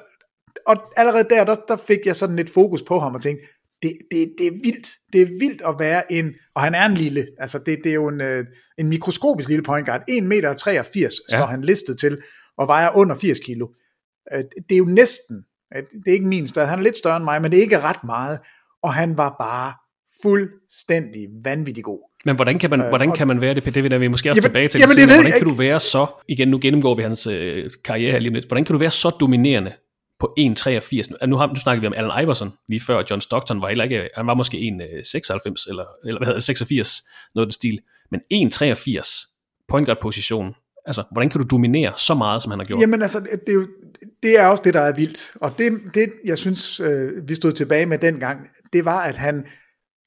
og 0.66 0.76
allerede 0.96 1.28
der, 1.30 1.44
der, 1.44 1.54
der 1.68 1.76
fik 1.76 1.98
jeg 2.06 2.16
sådan 2.16 2.36
lidt 2.36 2.50
fokus 2.50 2.82
på 2.82 3.00
ham 3.00 3.14
og 3.14 3.22
tænkte, 3.22 3.46
det, 3.82 3.98
det, 4.10 4.34
det 4.38 4.46
er 4.46 4.50
vildt. 4.50 4.88
Det 5.12 5.22
er 5.22 5.26
vildt 5.26 5.62
at 5.62 5.74
være 5.78 6.12
en, 6.12 6.34
og 6.54 6.62
han 6.62 6.74
er 6.74 6.86
en 6.86 6.94
lille, 6.94 7.26
altså 7.38 7.58
det, 7.58 7.78
det 7.84 7.90
er 7.90 7.94
jo 7.94 8.08
en, 8.08 8.20
øh, 8.20 8.44
en 8.78 8.88
mikroskopisk 8.88 9.48
lille 9.48 9.64
point 9.64 9.86
guard. 9.86 10.02
1 10.08 10.24
meter 10.24 10.54
83 10.54 11.14
ja. 11.32 11.36
står 11.36 11.46
han 11.46 11.60
listet 11.62 11.98
til, 11.98 12.22
og 12.58 12.68
vejer 12.68 12.96
under 12.96 13.16
80 13.16 13.40
kilo. 13.40 13.68
Øh, 14.32 14.44
det 14.68 14.74
er 14.74 14.78
jo 14.78 14.84
næsten, 14.84 15.44
øh, 15.76 15.82
det 15.82 16.08
er 16.08 16.12
ikke 16.12 16.26
min 16.26 16.46
større, 16.46 16.66
han 16.66 16.78
er 16.78 16.82
lidt 16.82 16.96
større 16.96 17.16
end 17.16 17.24
mig, 17.24 17.42
men 17.42 17.50
det 17.50 17.58
er 17.58 17.62
ikke 17.62 17.80
ret 17.80 18.04
meget, 18.04 18.38
og 18.82 18.94
han 18.94 19.16
var 19.16 19.36
bare 19.40 19.74
fuldstændig 20.22 21.28
vanvittig 21.44 21.84
god. 21.84 22.13
Men 22.24 22.36
hvordan 22.36 22.58
kan 22.58 22.70
man, 22.70 22.80
øh, 22.80 22.88
hvordan 22.88 23.12
kan 23.12 23.28
man 23.28 23.40
være 23.40 23.54
det? 23.54 23.74
Det 23.74 23.82
vil 23.82 24.00
vi 24.00 24.08
måske 24.08 24.30
også 24.30 24.40
jamen, 24.40 24.50
tilbage 24.50 24.68
til. 24.68 24.80
Jamen, 24.80 24.96
det 24.96 25.04
hvordan 25.04 25.32
kan 25.32 25.48
du 25.48 25.54
være 25.54 25.80
så, 25.80 26.06
igen 26.28 26.48
nu 26.48 26.58
gennemgår 26.62 26.94
vi 26.94 27.02
hans 27.02 27.26
øh, 27.26 27.70
karriere 27.84 28.20
lige 28.20 28.32
lidt, 28.32 28.46
hvordan 28.46 28.64
kan 28.64 28.72
du 28.72 28.78
være 28.78 28.90
så 28.90 29.10
dominerende 29.20 29.72
på 30.20 30.34
1,83? 30.40 31.26
Nu, 31.26 31.36
har, 31.36 31.46
nu 31.46 31.56
snakker 31.56 31.80
vi 31.80 31.86
om 31.86 31.92
Allen 31.96 32.12
Iverson 32.22 32.52
lige 32.68 32.80
før, 32.80 33.02
John 33.10 33.20
Stockton 33.20 33.60
var 33.60 33.68
heller 33.68 33.84
ikke, 33.84 34.08
han 34.14 34.26
var 34.26 34.34
måske 34.34 34.56
1,96 34.56 34.62
eller, 35.68 35.84
eller 36.06 36.18
hvad 36.18 36.26
hedder 36.26 36.34
det, 36.34 36.44
86, 36.44 37.02
noget 37.34 37.46
af 37.46 37.48
det 37.48 37.54
stil. 37.54 37.78
Men 38.10 38.20
1,83 38.34 39.66
point 39.68 39.86
guard 39.86 40.00
position, 40.02 40.54
altså 40.86 41.02
hvordan 41.12 41.30
kan 41.30 41.40
du 41.40 41.46
dominere 41.50 41.92
så 41.96 42.14
meget, 42.14 42.42
som 42.42 42.50
han 42.50 42.58
har 42.58 42.66
gjort? 42.66 42.80
Jamen 42.80 43.02
altså, 43.02 43.20
det 43.20 43.48
er 43.48 43.52
jo, 43.52 43.66
det 44.22 44.38
er 44.38 44.46
også 44.46 44.62
det, 44.64 44.74
der 44.74 44.80
er 44.80 44.94
vildt. 44.94 45.32
Og 45.40 45.52
det, 45.58 45.72
det 45.94 46.12
jeg 46.24 46.38
synes, 46.38 46.80
øh, 46.80 47.28
vi 47.28 47.34
stod 47.34 47.52
tilbage 47.52 47.86
med 47.86 47.98
dengang, 47.98 48.48
det 48.72 48.84
var, 48.84 49.00
at 49.00 49.16
han, 49.16 49.46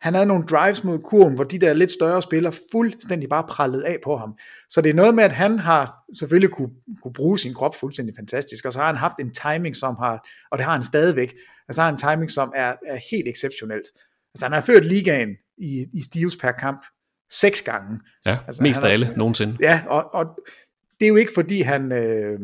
han 0.01 0.13
havde 0.13 0.27
nogle 0.27 0.45
drives 0.45 0.83
mod 0.83 0.99
kurven, 0.99 1.35
hvor 1.35 1.43
de 1.43 1.59
der 1.59 1.73
lidt 1.73 1.91
større 1.91 2.21
spillere 2.21 2.53
fuldstændig 2.71 3.29
bare 3.29 3.43
prallede 3.49 3.87
af 3.87 3.97
på 4.03 4.17
ham. 4.17 4.37
Så 4.69 4.81
det 4.81 4.89
er 4.89 4.93
noget 4.93 5.15
med, 5.15 5.23
at 5.23 5.31
han 5.31 5.59
har 5.59 5.95
selvfølgelig 6.19 6.51
kunne, 6.51 6.69
kunne 7.03 7.13
bruge 7.13 7.39
sin 7.39 7.53
krop 7.53 7.75
fuldstændig 7.75 8.15
fantastisk, 8.15 8.65
og 8.65 8.73
så 8.73 8.79
har 8.79 8.85
han 8.85 8.95
haft 8.95 9.15
en 9.19 9.33
timing, 9.33 9.75
som 9.75 9.95
har, 9.99 10.27
og 10.51 10.57
det 10.57 10.65
har 10.65 10.73
han 10.73 10.83
stadigvæk, 10.83 11.33
altså 11.67 11.81
har 11.81 11.89
en 11.89 11.97
timing, 11.97 12.31
som 12.31 12.53
er, 12.55 12.73
er 12.87 12.99
helt 13.11 13.27
exceptionelt. 13.27 13.87
Altså 14.33 14.45
han 14.45 14.51
har 14.51 14.61
ført 14.61 14.85
ligaen 14.85 15.29
i, 15.57 15.85
i 15.93 16.01
steals 16.01 16.37
per 16.37 16.51
kamp 16.51 16.85
seks 17.31 17.61
gange. 17.61 17.99
Ja, 18.25 18.37
altså, 18.47 18.63
mest 18.63 18.83
af 18.83 18.89
alle 18.89 19.13
nogensinde. 19.17 19.57
Ja, 19.61 19.81
og, 19.87 20.13
og 20.13 20.25
det 20.99 21.05
er 21.05 21.09
jo 21.09 21.15
ikke 21.15 21.31
fordi 21.35 21.61
han, 21.61 21.91
øh, 21.91 22.39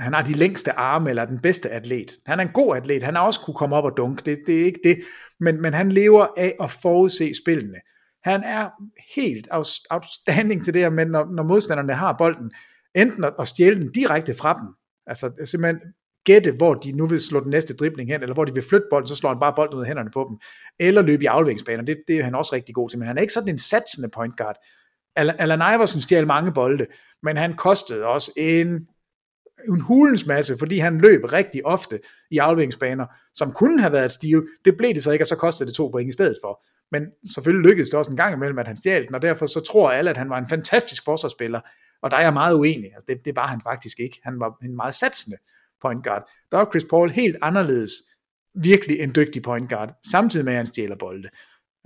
han 0.00 0.14
har 0.14 0.22
de 0.22 0.32
længste 0.32 0.72
arme, 0.72 1.10
eller 1.10 1.24
den 1.24 1.38
bedste 1.38 1.70
atlet. 1.70 2.12
Han 2.26 2.40
er 2.40 2.44
en 2.44 2.52
god 2.54 2.76
atlet, 2.76 3.02
han 3.02 3.14
har 3.14 3.22
også 3.22 3.40
kunne 3.40 3.54
komme 3.54 3.76
op 3.76 3.84
og 3.84 3.96
dunke, 3.96 4.22
det, 4.24 4.38
det 4.46 4.60
er 4.60 4.64
ikke 4.64 4.80
det, 4.84 4.98
men, 5.40 5.62
men 5.62 5.74
han 5.74 5.92
lever 5.92 6.26
af 6.36 6.54
at 6.60 6.70
forudse 6.70 7.32
spillene. 7.42 7.78
Han 8.24 8.42
er 8.44 8.70
helt 9.16 9.48
outstanding 9.90 10.64
til 10.64 10.74
det 10.74 10.82
her, 10.82 10.90
men 10.90 11.08
når, 11.08 11.24
når 11.24 11.42
modstanderne 11.42 11.94
har 11.94 12.14
bolden, 12.18 12.50
enten 12.94 13.24
at, 13.24 13.34
at 13.38 13.48
stjæle 13.48 13.80
den 13.80 13.92
direkte 13.92 14.34
fra 14.34 14.54
dem, 14.54 14.68
altså 15.06 15.32
simpelthen 15.44 15.80
gætte, 16.24 16.52
hvor 16.52 16.74
de 16.74 16.92
nu 16.92 17.06
vil 17.06 17.20
slå 17.20 17.40
den 17.40 17.50
næste 17.50 17.74
dribling 17.76 18.10
hen, 18.10 18.22
eller 18.22 18.34
hvor 18.34 18.44
de 18.44 18.54
vil 18.54 18.62
flytte 18.62 18.86
bolden, 18.90 19.08
så 19.08 19.14
slår 19.14 19.30
han 19.30 19.40
bare 19.40 19.52
bolden 19.56 19.74
ud 19.74 19.80
af 19.80 19.86
hænderne 19.86 20.10
på 20.10 20.26
dem, 20.30 20.38
eller 20.80 21.02
løbe 21.02 21.22
i 21.22 21.26
afleveringsbaner, 21.26 21.84
det, 21.84 21.96
det 22.08 22.18
er 22.18 22.24
han 22.24 22.34
også 22.34 22.54
rigtig 22.54 22.74
god 22.74 22.90
til, 22.90 22.98
men 22.98 23.08
han 23.08 23.16
er 23.16 23.20
ikke 23.20 23.32
sådan 23.32 23.48
en 23.48 23.58
satsende 23.58 24.08
point 24.14 24.36
guard. 24.36 24.56
Allan 25.16 25.74
Iversen 25.74 26.00
stjal 26.00 26.26
mange 26.26 26.52
bolde, 26.52 26.86
men 27.22 27.36
han 27.36 27.54
kostede 27.54 28.06
også 28.06 28.32
en 28.36 28.86
en 29.68 29.80
hulens 29.80 30.26
masse, 30.26 30.58
fordi 30.58 30.78
han 30.78 30.98
løb 30.98 31.24
rigtig 31.32 31.66
ofte 31.66 32.00
i 32.30 32.38
afleveringsbaner, 32.38 33.06
som 33.34 33.52
kunne 33.52 33.80
have 33.80 33.92
været 33.92 34.04
et 34.04 34.12
stil. 34.12 34.42
Det 34.64 34.76
blev 34.76 34.94
det 34.94 35.02
så 35.02 35.10
ikke, 35.10 35.22
og 35.22 35.26
så 35.26 35.36
kostede 35.36 35.68
det 35.68 35.76
to 35.76 35.88
point 35.88 36.08
i 36.08 36.12
stedet 36.12 36.36
for. 36.42 36.64
Men 36.92 37.02
selvfølgelig 37.34 37.70
lykkedes 37.70 37.90
det 37.90 37.98
også 37.98 38.10
en 38.10 38.16
gang 38.16 38.34
imellem, 38.34 38.58
at 38.58 38.66
han 38.66 38.76
stjal 38.76 39.06
den, 39.06 39.14
og 39.14 39.22
derfor 39.22 39.46
så 39.46 39.60
tror 39.60 39.90
alle, 39.90 40.10
at 40.10 40.16
han 40.16 40.30
var 40.30 40.38
en 40.38 40.48
fantastisk 40.48 41.04
forsvarsspiller, 41.04 41.60
og 42.02 42.10
der 42.10 42.16
er 42.16 42.22
jeg 42.22 42.32
meget 42.32 42.54
uenig. 42.54 42.90
Altså 42.94 43.04
det, 43.08 43.24
det 43.24 43.36
var 43.36 43.46
han 43.46 43.60
faktisk 43.62 44.00
ikke. 44.00 44.20
Han 44.24 44.40
var 44.40 44.56
en 44.62 44.76
meget 44.76 44.94
satsende 44.94 45.36
point 45.82 46.04
guard. 46.04 46.30
Der 46.50 46.56
var 46.56 46.68
Chris 46.70 46.84
Paul 46.90 47.10
helt 47.10 47.36
anderledes, 47.42 47.90
virkelig 48.54 49.00
en 49.00 49.14
dygtig 49.14 49.42
point 49.42 49.70
guard, 49.70 49.94
samtidig 50.10 50.44
med 50.44 50.52
at 50.52 50.56
han 50.56 50.66
stjæler 50.66 50.96
bolde. 50.96 51.28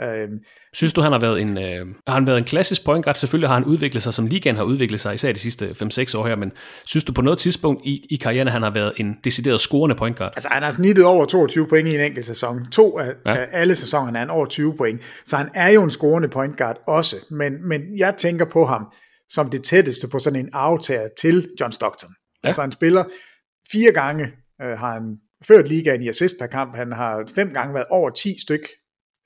Øh, 0.01 0.29
Synes 0.73 0.93
du, 0.93 1.01
han 1.01 1.13
har 1.13 1.21
været 1.21 1.41
en, 1.41 1.59
øh, 1.59 1.87
har 2.07 2.15
han 2.15 2.27
været 2.27 2.39
en 2.39 2.45
klassisk 2.45 2.85
point 2.85 3.05
guard? 3.05 3.17
Selvfølgelig 3.17 3.49
har 3.49 3.55
han 3.55 3.65
udviklet 3.65 4.03
sig, 4.03 4.15
som 4.15 4.27
ligaen 4.27 4.57
har 4.57 4.65
udviklet 4.65 5.01
sig, 5.01 5.15
især 5.15 5.33
de 5.33 5.39
sidste 5.39 5.67
5-6 5.67 6.19
år 6.19 6.27
her, 6.27 6.37
men 6.37 6.53
synes 6.85 7.05
du 7.05 7.13
på 7.13 7.23
noget 7.23 7.39
tidspunkt 7.39 7.87
i, 7.87 8.07
i 8.11 8.17
karrieren, 8.17 8.49
at 8.49 8.53
han 8.53 8.63
har 8.63 8.71
været 8.71 8.93
en 8.97 9.17
decideret 9.25 9.61
scorende 9.61 9.97
point 9.97 10.17
guard? 10.17 10.33
Altså, 10.37 10.49
han 10.53 10.63
har 10.63 10.71
snittet 10.71 11.05
over 11.05 11.25
22 11.25 11.67
point 11.69 11.89
i 11.89 11.95
en 11.95 12.01
enkelt 12.01 12.27
sæson. 12.27 12.71
To 12.71 12.99
af, 12.99 13.15
ja. 13.27 13.37
af 13.37 13.49
alle 13.53 13.77
sæsonerne 13.77 14.19
er 14.19 14.21
han 14.21 14.31
over 14.31 14.47
20 14.47 14.77
point. 14.77 15.01
Så 15.25 15.37
han 15.37 15.51
er 15.55 15.69
jo 15.69 15.83
en 15.83 15.91
scorende 15.91 16.29
point 16.29 16.59
guard 16.59 16.77
også. 16.87 17.17
Men, 17.31 17.69
men 17.69 17.99
jeg 17.99 18.15
tænker 18.19 18.45
på 18.45 18.65
ham 18.65 18.87
som 19.29 19.51
det 19.51 19.65
tætteste 19.65 20.09
på 20.09 20.19
sådan 20.19 20.41
en 20.41 20.51
aftager 20.53 21.09
til 21.21 21.49
John 21.61 21.73
Stockton. 21.73 22.11
Ja. 22.43 22.49
Altså, 22.49 22.61
han 22.63 22.73
spiller 22.73 23.05
fire 23.73 23.93
gange, 23.93 24.25
øh, 24.63 24.79
har 24.79 24.93
han 24.93 25.17
ført 25.49 25.69
ligaen 25.69 26.03
i 26.03 26.09
assist 26.09 26.35
per 26.39 26.47
kamp. 26.47 26.77
Han 26.77 26.93
har 26.93 27.25
fem 27.35 27.51
gange 27.51 27.75
været 27.75 27.87
over 27.91 28.11
10 28.11 28.37
styk 28.43 28.69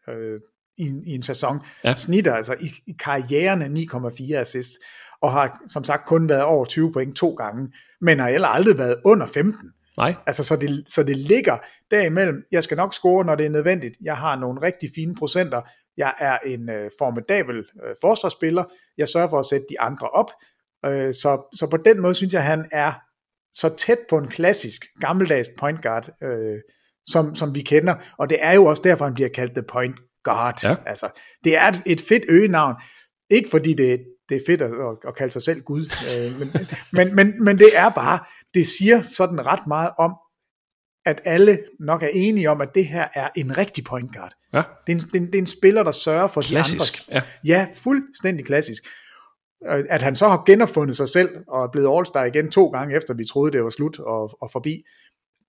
øh, 0.08 0.40
i, 0.78 0.88
en, 0.88 1.02
i 1.06 1.14
en 1.14 1.22
sæson. 1.22 1.60
Ja. 1.84 1.94
Snitter 1.94 2.34
altså 2.34 2.54
i, 2.60 2.70
i 2.86 2.94
karrieren 2.98 3.76
9,4 3.76 4.34
assists, 4.34 4.78
og 5.22 5.32
har 5.32 5.62
som 5.68 5.84
sagt 5.84 6.06
kun 6.06 6.28
været 6.28 6.42
over 6.42 6.64
20 6.64 6.92
point 6.92 7.16
to 7.16 7.30
gange, 7.30 7.72
men 8.00 8.18
har 8.18 8.30
heller 8.30 8.48
aldrig 8.48 8.78
været 8.78 8.96
under 9.04 9.26
15. 9.26 9.72
Nej. 9.96 10.14
Altså, 10.26 10.44
så 10.44 10.56
det, 10.56 10.84
så 10.88 11.02
det 11.02 11.16
ligger 11.16 11.58
derimellem. 11.90 12.42
Jeg 12.52 12.62
skal 12.62 12.76
nok 12.76 12.94
score, 12.94 13.24
når 13.24 13.34
det 13.34 13.46
er 13.46 13.50
nødvendigt. 13.50 13.96
Jeg 14.02 14.16
har 14.16 14.36
nogle 14.36 14.62
rigtig 14.62 14.90
fine 14.94 15.14
procenter. 15.14 15.60
Jeg 15.96 16.14
er 16.18 16.38
en 16.46 16.70
øh, 16.70 16.90
formidabel 16.98 17.56
øh, 17.56 17.94
forsvarsspiller. 18.00 18.64
Jeg 18.98 19.08
sørger 19.08 19.28
for 19.28 19.38
at 19.38 19.46
sætte 19.46 19.66
de 19.70 19.80
andre 19.80 20.08
op. 20.08 20.30
Øh, 20.86 21.14
så, 21.14 21.48
så 21.54 21.68
på 21.70 21.76
den 21.76 22.00
måde 22.00 22.14
synes 22.14 22.32
jeg, 22.32 22.44
han 22.44 22.68
er 22.72 22.92
så 23.52 23.68
tæt 23.76 23.98
på 24.10 24.18
en 24.18 24.28
klassisk 24.28 24.84
gammeldags 25.00 25.48
point 25.58 25.82
guard, 25.82 26.08
øh, 26.22 26.58
som, 27.04 27.34
som 27.34 27.54
vi 27.54 27.62
kender. 27.62 27.94
Og 28.18 28.30
det 28.30 28.38
er 28.40 28.52
jo 28.52 28.64
også 28.64 28.82
derfor, 28.82 29.04
han 29.04 29.14
bliver 29.14 29.28
kaldt 29.28 29.52
the 29.54 29.62
point 29.62 29.96
guard. 30.30 30.64
Ja. 30.64 30.74
Altså, 30.86 31.20
det 31.44 31.56
er 31.56 31.68
et, 31.68 31.82
et 31.86 32.00
fedt 32.00 32.24
øgenavn. 32.28 32.74
Ikke 33.30 33.50
fordi 33.50 33.72
det, 33.72 34.00
det 34.28 34.36
er 34.36 34.40
fedt 34.46 34.62
at, 34.62 34.70
at 35.08 35.16
kalde 35.16 35.32
sig 35.32 35.42
selv 35.42 35.60
Gud, 35.60 35.92
øh, 36.10 36.38
men, 36.38 36.52
men, 36.92 37.16
men, 37.16 37.44
men 37.44 37.58
det 37.58 37.70
er 37.76 37.88
bare, 37.88 38.18
det 38.54 38.66
siger 38.66 39.02
sådan 39.02 39.46
ret 39.46 39.66
meget 39.66 39.90
om, 39.98 40.14
at 41.06 41.20
alle 41.24 41.58
nok 41.80 42.02
er 42.02 42.08
enige 42.12 42.50
om, 42.50 42.60
at 42.60 42.68
det 42.74 42.86
her 42.86 43.08
er 43.14 43.28
en 43.36 43.58
rigtig 43.58 43.84
point 43.84 44.12
guard. 44.14 44.32
Ja. 44.52 44.62
Det, 44.86 44.92
er 44.92 44.96
en, 44.96 44.98
det, 44.98 45.14
er 45.14 45.20
en, 45.20 45.26
det 45.26 45.34
er 45.34 45.38
en 45.38 45.46
spiller, 45.46 45.82
der 45.82 45.92
sørger 45.92 46.28
for 46.28 46.42
klassisk, 46.42 47.08
de 47.08 47.14
andre. 47.14 47.26
Ja. 47.44 47.54
ja, 47.54 47.66
fuldstændig 47.74 48.46
klassisk. 48.46 48.86
At 49.66 50.02
han 50.02 50.14
så 50.14 50.28
har 50.28 50.42
genopfundet 50.46 50.96
sig 50.96 51.08
selv 51.08 51.28
og 51.48 51.62
er 51.62 51.68
blevet 51.68 51.88
All-Star 51.88 52.24
igen 52.24 52.50
to 52.50 52.68
gange 52.68 52.96
efter 52.96 53.14
vi 53.14 53.24
troede 53.24 53.52
det 53.52 53.64
var 53.64 53.70
slut 53.70 53.98
og, 53.98 54.42
og 54.42 54.50
forbi, 54.52 54.84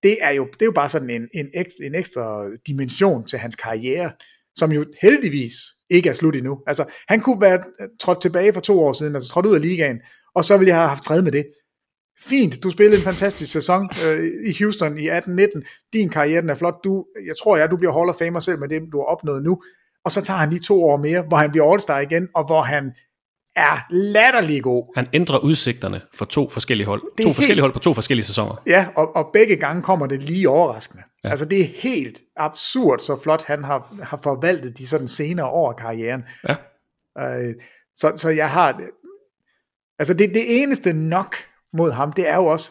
det 0.02 0.16
er 0.20 0.30
jo, 0.30 0.44
det 0.46 0.62
er 0.62 0.66
jo 0.66 0.72
bare 0.72 0.88
sådan 0.88 1.10
en, 1.10 1.28
en, 1.34 1.50
ekstra, 1.54 1.84
en 1.84 1.94
ekstra 1.94 2.44
dimension 2.66 3.26
til 3.26 3.38
hans 3.38 3.56
karriere, 3.56 4.12
som 4.56 4.72
jo 4.72 4.84
heldigvis 5.02 5.52
ikke 5.90 6.08
er 6.08 6.12
slut 6.12 6.36
endnu. 6.36 6.58
Altså, 6.66 6.84
han 7.08 7.20
kunne 7.20 7.40
være 7.40 7.62
øh, 7.80 7.88
trådt 8.00 8.20
tilbage 8.20 8.54
for 8.54 8.60
to 8.60 8.80
år 8.80 8.92
siden, 8.92 9.14
altså 9.14 9.30
trådt 9.30 9.46
ud 9.46 9.54
af 9.54 9.60
ligaen, 9.60 10.00
og 10.34 10.44
så 10.44 10.56
ville 10.56 10.68
jeg 10.68 10.76
have 10.76 10.88
haft 10.88 11.04
fred 11.04 11.22
med 11.22 11.32
det. 11.32 11.46
Fint, 12.20 12.62
du 12.62 12.70
spillede 12.70 12.96
en 12.96 13.04
fantastisk 13.04 13.52
sæson 13.52 13.90
øh, 14.06 14.30
i 14.46 14.62
Houston 14.62 14.98
i 14.98 15.08
18-19. 15.08 15.88
Din 15.92 16.08
karriere 16.08 16.42
den 16.42 16.50
er 16.50 16.54
flot. 16.54 16.74
Du, 16.84 17.06
jeg 17.26 17.34
tror, 17.42 17.56
ja, 17.56 17.66
du 17.66 17.76
bliver 17.76 17.92
Hall 17.92 18.08
of 18.08 18.16
Famer 18.16 18.40
selv 18.40 18.58
med 18.58 18.68
det, 18.68 18.82
du 18.92 18.98
har 18.98 19.04
opnået 19.04 19.42
nu. 19.42 19.62
Og 20.04 20.10
så 20.10 20.20
tager 20.20 20.38
han 20.38 20.50
lige 20.50 20.60
to 20.60 20.84
år 20.84 20.96
mere, 20.96 21.22
hvor 21.22 21.36
han 21.36 21.50
bliver 21.50 21.66
All-Star 21.74 21.98
igen, 21.98 22.28
og 22.34 22.46
hvor 22.46 22.62
han 22.62 22.92
er 23.60 23.86
latterlig 23.90 24.62
god. 24.62 24.92
Han 24.96 25.06
ændrer 25.12 25.38
udsigterne 25.38 26.00
for 26.14 26.24
to 26.24 26.48
forskellige 26.48 26.86
hold. 26.86 27.02
To 27.02 27.08
helt... 27.24 27.34
forskellige 27.34 27.60
hold 27.60 27.72
på 27.72 27.78
to 27.78 27.94
forskellige 27.94 28.26
sæsoner. 28.26 28.62
Ja, 28.66 28.86
og, 28.96 29.16
og 29.16 29.30
begge 29.32 29.56
gange 29.56 29.82
kommer 29.82 30.06
det 30.06 30.22
lige 30.22 30.48
overraskende. 30.48 31.02
Ja. 31.24 31.28
Altså 31.28 31.44
det 31.44 31.60
er 31.60 31.64
helt 31.74 32.20
absurd, 32.36 32.98
så 32.98 33.20
flot 33.22 33.44
han 33.44 33.64
har, 33.64 33.94
har 34.02 34.20
forvaltet 34.22 34.78
de 34.78 34.86
sådan 34.86 35.08
senere 35.08 35.46
år 35.46 35.70
af 35.70 35.76
karrieren. 35.76 36.24
Ja. 36.48 36.54
Øh, 37.18 37.54
så, 37.96 38.12
så 38.16 38.30
jeg 38.30 38.50
har... 38.50 38.80
Altså 39.98 40.14
det, 40.14 40.34
det 40.34 40.62
eneste 40.62 40.92
nok 40.92 41.36
mod 41.72 41.90
ham, 41.90 42.12
det 42.12 42.28
er 42.28 42.36
jo 42.36 42.46
også, 42.46 42.70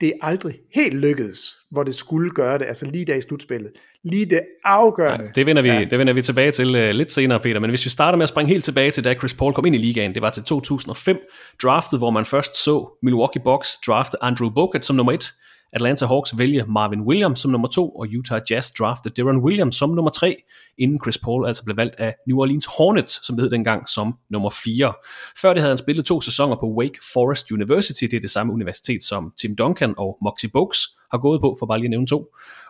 det 0.00 0.08
er 0.08 0.26
aldrig 0.26 0.54
helt 0.74 0.94
lykkedes, 0.94 1.56
hvor 1.70 1.82
det 1.82 1.94
skulle 1.94 2.30
gøre 2.30 2.58
det, 2.58 2.64
altså 2.64 2.86
lige 2.86 3.04
der 3.04 3.14
i 3.14 3.20
slutspillet. 3.20 3.70
Lige 4.04 4.26
det 4.26 4.40
afgørende. 4.64 5.24
Ja, 5.24 5.30
det, 5.34 5.46
vender 5.46 5.62
vi, 5.62 5.68
ja. 5.68 5.84
det 5.84 5.98
vender 5.98 6.12
vi 6.12 6.22
tilbage 6.22 6.52
til 6.52 6.74
uh, 6.74 6.90
lidt 6.90 7.12
senere, 7.12 7.40
Peter. 7.40 7.60
Men 7.60 7.70
hvis 7.70 7.84
vi 7.84 7.90
starter 7.90 8.16
med 8.16 8.22
at 8.22 8.28
springe 8.28 8.52
helt 8.52 8.64
tilbage 8.64 8.90
til, 8.90 9.04
da 9.04 9.14
Chris 9.14 9.34
Paul 9.34 9.54
kom 9.54 9.66
ind 9.66 9.74
i 9.74 9.78
ligaen, 9.78 10.14
det 10.14 10.22
var 10.22 10.30
til 10.30 10.42
2005 10.42 11.18
draftet, 11.62 11.98
hvor 11.98 12.10
man 12.10 12.24
først 12.24 12.64
så 12.64 12.98
Milwaukee 13.02 13.42
Bucks 13.44 13.78
drafte 13.86 14.16
Andrew 14.24 14.50
Bogut 14.50 14.84
som 14.84 14.96
nummer 14.96 15.12
et, 15.12 15.32
Atlanta 15.72 16.06
Hawks 16.06 16.38
vælge 16.38 16.64
Marvin 16.68 17.00
Williams 17.00 17.40
som 17.40 17.50
nummer 17.50 17.68
to, 17.68 17.88
og 17.90 18.06
Utah 18.18 18.40
Jazz 18.50 18.70
draftede 18.78 19.22
Deron 19.22 19.36
Williams 19.36 19.76
som 19.76 19.90
nummer 19.90 20.10
tre, 20.10 20.36
inden 20.78 21.00
Chris 21.04 21.18
Paul 21.18 21.46
altså 21.46 21.64
blev 21.64 21.76
valgt 21.76 21.94
af 21.98 22.14
New 22.26 22.38
Orleans 22.38 22.66
Hornets, 22.78 23.26
som 23.26 23.36
det 23.36 23.42
hed 23.42 23.50
dengang, 23.50 23.88
som 23.88 24.14
nummer 24.30 24.50
4. 24.50 24.92
Før 25.40 25.52
det 25.52 25.62
havde 25.62 25.70
han 25.70 25.78
spillet 25.78 26.04
to 26.04 26.20
sæsoner 26.20 26.56
på 26.56 26.74
Wake 26.78 26.98
Forest 27.12 27.52
University, 27.52 28.04
det 28.04 28.14
er 28.14 28.20
det 28.20 28.30
samme 28.30 28.52
universitet 28.52 29.04
som 29.04 29.32
Tim 29.40 29.56
Duncan 29.56 29.94
og 29.98 30.18
Moxie 30.22 30.50
Bogues 30.52 30.78
har 31.10 31.18
gået 31.18 31.40
på, 31.40 31.56
for 31.58 31.66
bare 31.66 31.78
lige 31.78 31.86
at 31.86 31.90
nævne 31.90 32.06
to. 32.06 32.26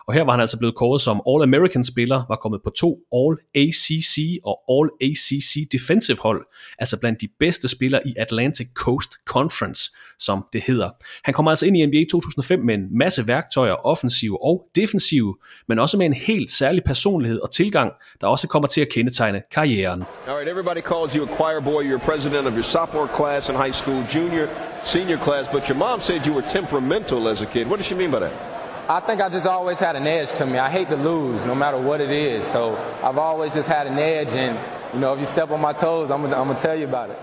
Og 0.09 0.15
her 0.15 0.23
var 0.23 0.31
han 0.31 0.41
altså 0.41 0.57
blevet 0.57 0.75
kåret 0.75 1.01
som 1.01 1.21
All-American 1.27 1.83
spiller, 1.83 2.23
var 2.27 2.35
kommet 2.35 2.61
på 2.63 2.69
to 2.69 2.91
All-ACC 3.13 4.39
og 4.43 4.55
All-ACC 4.75 5.69
Defensive 5.71 6.17
hold, 6.17 6.45
altså 6.79 6.99
blandt 6.99 7.21
de 7.21 7.27
bedste 7.39 7.67
spillere 7.67 8.07
i 8.07 8.13
Atlantic 8.17 8.67
Coast 8.73 9.09
Conference, 9.25 9.91
som 10.19 10.45
det 10.53 10.61
hedder. 10.61 10.89
Han 11.23 11.33
kommer 11.33 11.51
altså 11.51 11.65
ind 11.65 11.77
i 11.77 11.85
NBA 11.85 12.03
2005 12.11 12.59
med 12.59 12.75
en 12.75 12.97
masse 12.97 13.27
værktøjer, 13.27 13.73
offensive 13.85 14.43
og 14.43 14.65
defensive, 14.75 15.35
men 15.67 15.79
også 15.79 15.97
med 15.97 16.05
en 16.05 16.13
helt 16.13 16.51
særlig 16.51 16.83
personlighed 16.83 17.39
og 17.39 17.51
tilgang, 17.51 17.91
der 18.21 18.27
også 18.27 18.47
kommer 18.47 18.67
til 18.67 18.81
at 18.81 18.89
kendetegne 18.89 19.41
karrieren. 19.51 20.03
All 20.27 20.35
right, 20.37 20.49
everybody 20.49 20.81
calls 20.81 21.13
you 21.13 21.23
a 21.23 21.35
choir 21.37 21.59
boy. 21.59 21.81
You're 21.83 22.05
president 22.11 22.47
of 22.47 22.53
your 22.53 22.67
sophomore 22.75 23.09
class 23.15 23.49
in 23.49 23.55
high 23.55 23.73
school, 23.73 23.99
junior, 24.15 24.47
senior 24.83 25.17
class, 25.17 25.49
but 25.49 25.67
your 25.69 25.77
mom 25.77 25.99
said 25.99 26.19
you 26.27 26.33
were 26.33 26.47
temperamental 26.59 27.27
as 27.27 27.41
a 27.41 27.45
kid. 27.45 27.67
What 27.67 27.77
does 27.77 27.87
she 27.87 27.95
mean 27.95 28.11
by 28.11 28.19
that? 28.19 28.58
I 28.91 28.99
think 28.99 29.21
I 29.21 29.29
just 29.29 29.45
always 29.45 29.79
had 29.79 29.95
an 29.95 30.07
edge 30.07 30.33
to 30.39 30.47
me. 30.47 30.57
I 30.57 30.67
hate 30.67 30.87
to 30.87 30.95
lose, 30.95 31.45
no 31.45 31.53
matter 31.53 31.77
what 31.77 32.01
it 32.01 32.09
is. 32.09 32.43
So 32.43 32.75
I've 33.03 33.19
always 33.19 33.53
just 33.53 33.69
had 33.69 33.85
an 33.85 33.99
edge, 33.99 34.33
and 34.35 34.57
you 34.93 34.99
know, 34.99 35.13
if 35.13 35.19
you 35.19 35.27
step 35.27 35.51
on 35.51 35.61
my 35.61 35.73
toes, 35.73 36.09
I'm 36.09 36.21
gonna, 36.23 36.35
I'm 36.35 36.47
gonna 36.47 36.57
tell 36.57 36.75
you 36.75 36.87
about 36.87 37.09
it. 37.09 37.17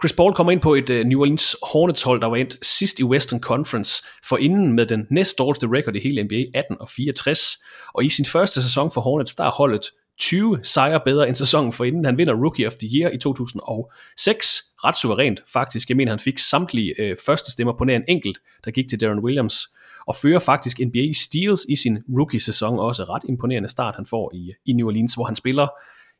Chris 0.00 0.12
Paul 0.12 0.32
kommer 0.34 0.52
ind 0.52 0.60
på 0.60 0.74
et 0.74 0.90
uh, 0.90 1.06
New 1.06 1.20
Orleans 1.20 1.56
Hornets 1.72 2.02
hold, 2.02 2.20
der 2.20 2.26
var 2.26 2.36
endt 2.36 2.66
sidst 2.66 2.98
i 2.98 3.04
Western 3.04 3.40
Conference, 3.40 4.02
for 4.24 4.36
inden 4.36 4.72
med 4.72 4.86
den 4.86 5.06
næst 5.10 5.38
dårligste 5.38 5.66
record 5.66 5.96
i 5.96 6.00
hele 6.00 6.22
NBA, 6.22 6.58
18 6.58 6.76
og 6.80 6.88
64. 6.88 7.58
Og 7.94 8.04
i 8.04 8.08
sin 8.08 8.24
første 8.24 8.62
sæson 8.62 8.90
for 8.90 9.00
Hornets, 9.00 9.34
der 9.34 9.44
er 9.44 9.50
holdet 9.50 9.90
20 10.18 10.58
sejre 10.62 11.00
bedre 11.04 11.28
end 11.28 11.36
sæsonen 11.36 11.72
for 11.72 11.84
inden. 11.84 12.04
Han 12.04 12.18
vinder 12.18 12.34
Rookie 12.34 12.66
of 12.66 12.72
the 12.72 12.88
Year 12.98 13.10
i 13.10 13.18
2006. 13.18 14.62
Ret 14.84 14.96
suverænt 14.96 15.40
faktisk. 15.52 15.88
Jeg 15.88 15.96
mener, 15.96 16.12
han 16.12 16.20
fik 16.20 16.38
samtlige 16.38 16.94
øh, 16.98 17.16
første 17.26 17.50
stemmer 17.50 17.72
på 17.78 17.84
nær 17.84 17.96
en 17.96 18.04
enkelt, 18.08 18.38
der 18.64 18.70
gik 18.70 18.88
til 18.88 19.00
Darren 19.00 19.18
Williams 19.18 19.66
og 20.06 20.16
fører 20.16 20.38
faktisk 20.38 20.80
NBA 20.86 21.12
steals 21.12 21.66
i 21.68 21.76
sin 21.76 21.98
rookie-sæson, 22.16 22.78
også 22.78 23.04
ret 23.04 23.22
imponerende 23.28 23.68
start, 23.68 23.94
han 23.96 24.06
får 24.06 24.30
i, 24.34 24.52
i 24.66 24.72
New 24.72 24.86
Orleans, 24.86 25.14
hvor 25.14 25.24
han 25.24 25.36
spiller 25.36 25.68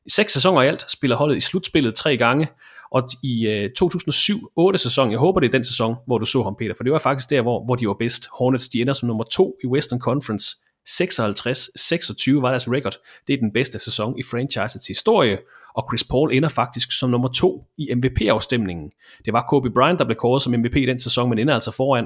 seks 0.09 0.33
sæsoner 0.33 0.63
i 0.63 0.67
alt, 0.67 0.91
spiller 0.91 1.17
holdet 1.17 1.37
i 1.37 1.41
slutspillet 1.41 1.95
tre 1.95 2.17
gange, 2.17 2.49
og 2.91 3.09
i 3.23 3.49
øh, 3.49 3.71
2007-8 3.83 4.77
sæson, 4.77 5.11
jeg 5.11 5.19
håber 5.19 5.41
det 5.41 5.49
er 5.49 5.53
den 5.53 5.65
sæson, 5.65 5.95
hvor 6.07 6.19
du 6.19 6.27
så 6.27 6.43
ham, 6.43 6.57
Peter, 6.59 6.75
for 6.77 6.85
det 6.85 6.93
var 6.93 6.99
faktisk 6.99 7.31
der, 7.31 7.43
hvor, 7.43 7.65
hvor 7.65 7.75
de 7.75 7.89
var 7.89 7.97
bedst. 7.99 8.29
Hornets, 8.39 8.69
de 8.69 8.81
ender 8.81 8.93
som 8.93 9.07
nummer 9.07 9.25
to 9.25 9.57
i 9.65 9.67
Western 9.67 10.01
Conference, 10.01 10.57
56-26 10.89 12.41
var 12.41 12.51
deres 12.51 12.69
record. 12.69 12.97
Det 13.27 13.35
er 13.35 13.39
den 13.39 13.53
bedste 13.53 13.79
sæson 13.79 14.19
i 14.19 14.23
franchisets 14.23 14.87
historie, 14.87 15.39
og 15.75 15.87
Chris 15.91 16.05
Paul 16.05 16.33
ender 16.33 16.49
faktisk 16.49 16.99
som 16.99 17.11
nummer 17.11 17.29
to 17.29 17.65
i 17.79 17.95
MVP-afstemningen. 17.95 18.91
Det 19.25 19.33
var 19.33 19.47
Kobe 19.51 19.71
Bryant, 19.71 19.99
der 19.99 20.05
blev 20.05 20.17
kåret 20.17 20.43
som 20.43 20.53
MVP 20.53 20.77
i 20.77 20.87
den 20.87 20.99
sæson, 20.99 21.29
men 21.29 21.39
ender 21.39 21.55
altså 21.55 21.71
foran 21.71 22.05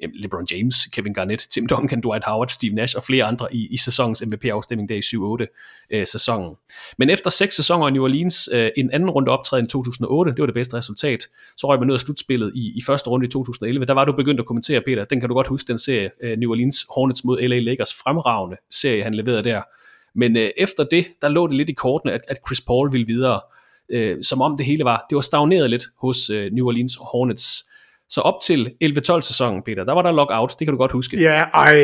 LeBron 0.00 0.46
James, 0.50 0.76
Kevin 0.92 1.14
Garnett, 1.14 1.46
Tim 1.50 1.66
Duncan, 1.66 2.00
Dwight 2.00 2.24
Howard, 2.24 2.48
Steve 2.48 2.74
Nash 2.74 2.96
og 2.96 3.04
flere 3.04 3.24
andre 3.24 3.54
i, 3.54 3.68
i 3.70 3.76
sæsonens 3.76 4.22
MVP-afstemning 4.26 4.88
der 4.88 4.94
i 4.94 5.44
7-8 5.44 5.86
øh, 5.90 6.06
sæsonen. 6.06 6.54
Men 6.98 7.10
efter 7.10 7.30
seks 7.30 7.56
sæsoner 7.56 7.88
i 7.88 7.90
New 7.90 8.02
Orleans, 8.02 8.48
øh, 8.52 8.70
en 8.76 8.90
anden 8.90 9.10
runde 9.10 9.30
optræden 9.30 9.64
i 9.64 9.68
2008, 9.68 10.30
det 10.30 10.38
var 10.40 10.46
det 10.46 10.54
bedste 10.54 10.76
resultat, 10.76 11.28
så 11.56 11.66
røg 11.66 11.78
man 11.78 11.86
ned 11.86 11.94
af 11.94 12.00
slutspillet 12.00 12.52
i, 12.54 12.72
i 12.76 12.82
første 12.86 13.10
runde 13.10 13.26
i 13.26 13.30
2011. 13.30 13.86
Der 13.86 13.94
var 13.94 14.04
du 14.04 14.12
begyndt 14.12 14.40
at 14.40 14.46
kommentere, 14.46 14.80
Peter, 14.80 15.04
den 15.04 15.20
kan 15.20 15.28
du 15.28 15.34
godt 15.34 15.46
huske, 15.46 15.68
den 15.68 15.78
serie 15.78 16.10
øh, 16.22 16.38
New 16.38 16.50
Orleans 16.50 16.86
Hornets 16.94 17.24
mod 17.24 17.40
LA 17.40 17.58
Lakers 17.58 17.94
fremragende 17.94 18.56
serie, 18.70 19.02
han 19.02 19.14
leverede 19.14 19.42
der. 19.42 19.62
Men 20.14 20.36
øh, 20.36 20.50
efter 20.56 20.84
det, 20.84 21.06
der 21.22 21.28
lå 21.28 21.46
det 21.46 21.56
lidt 21.56 21.70
i 21.70 21.72
kortene, 21.72 22.12
at, 22.12 22.20
at 22.28 22.36
Chris 22.46 22.60
Paul 22.60 22.92
ville 22.92 23.06
videre, 23.06 23.40
øh, 23.88 24.24
som 24.24 24.42
om 24.42 24.56
det 24.56 24.66
hele 24.66 24.84
var, 24.84 25.06
det 25.10 25.16
var 25.16 25.22
stagneret 25.22 25.70
lidt 25.70 25.84
hos 25.98 26.30
øh, 26.30 26.52
New 26.52 26.66
Orleans 26.66 26.96
Hornets. 27.12 27.70
Så 28.08 28.20
op 28.20 28.34
til 28.42 28.72
11-12 28.84 29.20
sæsonen, 29.20 29.62
Peter, 29.62 29.84
der 29.84 29.92
var 29.92 30.02
der 30.02 30.12
lockout, 30.12 30.54
det 30.58 30.66
kan 30.66 30.72
du 30.72 30.78
godt 30.78 30.92
huske. 30.92 31.20
Ja, 31.20 31.44
ej, 31.54 31.74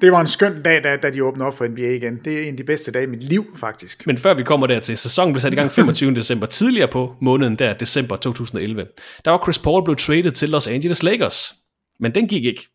det 0.00 0.12
var 0.12 0.20
en 0.20 0.26
skøn 0.26 0.62
dag, 0.62 0.84
da, 0.84 0.96
da 0.96 1.10
de 1.10 1.24
åbnede 1.24 1.46
op 1.46 1.56
for 1.56 1.68
NBA 1.68 1.90
igen. 1.90 2.20
Det 2.24 2.38
er 2.38 2.42
en 2.42 2.50
af 2.50 2.56
de 2.56 2.64
bedste 2.64 2.92
dage 2.92 3.04
i 3.04 3.06
mit 3.06 3.22
liv, 3.22 3.46
faktisk. 3.56 4.06
Men 4.06 4.18
før 4.18 4.34
vi 4.34 4.42
kommer 4.42 4.66
der 4.66 4.80
til, 4.80 4.98
sæsonen 4.98 5.32
blev 5.32 5.40
sat 5.40 5.52
i 5.52 5.56
gang 5.56 5.70
25. 5.70 6.14
december, 6.20 6.46
tidligere 6.46 6.88
på 6.88 7.14
måneden 7.20 7.56
der, 7.56 7.72
december 7.72 8.16
2011, 8.16 8.86
der 9.24 9.30
var 9.30 9.40
Chris 9.44 9.58
Paul 9.58 9.84
blevet 9.84 9.98
traded 9.98 10.30
til 10.30 10.48
Los 10.48 10.66
Angeles 10.66 11.02
Lakers. 11.02 11.52
Men 12.00 12.14
den 12.14 12.28
gik 12.28 12.44
ikke. 12.44 12.68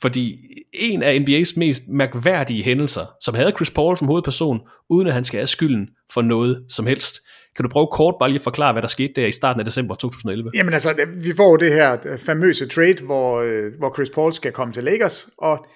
Fordi 0.00 0.38
en 0.72 1.02
af 1.02 1.18
NBA's 1.18 1.52
mest 1.56 1.82
mærkværdige 1.88 2.62
hændelser, 2.62 3.06
som 3.20 3.34
havde 3.34 3.50
Chris 3.50 3.70
Paul 3.70 3.96
som 3.96 4.06
hovedperson, 4.06 4.60
uden 4.90 5.08
at 5.08 5.14
han 5.14 5.24
skal 5.24 5.38
have 5.38 5.46
skylden 5.46 5.88
for 6.12 6.22
noget 6.22 6.64
som 6.68 6.86
helst. 6.86 7.16
Kan 7.56 7.62
du 7.62 7.68
prøve 7.68 7.86
kort 7.92 8.14
bare 8.20 8.28
lige 8.28 8.38
at 8.38 8.44
forklare, 8.44 8.72
hvad 8.72 8.82
der 8.82 8.88
skete 8.88 9.12
der 9.16 9.26
i 9.26 9.32
starten 9.32 9.60
af 9.60 9.64
december 9.64 9.94
2011? 9.94 10.50
Jamen 10.54 10.72
altså, 10.72 11.06
vi 11.16 11.34
får 11.36 11.56
det 11.56 11.72
her 11.72 12.16
famøse 12.16 12.66
trade, 12.66 13.04
hvor, 13.04 13.40
øh, 13.40 13.72
hvor 13.78 13.94
Chris 13.94 14.10
Paul 14.10 14.32
skal 14.32 14.52
komme 14.52 14.72
til 14.72 14.84
Lakers, 14.84 15.28
og 15.38 15.66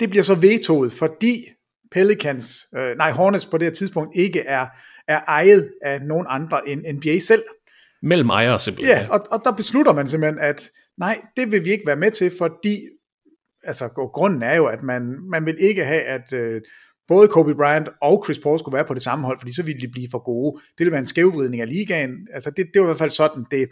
det 0.00 0.10
bliver 0.10 0.22
så 0.22 0.34
vetoet, 0.34 0.92
fordi 0.92 1.44
Pelicans, 1.92 2.66
øh, 2.76 2.96
nej 2.96 3.10
Hornets 3.10 3.46
på 3.46 3.58
det 3.58 3.66
her 3.66 3.72
tidspunkt 3.72 4.16
ikke 4.16 4.40
er, 4.40 4.66
er 5.08 5.20
ejet 5.28 5.70
af 5.82 6.02
nogen 6.02 6.26
andre 6.28 6.68
end 6.68 6.82
NBA 6.92 7.18
selv. 7.18 7.42
Mellem 8.02 8.30
ejere 8.30 8.58
simpelthen. 8.58 8.96
Ja, 8.96 9.08
og, 9.10 9.20
og 9.30 9.40
der 9.44 9.52
beslutter 9.52 9.92
man 9.92 10.06
simpelthen, 10.06 10.38
at 10.38 10.70
nej, 10.98 11.20
det 11.36 11.50
vil 11.50 11.64
vi 11.64 11.70
ikke 11.70 11.86
være 11.86 11.96
med 11.96 12.10
til, 12.10 12.32
fordi 12.38 12.80
altså 13.64 13.88
grunden 13.88 14.42
er 14.42 14.56
jo, 14.56 14.66
at 14.66 14.82
man, 14.82 15.18
man 15.30 15.46
vil 15.46 15.56
ikke 15.58 15.84
have, 15.84 16.02
at 16.02 16.32
øh, 16.32 16.60
både 17.10 17.28
Kobe 17.28 17.54
Bryant 17.54 17.88
og 18.02 18.22
Chris 18.26 18.38
Paul 18.38 18.58
skulle 18.58 18.74
være 18.74 18.84
på 18.84 18.94
det 18.94 19.02
samme 19.02 19.24
hold, 19.24 19.38
fordi 19.40 19.54
så 19.54 19.62
ville 19.62 19.80
de 19.80 19.88
blive 19.88 20.08
for 20.10 20.18
gode. 20.18 20.60
Det 20.60 20.78
ville 20.78 20.90
være 20.90 20.98
en 20.98 21.06
skævvridning 21.06 21.62
af 21.62 21.68
ligaen. 21.68 22.28
Altså 22.32 22.50
det, 22.50 22.66
det 22.74 22.80
var 22.80 22.86
i 22.86 22.88
hvert 22.88 22.98
fald 22.98 23.10
sådan, 23.10 23.44
det, 23.50 23.68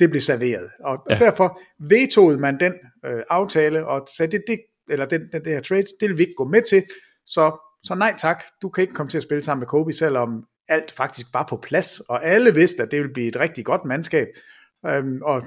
det 0.00 0.10
blev 0.10 0.20
serveret. 0.20 0.70
Og, 0.84 0.98
ja. 1.10 1.14
og 1.14 1.20
derfor 1.20 1.60
vetoede 1.78 2.38
man 2.38 2.60
den 2.60 2.74
øh, 3.06 3.22
aftale, 3.30 3.86
og 3.86 4.08
sagde, 4.16 4.32
det, 4.32 4.44
det, 4.46 4.60
eller 4.90 5.06
den, 5.06 5.20
den, 5.32 5.44
det 5.44 5.52
her 5.52 5.60
trade, 5.60 5.84
det 6.00 6.08
vil 6.08 6.18
vi 6.18 6.22
ikke 6.22 6.34
gå 6.36 6.44
med 6.44 6.62
til, 6.62 6.84
så, 7.26 7.60
så 7.82 7.94
nej 7.94 8.14
tak, 8.18 8.44
du 8.62 8.68
kan 8.68 8.82
ikke 8.82 8.94
komme 8.94 9.10
til 9.10 9.16
at 9.16 9.22
spille 9.22 9.42
sammen 9.42 9.60
med 9.60 9.68
Kobe, 9.68 9.92
selvom 9.92 10.44
alt 10.68 10.90
faktisk 10.90 11.26
var 11.32 11.46
på 11.50 11.56
plads, 11.56 12.00
og 12.00 12.24
alle 12.24 12.54
vidste, 12.54 12.82
at 12.82 12.90
det 12.90 12.98
ville 12.98 13.12
blive 13.12 13.28
et 13.28 13.40
rigtig 13.40 13.64
godt 13.64 13.84
mandskab, 13.84 14.28
øhm, 14.86 15.22
og 15.22 15.42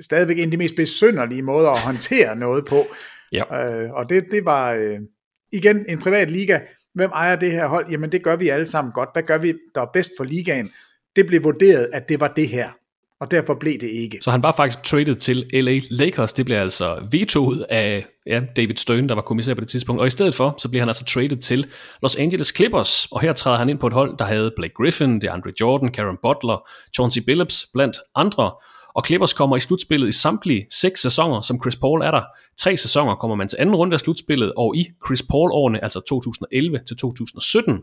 stadigvæk 0.00 0.38
en 0.38 0.44
af 0.44 0.50
de 0.50 0.56
mest 0.56 0.76
besynderlige 0.76 1.42
måder 1.42 1.70
at 1.70 1.80
håndtere 1.80 2.36
noget 2.36 2.66
på. 2.66 2.84
Ja. 3.32 3.66
Øh, 3.66 3.92
og 3.92 4.08
det, 4.08 4.24
det 4.30 4.44
var 4.44 4.72
øh, 4.72 4.98
igen 5.52 5.84
en 5.88 5.98
privat 5.98 6.30
liga. 6.30 6.60
Hvem 6.94 7.10
ejer 7.10 7.36
det 7.36 7.52
her 7.52 7.66
hold? 7.66 7.90
Jamen 7.90 8.12
det 8.12 8.22
gør 8.22 8.36
vi 8.36 8.48
alle 8.48 8.66
sammen 8.66 8.92
godt. 8.92 9.08
Hvad 9.14 9.22
gør 9.22 9.38
vi, 9.38 9.54
der 9.74 9.80
er 9.80 9.90
bedst 9.92 10.10
for 10.16 10.24
ligaen? 10.24 10.70
Det 11.16 11.26
blev 11.26 11.44
vurderet, 11.44 11.88
at 11.92 12.08
det 12.08 12.20
var 12.20 12.32
det 12.36 12.48
her 12.48 12.68
og 13.20 13.30
derfor 13.30 13.54
blev 13.54 13.72
det 13.72 13.88
ikke. 13.88 14.18
Så 14.22 14.30
han 14.30 14.42
var 14.42 14.52
faktisk 14.52 14.82
traded 14.82 15.14
til 15.14 15.46
LA 15.52 15.80
Lakers. 15.90 16.32
Det 16.32 16.44
blev 16.44 16.56
altså 16.56 17.08
vetoet 17.10 17.66
af 17.70 18.06
ja, 18.26 18.42
David 18.56 18.76
Stern, 18.76 19.08
der 19.08 19.14
var 19.14 19.22
kommissær 19.22 19.54
på 19.54 19.60
det 19.60 19.68
tidspunkt. 19.68 20.00
Og 20.00 20.06
i 20.06 20.10
stedet 20.10 20.34
for, 20.34 20.54
så 20.58 20.68
blev 20.68 20.80
han 20.80 20.88
altså 20.88 21.04
traded 21.04 21.36
til 21.36 21.66
Los 22.02 22.16
Angeles 22.16 22.52
Clippers. 22.56 23.06
Og 23.10 23.20
her 23.20 23.32
træder 23.32 23.58
han 23.58 23.68
ind 23.68 23.78
på 23.78 23.86
et 23.86 23.92
hold, 23.92 24.18
der 24.18 24.24
havde 24.24 24.52
Blake 24.56 24.74
Griffin, 24.74 25.20
DeAndre 25.20 25.52
Jordan, 25.60 25.92
Karen 25.92 26.16
Butler, 26.22 26.68
Chauncey 26.94 27.22
Billups 27.26 27.66
blandt 27.74 27.96
andre. 28.14 28.52
Og 28.96 29.02
Clippers 29.06 29.32
kommer 29.32 29.56
i 29.56 29.60
slutspillet 29.60 30.08
i 30.08 30.12
samtlige 30.12 30.66
seks 30.70 31.02
sæsoner, 31.02 31.40
som 31.40 31.60
Chris 31.62 31.76
Paul 31.76 32.02
er 32.02 32.10
der. 32.10 32.22
Tre 32.58 32.76
sæsoner 32.76 33.14
kommer 33.14 33.36
man 33.36 33.48
til 33.48 33.56
anden 33.60 33.74
runde 33.74 33.94
af 33.94 34.00
slutspillet, 34.00 34.52
og 34.56 34.76
i 34.76 34.86
Chris 35.06 35.22
Paul-årene, 35.22 35.82
altså 35.82 36.00
2011 36.00 36.78
til 36.88 36.96
2017, 36.96 37.78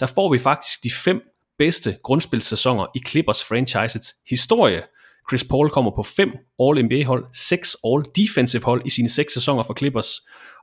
der 0.00 0.06
får 0.06 0.32
vi 0.32 0.38
faktisk 0.38 0.84
de 0.84 0.90
fem 0.90 1.20
bedste 1.58 1.96
grundspilsæsoner 2.02 2.86
i 2.94 3.00
Clippers 3.06 3.44
franchisets 3.44 4.14
historie. 4.30 4.82
Chris 5.28 5.44
Paul 5.44 5.70
kommer 5.70 5.90
på 5.96 6.02
fem 6.02 6.30
All-NBA-hold, 6.62 7.24
seks 7.34 7.76
All-Defensive 7.86 8.64
hold 8.64 8.82
i 8.86 8.90
sine 8.90 9.10
seks 9.10 9.34
sæsoner 9.34 9.62
for 9.62 9.74
Clippers. 9.74 10.10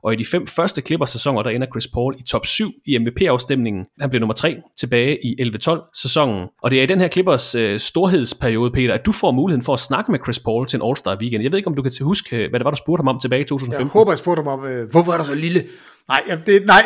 Og 0.06 0.12
i 0.12 0.16
de 0.16 0.24
fem 0.24 0.46
første 0.46 0.80
Clippers-sæsoner, 0.80 1.42
der 1.42 1.50
ender 1.50 1.66
Chris 1.66 1.86
Paul 1.86 2.14
i 2.18 2.22
top 2.22 2.46
7 2.46 2.72
i 2.86 2.98
MVP-afstemningen. 2.98 3.84
Han 4.00 4.10
blev 4.10 4.20
nummer 4.20 4.34
3 4.34 4.56
tilbage 4.78 5.18
i 5.26 5.42
11-12-sæsonen. 5.42 6.48
Og 6.62 6.70
det 6.70 6.78
er 6.78 6.82
i 6.82 6.86
den 6.86 7.00
her 7.00 7.08
Clippers 7.08 7.54
øh, 7.54 7.80
storhedsperiode, 7.80 8.70
Peter, 8.70 8.94
at 8.94 9.06
du 9.06 9.12
får 9.12 9.30
muligheden 9.30 9.64
for 9.64 9.72
at 9.72 9.80
snakke 9.80 10.12
med 10.12 10.18
Chris 10.24 10.38
Paul 10.38 10.66
til 10.66 10.76
en 10.76 10.82
All-Star 10.82 11.16
Weekend. 11.20 11.42
Jeg 11.42 11.52
ved 11.52 11.58
ikke, 11.58 11.68
om 11.68 11.74
du 11.74 11.82
kan 11.82 11.92
huske, 12.00 12.48
hvad 12.50 12.60
det 12.60 12.64
var, 12.64 12.70
du 12.70 12.76
spurgte 12.76 13.00
ham 13.00 13.08
om 13.08 13.20
tilbage 13.20 13.40
i 13.40 13.44
2015. 13.44 13.86
Jeg 13.86 13.92
håber, 13.92 14.12
jeg 14.12 14.18
spurgte 14.18 14.42
ham 14.42 14.58
om, 14.58 14.64
øh, 14.66 14.90
hvorfor 14.90 15.12
er 15.12 15.16
der 15.16 15.24
så 15.24 15.34
lille? 15.34 15.64
Nej, 16.08 16.22
det, 16.46 16.66
nej. 16.66 16.82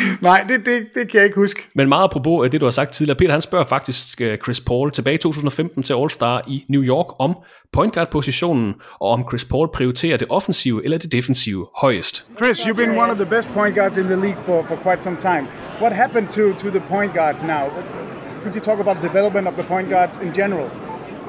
Nej, 0.20 0.44
det, 0.48 0.66
det, 0.66 0.86
det 0.94 1.08
kan 1.08 1.18
jeg 1.18 1.24
ikke 1.24 1.36
huske. 1.36 1.68
Men 1.74 1.88
meget 1.88 2.04
apropos 2.04 2.44
af 2.44 2.50
det, 2.50 2.60
du 2.60 2.66
har 2.66 2.70
sagt 2.70 2.92
tidligere, 2.92 3.18
Peter 3.18 3.32
han 3.32 3.42
spørger 3.42 3.64
faktisk 3.64 4.20
øh, 4.20 4.38
Chris 4.38 4.60
Paul 4.60 4.90
tilbage 4.90 5.14
i 5.14 5.18
2015 5.18 5.82
til 5.82 5.92
All-Star 5.92 6.42
i 6.48 6.64
New 6.68 6.82
York 6.82 7.06
om 7.18 7.36
point 7.72 7.94
guard 7.94 8.10
positionen, 8.10 8.74
og 9.00 9.08
om 9.08 9.24
Chris 9.28 9.44
Paul 9.44 9.68
prioriterer 9.74 10.16
det 10.16 10.28
offensive 10.30 10.84
eller 10.84 10.98
det 10.98 11.12
defensive 11.12 11.66
højest. 11.76 12.26
Chris, 12.36 12.60
you've 12.60 12.76
been 12.76 12.98
one 12.98 13.10
of 13.12 13.16
the 13.16 13.26
best 13.26 13.48
point 13.48 13.76
guards 13.76 13.96
in 13.96 14.04
the 14.04 14.16
league 14.16 14.38
for, 14.46 14.62
for 14.62 14.76
quite 14.76 15.04
some 15.04 15.16
time. 15.16 15.46
What 15.80 15.92
happened 15.92 16.28
to, 16.28 16.52
to 16.62 16.70
the 16.70 16.82
point 16.88 17.14
guards 17.14 17.42
now? 17.42 17.64
Could 18.42 18.54
you 18.54 18.60
talk 18.60 18.80
about 18.80 18.96
the 18.96 19.08
development 19.08 19.48
of 19.48 19.56
the 19.56 19.64
point 19.64 19.90
guards 19.90 20.18
in 20.18 20.32
general? 20.34 20.70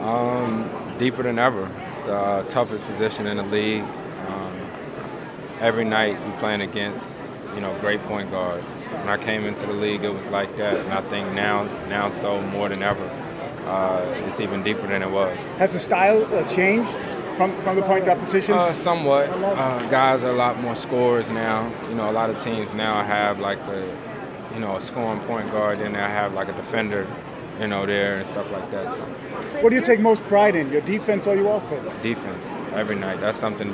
Um, 0.01 0.69
deeper 0.99 1.23
than 1.23 1.39
ever. 1.39 1.67
It's 1.87 2.03
the 2.03 2.43
toughest 2.47 2.83
position 2.91 3.27
in 3.27 3.37
the 3.37 3.47
league. 3.57 3.85
Um, 4.27 4.53
every 5.59 5.83
night 5.83 6.15
we 6.25 6.31
playing 6.39 6.61
against 6.61 7.25
you 7.61 7.67
know, 7.67 7.79
great 7.79 8.01
point 8.03 8.31
guards. 8.31 8.87
When 8.87 9.07
I 9.07 9.17
came 9.17 9.45
into 9.45 9.67
the 9.67 9.73
league, 9.73 10.03
it 10.03 10.11
was 10.11 10.27
like 10.29 10.57
that, 10.57 10.77
and 10.77 10.91
I 10.91 11.07
think 11.11 11.31
now, 11.33 11.65
now 11.89 12.09
so 12.09 12.41
more 12.41 12.67
than 12.67 12.81
ever, 12.81 13.07
uh, 13.67 14.25
it's 14.25 14.39
even 14.39 14.63
deeper 14.63 14.87
than 14.87 15.03
it 15.03 15.11
was. 15.11 15.37
Has 15.59 15.73
the 15.73 15.77
style 15.77 16.25
uh, 16.33 16.43
changed 16.47 16.89
from, 17.37 17.55
from 17.61 17.75
the 17.75 17.83
point 17.83 18.05
guard 18.05 18.19
position? 18.19 18.55
Uh, 18.55 18.73
somewhat. 18.73 19.29
Uh, 19.29 19.77
guys 19.91 20.23
are 20.23 20.31
a 20.31 20.35
lot 20.35 20.59
more 20.59 20.75
scorers 20.75 21.29
now. 21.29 21.71
You 21.87 21.93
know, 21.93 22.09
a 22.09 22.11
lot 22.11 22.31
of 22.31 22.43
teams 22.43 22.73
now 22.73 23.03
have 23.03 23.37
like 23.37 23.59
a, 23.59 23.97
you 24.55 24.59
know, 24.59 24.77
a 24.77 24.81
scoring 24.81 25.19
point 25.21 25.51
guard, 25.51 25.81
and 25.81 25.93
they 25.93 25.99
have 25.99 26.33
like 26.33 26.47
a 26.47 26.53
defender, 26.53 27.05
you 27.61 27.67
know, 27.67 27.85
there 27.85 28.17
and 28.19 28.27
stuff 28.27 28.47
like 28.51 28.67
that. 28.75 28.93
So. 28.93 29.01
What 29.61 29.69
do 29.71 29.75
you 29.79 29.85
take 29.85 30.01
most 30.01 30.21
pride 30.21 30.55
in, 30.59 30.65
your 30.75 30.81
defense 30.93 31.27
or 31.29 31.35
your 31.35 31.51
offense? 31.57 31.89
Defense, 32.03 32.45
every 32.81 32.95
night. 32.95 33.17
That's 33.23 33.39
something 33.45 33.69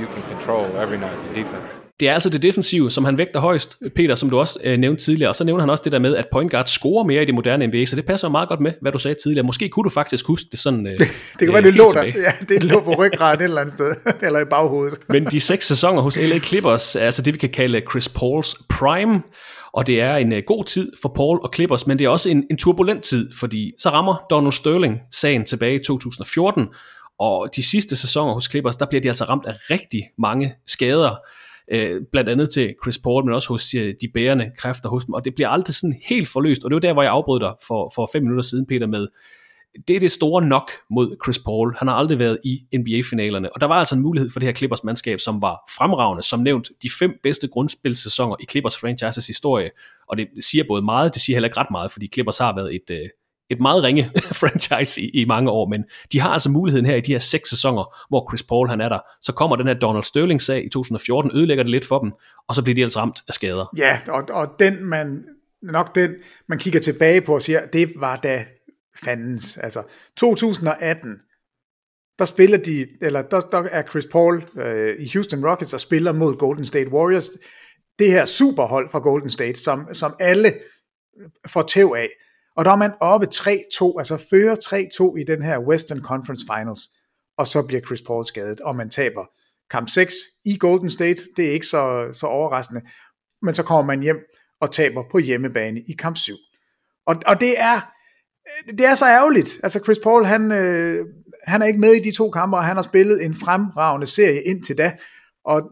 you 0.00 0.06
can 0.14 0.22
control 0.32 0.64
every 0.84 0.98
night, 0.98 1.18
the 1.26 1.42
defense. 1.42 1.78
Det 2.00 2.08
er 2.08 2.14
altså 2.14 2.30
det 2.30 2.42
defensive, 2.42 2.90
som 2.90 3.04
han 3.04 3.18
vægter 3.18 3.40
højst, 3.40 3.78
Peter, 3.96 4.14
som 4.14 4.30
du 4.30 4.38
også 4.38 4.58
øh, 4.64 4.78
nævnte 4.78 5.04
tidligere. 5.04 5.28
Og 5.28 5.36
så 5.36 5.44
nævner 5.44 5.62
han 5.62 5.70
også 5.70 5.84
det 5.84 5.92
der 5.92 5.98
med, 5.98 6.16
at 6.16 6.24
point 6.32 6.50
guard 6.50 6.66
scorer 6.66 7.04
mere 7.04 7.22
i 7.22 7.24
det 7.24 7.34
moderne 7.34 7.66
NBA, 7.66 7.84
så 7.84 7.96
det 7.96 8.04
passer 8.04 8.28
meget 8.28 8.48
godt 8.48 8.60
med, 8.60 8.72
hvad 8.80 8.92
du 8.92 8.98
sagde 8.98 9.16
tidligere. 9.22 9.46
Måske 9.46 9.68
kunne 9.68 9.84
du 9.84 9.90
faktisk 9.90 10.26
huske 10.26 10.46
det 10.50 10.58
sådan... 10.58 10.86
Øh, 10.94 10.98
det, 10.98 10.98
det 10.98 11.38
kan 11.38 11.48
øh, 11.48 11.54
være, 11.54 11.62
det 11.62 11.74
lå 11.74 11.90
der. 11.94 12.04
Ja, 12.04 12.32
det 12.48 12.64
lå 12.64 12.80
på 12.80 12.94
ryggraden 12.94 13.40
et 13.40 13.44
eller 13.44 13.60
andet 13.60 13.74
sted, 13.74 13.94
eller 14.26 14.40
i 14.40 14.44
baghovedet. 14.44 14.98
Men 15.08 15.24
de 15.24 15.40
seks 15.40 15.66
sæsoner 15.66 16.02
hos 16.02 16.18
LA 16.18 16.38
Clippers 16.38 16.96
er 16.96 17.00
altså 17.00 17.22
det, 17.22 17.34
vi 17.34 17.38
kan 17.38 17.48
kalde 17.48 17.82
Chris 17.90 18.08
Pauls 18.08 18.54
prime. 18.68 19.22
Og 19.74 19.86
det 19.86 20.00
er 20.00 20.16
en 20.16 20.32
øh, 20.32 20.42
god 20.46 20.64
tid 20.64 20.92
for 21.02 21.08
Paul 21.08 21.40
og 21.42 21.50
Clippers, 21.54 21.86
men 21.86 21.98
det 21.98 22.04
er 22.04 22.08
også 22.08 22.28
en, 22.28 22.46
en 22.50 22.56
turbulent 22.56 23.02
tid, 23.02 23.32
fordi 23.38 23.72
så 23.78 23.90
rammer 23.90 24.26
Donald 24.30 24.52
Sterling 24.52 25.00
sagen 25.10 25.44
tilbage 25.44 25.74
i 25.74 25.84
2014, 25.84 26.66
og 27.18 27.48
de 27.56 27.62
sidste 27.62 27.96
sæsoner 27.96 28.34
hos 28.34 28.50
Clippers, 28.50 28.76
der 28.76 28.86
bliver 28.86 29.02
de 29.02 29.08
altså 29.08 29.24
ramt 29.24 29.46
af 29.46 29.54
rigtig 29.70 30.02
mange 30.18 30.54
skader 30.66 31.16
øh, 31.72 32.00
blandt 32.12 32.30
andet 32.30 32.50
til 32.50 32.74
Chris 32.82 32.98
Paul, 32.98 33.24
men 33.24 33.34
også 33.34 33.48
hos 33.48 33.74
øh, 33.74 33.94
de 34.00 34.08
bærende 34.14 34.50
kræfter 34.58 34.88
hos 34.88 35.04
dem, 35.04 35.14
og 35.14 35.24
det 35.24 35.34
bliver 35.34 35.48
aldrig 35.48 35.74
sådan 35.74 36.00
helt 36.08 36.28
forløst, 36.28 36.64
og 36.64 36.70
det 36.70 36.74
var 36.74 36.80
der, 36.80 36.92
hvor 36.92 37.02
jeg 37.02 37.12
afbrød 37.12 37.40
dig 37.40 37.52
for, 37.66 37.92
for 37.94 38.10
fem 38.12 38.22
minutter 38.22 38.42
siden, 38.42 38.66
Peter, 38.66 38.86
med, 38.86 39.06
det 39.88 39.96
er 39.96 40.00
det 40.00 40.12
store 40.12 40.46
nok 40.46 40.70
mod 40.90 41.16
Chris 41.24 41.38
Paul. 41.38 41.74
Han 41.78 41.88
har 41.88 41.94
aldrig 41.94 42.18
været 42.18 42.38
i 42.44 42.60
NBA-finalerne, 42.76 43.52
og 43.54 43.60
der 43.60 43.66
var 43.66 43.74
altså 43.74 43.94
en 43.94 44.02
mulighed 44.02 44.30
for 44.30 44.40
det 44.40 44.46
her 44.46 44.54
Clippers 44.54 44.84
mandskab, 44.84 45.20
som 45.20 45.42
var 45.42 45.72
fremragende, 45.76 46.22
som 46.22 46.40
nævnt 46.40 46.70
de 46.82 46.90
fem 46.98 47.18
bedste 47.22 47.48
grundspilsæsoner 47.48 48.36
i 48.40 48.44
Clippers 48.50 48.76
franchises 48.76 49.26
historie, 49.26 49.70
og 50.08 50.16
det 50.16 50.28
siger 50.40 50.64
både 50.68 50.82
meget, 50.82 51.14
det 51.14 51.22
siger 51.22 51.36
heller 51.36 51.48
ikke 51.48 51.60
ret 51.60 51.70
meget, 51.70 51.92
fordi 51.92 52.08
Clippers 52.12 52.38
har 52.38 52.54
været 52.54 52.74
et, 52.74 52.90
øh, 52.90 53.08
et 53.50 53.60
meget 53.60 53.84
ringe 53.84 54.10
franchise 54.42 55.00
i, 55.00 55.10
i 55.22 55.24
mange 55.24 55.50
år, 55.50 55.68
men 55.68 55.84
de 56.12 56.20
har 56.20 56.30
altså 56.30 56.50
muligheden 56.50 56.86
her 56.86 56.96
i 56.96 57.00
de 57.00 57.12
her 57.12 57.18
seks 57.18 57.50
sæsoner, 57.50 57.96
hvor 58.08 58.30
Chris 58.30 58.42
Paul 58.42 58.68
han 58.68 58.80
er 58.80 58.88
der. 58.88 58.98
Så 59.22 59.32
kommer 59.32 59.56
den 59.56 59.66
her 59.66 59.74
Donald 59.74 60.04
Sterling-sag 60.04 60.64
i 60.64 60.68
2014, 60.68 61.30
ødelægger 61.34 61.64
det 61.64 61.70
lidt 61.70 61.84
for 61.84 61.98
dem, 61.98 62.12
og 62.48 62.54
så 62.54 62.62
bliver 62.62 62.74
de 62.74 62.82
altså 62.82 63.00
ramt 63.00 63.22
af 63.28 63.34
skader. 63.34 63.74
Ja, 63.76 63.98
og, 64.08 64.22
og 64.30 64.48
den 64.58 64.84
man, 64.84 65.24
nok 65.62 65.94
den, 65.94 66.14
man 66.48 66.58
kigger 66.58 66.80
tilbage 66.80 67.20
på 67.20 67.34
og 67.34 67.42
siger, 67.42 67.66
det 67.72 67.92
var 67.96 68.16
da 68.16 68.44
fandens. 69.04 69.58
Altså, 69.58 69.82
2018, 70.16 71.20
der 72.18 72.24
spiller 72.24 72.58
de, 72.58 72.86
eller 73.00 73.22
der, 73.22 73.40
der 73.40 73.58
er 73.58 73.82
Chris 73.82 74.06
Paul 74.12 74.44
øh, 74.56 74.96
i 74.98 75.10
Houston 75.12 75.46
Rockets 75.46 75.74
og 75.74 75.80
spiller 75.80 76.12
mod 76.12 76.36
Golden 76.36 76.66
State 76.66 76.90
Warriors. 76.90 77.30
Det 77.98 78.10
her 78.10 78.24
superhold 78.24 78.88
fra 78.90 78.98
Golden 78.98 79.30
State, 79.30 79.60
som, 79.60 79.94
som 79.94 80.14
alle 80.20 80.54
får 81.46 81.62
tæv 81.62 81.94
af. 81.96 82.08
Og 82.56 82.64
der 82.64 82.70
er 82.70 82.76
man 82.76 82.92
oppe 83.00 83.26
3-2, 83.34 83.98
altså 83.98 84.26
fører 84.30 84.56
3-2 85.14 85.20
i 85.20 85.24
den 85.24 85.42
her 85.42 85.58
Western 85.58 86.02
Conference 86.02 86.46
Finals, 86.54 86.80
og 87.38 87.46
så 87.46 87.66
bliver 87.66 87.80
Chris 87.80 88.02
Paul 88.02 88.24
skadet, 88.24 88.60
og 88.60 88.76
man 88.76 88.90
taber 88.90 89.24
kamp 89.70 89.88
6 89.88 90.14
i 90.44 90.58
Golden 90.58 90.90
State. 90.90 91.22
Det 91.36 91.48
er 91.48 91.52
ikke 91.52 91.66
så, 91.66 92.10
så 92.12 92.26
overraskende, 92.26 92.82
men 93.42 93.54
så 93.54 93.62
kommer 93.62 93.84
man 93.94 94.02
hjem 94.02 94.18
og 94.60 94.72
taber 94.72 95.04
på 95.10 95.18
hjemmebane 95.18 95.80
i 95.80 95.92
kamp 95.92 96.16
7. 96.16 96.34
Og, 97.06 97.16
og 97.26 97.40
det 97.40 97.60
er 97.60 97.80
det 98.68 98.86
er 98.86 98.94
så 98.94 99.06
ærgerligt. 99.06 99.60
Altså 99.62 99.78
Chris 99.78 99.98
Paul, 99.98 100.24
han, 100.24 100.52
øh, 100.52 101.06
han 101.42 101.62
er 101.62 101.66
ikke 101.66 101.80
med 101.80 101.92
i 101.92 102.02
de 102.02 102.16
to 102.16 102.30
kampe, 102.30 102.56
og 102.56 102.64
han 102.64 102.76
har 102.76 102.82
spillet 102.82 103.24
en 103.24 103.34
fremragende 103.34 104.06
serie 104.06 104.42
indtil 104.42 104.78
da. 104.78 104.96
Og 105.44 105.70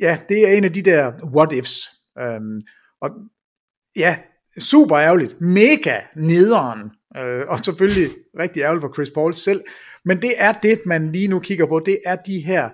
ja, 0.00 0.18
det 0.28 0.48
er 0.48 0.52
en 0.52 0.64
af 0.64 0.72
de 0.72 0.82
der 0.82 1.12
what-ifs. 1.12 1.98
Øhm, 2.20 2.60
og 3.00 3.10
ja, 3.96 4.18
super 4.58 4.98
ærgerligt, 4.98 5.40
mega 5.40 6.00
nederen, 6.16 6.90
øh, 7.16 7.44
og 7.48 7.58
selvfølgelig 7.58 8.10
rigtig 8.38 8.60
ærgerligt 8.60 8.82
for 8.82 8.92
Chris 8.94 9.10
Paul 9.10 9.34
selv, 9.34 9.62
men 10.04 10.22
det 10.22 10.34
er 10.36 10.52
det, 10.52 10.80
man 10.86 11.12
lige 11.12 11.28
nu 11.28 11.40
kigger 11.40 11.66
på, 11.66 11.80
det 11.86 11.98
er 12.06 12.16
de 12.16 12.40
her 12.40 12.70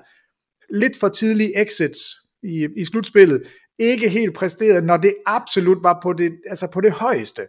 lidt 0.74 0.98
for 1.00 1.08
tidlige 1.08 1.62
exits 1.62 2.00
i, 2.42 2.68
i 2.76 2.84
slutspillet, 2.84 3.42
ikke 3.78 4.08
helt 4.08 4.34
præsteret, 4.34 4.84
når 4.84 4.96
det 4.96 5.14
absolut 5.26 5.82
var 5.82 5.98
på 6.02 6.12
det, 6.12 6.32
altså 6.46 6.66
på 6.66 6.80
det 6.80 6.92
højeste. 6.92 7.46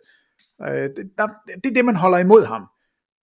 Øh, 0.61 0.67
det, 0.67 1.11
der, 1.17 1.27
det 1.63 1.69
er 1.69 1.73
det, 1.73 1.85
man 1.85 1.95
holder 1.95 2.17
imod 2.17 2.45
ham. 2.45 2.67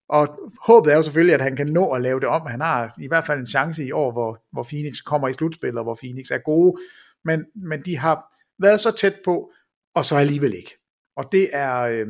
Og 0.10 0.40
håbet 0.66 0.92
er 0.92 0.96
jo 0.96 1.04
selvfølgelig, 1.04 1.36
at 1.36 1.42
han 1.42 1.56
kan 1.56 1.68
nå 1.68 1.92
at 1.92 2.02
lave 2.02 2.20
det 2.20 2.28
om. 2.28 2.48
Han 2.48 2.62
har 2.62 2.94
i 3.02 3.08
hvert 3.08 3.26
fald 3.26 3.40
en 3.40 3.46
chance 3.46 3.86
i 3.86 3.92
år, 3.92 4.12
hvor, 4.12 4.44
hvor 4.52 4.64
Phoenix 4.64 4.94
kommer 5.06 5.28
i 5.28 5.34
slutspillet, 5.34 5.78
og 5.78 5.84
hvor 5.84 5.98
Phoenix 6.02 6.32
er 6.32 6.38
gode. 6.38 6.82
Men, 7.26 7.46
men 7.56 7.82
de 7.82 7.98
har 7.98 8.24
været 8.60 8.80
så 8.80 8.92
tæt 8.92 9.16
på, 9.26 9.52
og 9.96 10.06
så 10.06 10.16
alligevel 10.16 10.54
ikke. 10.54 10.78
Og 11.18 11.32
det 11.32 11.50
er, 11.54 11.78
Øh, 11.82 12.08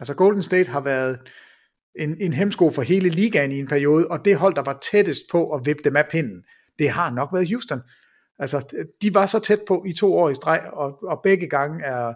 altså 0.00 0.14
Golden 0.14 0.42
State 0.42 0.70
har 0.70 0.80
været 0.80 1.18
en, 1.94 2.16
en 2.20 2.32
hemsko 2.32 2.70
for 2.70 2.82
hele 2.82 3.08
ligaen 3.08 3.52
i 3.52 3.58
en 3.58 3.66
periode, 3.66 4.08
og 4.08 4.24
det 4.24 4.36
hold, 4.36 4.54
der 4.54 4.62
var 4.62 4.78
tættest 4.90 5.22
på 5.30 5.50
at 5.50 5.66
vippe 5.66 5.82
dem 5.84 5.96
af 5.96 6.06
pinden, 6.10 6.44
det 6.78 6.90
har 6.90 7.10
nok 7.10 7.28
været 7.32 7.48
Houston. 7.48 7.80
Altså, 8.38 8.84
de 9.02 9.14
var 9.14 9.26
så 9.26 9.38
tæt 9.38 9.60
på 9.68 9.84
i 9.86 9.92
to 9.92 10.16
år 10.16 10.30
i 10.30 10.34
streg, 10.34 10.70
og, 10.72 11.04
og 11.04 11.20
begge 11.22 11.48
gange 11.48 11.84
er 11.84 12.14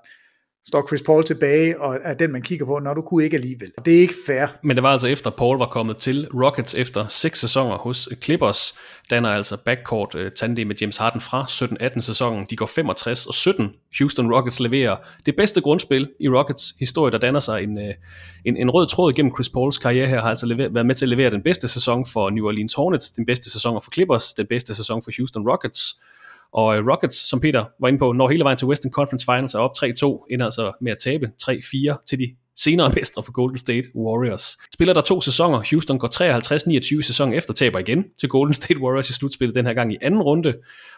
står 0.67 0.87
Chris 0.89 1.03
Paul 1.03 1.25
tilbage, 1.25 1.81
og 1.81 1.99
er 2.03 2.15
den, 2.15 2.33
man 2.33 2.43
kigger 2.43 2.67
på, 2.67 2.79
når 2.79 2.95
du 2.95 3.01
kunne 3.01 3.25
ikke 3.25 3.37
alligevel. 3.37 3.73
Det 3.85 3.97
er 3.97 4.01
ikke 4.01 4.15
fair. 4.27 4.47
Men 4.63 4.77
det 4.77 4.83
var 4.83 4.93
altså 4.93 5.07
efter 5.07 5.31
Paul 5.31 5.59
var 5.59 5.67
kommet 5.67 5.97
til 5.97 6.29
Rockets 6.35 6.75
efter 6.75 7.09
seks 7.09 7.41
sæsoner 7.41 7.77
hos 7.77 8.09
Clippers, 8.23 8.75
danner 9.11 9.29
altså 9.29 9.57
backcourt 9.65 10.15
uh, 10.15 10.27
tandem 10.37 10.67
med 10.67 10.77
James 10.81 10.97
Harden 10.97 11.21
fra 11.21 11.43
17-18 11.97 12.01
sæsonen. 12.01 12.47
De 12.51 12.57
går 12.57 12.67
65 12.67 13.27
og 13.27 13.35
17. 13.35 13.71
Houston 13.99 14.35
Rockets 14.35 14.61
leverer 14.61 14.97
det 15.27 15.37
bedste 15.37 15.61
grundspil 15.61 16.11
i 16.21 16.29
Rockets 16.29 16.75
historie, 16.79 17.13
der 17.13 17.19
danner 17.19 17.41
sig 17.41 17.63
en, 17.63 17.79
uh, 17.79 17.85
en, 18.45 18.57
en 18.57 18.71
rød 18.71 18.87
tråd 18.87 19.13
gennem 19.13 19.33
Chris 19.37 19.49
Pauls 19.49 19.79
karriere 19.79 20.09
her, 20.09 20.21
har 20.21 20.31
altså 20.31 20.47
lever, 20.47 20.69
været 20.69 20.87
med 20.87 20.95
til 20.95 21.05
at 21.05 21.09
levere 21.09 21.31
den 21.31 21.43
bedste 21.43 21.69
sæson 21.69 22.07
for 22.07 22.31
New 22.31 22.47
Orleans 22.47 22.75
Hornets, 22.75 23.11
den 23.11 23.27
bedste 23.27 23.51
sæson 23.51 23.81
for 23.85 23.91
Clippers, 23.91 24.33
den 24.33 24.47
bedste 24.47 24.75
sæson 24.75 25.03
for 25.03 25.11
Houston 25.19 25.49
Rockets, 25.49 26.01
og 26.53 26.77
øh, 26.77 26.87
Rockets, 26.89 27.29
som 27.29 27.41
Peter 27.41 27.65
var 27.81 27.89
inde 27.89 27.99
på, 27.99 28.13
når 28.13 28.29
hele 28.29 28.45
vejen 28.45 28.59
til 28.59 28.67
Western 28.67 28.93
Conference 28.93 29.25
Finals 29.25 29.55
er 29.55 29.59
op 29.59 29.71
3-2, 29.79 30.27
ender 30.31 30.45
altså 30.45 30.73
med 30.81 30.93
at 30.93 30.99
tabe 30.99 31.31
3-4 31.43 32.05
til 32.09 32.19
de 32.19 32.35
senere 32.57 32.93
mestre 32.95 33.23
for 33.23 33.33
Golden 33.33 33.59
State 33.59 33.89
Warriors. 33.97 34.59
Spiller 34.75 34.95
der 34.95 35.01
to 35.01 35.21
sæsoner, 35.21 35.63
Houston 35.71 35.99
går 35.99 36.09
53-29 36.79 36.81
sæson 36.81 37.03
sæsonen 37.03 37.35
efter, 37.35 37.55
taber 37.55 37.79
igen 37.79 38.05
til 38.21 38.29
Golden 38.29 38.55
State 38.55 38.81
Warriors 38.81 39.11
i 39.11 39.13
slutspillet 39.13 39.55
den 39.55 39.67
her 39.67 39.75
gang 39.75 39.93
i 39.93 39.97
anden 40.03 40.23
runde, 40.23 40.55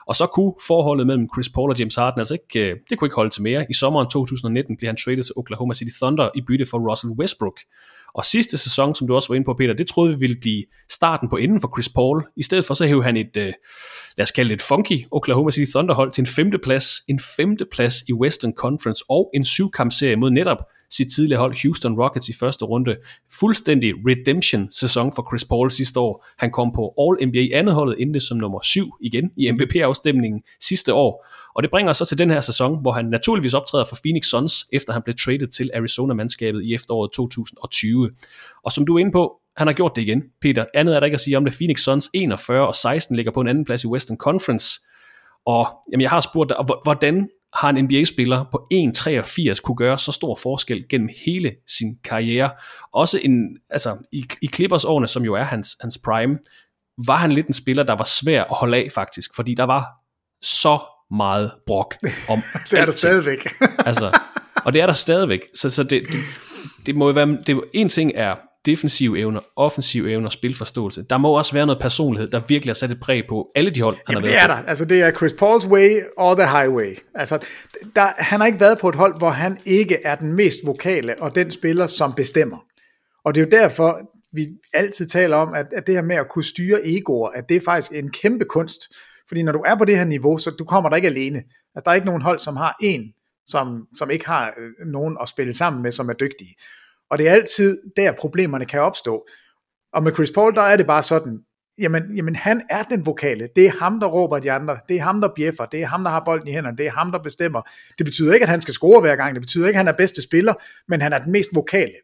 og 0.07 0.17
så 0.17 0.27
kunne 0.27 0.53
forholdet 0.67 1.07
mellem 1.07 1.29
Chris 1.35 1.49
Paul 1.49 1.71
og 1.71 1.79
James 1.79 1.95
Harden 1.95 2.21
altså 2.21 2.35
ikke, 2.35 2.71
øh, 2.71 2.77
det 2.91 2.99
kunne 2.99 3.07
ikke 3.07 3.17
holde 3.17 3.31
til 3.31 3.43
mere. 3.43 3.67
I 3.71 3.75
sommeren 3.75 4.11
2019 4.11 4.77
blev 4.77 4.89
han 4.89 4.97
traded 4.97 5.23
til 5.23 5.33
Oklahoma 5.37 5.75
City 5.75 5.93
Thunder 6.03 6.29
i 6.35 6.41
bytte 6.47 6.67
for 6.67 6.91
Russell 6.91 7.13
Westbrook. 7.19 7.59
Og 8.15 8.25
sidste 8.25 8.59
sæson, 8.59 8.95
som 8.95 9.07
du 9.07 9.15
også 9.15 9.29
var 9.29 9.35
inde 9.35 9.45
på, 9.45 9.55
Peter, 9.55 9.75
det 9.75 9.87
troede 9.87 10.13
vi 10.13 10.19
ville 10.19 10.37
blive 10.41 10.65
starten 10.91 11.29
på 11.29 11.37
enden 11.37 11.61
for 11.61 11.71
Chris 11.75 11.89
Paul. 11.89 12.25
I 12.37 12.43
stedet 12.43 12.65
for 12.65 12.75
så 12.75 12.87
hævde 12.87 13.05
han 13.05 13.17
et, 13.17 13.37
øh, 13.37 13.53
lad 14.17 14.23
os 14.23 14.31
kalde 14.31 14.49
det 14.49 14.55
et 14.55 14.63
funky 14.63 15.07
Oklahoma 15.11 15.51
City 15.51 15.71
Thunder 15.71 15.95
hold 15.95 16.13
til 16.13 16.23
en 16.23 16.27
femte 16.27 16.59
plads, 16.59 17.01
en 17.09 17.21
femte 17.37 17.67
plads 17.73 18.03
i 18.09 18.13
Western 18.13 18.53
Conference 18.53 19.05
og 19.09 19.31
en 19.35 19.45
syvkampserie 19.45 20.17
mod 20.17 20.31
netop 20.31 20.59
sit 20.91 21.09
tidligere 21.15 21.41
hold 21.41 21.63
Houston 21.63 22.01
Rockets 22.01 22.29
i 22.29 22.33
første 22.33 22.65
runde. 22.65 22.97
Fuldstændig 23.33 23.95
redemption 24.07 24.71
sæson 24.71 25.13
for 25.15 25.27
Chris 25.31 25.45
Paul 25.45 25.71
sidste 25.71 26.01
år. 26.01 26.27
Han 26.39 26.51
kom 26.51 26.73
på 26.75 26.95
All-NBA 26.99 27.59
andet 27.59 27.75
holdet, 27.75 28.03
endte 28.03 28.21
som 28.21 28.37
nummer 28.37 28.61
syv 28.63 28.87
igen 29.01 29.31
i 29.37 29.51
MVP-afstemningen 29.51 30.43
sidste 30.61 30.95
år. 30.95 31.27
Og 31.55 31.63
det 31.63 31.71
bringer 31.71 31.91
os 31.91 31.97
så 31.97 32.05
til 32.05 32.19
den 32.19 32.31
her 32.31 32.41
sæson, 32.41 32.81
hvor 32.81 32.93
han 32.93 33.05
naturligvis 33.05 33.55
optræder 33.55 33.85
for 33.85 33.97
Phoenix 34.05 34.25
Suns, 34.25 34.67
efter 34.73 34.93
han 34.93 35.03
blev 35.03 35.17
traded 35.17 35.47
til 35.47 35.71
Arizona-mandskabet 35.75 36.63
i 36.67 36.75
efteråret 36.75 37.13
2020. 37.13 38.11
Og 38.65 38.73
som 38.73 38.87
du 38.87 38.95
er 38.95 38.99
inde 38.99 39.13
på, 39.13 39.41
han 39.57 39.67
har 39.67 39.75
gjort 39.75 39.97
det 39.97 40.03
igen. 40.03 40.23
Peter, 40.41 40.65
andet 40.75 40.97
er 40.97 41.01
der 41.01 41.05
ikke 41.05 41.15
at 41.15 41.21
sige 41.21 41.37
om 41.37 41.45
det. 41.45 41.55
Phoenix 41.55 41.81
Suns 41.81 42.11
41 42.15 42.67
og 42.67 42.75
16 42.75 43.17
ligger 43.17 43.33
på 43.33 43.41
en 43.41 43.49
anden 43.49 43.65
plads 43.65 43.85
i 43.85 43.87
Western 43.87 44.17
Conference. 44.17 44.81
Og 45.47 45.69
jamen, 45.93 46.03
jeg 46.03 46.11
har 46.11 46.21
spurgt 46.21 46.49
dig, 46.49 46.57
hvordan 46.83 47.29
har 47.55 47.71
en 47.71 47.85
NBA-spiller 47.85 48.45
på 48.53 48.69
1,83 48.75 49.61
kunne 49.61 49.77
gøre 49.77 49.99
så 49.99 50.13
stor 50.13 50.37
forskel 50.37 50.89
gennem 50.89 51.09
hele 51.27 51.53
sin 51.67 51.99
karriere. 52.05 52.51
Også 52.93 53.21
en, 53.23 53.59
altså, 53.71 53.97
i, 54.13 54.25
i 54.43 54.47
Clippers 54.47 54.85
årene, 54.85 55.09
som 55.09 55.25
jo 55.25 55.35
er 55.35 55.43
hans, 55.43 55.77
hans 55.81 55.99
prime, 56.05 56.39
var 57.07 57.17
han 57.17 57.33
lidt 57.33 57.47
en 57.47 57.55
spiller, 57.55 57.83
der 57.83 57.93
var 57.93 58.05
svær 58.05 58.45
at 58.45 58.57
holde 58.57 58.77
af 58.77 58.89
faktisk, 58.95 59.35
fordi 59.35 59.55
der 59.55 59.65
var 59.65 59.85
så 60.43 60.79
meget 61.17 61.51
brok 61.67 61.95
om 62.29 62.43
Det 62.71 62.79
er 62.79 62.85
der 62.85 62.93
stadigvæk. 62.93 63.55
altså, 63.89 64.19
og 64.65 64.73
det 64.73 64.83
er 64.83 64.87
der 64.87 64.93
stadigvæk. 64.93 65.41
Så, 65.55 65.71
så 65.71 65.83
det, 65.83 66.03
det, 66.13 66.21
det 66.87 66.95
må 66.95 67.07
jo 67.07 67.13
være, 67.13 67.39
det, 67.47 67.61
en 67.73 67.89
ting 67.89 68.13
er 68.15 68.35
defensive 68.67 69.19
evner, 69.19 69.41
offensive 69.57 70.11
evner, 70.11 70.31
spilforståelse. 70.31 71.03
Der 71.11 71.19
må 71.19 71.39
også 71.39 71.53
være 71.53 71.67
noget 71.67 71.83
personlighed, 71.83 72.31
der 72.31 72.41
virkelig 72.49 72.71
har 72.71 72.75
sat 72.75 72.91
et 72.91 73.01
præg 73.01 73.23
på 73.29 73.51
alle 73.55 73.71
de 73.71 73.83
hold, 73.83 73.97
han 74.07 74.15
Jamen, 74.15 74.25
har 74.25 74.31
været 74.31 74.49
det 74.49 74.53
er 74.53 74.57
der. 74.57 74.69
Altså, 74.69 74.85
det 74.85 75.03
er 75.03 75.11
Chris 75.11 75.33
Pauls 75.33 75.67
way 75.67 76.01
or 76.17 76.35
the 76.35 76.47
highway. 76.47 76.99
Altså, 77.15 77.39
der, 77.97 78.07
han 78.19 78.41
har 78.41 78.47
ikke 78.47 78.61
været 78.61 78.79
på 78.79 78.89
et 78.89 78.95
hold, 78.95 79.19
hvor 79.19 79.31
han 79.31 79.59
ikke 79.65 79.99
er 80.05 80.15
den 80.15 80.33
mest 80.33 80.59
vokale, 80.67 81.15
og 81.21 81.35
den 81.35 81.51
spiller, 81.51 81.87
som 81.87 82.13
bestemmer. 82.13 82.65
Og 83.25 83.35
det 83.35 83.41
er 83.41 83.45
jo 83.45 83.63
derfor, 83.63 84.01
vi 84.33 84.47
altid 84.75 85.07
taler 85.07 85.37
om, 85.37 85.55
at, 85.55 85.67
at 85.73 85.87
det 85.87 85.95
her 85.95 86.03
med 86.03 86.17
at 86.17 86.29
kunne 86.29 86.45
styre 86.45 86.87
egoer, 86.87 87.29
at 87.29 87.49
det 87.49 87.57
er 87.57 87.61
faktisk 87.65 87.93
en 87.93 88.11
kæmpe 88.11 88.45
kunst. 88.45 88.81
Fordi 89.29 89.43
når 89.43 89.53
du 89.53 89.63
er 89.67 89.75
på 89.75 89.85
det 89.85 89.97
her 89.97 90.05
niveau, 90.05 90.39
så 90.39 90.51
du 90.51 90.65
kommer 90.65 90.89
der 90.91 90.97
ikke 90.97 91.09
alene. 91.09 91.39
Altså, 91.75 91.83
der 91.85 91.91
er 91.91 91.95
ikke 91.95 92.07
nogen 92.07 92.23
hold, 92.23 92.39
som 92.39 92.57
har 92.57 92.77
en, 92.83 93.13
som, 93.47 93.87
som 93.97 94.11
ikke 94.11 94.27
har 94.27 94.55
øh, 94.59 94.87
nogen 94.87 95.17
at 95.21 95.29
spille 95.29 95.55
sammen 95.55 95.83
med, 95.83 95.93
som 95.93 96.09
er 96.09 96.13
dygtige. 96.13 96.55
Og 97.11 97.19
det 97.19 97.29
er 97.29 97.33
altid 97.33 97.79
der, 97.97 98.13
problemerne 98.13 98.67
kan 98.67 98.81
opstå. 98.81 99.27
Og 99.93 100.03
med 100.03 100.13
Chris 100.13 100.31
Paul, 100.31 100.55
der 100.55 100.63
er 100.63 100.77
det 100.77 100.87
bare 100.87 101.03
sådan, 101.03 101.39
jamen, 101.79 102.17
jamen 102.17 102.37
han 102.37 102.63
er 102.71 102.83
den 102.83 103.07
vokale. 103.07 103.49
Det 103.57 103.67
er 103.67 103.71
ham, 103.71 104.01
der 104.01 104.07
råber 104.07 104.39
de 104.39 104.53
andre. 104.53 104.79
Det 104.89 104.97
er 104.97 105.01
ham, 105.01 105.21
der 105.21 105.29
bjeffer. 105.37 105.65
Det 105.65 105.83
er 105.83 105.87
ham, 105.87 106.05
der 106.05 106.11
har 106.11 106.23
bolden 106.25 106.49
i 106.49 106.53
hænderne. 106.53 106.77
Det 106.77 106.87
er 106.87 106.91
ham, 106.91 107.13
der 107.13 107.19
bestemmer. 107.19 107.63
Det 107.99 108.07
betyder 108.07 108.35
ikke, 108.35 108.45
at 108.45 108.51
han 108.51 108.63
skal 108.63 108.75
score 108.75 109.01
hver 109.01 109.17
gang. 109.17 109.35
Det 109.35 109.43
betyder 109.43 109.67
ikke, 109.67 109.77
at 109.77 109.85
han 109.87 109.89
er 109.89 109.97
bedste 109.97 110.23
spiller, 110.23 110.55
men 110.89 111.01
han 111.01 111.13
er 111.13 111.19
den 111.19 111.33
mest 111.33 111.51
vokale. 111.55 111.95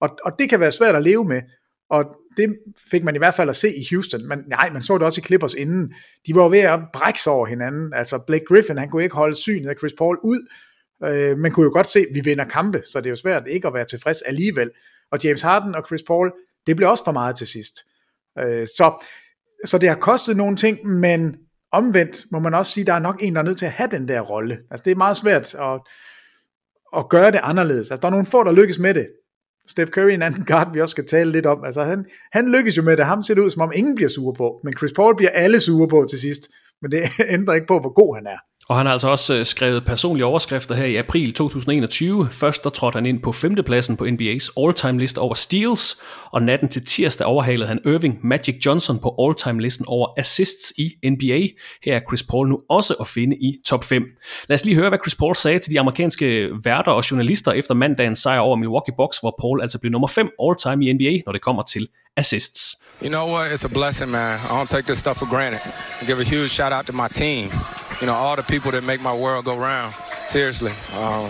Og, 0.00 0.18
og 0.24 0.32
det 0.38 0.50
kan 0.50 0.60
være 0.60 0.70
svært 0.70 0.94
at 0.94 1.02
leve 1.02 1.24
med. 1.24 1.42
Og 1.90 2.16
det 2.36 2.56
fik 2.90 3.04
man 3.04 3.14
i 3.14 3.18
hvert 3.18 3.34
fald 3.34 3.50
at 3.50 3.56
se 3.56 3.76
i 3.76 3.86
Houston. 3.90 4.28
Men 4.28 4.38
nej, 4.48 4.70
man 4.72 4.82
så 4.82 4.94
det 4.94 5.02
også 5.02 5.20
i 5.20 5.24
Clippers 5.24 5.54
inden. 5.54 5.94
De 6.26 6.34
var 6.34 6.48
ved 6.48 6.58
at 6.58 6.80
brække 6.92 7.20
over 7.26 7.46
hinanden. 7.46 7.94
Altså 7.94 8.18
Blake 8.18 8.44
Griffin, 8.44 8.78
han 8.78 8.90
kunne 8.90 9.02
ikke 9.02 9.16
holde 9.16 9.34
synet 9.34 9.68
af 9.68 9.74
Chris 9.78 9.92
Paul 9.98 10.18
ud. 10.22 10.48
Øh, 11.04 11.38
man 11.38 11.52
kunne 11.52 11.64
jo 11.64 11.70
godt 11.72 11.86
se, 11.86 11.98
at 11.98 12.14
vi 12.14 12.20
vinder 12.20 12.44
kampe, 12.44 12.82
så 12.86 12.98
det 13.00 13.06
er 13.06 13.10
jo 13.10 13.16
svært 13.16 13.42
ikke 13.46 13.68
at 13.68 13.74
være 13.74 13.84
tilfreds 13.84 14.22
alligevel. 14.22 14.70
Og 15.12 15.24
James 15.24 15.42
Harden 15.42 15.74
og 15.74 15.82
Chris 15.86 16.02
Paul, 16.06 16.32
det 16.66 16.76
blev 16.76 16.88
også 16.88 17.04
for 17.04 17.12
meget 17.12 17.36
til 17.36 17.46
sidst. 17.46 17.74
Øh, 18.38 18.66
så, 18.66 19.06
så 19.64 19.78
det 19.78 19.88
har 19.88 19.96
kostet 19.96 20.36
nogle 20.36 20.56
ting, 20.56 20.86
men 20.86 21.36
omvendt 21.72 22.24
må 22.32 22.38
man 22.38 22.54
også 22.54 22.72
sige, 22.72 22.82
at 22.82 22.86
der 22.86 22.94
er 22.94 22.98
nok 22.98 23.22
en, 23.22 23.34
der 23.34 23.40
er 23.40 23.44
nødt 23.44 23.58
til 23.58 23.66
at 23.66 23.72
have 23.72 23.90
den 23.90 24.08
der 24.08 24.20
rolle. 24.20 24.58
Altså 24.70 24.84
det 24.84 24.90
er 24.90 24.96
meget 24.96 25.16
svært 25.16 25.54
at, 25.54 25.80
at 26.96 27.08
gøre 27.08 27.30
det 27.30 27.40
anderledes. 27.42 27.90
Altså 27.90 28.00
der 28.00 28.06
er 28.06 28.10
nogle 28.10 28.26
få, 28.26 28.44
der 28.44 28.52
lykkes 28.52 28.78
med 28.78 28.94
det. 28.94 29.08
Steph 29.70 29.90
Curry, 29.90 30.10
en 30.10 30.22
anden 30.22 30.44
guard, 30.44 30.72
vi 30.72 30.80
også 30.80 30.90
skal 30.90 31.06
tale 31.06 31.32
lidt 31.32 31.46
om. 31.46 31.64
Altså 31.64 31.82
han, 31.82 32.04
han 32.32 32.52
lykkes 32.52 32.76
jo 32.76 32.82
med 32.82 32.96
det. 32.96 33.04
Ham 33.06 33.22
ser 33.22 33.34
det 33.34 33.42
ud, 33.42 33.50
som 33.50 33.62
om 33.62 33.72
ingen 33.74 33.94
bliver 33.94 34.08
sure 34.08 34.34
på. 34.34 34.60
Men 34.64 34.72
Chris 34.72 34.92
Paul 34.92 35.16
bliver 35.16 35.30
alle 35.30 35.60
sure 35.60 35.88
på 35.88 36.06
til 36.10 36.18
sidst. 36.20 36.42
Men 36.82 36.90
det 36.90 37.02
ændrer 37.36 37.54
ikke 37.54 37.66
på, 37.66 37.78
hvor 37.80 37.92
god 37.92 38.16
han 38.16 38.26
er. 38.26 38.40
Og 38.70 38.76
han 38.76 38.86
har 38.86 38.92
altså 38.92 39.08
også 39.08 39.34
øh, 39.34 39.46
skrevet 39.46 39.84
personlige 39.84 40.24
overskrifter 40.24 40.74
her 40.74 40.84
i 40.84 40.96
april 40.96 41.32
2021. 41.32 42.28
Først 42.30 42.64
der 42.64 42.70
trådte 42.70 42.96
han 42.96 43.06
ind 43.06 43.22
på 43.22 43.32
femtepladsen 43.32 43.96
på 43.96 44.04
NBA's 44.04 44.62
all-time 44.62 44.98
liste 44.98 45.18
over 45.18 45.34
steals, 45.34 45.96
og 46.32 46.42
natten 46.42 46.68
til 46.68 46.86
tirsdag 46.86 47.26
overhalede 47.26 47.68
han 47.68 47.80
Irving 47.86 48.18
Magic 48.22 48.66
Johnson 48.66 48.98
på 48.98 49.14
all-time 49.22 49.62
listen 49.62 49.86
over 49.88 50.08
assists 50.16 50.72
i 50.78 50.92
NBA. 51.04 51.40
Her 51.84 51.96
er 51.96 52.00
Chris 52.08 52.22
Paul 52.22 52.48
nu 52.48 52.60
også 52.68 52.94
at 52.94 53.08
finde 53.08 53.36
i 53.36 53.56
top 53.66 53.84
5. 53.84 54.02
Lad 54.48 54.54
os 54.54 54.64
lige 54.64 54.74
høre, 54.74 54.88
hvad 54.88 54.98
Chris 54.98 55.14
Paul 55.14 55.36
sagde 55.36 55.58
til 55.58 55.72
de 55.72 55.80
amerikanske 55.80 56.48
værter 56.64 56.92
og 56.92 57.10
journalister 57.10 57.52
efter 57.52 57.74
mandagens 57.74 58.18
sejr 58.18 58.38
over 58.38 58.56
Milwaukee 58.56 58.94
Bucks, 58.96 59.18
hvor 59.18 59.34
Paul 59.40 59.62
altså 59.62 59.78
blev 59.78 59.92
nummer 59.92 60.08
5 60.08 60.30
all-time 60.42 60.86
i 60.86 60.92
NBA, 60.92 61.22
når 61.26 61.32
det 61.32 61.42
kommer 61.42 61.62
til 61.62 61.88
assists. 62.16 62.76
You 63.02 63.08
know 63.08 63.26
what? 63.34 63.52
It's 63.52 63.64
a 63.64 63.68
blessing, 63.68 64.10
man. 64.10 64.36
I 64.36 64.52
don't 64.60 64.66
take 64.66 64.86
this 64.86 64.98
stuff 64.98 65.16
for 65.16 65.30
granted. 65.34 65.60
I 66.02 66.04
give 66.06 66.20
a 66.20 66.28
huge 66.34 66.48
shout 66.48 66.72
out 66.72 66.86
to 66.86 66.92
my 66.92 67.08
team. 67.08 67.50
You 68.00 68.06
know, 68.06 68.14
all 68.14 68.36
the 68.36 68.42
people 68.42 68.70
that 68.70 68.82
make 68.82 69.02
my 69.02 69.14
world 69.14 69.44
go 69.44 69.58
round. 69.58 69.92
Seriously. 70.26 70.72
Um, 70.92 71.28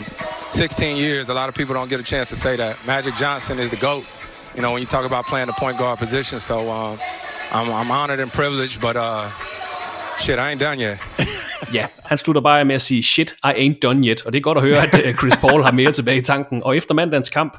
16 0.51 0.97
years, 0.97 1.29
a 1.29 1.35
lot 1.35 1.49
of 1.49 1.55
people 1.55 1.75
don't 1.75 1.89
get 1.89 2.01
a 2.01 2.03
chance 2.03 2.29
to 2.29 2.37
say 2.37 2.57
that. 2.57 2.77
Magic 2.87 3.15
Johnson 3.15 3.59
is 3.59 3.71
the 3.71 3.77
GOAT, 3.77 4.05
you 4.55 4.63
know, 4.63 4.73
when 4.73 4.81
you 4.81 4.87
talk 4.87 5.05
about 5.05 5.25
playing 5.25 5.47
the 5.47 5.53
point 5.53 5.79
guard 5.79 5.99
position. 5.99 6.39
So 6.39 6.57
um, 6.71 6.99
I'm, 7.53 7.73
I'm 7.73 7.91
honored 7.91 8.21
and 8.21 8.33
privileged, 8.33 8.81
but 8.81 8.97
uh, 8.97 9.29
shit, 10.19 10.39
I 10.39 10.51
ain't 10.51 10.61
done 10.61 10.79
yet. 10.79 10.99
ja, 11.73 11.87
han 12.05 12.19
slutter 12.19 12.43
bare 12.43 12.65
med 12.65 12.75
at 12.75 12.83
sige, 12.83 13.03
shit, 13.03 13.35
I 13.45 13.53
ain't 13.57 13.79
done 13.83 14.09
yet. 14.09 14.27
Og 14.27 14.33
det 14.33 14.39
er 14.39 14.43
godt 14.43 14.59
at 14.59 14.65
høre, 14.65 14.77
at 14.77 15.07
øh, 15.07 15.15
Chris 15.15 15.37
Paul 15.37 15.63
har 15.63 15.73
mere 15.73 15.93
tilbage 15.93 16.19
i 16.19 16.23
tanken. 16.23 16.63
Og 16.63 16.77
efter 16.77 16.95
mandagens 16.95 17.31
kamp, 17.31 17.57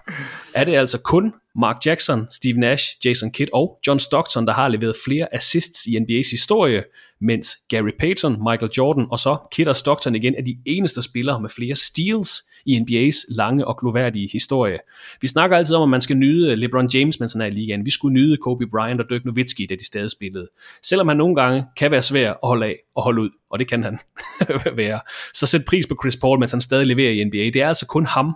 er 0.53 0.63
det 0.63 0.75
altså 0.75 0.97
kun 0.97 1.33
Mark 1.55 1.85
Jackson, 1.85 2.27
Steve 2.31 2.59
Nash, 2.59 2.85
Jason 3.05 3.31
Kidd 3.31 3.49
og 3.53 3.79
John 3.88 3.99
Stockton, 3.99 4.47
der 4.47 4.53
har 4.53 4.67
leveret 4.67 4.95
flere 5.05 5.35
assists 5.35 5.85
i 5.85 5.97
NBA's 5.97 6.31
historie, 6.31 6.83
mens 7.22 7.57
Gary 7.69 7.91
Payton, 7.99 8.31
Michael 8.31 8.72
Jordan 8.77 9.06
og 9.11 9.19
så 9.19 9.38
Kidd 9.52 9.69
og 9.69 9.76
Stockton 9.76 10.15
igen 10.15 10.35
er 10.35 10.41
de 10.41 10.57
eneste 10.65 11.02
spillere 11.02 11.41
med 11.41 11.49
flere 11.49 11.76
steals 11.76 12.41
i 12.65 12.77
NBA's 12.77 13.26
lange 13.30 13.68
og 13.68 13.77
gloværdige 13.77 14.30
historie. 14.31 14.77
Vi 15.22 15.27
snakker 15.27 15.57
altid 15.57 15.76
om, 15.76 15.84
at 15.84 15.89
man 15.89 16.02
skal 16.02 16.18
nyde 16.18 16.56
LeBron 16.56 16.89
James, 16.93 17.19
mens 17.19 17.34
han 17.34 17.41
er 17.41 17.45
i 17.45 17.49
ligaen. 17.49 17.85
Vi 17.85 17.91
skulle 17.91 18.14
nyde 18.14 18.38
Kobe 18.38 18.68
Bryant 18.68 19.02
og 19.02 19.10
Dirk 19.10 19.26
Nowitzki, 19.26 19.65
da 19.65 19.76
de 19.76 19.85
stadig 19.85 20.11
spillede. 20.11 20.48
Selvom 20.84 21.07
han 21.07 21.18
nogle 21.18 21.35
gange 21.35 21.65
kan 21.77 21.91
være 21.91 22.02
svær 22.02 22.30
at 22.31 22.38
holde 22.43 22.65
af 22.65 22.76
og 22.95 23.03
holde 23.03 23.22
ud, 23.22 23.30
og 23.49 23.60
det 23.60 23.68
kan 23.69 23.84
han 23.84 23.99
være, 24.76 24.99
så 25.34 25.45
sæt 25.48 25.65
pris 25.68 25.88
på 25.88 25.95
Chris 26.02 26.18
Paul, 26.18 26.39
mens 26.39 26.52
han 26.52 26.61
stadig 26.61 26.88
leverer 26.88 27.11
i 27.11 27.23
NBA. 27.23 27.38
Det 27.38 27.56
er 27.56 27.68
altså 27.68 27.85
kun 27.85 28.06
ham, 28.06 28.35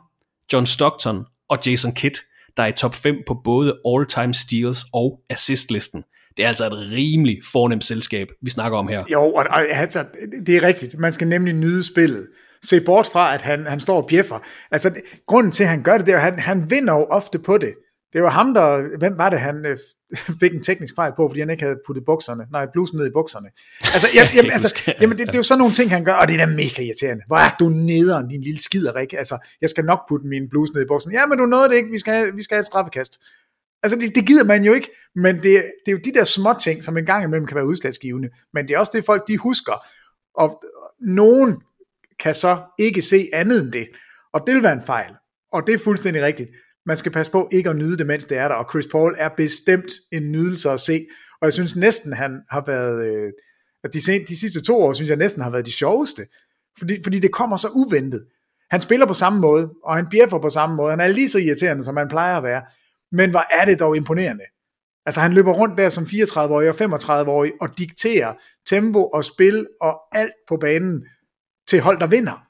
John 0.54 0.66
Stockton 0.66 1.26
og 1.50 1.60
Jason 1.66 1.94
Kidd, 1.94 2.16
der 2.58 2.64
er 2.64 2.68
i 2.68 2.72
top 2.72 2.96
5 2.96 3.16
på 3.28 3.42
både 3.44 3.80
all-time 3.88 4.34
steals 4.34 4.86
og 4.94 5.20
assist-listen. 5.30 6.04
Det 6.38 6.44
er 6.44 6.48
altså 6.48 6.66
et 6.66 6.92
rimelig 6.92 7.42
fornemt 7.52 7.86
selskab, 7.86 8.28
vi 8.42 8.50
snakker 8.50 8.78
om 8.78 8.88
her. 8.88 9.04
Jo, 9.12 9.22
og, 9.22 9.46
og 9.50 9.62
altså, 9.70 10.06
det 10.46 10.58
er 10.58 10.64
rigtigt. 10.64 11.00
Man 11.00 11.14
skal 11.14 11.28
nemlig 11.28 11.54
nyde 11.54 11.84
spillet 11.84 12.28
se 12.64 12.82
bort 12.82 13.08
fra, 13.08 13.34
at 13.34 13.42
han, 13.42 13.66
han 13.66 13.80
står 13.80 14.02
og 14.02 14.08
bjeffer. 14.08 14.40
Altså, 14.72 14.90
det, 14.90 15.02
grunden 15.28 15.52
til, 15.52 15.64
at 15.64 15.70
han 15.70 15.84
gør 15.84 15.98
det, 15.98 16.06
det 16.06 16.14
er, 16.14 16.18
at 16.18 16.24
han, 16.24 16.40
han 16.40 16.70
vinder 16.70 16.94
jo 16.94 17.06
ofte 17.06 17.40
på 17.40 17.58
det. 17.58 17.74
Det 18.14 18.24
var 18.24 18.30
ham, 18.30 18.54
der... 18.54 18.98
Hvem 18.98 19.18
var 19.18 19.30
det, 19.30 19.40
han 19.40 19.66
øh, 19.66 19.78
fik 20.42 20.54
en 20.54 20.64
teknisk 20.64 20.96
fejl 20.96 21.12
på, 21.16 21.30
fordi 21.30 21.40
han 21.40 21.50
ikke 21.50 21.64
havde 21.64 21.80
puttet 21.88 22.06
bukserne, 22.06 22.44
nej, 22.52 22.68
blusen 22.74 22.98
ned 22.98 23.08
i 23.08 23.10
bukserne. 23.14 23.50
Altså, 23.94 24.08
jeg, 24.16 24.30
jamen, 24.36 24.52
altså, 24.52 24.70
jamen 25.02 25.18
det, 25.18 25.28
det, 25.28 25.36
er 25.36 25.40
jo 25.40 25.44
sådan 25.44 25.60
nogle 25.60 25.74
ting, 25.74 25.92
han 25.92 26.06
gør, 26.06 26.14
og 26.14 26.28
det 26.28 26.34
er 26.34 26.46
da 26.46 26.52
mega 26.52 26.82
irriterende. 26.82 27.24
Hvor 27.28 27.38
er 27.38 27.56
du 27.60 27.70
nederen, 27.70 28.28
din 28.28 28.42
lille 28.42 28.62
skider, 28.62 28.94
ikke? 28.94 29.18
Altså, 29.18 29.38
jeg 29.62 29.70
skal 29.70 29.86
nok 29.86 30.02
putte 30.10 30.28
min 30.28 30.50
bluse 30.50 30.74
ned 30.74 30.82
i 30.82 30.86
bukserne. 30.88 31.16
Ja, 31.16 31.26
men 31.26 31.38
du 31.38 31.46
nåede 31.46 31.70
det 31.70 31.76
ikke, 31.76 31.92
vi 31.92 31.98
skal, 31.98 32.36
vi 32.36 32.42
skal 32.42 32.56
have 32.56 32.60
et 32.60 32.66
straffekast. 32.66 33.14
Altså, 33.84 34.00
det, 34.00 34.16
det 34.16 34.28
gider 34.28 34.44
man 34.44 34.64
jo 34.64 34.74
ikke, 34.74 34.90
men 35.16 35.36
det, 35.36 35.44
det 35.44 35.88
er 35.88 35.92
jo 35.92 36.00
de 36.06 36.14
der 36.14 36.24
små 36.24 36.54
ting, 36.62 36.84
som 36.84 36.98
en 36.98 37.06
gang 37.06 37.24
imellem 37.24 37.48
kan 37.48 37.56
være 37.56 37.68
udslagsgivende, 37.68 38.30
men 38.54 38.68
det 38.68 38.74
er 38.74 38.80
også 38.80 38.92
det, 38.96 39.06
folk 39.06 39.28
de 39.28 39.38
husker. 39.38 39.86
Og 40.36 40.64
nogen 41.02 41.62
kan 42.20 42.36
så 42.36 42.58
ikke 42.80 43.02
se 43.02 43.30
andet 43.34 43.62
end 43.62 43.72
det. 43.72 43.88
Og 44.34 44.44
det 44.48 44.56
vil 44.56 44.64
være 44.64 44.74
en 44.74 44.82
fejl. 44.82 45.12
Og 45.52 45.68
det 45.68 45.74
er 45.74 45.80
fuldstændig 45.80 46.24
rigtigt. 46.24 46.50
Man 46.86 46.98
skal 46.98 47.12
passe 47.12 47.32
på 47.32 47.50
ikke 47.52 47.70
at 47.70 47.76
nyde 47.76 47.98
det, 47.98 48.08
mens 48.08 48.26
det 48.26 48.38
er 48.38 48.48
der. 48.48 48.56
Og 48.56 48.66
Chris 48.72 48.88
Paul 48.92 49.16
er 49.18 49.30
bestemt 49.30 49.92
en 50.12 50.32
nydelse 50.32 50.70
at 50.70 50.80
se. 50.80 51.06
Og 51.42 51.46
jeg 51.46 51.54
synes 51.54 51.76
næsten, 51.76 52.14
han 52.14 52.42
har 52.50 52.64
været... 52.66 53.26
Øh, 53.26 53.32
de, 53.94 54.02
sen, 54.02 54.26
de 54.28 54.40
sidste 54.40 54.62
to 54.62 54.82
år, 54.82 54.94
synes 54.94 55.10
jeg 55.10 55.18
næsten 55.18 55.42
har 55.42 55.50
været 55.50 55.66
de 55.66 55.72
sjoveste. 55.72 56.28
Fordi, 56.78 57.04
fordi 57.04 57.20
det 57.20 57.32
kommer 57.32 57.58
så 57.58 57.68
uventet. 57.68 58.26
Han 58.70 58.82
spiller 58.82 59.06
på 59.06 59.14
samme 59.14 59.40
måde, 59.40 59.70
og 59.84 59.96
han 59.96 60.08
bjeffer 60.12 60.40
på 60.40 60.50
samme 60.50 60.76
måde. 60.76 60.90
Han 60.90 61.00
er 61.00 61.08
lige 61.08 61.30
så 61.30 61.38
irriterende, 61.38 61.84
som 61.84 61.98
han 61.98 62.08
plejer 62.08 62.38
at 62.38 62.44
være. 62.44 62.62
Men 63.16 63.30
hvor 63.30 63.44
er 63.62 63.66
det 63.66 63.80
dog 63.80 63.96
imponerende. 63.98 64.44
Altså 65.06 65.22
han 65.22 65.34
løber 65.34 65.54
rundt 65.54 65.78
der 65.78 65.90
som 65.90 66.04
34-årig 66.04 66.70
og 66.70 66.76
35-årig 66.76 67.52
og 67.62 67.78
dikterer 67.78 68.34
tempo 68.66 69.06
og 69.06 69.26
spil 69.26 69.68
og 69.82 70.02
alt 70.12 70.34
på 70.48 70.58
banen 70.58 71.06
til 71.68 71.82
hold, 71.82 72.00
der 72.00 72.08
vinder 72.08 72.46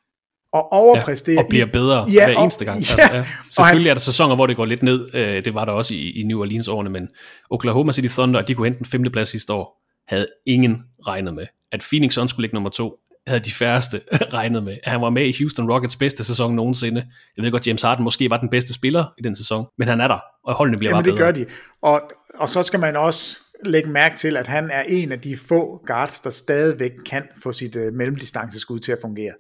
og 0.54 0.72
overpræsterer. 0.72 1.36
Ja, 1.36 1.44
og 1.44 1.50
bliver 1.50 1.66
bedre 1.66 2.10
ja, 2.10 2.26
hver 2.26 2.38
eneste 2.38 2.66
gang. 2.66 2.82
Ja, 2.98 3.04
altså, 3.04 3.18
ja. 3.18 3.26
Selvfølgelig 3.52 3.90
er 3.90 3.94
der 3.94 4.02
sæsoner, 4.02 4.36
hvor 4.36 4.48
det 4.48 4.56
går 4.56 4.66
lidt 4.66 4.84
ned. 4.84 5.10
Øh, 5.14 5.46
det 5.46 5.54
var 5.54 5.66
der 5.66 5.72
også 5.72 5.94
i, 5.94 6.10
i 6.10 6.24
New 6.24 6.40
Orleans 6.40 6.68
årene, 6.68 6.90
men 6.90 7.08
Oklahoma 7.50 7.92
City 7.92 8.08
Thunder, 8.08 8.42
de 8.42 8.56
kunne 8.56 8.68
hente 8.68 8.80
en 8.80 8.86
femteplads 8.86 9.30
sidste 9.30 9.54
år, 9.54 9.82
havde 10.08 10.28
ingen 10.46 10.84
regnet 11.08 11.34
med. 11.34 11.46
At 11.72 11.86
Phoenix 11.90 12.14
Suns 12.14 12.32
skulle 12.32 12.44
ligge 12.44 12.54
nummer 12.54 12.70
to, 12.70 12.94
havde 13.28 13.40
de 13.40 13.52
færreste 13.52 14.02
regnet 14.38 14.64
med. 14.64 14.78
Han 14.84 15.02
var 15.02 15.10
med 15.10 15.26
i 15.26 15.36
Houston 15.40 15.72
Rockets 15.72 15.96
bedste 15.96 16.24
sæson 16.24 16.56
nogensinde. 16.56 17.06
Jeg 17.38 17.46
ved 17.46 17.52
godt, 17.52 17.68
James 17.68 17.82
Harden 17.82 18.04
måske 18.04 18.30
var 18.30 18.38
den 18.38 18.50
bedste 18.50 18.74
spiller 18.74 19.14
i 19.18 19.22
den 19.22 19.36
sæson, 19.36 19.66
men 19.78 19.88
han 19.88 20.02
er 20.02 20.08
der, 20.08 20.20
og 20.44 20.54
holdene 20.54 20.78
bliver 20.78 20.92
Jamen, 20.92 21.04
bare 21.06 21.16
bedre. 21.16 21.28
det 21.28 21.38
gør 21.38 21.46
de. 21.46 21.52
Og, 21.82 22.12
og 22.36 22.50
så 22.50 22.64
skal 22.64 22.80
man 22.80 22.96
også 22.96 23.38
lægge 23.66 23.90
mærke 23.90 24.18
til, 24.18 24.38
at 24.38 24.48
han 24.48 24.70
er 24.72 24.82
en 24.82 25.12
af 25.12 25.22
de 25.22 25.38
få 25.38 25.84
guards, 25.86 26.20
der 26.20 26.30
stadigvæk 26.30 26.92
kan 27.06 27.24
få 27.44 27.52
sit 27.52 27.76
uh, 27.76 27.94
mellemdistanceskud 27.94 28.80
til 28.80 28.92
at 28.92 28.98
fungere. 29.02 29.34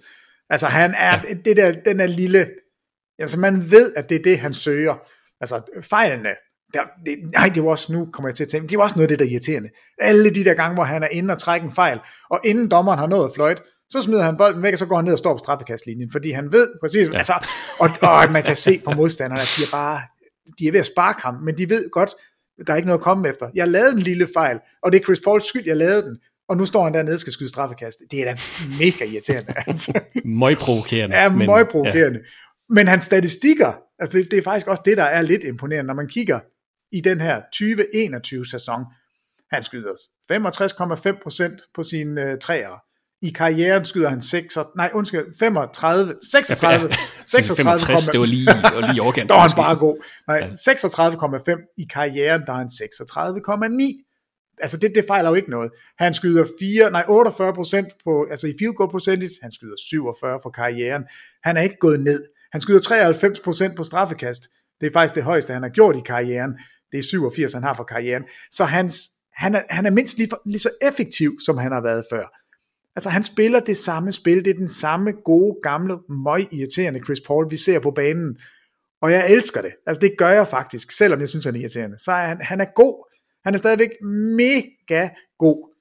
Altså 0.50 0.68
han 0.68 0.94
er, 0.98 1.22
ja. 1.30 1.34
det 1.46 1.58
der, 1.58 1.72
den 1.86 2.00
er 2.00 2.08
lille, 2.08 2.48
altså 3.20 3.40
man 3.40 3.72
ved, 3.72 3.94
at 3.96 4.10
det 4.10 4.16
er 4.16 4.24
det, 4.24 4.40
han 4.40 4.54
søger. 4.54 4.96
Altså 5.42 5.62
fejlene, 5.82 6.30
der, 6.74 6.82
det, 7.06 7.18
nej, 7.32 7.50
det 7.56 7.64
var 7.64 7.70
også, 7.70 7.94
nu 7.94 8.06
kommer 8.14 8.30
jeg 8.30 8.36
til 8.36 8.44
at 8.44 8.50
tænke, 8.50 8.68
det 8.68 8.78
var 8.78 8.84
også 8.84 8.96
noget 8.96 9.12
af 9.12 9.18
det, 9.18 9.20
der 9.20 9.26
er 9.26 9.30
irriterende. 9.30 9.70
Alle 10.02 10.30
de 10.30 10.46
der 10.46 10.54
gange, 10.54 10.74
hvor 10.74 10.84
han 10.84 11.04
er 11.04 11.08
inde 11.08 11.32
og 11.32 11.38
trækker 11.38 11.68
en 11.68 11.76
fejl, 11.76 12.00
og 12.30 12.40
inden 12.46 12.72
dommeren 12.72 13.00
har 13.00 13.08
nået 13.08 13.26
at 13.26 13.32
fløjte, 13.36 13.62
så 13.90 14.02
smider 14.02 14.24
han 14.24 14.38
bolden 14.38 14.64
væk, 14.64 14.74
og 14.74 14.80
så 14.80 14.86
går 14.86 14.96
han 14.96 15.06
ned 15.06 15.14
og 15.14 15.20
står 15.20 15.34
på 15.34 15.38
straffekastlinjen, 15.38 16.12
fordi 16.12 16.32
han 16.32 16.52
ved 16.52 16.68
præcis, 16.82 17.10
ja. 17.10 17.18
altså, 17.18 17.34
og, 17.80 17.90
og 18.02 18.32
man 18.32 18.44
kan 18.44 18.56
se 18.56 18.82
på 18.86 18.92
modstanderne, 18.92 19.42
at 19.42 19.54
de 19.58 19.64
er 19.64 19.72
bare, 19.72 20.02
de 20.60 20.68
er 20.68 20.72
ved 20.72 20.80
at 20.80 20.86
sparke 20.86 21.22
ham, 21.22 21.34
men 21.34 21.58
de 21.58 21.70
ved 21.70 21.90
godt, 21.90 22.10
der 22.68 22.74
er 22.74 22.78
ikke 22.78 22.88
noget 22.88 23.00
at 23.00 23.04
komme 23.04 23.30
efter. 23.30 23.50
Jeg 23.56 23.68
lavede 23.68 23.92
en 23.92 24.00
lille 24.00 24.28
fejl, 24.34 24.60
og 24.84 24.92
det 24.92 25.00
er 25.00 25.04
Chris 25.04 25.20
Pauls 25.20 25.48
skyld, 25.50 25.64
jeg 25.66 25.78
lavede 25.78 26.02
den, 26.02 26.18
og 26.50 26.58
nu 26.58 26.66
står 26.66 26.84
han 26.84 26.94
dernede 26.94 27.14
og 27.14 27.20
skal 27.20 27.34
skyde 27.34 27.50
straffekast. 27.50 28.00
Det 28.12 28.22
er 28.22 28.26
da 28.26 28.40
mega 28.80 29.06
irriterende. 29.06 29.54
Altså. 29.68 30.02
Møgprovokerende. 30.26 31.16
Ja, 31.16 31.30
møgprovokerende. 31.30 32.20
Ja. 32.20 32.26
Men 32.70 32.88
hans 32.88 33.04
statistikker, 33.04 33.74
altså 34.00 34.18
det, 34.18 34.32
det 34.32 34.40
er 34.40 34.44
faktisk 34.44 34.68
også 34.68 34.82
det, 34.86 34.98
der 34.98 35.04
er 35.04 35.22
lidt 35.22 35.44
imponerende, 35.44 35.88
når 35.88 35.94
man 35.94 36.08
kigger 36.08 36.40
i 36.92 37.02
den 37.02 37.22
her 37.22 37.42
2021 37.54 38.46
sæson. 38.46 38.82
Han 39.52 39.64
skyder 39.64 39.92
65,5% 40.32 41.72
på 41.76 41.84
sine 41.84 42.32
uh, 42.32 42.40
træer. 42.40 42.82
I 43.22 43.30
karrieren 43.30 43.86
skyder 43.86 44.10
han 44.10 44.22
6, 44.22 44.58
nej 44.76 44.90
undskyld, 44.94 45.26
35, 45.40 46.16
36, 46.32 46.88
ja, 46.88 46.96
36, 47.28 47.80
65, 47.80 48.06
det 48.14 48.20
var 48.20 48.26
lige, 48.26 48.48
var 48.48 48.92
lige 48.92 49.02
overkendt. 49.02 49.30
der 49.30 49.36
var 49.36 49.42
han 49.42 49.56
bare 49.56 49.76
god. 49.76 49.98
Nej, 50.28 50.38
ja. 50.38 50.48
36,5 51.62 51.74
i 51.78 51.86
karrieren, 51.94 52.42
der 52.46 52.54
er 52.54 52.58
han 52.58 52.70
36,9 53.98 54.06
altså 54.60 54.78
det, 54.78 54.92
det 54.96 55.06
fejler 55.08 55.30
jo 55.30 55.36
ikke 55.36 55.50
noget. 55.50 55.72
Han 55.98 56.14
skyder 56.14 56.46
4, 56.60 56.92
nej 56.92 57.02
48% 57.02 58.02
på, 58.04 58.28
altså 58.32 58.48
i 58.48 58.54
field 58.60 58.74
goal 58.74 58.92
percentage, 58.92 59.40
han 59.42 59.52
skyder 59.52 59.76
47 59.78 60.40
for 60.44 60.50
karrieren. 60.50 61.04
Han 61.44 61.58
er 61.58 61.62
ikke 61.62 61.78
gået 61.80 62.00
ned. 62.00 62.24
Han 62.52 62.62
skyder 62.62 62.80
93% 63.72 63.76
på 63.76 63.84
straffekast. 63.84 64.42
Det 64.82 64.88
er 64.88 64.92
faktisk 64.92 65.16
det 65.16 65.24
højeste, 65.24 65.54
han 65.54 65.62
har 65.62 65.70
gjort 65.70 65.98
i 65.98 66.02
karrieren. 66.06 66.52
Det 66.92 66.98
er 66.98 67.04
87, 67.04 67.54
han 67.54 67.64
har 67.64 67.74
for 67.74 67.84
karrieren. 67.84 68.24
Så 68.52 68.66
hans, 68.66 69.10
han, 69.34 69.56
er, 69.56 69.62
han 69.70 69.86
er 69.86 69.90
mindst 69.90 70.18
lige, 70.18 70.30
for, 70.30 70.42
lige 70.46 70.60
så 70.60 70.70
effektiv, 70.82 71.38
som 71.46 71.58
han 71.58 71.72
har 71.72 71.82
været 71.82 72.06
før. 72.12 72.26
Altså 72.96 73.10
han 73.10 73.24
spiller 73.24 73.60
det 73.60 73.78
samme 73.78 74.12
spil, 74.12 74.46
det 74.46 74.52
er 74.52 74.58
den 74.58 74.68
samme 74.68 75.12
gode, 75.12 75.58
gamle, 75.64 75.98
møg 76.10 76.48
irriterende 76.52 77.00
Chris 77.06 77.22
Paul, 77.22 77.52
vi 77.52 77.58
ser 77.58 77.80
på 77.80 77.92
banen. 77.92 78.38
Og 79.02 79.12
jeg 79.12 79.32
elsker 79.32 79.62
det. 79.62 79.74
Altså 79.88 80.02
det 80.02 80.18
gør 80.18 80.30
jeg 80.30 80.48
faktisk, 80.48 80.92
selvom 80.92 81.20
jeg 81.20 81.30
synes, 81.30 81.46
han 81.46 81.56
er 81.56 81.60
irriterende. 81.60 82.00
Så 82.00 82.12
er 82.12 82.26
han, 82.28 82.42
han 82.42 82.62
er 82.62 82.66
god, 82.76 83.06
han 83.44 83.54
er 83.54 83.58
stadigvæk 83.58 83.90
mega 84.38 85.10
god. 85.40 85.72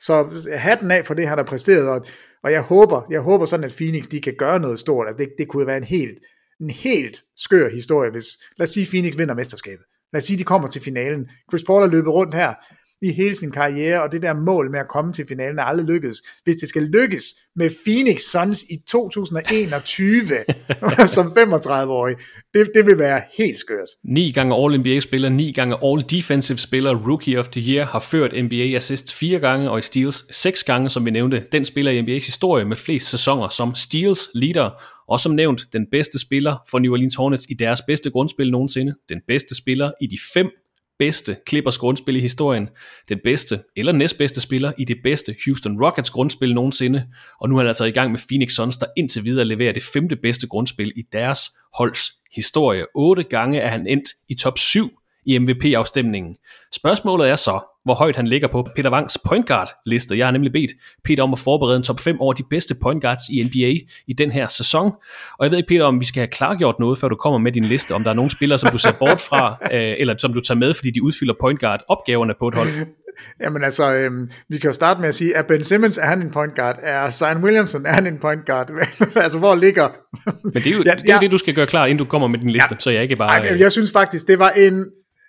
Så 0.00 0.46
hatten 0.54 0.90
af 0.90 1.06
for 1.06 1.14
det, 1.14 1.28
han 1.28 1.38
har 1.38 1.44
præsteret, 1.44 1.88
og, 1.88 2.06
og 2.42 2.52
jeg 2.52 2.62
håber, 2.62 3.02
jeg 3.10 3.20
håber 3.20 3.46
sådan, 3.46 3.64
at 3.64 3.74
Phoenix 3.76 4.04
de 4.04 4.20
kan 4.20 4.34
gøre 4.38 4.60
noget 4.60 4.80
stort. 4.80 5.06
Altså 5.06 5.18
det, 5.18 5.32
det 5.38 5.48
kunne 5.48 5.66
være 5.66 5.76
en 5.76 5.84
helt, 5.84 6.18
en 6.60 6.70
helt 6.70 7.24
skør 7.36 7.68
historie, 7.68 8.10
hvis, 8.10 8.26
lad 8.56 8.66
os 8.66 8.70
sige, 8.70 8.86
Phoenix 8.86 9.18
vinder 9.18 9.34
mesterskabet. 9.34 9.84
Lad 10.12 10.18
os 10.18 10.24
sige, 10.24 10.38
de 10.38 10.44
kommer 10.44 10.68
til 10.68 10.82
finalen. 10.82 11.30
Chris 11.50 11.64
Paul 11.64 11.82
har 11.82 11.90
løbet 11.90 12.12
rundt 12.12 12.34
her 12.34 12.54
i 13.02 13.12
hele 13.12 13.34
sin 13.34 13.50
karriere, 13.50 14.02
og 14.02 14.12
det 14.12 14.22
der 14.22 14.34
mål 14.34 14.70
med 14.70 14.80
at 14.80 14.88
komme 14.88 15.12
til 15.12 15.26
finalen 15.28 15.58
er 15.58 15.62
aldrig 15.62 15.86
lykkedes. 15.86 16.22
Hvis 16.44 16.56
det 16.56 16.68
skal 16.68 16.82
lykkes 16.82 17.24
med 17.56 17.70
Phoenix 17.84 18.20
Suns 18.20 18.64
i 18.70 18.76
2021 18.88 20.10
som 21.14 21.26
35-årig, 21.26 22.16
det, 22.54 22.70
det 22.74 22.86
vil 22.86 22.98
være 22.98 23.22
helt 23.38 23.58
skørt. 23.58 23.88
Ni 24.04 24.30
gange 24.30 24.54
All-NBA-spiller, 24.54 25.28
ni 25.28 25.52
gange 25.52 25.76
All-Defensive-spiller, 25.84 26.94
Rookie 27.08 27.38
of 27.38 27.48
the 27.48 27.72
Year, 27.72 27.84
har 27.84 28.00
ført 28.00 28.44
NBA 28.44 28.76
assist 28.76 29.14
fire 29.14 29.38
gange, 29.38 29.70
og 29.70 29.78
i 29.78 29.82
steals 29.82 30.36
seks 30.36 30.64
gange, 30.64 30.90
som 30.90 31.06
vi 31.06 31.10
nævnte. 31.10 31.44
Den 31.52 31.64
spiller 31.64 31.92
i 31.92 32.00
NBA's 32.00 32.26
historie 32.26 32.64
med 32.64 32.76
flest 32.76 33.10
sæsoner 33.10 33.48
som 33.48 33.74
steals 33.74 34.28
leader, 34.34 34.70
og 35.08 35.20
som 35.20 35.32
nævnt 35.32 35.62
den 35.72 35.86
bedste 35.90 36.18
spiller 36.18 36.56
for 36.70 36.78
New 36.78 36.92
Orleans 36.92 37.14
Hornets 37.14 37.46
i 37.48 37.54
deres 37.54 37.82
bedste 37.86 38.10
grundspil 38.10 38.50
nogensinde, 38.50 38.94
den 39.08 39.20
bedste 39.28 39.54
spiller 39.54 39.90
i 40.00 40.06
de 40.06 40.18
fem 40.34 40.50
bedste 41.02 41.36
Clippers 41.48 41.78
grundspil 41.78 42.16
i 42.16 42.20
historien, 42.20 42.68
den 43.08 43.18
bedste 43.24 43.62
eller 43.76 43.92
næstbedste 43.92 44.40
spiller 44.40 44.72
i 44.78 44.84
det 44.84 44.96
bedste 45.02 45.36
Houston 45.44 45.84
Rockets 45.84 46.10
grundspil 46.10 46.54
nogensinde, 46.54 47.06
og 47.40 47.48
nu 47.48 47.54
er 47.54 47.60
han 47.60 47.68
altså 47.68 47.84
i 47.84 47.90
gang 47.90 48.10
med 48.10 48.20
Phoenix 48.28 48.52
Suns, 48.52 48.76
der 48.76 48.86
indtil 48.96 49.24
videre 49.24 49.44
leverer 49.44 49.72
det 49.72 49.82
femte 49.82 50.16
bedste 50.16 50.46
grundspil 50.46 50.92
i 50.96 51.02
deres 51.12 51.40
holds 51.78 52.12
historie. 52.36 52.84
Otte 52.94 53.22
gange 53.22 53.58
er 53.58 53.68
han 53.68 53.86
endt 53.86 54.08
i 54.28 54.34
top 54.34 54.58
7 54.58 54.90
i 55.26 55.38
MVP-afstemningen. 55.38 56.36
Spørgsmålet 56.72 57.28
er 57.28 57.36
så, 57.36 57.60
hvor 57.84 57.94
højt 57.94 58.16
han 58.16 58.26
ligger 58.26 58.48
på 58.48 58.68
Peter 58.76 58.90
Wangs 58.90 59.18
point 59.26 59.46
guard 59.46 59.68
liste. 59.86 60.18
Jeg 60.18 60.26
har 60.26 60.32
nemlig 60.32 60.52
bedt 60.52 60.70
Peter 61.04 61.22
om 61.22 61.32
at 61.32 61.38
forberede 61.38 61.76
en 61.76 61.82
top 61.82 62.00
5 62.00 62.20
over 62.20 62.32
de 62.32 62.42
bedste 62.50 62.74
point 62.82 63.02
guards 63.02 63.22
i 63.30 63.44
NBA 63.44 63.92
i 64.06 64.12
den 64.18 64.30
her 64.30 64.48
sæson. 64.48 64.92
Og 65.38 65.44
jeg 65.44 65.50
ved 65.50 65.58
ikke, 65.58 65.68
Peter, 65.68 65.84
om 65.84 66.00
vi 66.00 66.04
skal 66.04 66.20
have 66.20 66.28
klargjort 66.28 66.78
noget, 66.78 66.98
før 66.98 67.08
du 67.08 67.16
kommer 67.16 67.38
med 67.38 67.52
din 67.52 67.64
liste, 67.64 67.92
om 67.94 68.02
der 68.02 68.10
er 68.10 68.14
nogle 68.14 68.30
spillere, 68.30 68.58
som 68.58 68.70
du 68.70 68.78
ser 68.78 68.92
bort 68.98 69.20
fra, 69.20 69.56
øh, 69.74 69.94
eller 69.98 70.14
som 70.18 70.32
du 70.32 70.40
tager 70.40 70.58
med, 70.58 70.74
fordi 70.74 70.90
de 70.90 71.02
udfylder 71.02 71.34
point 71.40 71.60
guard 71.60 71.80
opgaverne 71.88 72.34
på 72.38 72.48
et 72.48 72.54
hold. 72.54 72.68
Jamen 73.42 73.64
altså, 73.64 73.92
øhm, 73.94 74.30
vi 74.48 74.58
kan 74.58 74.68
jo 74.68 74.72
starte 74.72 75.00
med 75.00 75.08
at 75.08 75.14
sige, 75.14 75.36
at 75.36 75.46
Ben 75.46 75.64
Simmons 75.64 75.98
er 75.98 76.06
han 76.06 76.22
en 76.22 76.30
point 76.30 76.54
guard? 76.54 76.78
Er 76.82 77.10
Zion 77.10 77.44
Williamson 77.44 77.86
er 77.86 77.92
han 77.92 78.06
en 78.06 78.18
point 78.18 78.46
guard? 78.46 78.70
altså, 79.16 79.38
hvor 79.38 79.54
ligger... 79.54 79.88
Men 80.44 80.54
det 80.54 80.66
er 80.66 80.70
jo, 80.70 80.82
ja, 80.86 80.90
det, 80.90 81.10
er 81.10 81.14
ja, 81.14 81.18
det, 81.20 81.30
du 81.30 81.38
skal 81.38 81.54
gøre 81.54 81.66
klar, 81.66 81.86
inden 81.86 81.98
du 81.98 82.04
kommer 82.04 82.28
med 82.28 82.38
din 82.38 82.50
liste, 82.50 82.68
ja, 82.70 82.76
så 82.78 82.90
jeg 82.90 83.02
ikke 83.02 83.16
bare... 83.16 83.48
Ej, 83.48 83.56
jeg 83.58 83.72
synes 83.72 83.92
faktisk, 83.92 84.28
det 84.28 84.38
var 84.38 84.50
en 84.50 84.86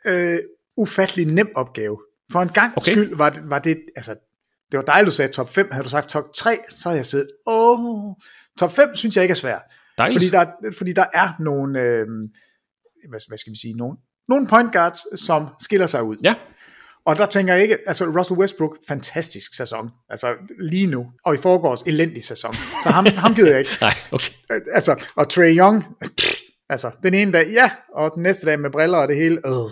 øh, 0.07 0.37
ufattelig 0.77 1.25
nem 1.25 1.49
opgave. 1.55 1.97
For 2.31 2.41
en 2.41 2.49
gang 2.49 2.73
okay. 2.77 2.91
skyld 2.91 3.15
var 3.15 3.29
det, 3.29 3.41
var 3.45 3.59
det, 3.59 3.77
altså, 3.95 4.15
det 4.71 4.77
var 4.77 4.83
dejligt, 4.83 5.05
du 5.05 5.15
sagde 5.15 5.31
top 5.31 5.49
5. 5.49 5.67
Havde 5.71 5.83
du 5.83 5.89
sagt 5.89 6.09
top 6.09 6.23
3, 6.35 6.57
så 6.69 6.89
havde 6.89 6.97
jeg 6.97 7.05
siddet, 7.05 7.27
åh, 7.47 7.79
oh, 7.79 8.15
top 8.59 8.71
5 8.71 8.95
synes 8.95 9.15
jeg 9.15 9.23
ikke 9.23 9.31
er 9.31 9.35
svært. 9.35 9.61
Dejligt. 9.97 10.17
Fordi 10.17 10.29
der, 10.29 10.71
fordi 10.77 10.93
der 10.93 11.05
er 11.13 11.29
nogle, 11.39 11.81
øh, 11.81 12.07
hvad, 13.09 13.27
hvad 13.27 13.37
skal 13.37 13.51
vi 13.51 13.57
sige, 13.57 13.73
nogle, 13.73 13.97
nogle 14.29 14.47
point 14.47 14.73
guards, 14.73 15.19
som 15.25 15.47
skiller 15.61 15.87
sig 15.87 16.03
ud. 16.03 16.17
Ja. 16.23 16.35
Og 17.05 17.17
der 17.17 17.25
tænker 17.25 17.53
jeg 17.53 17.63
ikke, 17.63 17.77
altså 17.87 18.05
Russell 18.05 18.39
Westbrook, 18.39 18.77
fantastisk 18.87 19.55
sæson, 19.55 19.89
altså 20.09 20.33
lige 20.59 20.87
nu, 20.87 21.05
og 21.25 21.33
i 21.33 21.37
forgårs 21.37 21.81
elendig 21.81 22.23
sæson, 22.23 22.53
så 22.83 22.89
ham, 22.89 23.05
ham 23.05 23.35
gider 23.35 23.49
jeg 23.49 23.59
ikke. 23.59 23.71
Nej, 23.81 23.93
okay. 24.11 24.31
Altså, 24.73 25.05
og 25.15 25.29
Trey 25.29 25.57
Young, 25.57 25.85
altså 26.69 26.91
den 27.03 27.13
ene 27.13 27.31
dag, 27.31 27.47
ja, 27.51 27.71
og 27.95 28.11
den 28.15 28.23
næste 28.23 28.45
dag 28.45 28.59
med 28.59 28.71
briller 28.71 28.97
og 28.97 29.07
det 29.07 29.15
hele, 29.15 29.35
øh. 29.47 29.71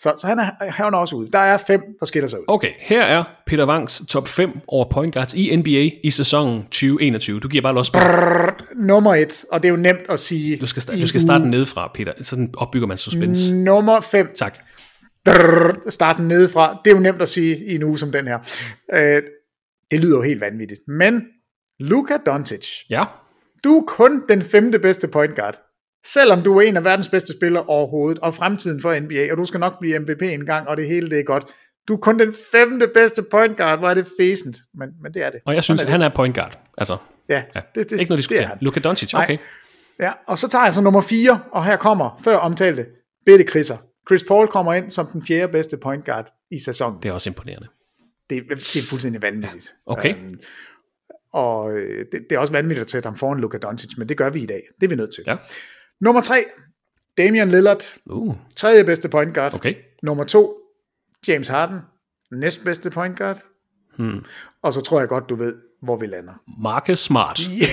Så, 0.00 0.14
så 0.18 0.26
han, 0.26 0.38
er, 0.38 0.70
han 0.70 0.94
er 0.94 0.98
også 0.98 1.16
ude. 1.16 1.30
Der 1.30 1.38
er 1.38 1.58
fem, 1.66 1.80
der 2.00 2.06
skiller 2.06 2.28
sig 2.28 2.38
ud. 2.38 2.44
Okay, 2.48 2.72
her 2.78 3.02
er 3.02 3.24
Peter 3.46 3.66
Wangs 3.66 4.02
top 4.08 4.28
5 4.28 4.50
over 4.68 4.90
point 4.90 5.14
guards 5.14 5.34
i 5.34 5.56
NBA 5.56 5.90
i 6.04 6.10
sæsonen 6.10 6.62
2021. 6.62 7.40
Du 7.40 7.48
giver 7.48 7.62
bare 7.62 7.74
los. 7.74 7.90
Brrr, 7.90 8.64
nummer 8.76 9.14
et, 9.14 9.44
og 9.52 9.62
det 9.62 9.68
er 9.68 9.70
jo 9.70 9.76
nemt 9.76 10.00
at 10.08 10.20
sige. 10.20 10.58
Du 10.58 10.66
skal, 10.66 11.00
du 11.00 11.06
skal 11.06 11.20
starte 11.20 11.48
nedefra, 11.48 11.90
Peter. 11.94 12.12
Sådan 12.22 12.54
opbygger 12.56 12.88
man 12.88 12.98
suspense. 12.98 13.54
Nummer 13.54 14.00
5. 14.00 14.30
Tak. 14.34 14.58
Brrr, 15.24 15.90
starten 15.90 16.28
nedefra. 16.28 16.80
Det 16.84 16.90
er 16.90 16.94
jo 16.94 17.02
nemt 17.02 17.22
at 17.22 17.28
sige 17.28 17.66
i 17.66 17.74
en 17.74 17.82
uge 17.82 17.98
som 17.98 18.12
den 18.12 18.26
her. 18.26 18.38
Øh, 18.92 19.22
det 19.90 20.00
lyder 20.00 20.16
jo 20.16 20.22
helt 20.22 20.40
vanvittigt. 20.40 20.80
Men 20.88 21.22
Luka 21.80 22.16
Doncic. 22.26 22.66
Ja. 22.90 23.04
Du 23.64 23.78
er 23.78 23.82
kun 23.86 24.22
den 24.28 24.42
femte 24.42 24.78
bedste 24.78 25.08
point 25.08 25.36
guard. 25.36 25.67
Selvom 26.14 26.42
du 26.42 26.56
er 26.56 26.62
en 26.62 26.76
af 26.76 26.84
verdens 26.84 27.08
bedste 27.08 27.32
spillere 27.32 27.64
overhovedet, 27.64 28.18
og 28.18 28.34
fremtiden 28.34 28.80
for 28.80 29.00
NBA, 29.00 29.32
og 29.32 29.38
du 29.38 29.46
skal 29.46 29.60
nok 29.60 29.78
blive 29.80 29.98
MVP 29.98 30.22
en 30.22 30.46
gang, 30.46 30.68
og 30.68 30.76
det 30.76 30.86
hele 30.86 31.10
det 31.10 31.18
er 31.18 31.22
godt. 31.22 31.44
Du 31.88 31.94
er 31.94 31.98
kun 31.98 32.18
den 32.18 32.34
femte 32.52 32.88
bedste 32.94 33.22
point 33.22 33.56
guard, 33.56 33.78
hvor 33.78 33.88
er 33.88 33.94
det 33.94 34.06
fæsent, 34.20 34.56
men, 34.74 34.88
men 35.02 35.14
det 35.14 35.22
er 35.22 35.30
det. 35.30 35.40
Og 35.44 35.54
jeg 35.54 35.64
synes, 35.64 35.82
at 35.82 35.88
han 35.88 36.02
er 36.02 36.08
point 36.08 36.34
guard. 36.34 36.58
Altså, 36.78 36.96
ja, 37.28 37.42
det, 37.54 37.90
det, 37.90 37.92
ikke 37.92 38.10
noget 38.10 38.18
diskutere. 38.18 38.58
Luka 38.60 38.80
Doncic, 38.80 39.14
okay. 39.14 39.26
Nej. 39.28 39.38
Ja, 40.00 40.12
og 40.26 40.38
så 40.38 40.48
tager 40.48 40.64
jeg 40.64 40.74
så 40.74 40.80
nummer 40.80 41.00
4, 41.00 41.40
og 41.52 41.64
her 41.64 41.76
kommer, 41.76 42.20
før 42.24 42.36
omtalte, 42.36 42.86
Bitte 43.26 43.44
Chrisser. 43.44 43.76
Chris 44.08 44.24
Paul 44.24 44.48
kommer 44.48 44.74
ind 44.74 44.90
som 44.90 45.06
den 45.06 45.22
fjerde 45.22 45.52
bedste 45.52 45.76
point 45.76 46.04
guard 46.04 46.26
i 46.50 46.58
sæsonen. 46.58 47.02
Det 47.02 47.08
er 47.08 47.12
også 47.12 47.30
imponerende. 47.30 47.68
Det, 48.30 48.42
det 48.48 48.76
er 48.76 48.86
fuldstændig 48.88 49.22
vanvittigt. 49.22 49.74
Ja. 49.86 49.92
Okay. 49.92 50.14
Um, 50.14 50.38
og 51.32 51.72
øh, 51.72 52.06
det, 52.12 52.20
det 52.30 52.36
er 52.36 52.38
også 52.38 52.52
vanvittigt 52.52 52.84
at 52.84 52.90
sætte 52.90 53.06
ham 53.06 53.16
foran 53.16 53.40
Luka 53.40 53.58
Doncic, 53.58 53.98
men 53.98 54.08
det 54.08 54.16
gør 54.16 54.30
vi 54.30 54.42
i 54.42 54.46
dag. 54.46 54.62
Det 54.80 54.86
er 54.86 54.88
vi 54.88 54.96
nødt 54.96 55.14
til. 55.14 55.24
Ja. 55.26 55.36
Nummer 56.00 56.20
3, 56.20 56.44
Damian 57.18 57.50
Lillard. 57.50 57.82
Uh. 58.06 58.34
Tredje 58.56 58.84
bedste 58.84 59.08
point 59.08 59.34
guard. 59.34 59.54
Okay. 59.54 59.74
Nummer 60.02 60.24
2, 60.24 60.54
James 61.28 61.48
Harden. 61.48 61.80
Næstbedste 62.32 62.90
point 62.90 63.18
guard. 63.18 63.38
Hmm. 63.96 64.24
Og 64.62 64.72
så 64.72 64.80
tror 64.80 65.00
jeg 65.00 65.08
godt, 65.08 65.28
du 65.28 65.36
ved, 65.36 65.54
hvor 65.82 65.96
vi 65.96 66.06
lander. 66.06 66.32
Marcus 66.62 66.98
Smart. 66.98 67.40
Yeah. 67.50 67.68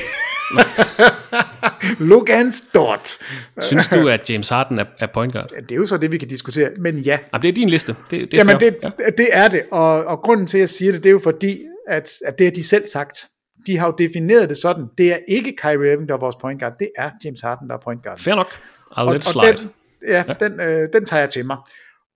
Logan 2.00 2.52
Stort. 2.52 3.18
Synes 3.62 3.88
du, 3.88 4.10
at 4.10 4.30
James 4.30 4.50
Harden 4.50 4.80
er, 4.80 4.86
er 5.00 5.08
point 5.14 5.34
guard? 5.34 5.50
Det 5.50 5.72
er 5.72 5.76
jo 5.76 5.86
så 5.86 5.98
det, 5.98 6.12
vi 6.12 6.18
kan 6.18 6.28
diskutere, 6.28 6.70
men 6.78 6.98
ja. 6.98 7.20
Jamen, 7.34 7.42
det 7.42 7.50
er 7.50 7.54
din 7.54 7.70
liste. 7.70 7.96
Det, 8.12 8.32
det 8.32 8.34
er 8.34 8.38
Jamen, 8.38 8.60
det, 8.60 8.76
ja. 8.84 8.90
det 9.18 9.28
er 9.32 9.48
det, 9.48 9.66
og, 9.72 10.06
og 10.06 10.22
grunden 10.22 10.48
til, 10.48 10.58
at 10.58 10.60
jeg 10.60 10.70
siger 10.70 10.92
det, 10.92 11.04
det 11.04 11.10
er 11.10 11.12
jo 11.12 11.20
fordi, 11.20 11.62
at, 11.88 12.10
at 12.26 12.38
det 12.38 12.46
har 12.46 12.52
de 12.52 12.64
selv 12.64 12.88
sagt. 12.88 13.28
De 13.68 13.78
har 13.78 13.88
jo 13.88 13.94
defineret 13.98 14.50
det 14.50 14.58
sådan. 14.58 14.86
Det 14.98 15.14
er 15.14 15.20
ikke 15.28 15.56
Kyrie 15.56 15.92
Irving, 15.92 16.10
der 16.10 16.16
er 16.16 16.20
vores 16.20 16.36
point 16.36 16.60
guard. 16.60 16.74
Det 16.80 16.90
er 16.98 17.10
James 17.26 17.42
Harden, 17.42 17.70
der 17.70 17.76
er 17.76 17.80
point 17.80 18.04
guard. 18.04 18.20
Fair 18.20 18.36
nok. 18.36 18.48
I'll 18.48 19.08
og, 19.08 19.14
let 19.14 19.24
slide. 19.24 19.58
Den, 19.58 19.70
ja, 20.08 20.24
ja. 20.28 20.34
Den, 20.34 20.60
øh, 20.60 20.90
den 20.94 21.06
tager 21.06 21.20
jeg 21.20 21.30
til 21.30 21.46
mig. 21.46 21.58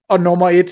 Og 0.09 0.19
nummer 0.19 0.49
et, 0.49 0.71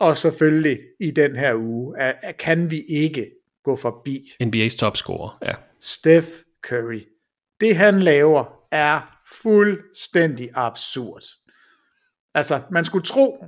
og 0.00 0.16
selvfølgelig 0.16 0.78
i 1.00 1.10
den 1.10 1.36
her 1.36 1.54
uge, 1.54 1.98
er, 1.98 2.12
er, 2.22 2.32
kan 2.32 2.70
vi 2.70 2.84
ikke 2.88 3.30
gå 3.64 3.76
forbi 3.76 4.30
NBA's 4.42 4.76
topscorer, 4.78 5.38
ja. 5.46 5.54
Steph 5.80 6.26
Curry. 6.62 7.00
Det 7.60 7.76
han 7.76 8.00
laver 8.00 8.44
er 8.70 9.20
fuldstændig 9.42 10.50
absurd. 10.54 11.22
Altså, 12.34 12.60
man 12.70 12.84
skulle 12.84 13.04
tro, 13.04 13.44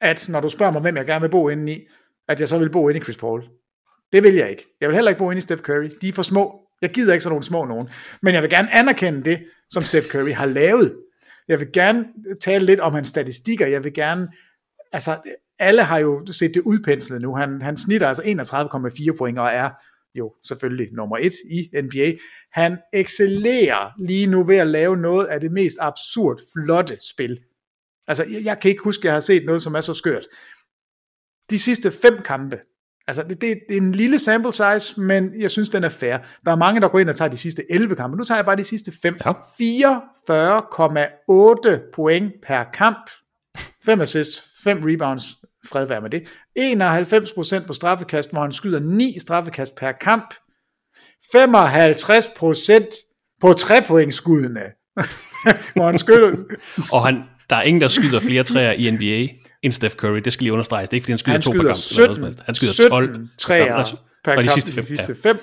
at 0.00 0.28
når 0.28 0.40
du 0.40 0.48
spørger 0.48 0.72
mig, 0.72 0.80
hvem 0.80 0.96
jeg 0.96 1.06
gerne 1.06 1.20
vil 1.20 1.28
bo 1.28 1.48
inde 1.48 1.72
i, 1.72 1.86
at 2.28 2.40
jeg 2.40 2.48
så 2.48 2.58
vil 2.58 2.70
bo 2.70 2.88
inde 2.88 3.00
i 3.00 3.02
Chris 3.02 3.16
Paul. 3.16 3.44
Det 4.12 4.22
vil 4.22 4.34
jeg 4.34 4.50
ikke. 4.50 4.66
Jeg 4.80 4.88
vil 4.88 4.94
heller 4.94 5.10
ikke 5.10 5.18
bo 5.18 5.30
inde 5.30 5.38
i 5.38 5.42
Steph 5.42 5.62
Curry. 5.62 5.90
De 6.00 6.08
er 6.08 6.12
for 6.12 6.22
små. 6.22 6.60
Jeg 6.82 6.90
gider 6.90 7.12
ikke 7.12 7.22
sådan 7.22 7.32
nogle 7.32 7.44
små 7.44 7.64
nogen. 7.64 7.88
Men 8.22 8.34
jeg 8.34 8.42
vil 8.42 8.50
gerne 8.50 8.74
anerkende 8.74 9.24
det, 9.24 9.46
som 9.70 9.82
Steph 9.82 10.08
Curry 10.08 10.32
har 10.32 10.46
lavet. 10.46 10.96
Jeg 11.48 11.60
vil 11.60 11.72
gerne 11.72 12.04
tale 12.40 12.66
lidt 12.66 12.80
om 12.80 12.94
hans 12.94 13.08
statistikker. 13.08 13.66
Jeg 13.66 13.84
vil 13.84 13.94
gerne... 13.94 14.28
Altså, 14.92 15.18
alle 15.58 15.82
har 15.82 15.98
jo 15.98 16.26
set 16.32 16.54
det 16.54 16.62
udpenslet 16.62 17.22
nu. 17.22 17.36
Han, 17.36 17.62
han 17.62 17.76
snitter 17.76 18.08
altså 18.08 18.22
31,4 18.22 19.16
point 19.16 19.38
og 19.38 19.48
er 19.48 19.70
jo 20.14 20.34
selvfølgelig 20.44 20.92
nummer 20.92 21.16
et 21.16 21.32
i 21.50 21.68
NBA. 21.82 22.12
Han 22.52 22.78
excellerer 22.92 23.90
lige 23.98 24.26
nu 24.26 24.44
ved 24.44 24.56
at 24.56 24.66
lave 24.66 24.96
noget 24.96 25.26
af 25.26 25.40
det 25.40 25.52
mest 25.52 25.76
absurd 25.80 26.40
flotte 26.52 26.96
spil. 27.12 27.40
Altså, 28.06 28.24
jeg, 28.24 28.44
jeg 28.44 28.60
kan 28.60 28.70
ikke 28.70 28.82
huske, 28.82 29.00
at 29.00 29.04
jeg 29.04 29.12
har 29.12 29.20
set 29.20 29.44
noget, 29.44 29.62
som 29.62 29.74
er 29.74 29.80
så 29.80 29.94
skørt. 29.94 30.26
De 31.50 31.58
sidste 31.58 31.90
fem 31.90 32.22
kampe, 32.24 32.58
altså 33.06 33.22
det, 33.22 33.40
det, 33.40 33.58
det 33.68 33.76
er 33.76 33.80
en 33.80 33.92
lille 33.92 34.18
sample 34.18 34.52
size, 34.52 35.00
men 35.00 35.40
jeg 35.40 35.50
synes, 35.50 35.68
den 35.68 35.84
er 35.84 35.88
fair. 35.88 36.18
Der 36.44 36.52
er 36.52 36.56
mange, 36.56 36.80
der 36.80 36.88
går 36.88 36.98
ind 36.98 37.08
og 37.08 37.16
tager 37.16 37.28
de 37.28 37.36
sidste 37.36 37.62
11 37.70 37.96
kampe. 37.96 38.16
Nu 38.16 38.24
tager 38.24 38.38
jeg 38.38 38.44
bare 38.44 38.56
de 38.56 38.64
sidste 38.64 38.92
5. 39.02 39.16
Ja. 39.24 39.32
44,8 39.32 41.90
point 41.94 42.32
per 42.46 42.64
kamp. 42.72 43.10
5 43.84 44.00
assists, 44.00 44.42
5 44.64 44.82
rebounds, 44.84 45.36
fred 45.68 45.86
være 45.86 46.00
med 46.00 46.10
det. 46.10 46.28
91% 47.62 47.66
på 47.66 47.72
straffekast, 47.72 48.32
hvor 48.32 48.40
han 48.40 48.52
skyder 48.52 48.80
9 48.80 49.18
straffekast 49.18 49.76
per 49.76 49.92
kamp. 49.92 50.34
55% 51.36 53.36
på 53.40 53.52
3 53.52 54.10
skuddene, 54.10 54.60
hvor 55.74 55.86
han 55.86 55.98
skyder. 55.98 56.36
Og 56.92 57.06
han, 57.06 57.24
der 57.50 57.56
er 57.56 57.62
ingen, 57.62 57.80
der 57.80 57.88
skyder 57.88 58.20
flere 58.20 58.44
træer 58.44 58.72
i 58.72 58.90
NBA 58.90 59.28
end 59.62 59.72
Steph 59.72 59.94
Curry. 59.94 60.18
Det 60.18 60.32
skal 60.32 60.44
lige 60.44 60.52
understreges. 60.52 60.88
Det 60.88 60.94
er 60.94 60.96
ikke, 60.96 61.04
fordi 61.04 61.12
han 61.12 61.18
skyder, 61.18 61.32
han 61.32 61.42
to 61.42 61.50
skyder 61.52 61.62
per 61.62 61.68
kamp. 61.68 61.76
17, 61.76 62.24
eller 62.24 62.42
han 62.44 62.54
skyder 62.54 62.88
12 62.88 63.28
træer 63.38 63.84
per 64.24 64.34
kamp 64.34 64.46
de 64.46 64.52
sidste 64.52 64.72
fem. 64.72 64.82
de 64.82 64.86
sidste 64.86 65.14
fem. 65.14 65.38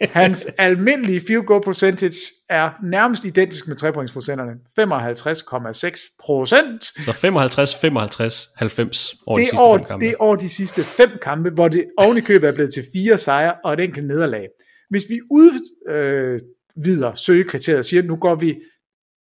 Hans 0.00 0.46
almindelige 0.58 1.20
field 1.26 1.42
goal 1.42 1.62
percentage 1.62 2.16
er 2.48 2.70
nærmest 2.84 3.24
identisk 3.24 3.68
med 3.68 3.76
3-pointsprocenterne. 3.82 4.52
55,6 4.80 6.16
procent. 6.20 6.84
Så 6.84 7.12
55, 7.12 7.74
55, 7.74 8.48
90 8.56 9.14
over 9.26 9.38
de 9.38 9.44
sidste 9.44 9.56
over, 9.56 9.78
fem 9.78 9.86
kampe. 9.86 10.04
Det 10.04 10.12
er 10.12 10.16
over 10.18 10.36
de 10.36 10.48
sidste 10.48 10.82
fem 10.82 11.10
kampe, 11.22 11.50
hvor 11.50 11.68
det 11.68 11.84
oven 11.98 12.16
i 12.16 12.20
købet 12.20 12.48
er 12.48 12.52
blevet 12.52 12.74
til 12.74 12.84
fire 12.92 13.18
sejre 13.18 13.54
og 13.64 13.72
et 13.72 13.80
enkelt 13.80 14.06
nederlag. 14.06 14.46
Hvis 14.90 15.04
vi 15.08 15.20
udvider 15.30 17.10
øh, 17.10 17.16
søgekriteriet 17.16 17.78
og 17.78 17.84
siger, 17.84 18.02
at 18.02 18.06
nu 18.06 18.16
går 18.16 18.34
vi 18.34 18.54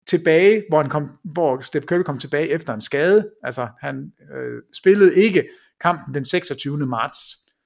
tilbage, 0.07 0.63
hvor, 0.69 0.81
han 0.81 0.89
kom, 0.89 1.17
hvor 1.23 1.59
Steph 1.59 1.85
Curry 1.85 2.03
kom 2.03 2.19
tilbage 2.19 2.49
efter 2.49 2.73
en 2.73 2.81
skade, 2.81 3.29
altså 3.43 3.67
han 3.81 4.11
øh, 4.35 4.61
spillede 4.73 5.15
ikke 5.15 5.49
kampen 5.81 6.13
den 6.15 6.25
26. 6.25 6.77
marts, 6.77 7.19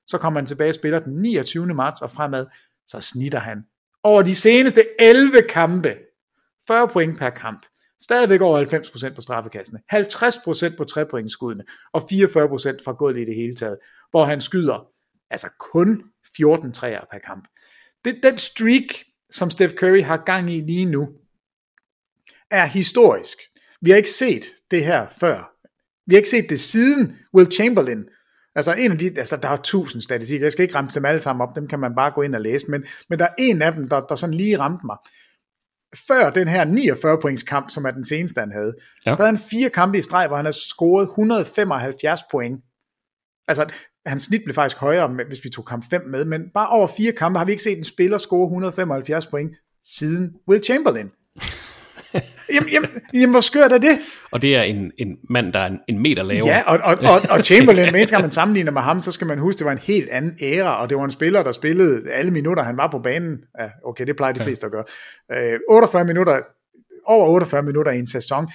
så 0.07 0.17
kommer 0.17 0.39
han 0.39 0.45
tilbage 0.45 0.69
og 0.69 0.75
spiller 0.75 0.99
den 0.99 1.21
29. 1.21 1.65
marts 1.65 2.01
og 2.01 2.11
fremad, 2.11 2.45
så 2.87 3.01
snitter 3.01 3.39
han 3.39 3.63
over 4.03 4.21
de 4.21 4.35
seneste 4.35 4.81
11 4.99 5.41
kampe 5.49 5.95
40 6.67 6.87
point 6.87 7.19
per 7.19 7.29
kamp. 7.29 7.65
Stadigvæk 8.01 8.41
over 8.41 8.65
90% 9.11 9.15
på 9.15 9.21
straffekastene, 9.21 9.79
50% 9.93 10.77
på 10.77 10.83
trepointskuddene 10.83 11.63
og 11.93 12.01
44% 12.01 12.05
fra 12.85 12.91
gulvet 12.91 13.21
i 13.21 13.25
det 13.25 13.35
hele 13.35 13.55
taget, 13.55 13.77
hvor 14.11 14.25
han 14.25 14.41
skyder 14.41 14.87
altså 15.29 15.47
kun 15.59 16.03
14 16.35 16.71
træer 16.71 17.01
per 17.11 17.19
kamp. 17.19 17.47
Det, 18.05 18.19
den 18.23 18.37
streak, 18.37 18.95
som 19.31 19.49
Steph 19.49 19.73
Curry 19.73 20.01
har 20.01 20.17
gang 20.17 20.51
i 20.53 20.61
lige 20.61 20.85
nu, 20.85 21.09
er 22.51 22.65
historisk. 22.65 23.37
Vi 23.81 23.89
har 23.89 23.97
ikke 23.97 24.09
set 24.09 24.45
det 24.71 24.85
her 24.85 25.07
før. 25.19 25.51
Vi 26.07 26.15
har 26.15 26.17
ikke 26.17 26.29
set 26.29 26.49
det 26.49 26.59
siden 26.59 27.17
Will 27.35 27.51
Chamberlain. 27.51 28.05
Altså 28.55 28.73
en 28.73 28.91
af 28.91 28.97
de, 28.97 29.13
altså 29.17 29.37
der 29.37 29.49
er 29.49 29.57
tusind 29.57 30.01
statistikker, 30.01 30.45
jeg 30.45 30.51
skal 30.51 30.63
ikke 30.63 30.75
ramme 30.75 30.89
dem 30.95 31.05
alle 31.05 31.19
sammen 31.19 31.41
op, 31.41 31.55
dem 31.55 31.67
kan 31.67 31.79
man 31.79 31.95
bare 31.95 32.11
gå 32.11 32.21
ind 32.21 32.35
og 32.35 32.41
læse, 32.41 32.71
men, 32.71 32.83
men 33.09 33.19
der 33.19 33.25
er 33.25 33.33
en 33.37 33.61
af 33.61 33.73
dem, 33.73 33.89
der, 33.89 34.01
der 34.01 34.15
sådan 34.15 34.33
lige 34.33 34.59
ramte 34.59 34.85
mig. 34.85 34.97
Før 36.07 36.29
den 36.29 36.47
her 36.47 36.63
49 36.63 37.21
points 37.21 37.43
kamp, 37.43 37.69
som 37.69 37.85
er 37.85 37.91
den 37.91 38.05
seneste 38.05 38.39
han 38.39 38.51
havde, 38.51 38.73
ja. 39.05 39.11
der 39.11 39.17
havde 39.17 39.29
han 39.29 39.37
fire 39.51 39.69
kampe 39.69 39.97
i 39.97 40.01
streg, 40.01 40.27
hvor 40.27 40.35
han 40.35 40.45
har 40.45 40.51
scoret 40.51 41.03
175 41.09 42.21
point. 42.31 42.61
Altså, 43.47 43.65
hans 44.05 44.23
snit 44.23 44.41
blev 44.45 44.55
faktisk 44.55 44.77
højere, 44.77 45.07
hvis 45.27 45.43
vi 45.43 45.49
tog 45.49 45.65
kamp 45.65 45.89
5 45.89 46.01
med, 46.07 46.25
men 46.25 46.41
bare 46.53 46.69
over 46.69 46.87
fire 46.87 47.11
kampe 47.11 47.37
har 47.37 47.45
vi 47.45 47.51
ikke 47.51 47.63
set 47.63 47.77
en 47.77 47.83
spiller 47.83 48.17
score 48.17 48.43
175 48.43 49.27
point 49.27 49.51
siden 49.83 50.33
Will 50.47 50.63
Chamberlain. 50.63 51.11
Jamen, 52.53 52.69
jamen, 52.71 52.89
jamen, 53.13 53.29
hvor 53.29 53.41
skørt 53.41 53.71
er 53.71 53.77
det? 53.77 53.99
Og 54.31 54.41
det 54.41 54.55
er 54.55 54.61
en, 54.61 54.91
en 54.97 55.17
mand, 55.29 55.53
der 55.53 55.59
er 55.59 55.67
en, 55.67 55.79
en 55.87 55.99
meter 55.99 56.23
lavere. 56.23 56.47
Ja, 56.47 56.61
og, 56.61 56.79
og, 56.83 56.97
og, 57.13 57.21
og 57.29 57.43
Chamberlain, 57.49 58.07
gang 58.07 58.21
man 58.21 58.31
sammenligner 58.31 58.71
med 58.71 58.81
ham, 58.81 58.99
så 58.99 59.11
skal 59.11 59.27
man 59.27 59.39
huske, 59.39 59.59
det 59.59 59.65
var 59.65 59.71
en 59.71 59.77
helt 59.77 60.09
anden 60.09 60.37
æra, 60.41 60.81
og 60.81 60.89
det 60.89 60.97
var 60.97 61.05
en 61.05 61.11
spiller, 61.11 61.43
der 61.43 61.51
spillede 61.51 62.11
alle 62.11 62.31
minutter, 62.31 62.63
han 62.63 62.77
var 62.77 62.87
på 62.87 62.99
banen. 62.99 63.37
Ja, 63.59 63.69
okay, 63.85 64.07
det 64.07 64.15
plejer 64.15 64.33
de 64.33 64.39
fleste 64.39 64.65
at 64.65 64.71
gøre. 64.71 64.83
Øh, 65.31 65.59
48 65.69 66.05
minutter, 66.05 66.39
over 67.05 67.27
48 67.27 67.63
minutter 67.63 67.91
i 67.91 67.99
en 67.99 68.07
sæson, 68.07 68.47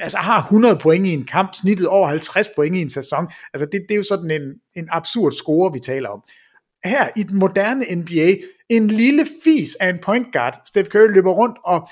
altså 0.00 0.18
har 0.18 0.38
100 0.38 0.76
point 0.76 1.06
i 1.06 1.12
en 1.12 1.24
kamp, 1.24 1.54
snittet 1.54 1.86
over 1.86 2.08
50 2.08 2.48
point 2.56 2.76
i 2.76 2.80
en 2.80 2.90
sæson. 2.90 3.26
Altså 3.54 3.66
det, 3.72 3.80
det 3.88 3.94
er 3.94 3.96
jo 3.96 4.02
sådan 4.02 4.30
en, 4.30 4.42
en 4.76 4.88
absurd 4.90 5.32
score, 5.32 5.72
vi 5.72 5.78
taler 5.78 6.08
om. 6.08 6.22
Her 6.84 7.08
i 7.16 7.22
den 7.22 7.38
moderne 7.38 7.84
NBA, 7.94 8.36
en 8.68 8.88
lille 8.88 9.26
fis 9.44 9.74
af 9.74 9.88
en 9.88 9.98
point 9.98 10.26
guard, 10.32 10.60
Steph 10.66 10.88
Curry 10.88 11.08
løber 11.08 11.32
rundt 11.32 11.58
og, 11.64 11.88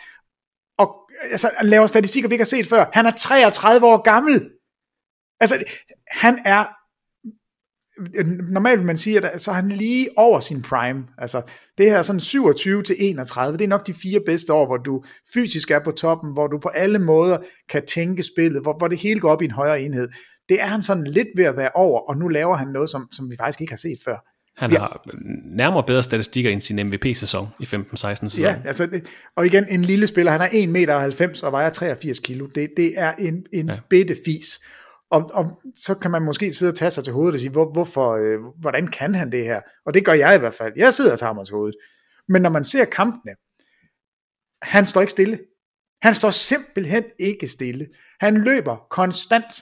og 0.80 0.96
altså, 1.30 1.50
laver 1.62 1.86
statistikker, 1.86 2.28
vi 2.28 2.34
ikke 2.34 2.42
har 2.42 2.56
set 2.56 2.66
før. 2.66 2.84
Han 2.92 3.06
er 3.06 3.10
33 3.10 3.86
år 3.86 4.02
gammel. 4.02 4.50
Altså, 5.40 5.64
han 6.10 6.38
er 6.44 6.64
normalt 8.52 8.78
vil 8.78 8.86
man 8.86 8.96
sige, 8.96 9.26
at 9.26 9.42
så 9.42 9.50
er 9.50 9.54
han 9.54 9.68
lige 9.68 10.08
over 10.16 10.40
sin 10.40 10.62
prime. 10.62 11.06
Altså, 11.18 11.42
det 11.78 11.90
her 11.90 12.02
sådan 12.02 12.20
27 12.20 12.82
til 12.82 12.96
31, 12.98 13.58
det 13.58 13.64
er 13.64 13.68
nok 13.68 13.86
de 13.86 13.94
fire 13.94 14.20
bedste 14.26 14.52
år, 14.52 14.66
hvor 14.66 14.76
du 14.76 15.04
fysisk 15.34 15.70
er 15.70 15.80
på 15.84 15.90
toppen, 15.90 16.32
hvor 16.32 16.46
du 16.46 16.58
på 16.58 16.68
alle 16.68 16.98
måder 16.98 17.38
kan 17.68 17.86
tænke 17.86 18.22
spillet, 18.22 18.62
hvor, 18.62 18.78
hvor 18.78 18.88
det 18.88 18.98
hele 18.98 19.20
går 19.20 19.30
op 19.30 19.42
i 19.42 19.44
en 19.44 19.50
højere 19.50 19.80
enhed. 19.80 20.08
Det 20.48 20.60
er 20.60 20.66
han 20.66 20.82
sådan 20.82 21.04
lidt 21.04 21.28
ved 21.36 21.44
at 21.44 21.56
være 21.56 21.70
over, 21.74 22.00
og 22.00 22.16
nu 22.16 22.28
laver 22.28 22.56
han 22.56 22.68
noget, 22.68 22.90
som, 22.90 23.08
som 23.12 23.30
vi 23.30 23.36
faktisk 23.36 23.60
ikke 23.60 23.72
har 23.72 23.78
set 23.78 23.98
før. 24.04 24.29
Han 24.56 24.70
har 24.70 25.06
nærmere 25.56 25.84
bedre 25.86 26.02
statistikker 26.02 26.50
end 26.50 26.60
sin 26.60 26.86
MVP-sæson 26.86 27.48
i 27.60 27.64
15-16 27.64 27.94
sæson. 27.94 28.40
Ja, 28.40 28.60
altså, 28.64 28.86
det, 28.86 29.08
og 29.36 29.46
igen, 29.46 29.68
en 29.68 29.84
lille 29.84 30.06
spiller, 30.06 30.32
han 30.32 30.40
er 30.40 30.46
1,90 30.46 30.66
meter 30.66 31.42
og 31.42 31.52
vejer 31.52 31.70
83 31.70 32.18
kilo. 32.18 32.46
Det, 32.46 32.70
det 32.76 32.92
er 32.96 33.12
en, 33.12 33.46
en 33.52 33.68
ja. 33.68 33.80
bitte 33.90 34.16
fis. 34.24 34.60
Og, 35.10 35.30
og 35.34 35.60
så 35.74 35.94
kan 35.94 36.10
man 36.10 36.22
måske 36.22 36.52
sidde 36.52 36.70
og 36.70 36.74
tage 36.74 36.90
sig 36.90 37.04
til 37.04 37.12
hovedet 37.12 37.34
og 37.34 37.40
sige, 37.40 37.50
hvor, 37.50 37.72
hvorfor, 37.72 38.10
øh, 38.10 38.40
hvordan 38.60 38.86
kan 38.86 39.14
han 39.14 39.32
det 39.32 39.44
her? 39.44 39.60
Og 39.86 39.94
det 39.94 40.04
gør 40.04 40.12
jeg 40.12 40.36
i 40.36 40.38
hvert 40.38 40.54
fald. 40.54 40.72
Jeg 40.76 40.94
sidder 40.94 41.12
og 41.12 41.18
tager 41.18 41.32
mig 41.32 41.46
til 41.46 41.54
hovedet. 41.54 41.76
Men 42.28 42.42
når 42.42 42.50
man 42.50 42.64
ser 42.64 42.84
kampene, 42.84 43.32
han 44.62 44.86
står 44.86 45.00
ikke 45.00 45.10
stille. 45.10 45.38
Han 46.02 46.14
står 46.14 46.30
simpelthen 46.30 47.04
ikke 47.18 47.48
stille. 47.48 47.86
Han 48.20 48.44
løber 48.44 48.76
konstant, 48.90 49.52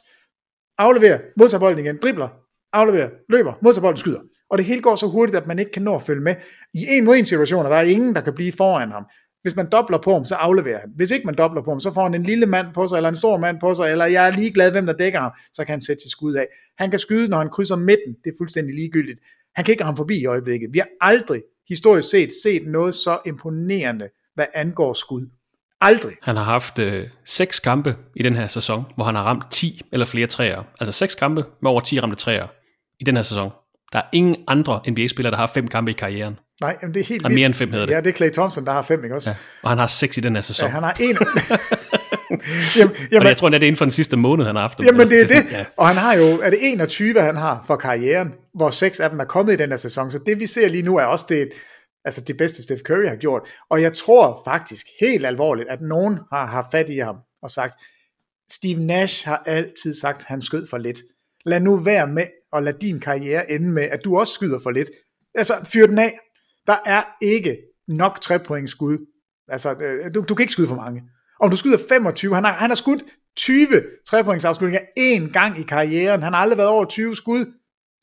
afleverer, 0.79 1.21
modtager 1.37 1.61
bolden 1.61 1.85
igen, 1.85 1.99
dribler, 2.03 2.29
afleverer, 2.73 3.11
løber, 3.29 3.55
modtager 3.63 3.83
bolden, 3.83 3.97
skyder. 3.97 4.21
Og 4.51 4.59
det 4.59 4.67
hele 4.67 4.83
går 4.83 4.97
så 4.97 5.07
hurtigt, 5.07 5.37
at 5.37 5.47
man 5.47 5.59
ikke 5.59 5.73
kan 5.73 5.83
nå 5.83 5.95
at 5.95 6.03
følge 6.03 6.23
med. 6.23 6.35
I 6.75 6.87
en 6.89 7.05
mod 7.05 7.17
en 7.17 7.25
situation, 7.25 7.65
der 7.65 7.71
er 7.71 7.83
ingen, 7.83 8.15
der 8.15 8.21
kan 8.21 8.35
blive 8.35 8.53
foran 8.53 8.91
ham. 8.91 9.05
Hvis 9.43 9.57
man 9.57 9.69
dobler 9.73 9.99
på 9.99 10.13
ham, 10.13 10.25
så 10.25 10.35
afleverer 10.35 10.81
han. 10.81 10.91
Hvis 10.97 11.11
ikke 11.11 11.27
man 11.27 11.35
dobler 11.35 11.63
på 11.63 11.71
ham, 11.71 11.81
så 11.81 11.95
får 11.95 12.03
han 12.03 12.15
en 12.15 12.23
lille 12.23 12.47
mand 12.47 12.67
på 12.75 12.89
sig, 12.89 12.97
eller 12.97 13.09
en 13.09 13.17
stor 13.17 13.39
mand 13.39 13.61
på 13.61 13.75
sig, 13.75 13.93
eller 13.93 14.05
jeg 14.07 14.27
er 14.27 14.31
ligeglad, 14.31 14.71
hvem 14.71 14.87
der 14.87 14.93
dækker 14.93 15.21
ham, 15.21 15.33
så 15.53 15.65
kan 15.65 15.73
han 15.73 15.81
sætte 15.81 16.03
sit 16.03 16.11
skud 16.11 16.35
af. 16.35 16.47
Han 16.79 16.91
kan 16.91 16.99
skyde, 16.99 17.29
når 17.29 17.39
han 17.39 17.49
krydser 17.51 17.77
midten. 17.77 18.15
Det 18.25 18.31
er 18.31 18.37
fuldstændig 18.39 18.75
ligegyldigt. 18.75 19.21
Han 19.55 19.65
kan 19.65 19.73
ikke 19.73 19.85
ramme 19.85 19.97
forbi 19.97 20.19
i 20.19 20.27
øjeblikket. 20.27 20.69
Vi 20.73 20.79
har 20.79 20.89
aldrig 21.01 21.43
historisk 21.69 22.11
set 22.11 22.31
set 22.43 22.63
noget 22.67 22.95
så 22.95 23.19
imponerende, 23.27 24.09
hvad 24.35 24.47
angår 24.55 24.93
skud. 24.93 25.27
Aldrig. 25.81 26.17
Han 26.23 26.37
har 26.37 26.45
haft 26.45 26.79
øh, 26.79 27.09
seks 27.25 27.61
kampe 27.61 27.97
i 28.17 28.23
den 28.23 28.37
her 28.37 28.47
sæson, 28.47 28.85
hvor 28.95 29.05
han 29.05 29.15
har 29.15 29.23
ramt 29.23 29.51
10 29.51 29.83
eller 29.93 30.07
flere 30.07 30.27
træer. 30.27 30.63
Altså 30.81 30.93
seks 30.93 31.15
kampe 31.15 31.45
med 31.63 31.71
over 31.71 31.81
10 31.81 32.01
ramte 32.01 32.17
træer 32.17 32.47
i 33.01 33.05
den 33.05 33.17
her 33.17 33.23
sæson. 33.23 33.51
Der 33.93 33.99
er 33.99 34.05
ingen 34.13 34.37
andre 34.49 34.81
NBA-spillere, 34.89 35.31
der 35.31 35.37
har 35.37 35.51
fem 35.55 35.69
kampe 35.69 35.91
i 35.91 35.95
karrieren. 35.95 36.39
Nej, 36.61 36.77
men 36.83 36.95
det 36.95 37.01
er 37.01 37.05
helt 37.05 37.23
vildt. 37.25 37.35
mere 37.35 37.47
end 37.47 37.55
fem 37.55 37.73
hedder 37.73 37.87
det. 37.87 37.93
Ja, 37.93 38.01
det 38.01 38.07
er 38.07 38.13
Clay 38.13 38.31
Thompson, 38.31 38.67
der 38.67 38.73
har 38.73 38.83
fem, 38.83 39.05
ikke 39.05 39.17
også? 39.17 39.31
Ja, 39.31 39.37
og 39.63 39.71
han 39.71 39.79
har 39.79 39.87
seks 39.87 40.17
i 40.17 40.21
den 40.21 40.35
her 40.35 40.43
sæson. 40.43 40.67
Ja, 40.67 40.73
han 40.73 40.83
har 40.83 40.97
en. 41.01 41.19
jamen, 42.77 42.97
jamen, 43.13 43.23
og 43.23 43.29
jeg 43.29 43.37
tror, 43.37 43.49
det 43.49 43.63
er 43.63 43.67
inden 43.67 43.77
for 43.77 43.85
den 43.85 43.93
sidste 43.93 44.17
måned, 44.17 44.45
han 44.45 44.55
har 44.55 44.63
haft. 44.63 44.81
Jamen, 44.85 45.09
det 45.09 45.21
er 45.21 45.27
det. 45.27 45.53
Ja. 45.53 45.65
Og 45.77 45.89
han 45.89 45.97
har 45.97 46.15
jo, 46.15 46.25
er 46.25 46.51
det 46.51 46.59
21, 46.63 47.21
han 47.21 47.37
har 47.37 47.65
for 47.67 47.77
karrieren, 47.77 48.33
hvor 48.55 48.71
seks 48.71 49.01
af 49.01 49.11
dem 49.11 49.21
er 49.21 49.25
kommet 49.25 49.53
i 49.53 49.57
den 49.57 49.69
her 49.69 49.77
sæson. 49.77 50.11
Så 50.11 50.19
det, 50.27 50.41
vi 50.41 50.47
ser 50.47 50.69
lige 50.69 50.83
nu, 50.83 50.97
er 50.97 51.05
også 51.05 51.27
det, 51.29 51.49
altså 52.05 52.21
det 52.21 52.37
bedste 52.37 52.63
Steph 52.63 52.83
Curry 52.83 53.09
har 53.09 53.17
gjort. 53.17 53.43
Og 53.71 53.83
jeg 53.83 53.93
tror 53.93 54.43
faktisk 54.45 54.87
helt 55.01 55.27
alvorligt, 55.27 55.69
at 55.69 55.81
nogen 55.81 56.19
har 56.33 56.47
haft 56.47 56.67
fat 56.73 56.91
i 56.91 56.99
ham 56.99 57.17
og 57.43 57.51
sagt, 57.51 57.75
Steve 58.51 58.81
Nash 58.81 59.27
har 59.27 59.43
altid 59.47 59.95
sagt, 59.95 60.21
at 60.21 60.25
han 60.29 60.43
skød 60.43 60.67
for 60.71 60.79
lidt. 60.79 60.99
Lad 61.47 61.61
nu 61.61 61.77
være 61.77 62.07
med 62.07 62.27
og 62.53 62.63
lade 62.63 62.79
din 62.81 63.01
karriere 63.01 63.51
ende 63.51 63.73
med, 63.73 63.83
at 63.83 64.05
du 64.05 64.19
også 64.19 64.33
skyder 64.33 64.59
for 64.59 64.71
lidt. 64.71 64.91
Altså, 65.35 65.55
fyr 65.65 65.87
den 65.87 65.99
af. 65.99 66.19
Der 66.67 66.77
er 66.87 67.03
ikke 67.23 67.59
nok 67.89 68.21
3 68.21 68.39
point 68.39 68.71
skud. 68.71 68.99
Altså, 69.49 69.71
øh, 69.81 70.15
du, 70.15 70.25
du 70.29 70.35
kan 70.35 70.43
ikke 70.43 70.53
skyde 70.53 70.69
for 70.69 70.77
mange. 70.77 71.03
Om 71.41 71.51
du 71.51 71.57
skyder 71.57 71.79
25, 71.89 72.35
han 72.35 72.45
har, 72.45 72.53
han 72.53 72.71
har 72.71 72.75
skudt 72.75 73.03
20 73.37 73.67
trepointsafslutninger 74.07 74.87
én 74.99 75.33
gang 75.33 75.59
i 75.59 75.63
karrieren. 75.63 76.23
Han 76.23 76.33
har 76.33 76.41
aldrig 76.41 76.59
været 76.59 76.71
over 76.71 76.85
20 76.85 77.17
skud. 77.17 77.53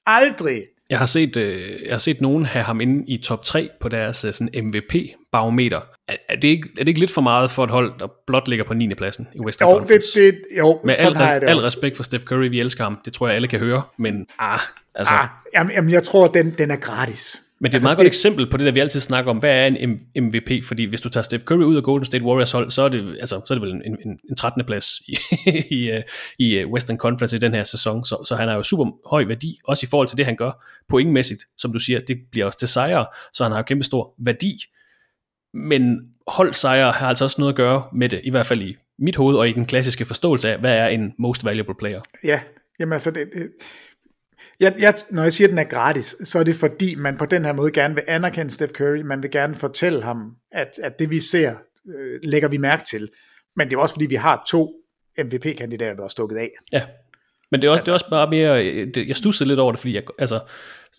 Aldrig. 0.06 0.64
Jeg 0.90 0.99
har 0.99 1.06
set, 1.06 1.38
øh, 1.38 1.72
jeg 1.86 1.94
har 1.94 1.98
set 1.98 2.22
nogen 2.22 2.45
have 2.45 2.64
ham 2.64 2.82
inde 2.82 3.06
i 3.07 3.18
top 3.18 3.44
3 3.44 3.70
på 3.80 3.90
deres 3.90 4.26
øh, 4.26 4.34
sådan 4.34 4.66
MVP-barometer. 4.66 5.82
Er, 6.07 6.16
er, 6.30 6.36
det 6.36 6.48
ikke, 6.48 6.70
er 6.72 6.84
det 6.84 6.88
ikke 6.88 6.99
lidt 6.99 7.12
for 7.12 7.22
meget 7.22 7.52
for 7.52 7.64
et 7.64 7.70
hold, 7.70 7.99
der 7.99 8.07
blot 8.28 8.48
ligger 8.48 8.66
på 8.66 8.74
9. 8.74 8.94
pladsen 8.94 9.28
i 9.36 9.40
Western 9.40 9.70
jo, 9.70 9.78
Conference? 9.78 10.20
Det, 10.20 10.34
det, 10.34 10.57
jo, 10.57 10.80
Med 10.84 10.95
al, 10.99 11.16
har 11.16 11.32
jeg 11.32 11.41
det 11.41 11.49
al 11.49 11.56
også. 11.56 11.68
respekt 11.68 11.95
for 11.95 12.03
Steph 12.03 12.24
Curry, 12.24 12.49
vi 12.49 12.60
elsker 12.60 12.84
ham. 12.84 12.99
Det 13.06 13.14
tror 13.14 13.28
jeg, 13.28 13.36
alle 13.36 13.48
kan 13.48 13.60
høre. 13.60 13.82
Men 13.98 14.26
ah, 14.40 14.60
altså... 14.95 15.14
Ah, 15.14 15.28
jamen, 15.53 15.74
jamen, 15.74 15.91
jeg 15.91 16.03
tror, 16.03 16.28
den, 16.28 16.52
den 16.57 16.72
er 16.72 16.76
gratis. 16.76 17.41
Men 17.60 17.65
det 17.65 17.68
er 17.68 17.72
et 17.72 17.73
altså, 17.73 17.86
meget 17.86 17.98
det... 17.98 18.03
godt 18.03 18.07
eksempel 18.07 18.49
på 18.49 18.57
det, 18.57 18.65
der 18.65 18.72
vi 18.72 18.80
altid 18.80 18.99
snakker 18.99 19.32
om. 19.32 19.38
Hvad 19.38 19.52
er 19.52 19.65
en 19.68 19.99
MVP? 20.23 20.65
Fordi 20.65 20.84
hvis 20.84 21.02
du 21.02 21.10
tager 21.10 21.23
Steph 21.23 21.44
Curry 21.44 21.64
ud 21.64 21.76
af 21.76 21.84
Golden 21.84 22.06
State 22.06 22.23
Warriors 22.23 22.52
hold, 22.52 22.72
så 22.72 22.82
er 22.82 22.90
det, 22.90 23.18
altså, 23.19 23.41
så 23.45 23.53
er 23.53 23.60
det 23.60 23.61
vel 23.61 23.72
en, 23.72 23.82
en, 24.06 24.18
en 24.30 24.36
13. 24.36 24.65
plads 24.65 24.99
i, 25.07 25.18
i, 25.80 25.91
øh, 25.91 26.02
i 26.40 26.57
øh, 26.57 26.69
Western 26.69 26.98
Conference 26.98 27.36
i 27.36 27.40
den 27.40 27.53
her 27.53 27.64
sæson. 27.64 28.06
Så, 28.06 28.23
så 28.27 28.36
han 28.36 28.48
har 28.48 28.56
jo 28.56 28.64
super 28.64 29.10
høj 29.10 29.26
værdi, 29.26 29.60
også 29.64 29.86
i 29.86 29.90
forhold 29.90 30.07
til 30.07 30.18
det, 30.18 30.26
han 30.26 30.36
gør 30.36 30.65
pointmæssigt. 30.90 31.41
Som 31.57 31.73
du 31.73 31.80
siger, 31.80 31.99
det 31.99 32.18
bliver 32.32 32.45
også 32.45 32.60
til 32.60 32.68
sejre, 32.68 33.06
så 33.34 33.44
han 33.44 33.52
har 33.52 33.60
jo 33.60 33.64
kæmpe 33.64 33.84
stor 33.84 34.14
værdi. 34.26 34.64
Men 35.53 35.99
holdsejre 36.27 36.91
har 36.91 37.07
altså 37.07 37.23
også 37.23 37.41
noget 37.41 37.53
at 37.53 37.57
gøre 37.57 37.84
med 37.94 38.10
det, 38.10 38.22
i 38.23 38.30
hvert 38.30 38.48
fald 38.48 38.61
i 38.61 38.76
mit 38.99 39.15
hoved 39.15 39.38
og 39.38 39.49
i 39.49 39.52
den 39.52 39.65
klassiske 39.65 40.06
forståelse 40.06 40.49
af, 40.49 40.60
hvad 40.60 40.77
er 40.77 40.88
en 40.88 41.14
most 41.19 41.45
valuable 41.45 41.76
player. 41.80 42.02
Ja, 42.23 42.40
jamen 42.80 42.94
altså, 42.94 43.11
det, 43.11 43.30
det, 43.34 43.52
jeg, 44.60 44.76
jeg, 44.80 44.94
når 45.11 45.23
jeg 45.23 45.34
siger, 45.34 45.48
at 45.48 45.49
den 45.49 45.60
er 45.60 45.64
gratis, 45.64 46.15
så 46.23 46.40
er 46.40 46.44
det 46.44 46.56
fordi, 46.56 46.95
man 46.95 47.18
på 47.18 47.26
den 47.26 47.45
her 47.45 47.53
måde 47.53 47.72
gerne 47.72 47.95
vil 47.95 48.03
anerkende 48.07 48.52
Steph 48.52 48.73
Curry, 48.73 49.02
man 49.02 49.23
vil 49.23 49.32
gerne 49.32 49.56
fortælle 49.56 50.03
ham, 50.03 50.32
at, 50.52 50.69
at 50.84 50.99
det 50.99 51.10
vi 51.10 51.19
ser, 51.19 51.56
øh, 51.98 52.19
lægger 52.23 52.49
vi 52.49 52.57
mærke 52.57 52.84
til. 52.90 53.10
Men 53.56 53.69
det 53.69 53.76
er 53.76 53.80
også 53.80 53.94
fordi, 53.94 54.06
vi 54.06 54.15
har 54.15 54.44
to 54.48 54.73
MVP-kandidater, 55.23 55.95
der 55.95 56.03
er 56.03 56.07
stukket 56.07 56.38
af. 56.38 56.49
Ja, 56.73 56.82
men 57.52 57.61
det 57.61 57.68
er 57.68 57.72
også, 57.72 57.77
altså, 57.77 57.86
det 57.86 57.91
er 57.91 57.94
også 57.94 58.10
bare 58.10 58.30
mere, 58.30 58.86
det, 58.86 59.07
jeg 59.07 59.15
stussede 59.15 59.49
lidt 59.49 59.60
over 59.60 59.72
det, 59.72 59.80
fordi 59.80 59.95
jeg, 59.95 60.03
altså, 60.19 60.40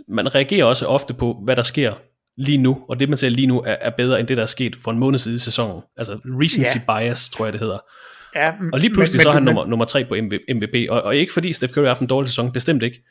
man 0.08 0.34
reagerer 0.34 0.64
også 0.64 0.86
ofte 0.86 1.14
på, 1.14 1.40
hvad 1.44 1.56
der 1.56 1.62
sker 1.62 1.92
lige 2.36 2.58
nu, 2.58 2.84
og 2.88 3.00
det 3.00 3.08
man 3.08 3.18
ser 3.18 3.28
lige 3.28 3.46
nu 3.46 3.60
er, 3.60 3.76
er 3.80 3.90
bedre 3.90 4.20
end 4.20 4.28
det, 4.28 4.36
der 4.36 4.42
er 4.42 4.46
sket 4.46 4.76
for 4.84 4.90
en 4.90 4.98
måned 4.98 5.18
siden 5.18 5.36
i 5.36 5.40
sæsonen. 5.40 5.82
Altså 5.96 6.18
recency 6.24 6.76
ja. 6.88 6.98
bias, 6.98 7.30
tror 7.30 7.46
jeg 7.46 7.52
det 7.52 7.60
hedder. 7.60 7.78
Ja, 8.34 8.52
og 8.72 8.80
lige 8.80 8.94
pludselig 8.94 9.18
men, 9.18 9.22
så 9.22 9.28
er 9.28 9.32
han 9.32 9.44
men, 9.44 9.54
nummer, 9.54 9.66
nummer 9.66 9.84
tre 9.84 10.04
på 10.04 10.14
MVP, 10.54 10.90
og, 10.90 11.02
og 11.02 11.16
ikke 11.16 11.32
fordi 11.32 11.52
Steph 11.52 11.72
Curry 11.72 11.82
har 11.82 11.88
haft 11.88 12.00
en 12.00 12.06
dårlig 12.06 12.28
sæson, 12.28 12.52
bestemt 12.52 12.82
ikke. 12.82 13.02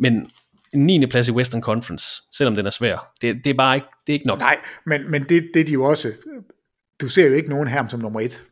Men 0.00 0.30
en 0.72 0.86
9. 0.86 1.06
plads 1.06 1.28
i 1.28 1.32
Western 1.32 1.62
Conference, 1.62 2.22
selvom 2.32 2.54
den 2.54 2.66
er 2.66 2.70
svær, 2.70 3.12
det, 3.20 3.36
det 3.44 3.50
er 3.50 3.54
bare 3.54 3.76
ikke, 3.76 3.86
det 4.06 4.12
er 4.12 4.14
ikke 4.14 4.26
nok. 4.26 4.38
Nej, 4.38 4.56
men, 4.86 5.10
men 5.10 5.22
det, 5.22 5.50
det 5.54 5.60
er 5.60 5.64
de 5.64 5.72
jo 5.72 5.84
også, 5.84 6.12
du 7.00 7.08
ser 7.08 7.26
jo 7.26 7.34
ikke 7.34 7.48
nogen 7.48 7.68
her 7.68 7.88
som 7.88 8.00
nummer 8.00 8.20
et. 8.20 8.44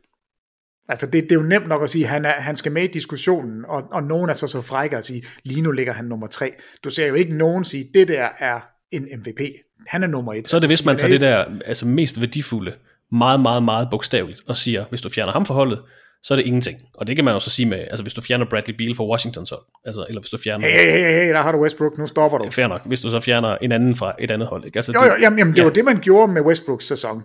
Altså 0.88 1.06
det, 1.06 1.22
det 1.22 1.32
er 1.32 1.36
jo 1.36 1.42
nemt 1.42 1.68
nok 1.68 1.82
at 1.82 1.90
sige, 1.90 2.04
at 2.04 2.10
han, 2.10 2.24
er, 2.24 2.30
han 2.30 2.56
skal 2.56 2.72
med 2.72 2.82
i 2.82 2.86
diskussionen, 2.86 3.64
og, 3.64 3.82
og 3.92 4.02
nogen 4.02 4.30
er 4.30 4.34
så 4.34 4.46
så 4.46 4.62
frække 4.62 4.96
at 4.96 5.04
sige, 5.04 5.22
lige 5.44 5.60
nu 5.60 5.70
ligger 5.70 5.92
han 5.92 6.04
nummer 6.04 6.26
tre. 6.26 6.54
Du 6.84 6.90
ser 6.90 7.06
jo 7.06 7.14
ikke 7.14 7.36
nogen 7.36 7.64
sige, 7.64 7.90
det 7.94 8.08
der 8.08 8.28
er 8.38 8.60
en 8.90 9.08
MVP. 9.18 9.40
Han 9.86 10.02
er 10.02 10.06
nummer 10.06 10.32
et. 10.32 10.48
Så 10.48 10.56
er 10.56 10.60
det, 10.60 10.64
altså, 10.64 10.68
hvis 10.68 10.84
man 10.84 10.96
tager 10.96 11.12
det 11.12 11.20
der 11.20 11.44
altså 11.64 11.86
mest 11.86 12.20
værdifulde, 12.20 12.74
meget, 13.12 13.40
meget, 13.40 13.62
meget 13.62 13.88
bogstaveligt, 13.90 14.42
og 14.46 14.56
siger, 14.56 14.84
hvis 14.84 15.00
du 15.00 15.08
fjerner 15.08 15.32
ham 15.32 15.46
fra 15.46 15.54
holdet, 15.54 15.82
så 16.23 16.35
er 16.35 16.36
det 16.36 16.47
ingenting. 16.47 16.81
Og 16.95 17.07
det 17.07 17.16
kan 17.16 17.24
man 17.24 17.35
også 17.35 17.51
sige 17.51 17.66
med, 17.66 17.78
altså 17.78 18.03
hvis 18.03 18.15
du 18.15 18.20
fjerner 18.20 18.47
Bradley 18.51 18.74
Beal 18.74 18.95
fra 18.97 19.05
Washington, 19.05 19.47
så, 19.47 19.81
altså, 19.85 20.07
eller 20.09 20.20
hvis 20.20 20.31
du 20.31 20.39
fjerner... 20.39 20.66
Hey, 20.66 20.74
hey, 20.74 20.99
hey, 20.99 21.24
hey, 21.24 21.32
der 21.32 21.43
har 21.43 21.53
du 21.53 21.62
Westbrook, 21.62 21.99
nu 21.99 22.07
stopper 22.07 22.39
du. 22.39 22.51
Fair 22.51 22.66
nok, 22.66 22.86
hvis 22.86 23.01
du 23.01 23.11
så 23.11 23.20
fjerner 23.20 23.57
en 23.57 23.73
anden 23.73 23.97
fra 23.97 24.15
et 24.19 24.31
andet 24.31 24.49
hold. 24.49 24.65
Ikke? 24.65 24.78
Altså, 24.78 24.93
jo, 24.93 25.05
jo, 25.05 25.20
jamen, 25.20 25.39
jamen 25.39 25.55
det 25.55 25.59
ja. 25.59 25.65
var 25.65 25.73
det, 25.73 25.85
man 25.85 26.01
gjorde 26.01 26.32
med 26.32 26.43
Westbrooks 26.43 26.86
sæson. 26.86 27.23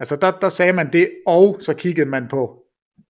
Altså 0.00 0.16
der, 0.16 0.30
der 0.30 0.48
sagde 0.48 0.72
man 0.72 0.92
det, 0.92 1.10
og 1.26 1.56
så 1.60 1.74
kiggede 1.74 2.08
man 2.08 2.28
på 2.28 2.62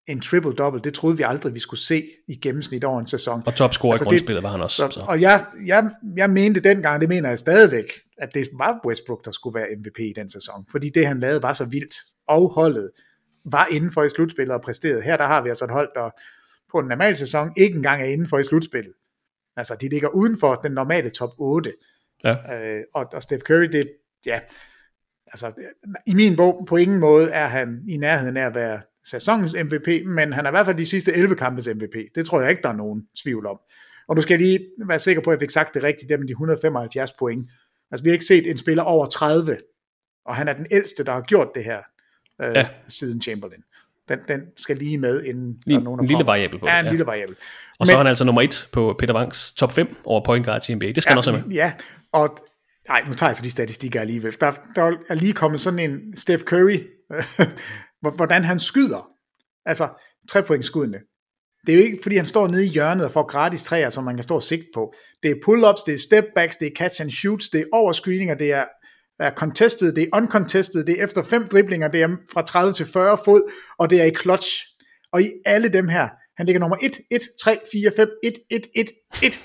en 0.08 0.20
triple-double, 0.20 0.80
det 0.84 0.94
troede 0.94 1.16
vi 1.16 1.22
aldrig, 1.22 1.54
vi 1.54 1.58
skulle 1.58 1.80
se 1.80 2.04
i 2.28 2.34
gennemsnit 2.34 2.84
over 2.84 3.00
en 3.00 3.06
sæson. 3.06 3.42
Og 3.46 3.54
topscorer 3.54 3.92
altså, 3.92 4.04
i 4.04 4.08
grundspillet 4.08 4.42
var 4.42 4.48
han 4.48 4.60
også. 4.60 4.76
Så, 4.76 4.90
så. 4.90 5.00
Og 5.00 5.20
jeg, 5.20 5.44
jeg, 5.66 5.90
jeg 6.16 6.30
mente 6.30 6.60
dengang, 6.60 7.00
det 7.00 7.08
mener 7.08 7.28
jeg 7.28 7.38
stadigvæk, 7.38 7.84
at 8.18 8.34
det 8.34 8.48
var 8.58 8.80
Westbrook, 8.86 9.24
der 9.24 9.30
skulle 9.30 9.54
være 9.54 9.66
MVP 9.78 9.98
i 9.98 10.12
den 10.16 10.28
sæson, 10.28 10.66
fordi 10.70 10.90
det 10.94 11.06
han 11.06 11.20
lavede 11.20 11.42
var 11.42 11.52
så 11.52 11.64
vildt, 11.64 11.94
og 12.28 12.52
holdet 12.54 12.90
var 13.44 13.66
inden 13.70 13.92
for 13.92 14.02
i 14.02 14.08
slutspillet 14.08 14.54
og 14.54 14.62
præsterede. 14.62 15.02
Her 15.02 15.16
der 15.16 15.26
har 15.26 15.42
vi 15.42 15.48
altså 15.48 15.64
et 15.64 15.70
hold, 15.70 15.90
der 15.94 16.10
på 16.72 16.78
en 16.78 16.88
normal 16.88 17.16
sæson 17.16 17.52
ikke 17.56 17.76
engang 17.76 18.02
er 18.02 18.06
inden 18.06 18.28
for 18.28 18.38
i 18.38 18.44
slutspillet. 18.44 18.92
Altså, 19.56 19.76
de 19.80 19.88
ligger 19.88 20.08
uden 20.08 20.40
for 20.40 20.54
den 20.54 20.72
normale 20.72 21.10
top 21.10 21.30
8. 21.38 21.72
Ja. 22.24 22.36
Øh, 22.58 22.82
og, 22.94 23.06
og 23.12 23.22
Steph 23.22 23.42
Curry, 23.42 23.64
det, 23.64 23.92
ja, 24.26 24.40
altså, 25.26 25.52
i 26.06 26.14
min 26.14 26.36
bog, 26.36 26.66
på 26.68 26.76
ingen 26.76 27.00
måde 27.00 27.30
er 27.30 27.46
han 27.46 27.82
i 27.88 27.96
nærheden 27.96 28.36
af 28.36 28.46
at 28.46 28.54
være 28.54 28.82
sæsonens 29.04 29.56
MVP, 29.64 30.06
men 30.06 30.32
han 30.32 30.46
er 30.46 30.50
i 30.50 30.52
hvert 30.52 30.66
fald 30.66 30.76
de 30.76 30.86
sidste 30.86 31.12
11 31.12 31.34
kampes 31.34 31.68
MVP. 31.68 31.94
Det 32.14 32.26
tror 32.26 32.40
jeg 32.40 32.50
ikke, 32.50 32.62
der 32.62 32.68
er 32.68 32.76
nogen 32.76 33.06
tvivl 33.22 33.46
om. 33.46 33.58
Og 34.08 34.16
nu 34.16 34.22
skal 34.22 34.32
jeg 34.32 34.40
lige 34.40 34.66
være 34.86 34.98
sikker 34.98 35.22
på, 35.22 35.30
at 35.30 35.34
jeg 35.34 35.40
fik 35.40 35.50
sagt 35.50 35.74
det 35.74 35.82
rigtigt, 35.82 36.08
det 36.08 36.20
med 36.20 36.28
de 36.28 36.32
175 36.32 37.12
point. 37.12 37.50
Altså, 37.90 38.04
vi 38.04 38.10
har 38.10 38.12
ikke 38.12 38.24
set 38.24 38.50
en 38.50 38.56
spiller 38.56 38.82
over 38.82 39.06
30, 39.06 39.58
og 40.24 40.36
han 40.36 40.48
er 40.48 40.52
den 40.52 40.66
ældste, 40.70 41.04
der 41.04 41.12
har 41.12 41.20
gjort 41.20 41.48
det 41.54 41.64
her 41.64 41.82
øh, 42.42 42.52
ja. 42.54 42.66
siden 42.88 43.20
Chamberlain. 43.22 43.60
Den, 44.08 44.18
den 44.28 44.40
skal 44.56 44.76
lige 44.76 44.98
med, 44.98 45.22
inden 45.24 45.56
lige, 45.66 45.74
der 45.74 45.80
er 45.80 45.84
nogen, 45.84 45.98
der 45.98 46.02
En 46.02 46.08
lille 46.08 46.18
kommer. 46.18 46.32
variabel 46.32 46.58
på 46.58 46.66
Ja, 46.66 46.78
en 46.78 46.84
ja. 46.84 46.90
lille 46.90 47.06
variabel. 47.06 47.36
Og 47.78 47.86
så 47.86 47.92
er 47.92 47.96
han 47.96 48.06
altså 48.06 48.24
nummer 48.24 48.42
et 48.42 48.68
på 48.72 48.96
Peter 48.98 49.14
Wangs 49.14 49.52
top 49.52 49.72
5 49.72 49.96
over 50.04 50.24
point 50.24 50.46
guards 50.46 50.68
i 50.68 50.74
NBA. 50.74 50.86
Det 50.86 51.02
skal 51.02 51.10
ja, 51.10 51.12
han 51.12 51.18
også 51.18 51.32
have 51.32 51.46
med. 51.46 51.54
Ja, 51.54 51.72
og 52.12 52.36
nej, 52.88 53.02
nu 53.06 53.14
tager 53.14 53.30
jeg 53.30 53.36
så 53.36 53.42
de 53.42 53.50
statistikker 53.50 54.00
alligevel. 54.00 54.36
Der, 54.40 54.52
der 54.74 54.92
er 55.08 55.14
lige 55.14 55.32
kommet 55.32 55.60
sådan 55.60 55.78
en 55.78 56.16
Steph 56.16 56.42
Curry, 56.42 56.78
hvordan 58.16 58.44
han 58.44 58.58
skyder. 58.58 59.08
Altså, 59.66 59.88
trepointsskuddene. 60.30 60.98
Det 61.66 61.72
er 61.72 61.76
jo 61.76 61.84
ikke, 61.84 61.98
fordi 62.02 62.16
han 62.16 62.26
står 62.26 62.48
nede 62.48 62.66
i 62.66 62.68
hjørnet 62.68 63.04
og 63.04 63.12
får 63.12 63.26
gratis 63.26 63.64
træer, 63.64 63.90
som 63.90 64.04
man 64.04 64.14
kan 64.16 64.24
stå 64.24 64.34
og 64.34 64.42
sigte 64.42 64.66
på. 64.74 64.94
Det 65.22 65.30
er 65.30 65.34
pull-ups, 65.34 65.82
det 65.86 65.94
er 65.94 65.98
step-backs, 65.98 66.56
det 66.60 66.66
er 66.66 66.70
catch 66.76 67.02
and 67.02 67.10
shoots, 67.10 67.48
det 67.48 67.60
er 67.60 67.64
overscreeninger, 67.72 68.34
det 68.34 68.52
er, 68.52 68.64
er 69.22 69.30
contested, 69.30 69.92
det 69.92 70.02
er 70.02 70.08
uncontested, 70.12 70.84
det 70.84 71.00
er 71.00 71.04
efter 71.04 71.22
fem 71.22 71.48
driblinger, 71.48 71.88
det 71.88 72.02
er 72.02 72.08
fra 72.32 72.42
30 72.42 72.72
til 72.72 72.86
40 72.86 73.18
fod, 73.24 73.50
og 73.78 73.90
det 73.90 74.00
er 74.00 74.04
i 74.04 74.14
clutch. 74.22 74.48
Og 75.12 75.22
i 75.22 75.30
alle 75.44 75.68
dem 75.68 75.88
her, 75.88 76.08
han 76.36 76.46
ligger 76.46 76.60
nummer 76.60 76.76
1, 76.82 77.00
1, 77.10 77.20
3, 77.40 77.58
4, 77.72 77.92
5, 77.96 78.08
1, 78.22 78.34
1, 78.50 78.66
1, 78.74 78.90
1. 79.22 79.40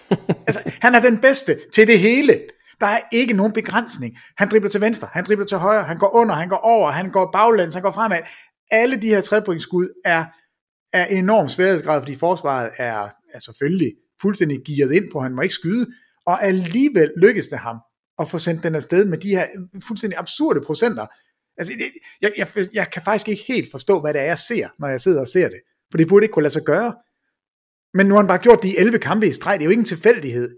altså, 0.48 0.62
han 0.82 0.96
er 0.96 1.00
den 1.00 1.18
bedste 1.18 1.58
til 1.74 1.88
det 1.88 2.00
hele. 2.00 2.42
Der 2.80 2.88
er 2.88 3.00
ikke 3.12 3.34
nogen 3.34 3.54
begrænsning. 3.54 4.18
Han 4.38 4.50
dribler 4.50 4.70
til 4.70 4.82
venstre, 4.82 5.08
han 5.14 5.26
dribler 5.26 5.46
til 5.46 5.58
højre, 5.58 5.84
han 5.84 5.98
går 5.98 6.16
under, 6.16 6.36
han 6.36 6.50
går 6.50 6.58
over, 6.58 6.92
han 6.92 7.12
går 7.12 7.30
baglæns, 7.32 7.74
han 7.74 7.84
går 7.84 7.92
fremad. 7.92 8.20
Alle 8.72 8.96
de 8.96 9.08
her 9.08 9.22
trepointsskud 9.22 10.02
er, 10.06 10.26
er 10.94 11.06
enorm 11.06 11.50
sværhedsgrad, 11.50 12.02
fordi 12.02 12.16
forsvaret 12.16 12.70
er, 12.78 13.10
er 13.34 13.40
selvfølgelig 13.40 13.94
fuldstændig 14.22 14.60
gearet 14.66 14.94
ind 14.94 15.06
på, 15.14 15.20
han 15.20 15.36
må 15.36 15.42
ikke 15.42 15.54
skyde, 15.54 15.88
og 16.26 16.44
alligevel 16.44 17.12
lykkes 17.22 17.48
det 17.48 17.60
ham 17.60 17.78
at 18.20 18.30
få 18.30 18.40
sendt 18.40 18.64
den 18.64 18.76
afsted 18.76 19.06
med 19.06 19.18
de 19.18 19.30
her 19.30 19.48
fuldstændig 19.88 20.20
absurde 20.20 20.62
procenter. 20.62 21.06
Altså, 21.58 21.74
det, 21.74 21.92
jeg, 22.22 22.32
jeg, 22.38 22.68
jeg 22.74 22.92
kan 22.92 23.02
faktisk 23.02 23.30
ikke 23.30 23.44
helt 23.48 23.72
forstå, 23.72 24.02
hvad 24.02 24.14
det 24.14 24.22
er, 24.22 24.26
jeg 24.26 24.38
ser, 24.38 24.68
når 24.80 24.88
jeg 24.88 25.02
sidder 25.02 25.22
og 25.22 25.28
ser 25.28 25.50
det. 25.50 25.60
For 25.92 25.98
det 25.98 26.08
burde 26.08 26.24
ikke 26.24 26.34
kunne 26.34 26.44
lade 26.44 26.54
sig 26.54 26.64
gøre. 26.66 26.96
Men 27.94 28.06
nu 28.06 28.14
har 28.14 28.22
han 28.22 28.28
bare 28.28 28.38
gjort 28.38 28.64
de 28.64 28.80
11 28.80 29.00
kampe 29.00 29.28
i 29.28 29.32
streg. 29.32 29.60
Det 29.60 29.62
er 29.62 29.66
jo 29.66 29.72
ikke 29.72 29.82
en 29.82 29.86
tilfældighed. 29.86 30.58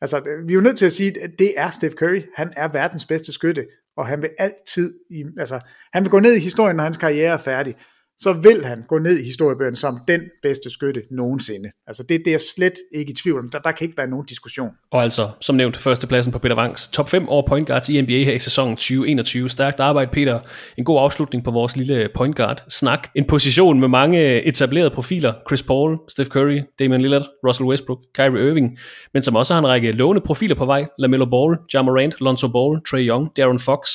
Altså, 0.00 0.20
vi 0.46 0.52
er 0.52 0.54
jo 0.54 0.60
nødt 0.60 0.78
til 0.78 0.86
at 0.86 0.92
sige, 0.92 1.22
at 1.22 1.30
det 1.38 1.54
er 1.56 1.70
Steph 1.70 1.94
Curry. 1.94 2.22
Han 2.34 2.52
er 2.56 2.68
verdens 2.68 3.04
bedste 3.04 3.32
skytte, 3.32 3.66
og 3.96 4.06
han 4.06 4.22
vil 4.22 4.30
altid, 4.38 4.94
i, 5.10 5.24
altså, 5.38 5.60
han 5.92 6.02
vil 6.02 6.10
gå 6.10 6.20
ned 6.20 6.34
i 6.34 6.40
historien, 6.40 6.76
når 6.76 6.84
hans 6.84 6.96
karriere 6.96 7.32
er 7.32 7.38
færdig. 7.38 7.74
Så 8.18 8.32
vil 8.32 8.64
han 8.64 8.82
gå 8.88 8.98
ned 8.98 9.18
i 9.18 9.24
historiebøgerne 9.24 9.76
som 9.76 9.98
den 10.08 10.20
bedste 10.42 10.70
skytte 10.70 11.02
nogensinde. 11.10 11.70
Altså, 11.86 12.02
det, 12.02 12.18
det 12.18 12.26
er 12.26 12.32
jeg 12.32 12.40
slet 12.40 12.72
ikke 12.94 13.10
i 13.10 13.14
tvivl 13.14 13.38
om. 13.38 13.48
Der, 13.48 13.58
der 13.58 13.72
kan 13.72 13.84
ikke 13.84 13.96
være 13.96 14.06
nogen 14.06 14.26
diskussion. 14.26 14.70
Og 14.90 15.02
altså, 15.02 15.30
som 15.40 15.56
nævnt, 15.56 15.76
førstepladsen 15.76 16.32
på 16.32 16.38
Peter 16.38 16.56
Wangs 16.56 16.88
top 16.88 17.08
5 17.08 17.28
over 17.28 17.42
point 17.48 17.66
guards 17.66 17.88
i 17.88 18.00
NBA 18.00 18.12
her 18.12 18.32
i 18.32 18.38
sæsonen 18.38 18.76
2021. 18.76 19.48
Stærkt 19.48 19.80
arbejde, 19.80 20.10
Peter. 20.10 20.40
En 20.78 20.84
god 20.84 21.00
afslutning 21.00 21.44
på 21.44 21.50
vores 21.50 21.76
lille 21.76 22.08
point 22.14 22.36
guard 22.36 22.64
snak. 22.68 23.08
En 23.14 23.24
position 23.24 23.80
med 23.80 23.88
mange 23.88 24.42
etablerede 24.42 24.90
profiler. 24.90 25.32
Chris 25.48 25.62
Paul, 25.62 25.98
Steph 26.08 26.30
Curry, 26.30 26.60
Damian 26.78 27.00
Lillard, 27.00 27.26
Russell 27.46 27.68
Westbrook, 27.68 27.98
Kyrie 28.14 28.48
Irving. 28.48 28.78
Men 29.14 29.22
som 29.22 29.36
også 29.36 29.54
har 29.54 29.60
en 29.60 29.66
række 29.68 29.92
lovende 29.92 30.20
profiler 30.20 30.54
på 30.54 30.64
vej. 30.66 30.86
LaMelo 30.98 31.24
Ball, 31.24 31.56
Ja 31.74 31.82
Morant, 31.82 32.14
Lonzo 32.20 32.48
Ball, 32.48 32.80
Trey 32.90 33.08
Young, 33.08 33.30
Darren 33.36 33.58
Fox, 33.58 33.88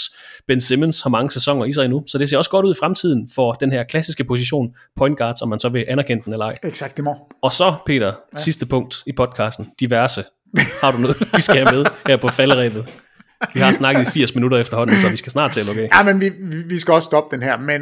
Ben 0.48 0.62
Simmons 0.62 1.02
har 1.02 1.10
mange 1.10 1.30
sæsoner 1.32 1.66
i 1.66 1.74
sig 1.74 1.86
endnu. 1.86 2.04
Så 2.08 2.18
det 2.18 2.30
ser 2.30 2.38
også 2.38 2.50
godt 2.50 2.66
ud 2.66 2.72
i 2.72 2.78
fremtiden 2.80 3.30
for 3.36 3.52
den 3.52 3.72
her 3.72 3.84
klassiske 4.12 4.24
position 4.24 4.76
point 4.98 5.18
guards, 5.18 5.42
om 5.42 5.50
man 5.50 5.60
så 5.60 5.70
vil 5.70 5.86
anerkende 5.88 6.24
den 6.24 6.34
eller 6.34 6.46
ej. 6.46 6.56
Exakt. 6.64 7.00
Og 7.42 7.54
så, 7.54 7.76
Peter, 7.86 8.14
ja. 8.36 8.42
sidste 8.42 8.66
punkt 8.66 8.96
i 9.06 9.12
podcasten, 9.12 9.68
diverse. 9.80 10.24
Har 10.82 10.92
du 10.92 10.98
noget, 10.98 11.18
vi 11.36 11.42
skal 11.42 11.56
have 11.56 11.78
med 11.78 11.86
her 12.08 12.18
på 12.18 12.28
falderæbet? 12.28 12.86
Vi 13.54 13.60
har 13.60 13.72
snakket 13.72 14.08
i 14.08 14.12
80 14.12 14.36
minutter 14.36 14.58
efterhånden, 14.58 14.96
så 14.98 15.10
vi 15.10 15.18
skal 15.18 15.32
snart 15.32 15.52
til 15.52 15.70
af. 15.70 15.90
Ja, 15.94 16.04
men 16.04 16.22
vi, 16.22 16.32
vi 16.66 16.80
skal 16.80 16.94
også 16.94 17.06
stoppe 17.06 17.36
den 17.36 17.44
her. 17.44 17.58
Men 17.58 17.82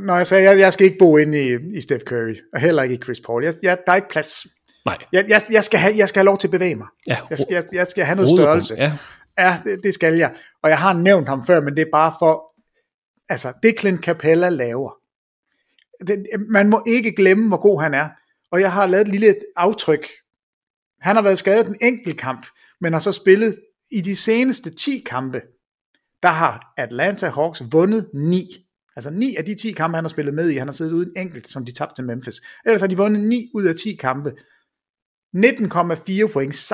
når 0.00 0.16
jeg 0.16 0.26
sagde, 0.26 0.50
jeg, 0.50 0.58
jeg 0.58 0.72
skal 0.72 0.84
ikke 0.86 0.98
bo 0.98 1.16
inde 1.16 1.48
i, 1.48 1.56
i 1.76 1.80
Steph 1.80 2.04
Curry, 2.04 2.36
og 2.54 2.60
heller 2.60 2.82
ikke 2.82 2.94
i 2.94 2.98
Chris 3.04 3.20
Paul. 3.26 3.44
Jeg, 3.44 3.54
jeg, 3.62 3.78
der 3.86 3.92
er 3.92 3.96
ikke 3.96 4.08
plads. 4.08 4.46
Nej. 4.86 4.96
Jeg, 5.12 5.24
jeg, 5.28 5.40
jeg, 5.50 5.64
skal 5.64 5.80
have, 5.80 5.94
jeg 5.96 6.08
skal 6.08 6.20
have 6.20 6.24
lov 6.24 6.38
til 6.38 6.46
at 6.46 6.50
bevæge 6.50 6.74
mig. 6.74 6.86
Ja, 7.06 7.16
jeg, 7.30 7.38
skal, 7.38 7.54
jeg, 7.54 7.64
jeg 7.72 7.86
skal 7.86 8.04
have 8.04 8.16
noget 8.16 8.30
størrelse. 8.38 8.74
Ja. 8.78 8.92
Ja, 9.38 9.56
det, 9.64 9.80
det 9.82 9.94
skal 9.94 10.14
jeg. 10.14 10.32
Og 10.62 10.70
jeg 10.70 10.78
har 10.78 10.92
nævnt 10.92 11.28
ham 11.28 11.46
før, 11.46 11.60
men 11.60 11.76
det 11.76 11.82
er 11.82 11.90
bare 11.92 12.12
for, 12.18 12.54
altså 13.28 13.52
det 13.62 13.80
Clint 13.80 14.04
Capella 14.04 14.48
laver. 14.48 14.97
Det, 16.06 16.26
man 16.48 16.68
må 16.68 16.82
ikke 16.86 17.14
glemme, 17.16 17.48
hvor 17.48 17.60
god 17.60 17.82
han 17.82 17.94
er. 17.94 18.08
Og 18.50 18.60
jeg 18.60 18.72
har 18.72 18.86
lavet 18.86 19.06
et 19.06 19.12
lille 19.12 19.34
aftryk. 19.56 20.06
Han 21.00 21.16
har 21.16 21.22
været 21.22 21.38
skadet 21.38 21.66
en 21.66 21.76
enkelt 21.82 22.18
kamp, 22.18 22.46
men 22.80 22.92
har 22.92 23.00
så 23.00 23.12
spillet 23.12 23.58
i 23.90 24.00
de 24.00 24.16
seneste 24.16 24.70
10 24.70 25.02
kampe. 25.06 25.42
Der 26.22 26.28
har 26.28 26.72
Atlanta 26.76 27.28
Hawks 27.28 27.62
vundet 27.72 28.10
9. 28.14 28.66
Altså 28.96 29.10
9 29.10 29.36
af 29.36 29.44
de 29.44 29.54
10 29.54 29.72
kampe, 29.72 29.96
han 29.96 30.04
har 30.04 30.08
spillet 30.08 30.34
med 30.34 30.50
i, 30.50 30.56
han 30.56 30.66
har 30.66 30.72
siddet 30.72 30.92
uden 30.92 31.12
enkelt, 31.16 31.48
som 31.48 31.64
de 31.64 31.72
tabte 31.72 31.94
til 31.94 32.04
Memphis. 32.04 32.40
Ellers 32.66 32.80
har 32.80 32.88
de 32.88 32.96
vundet 32.96 33.20
9 33.22 33.50
ud 33.54 33.64
af 33.64 33.74
10 33.74 33.94
kampe. 33.94 34.30
19,4 35.36 36.32
point, 36.32 36.54
16,2 36.54 36.72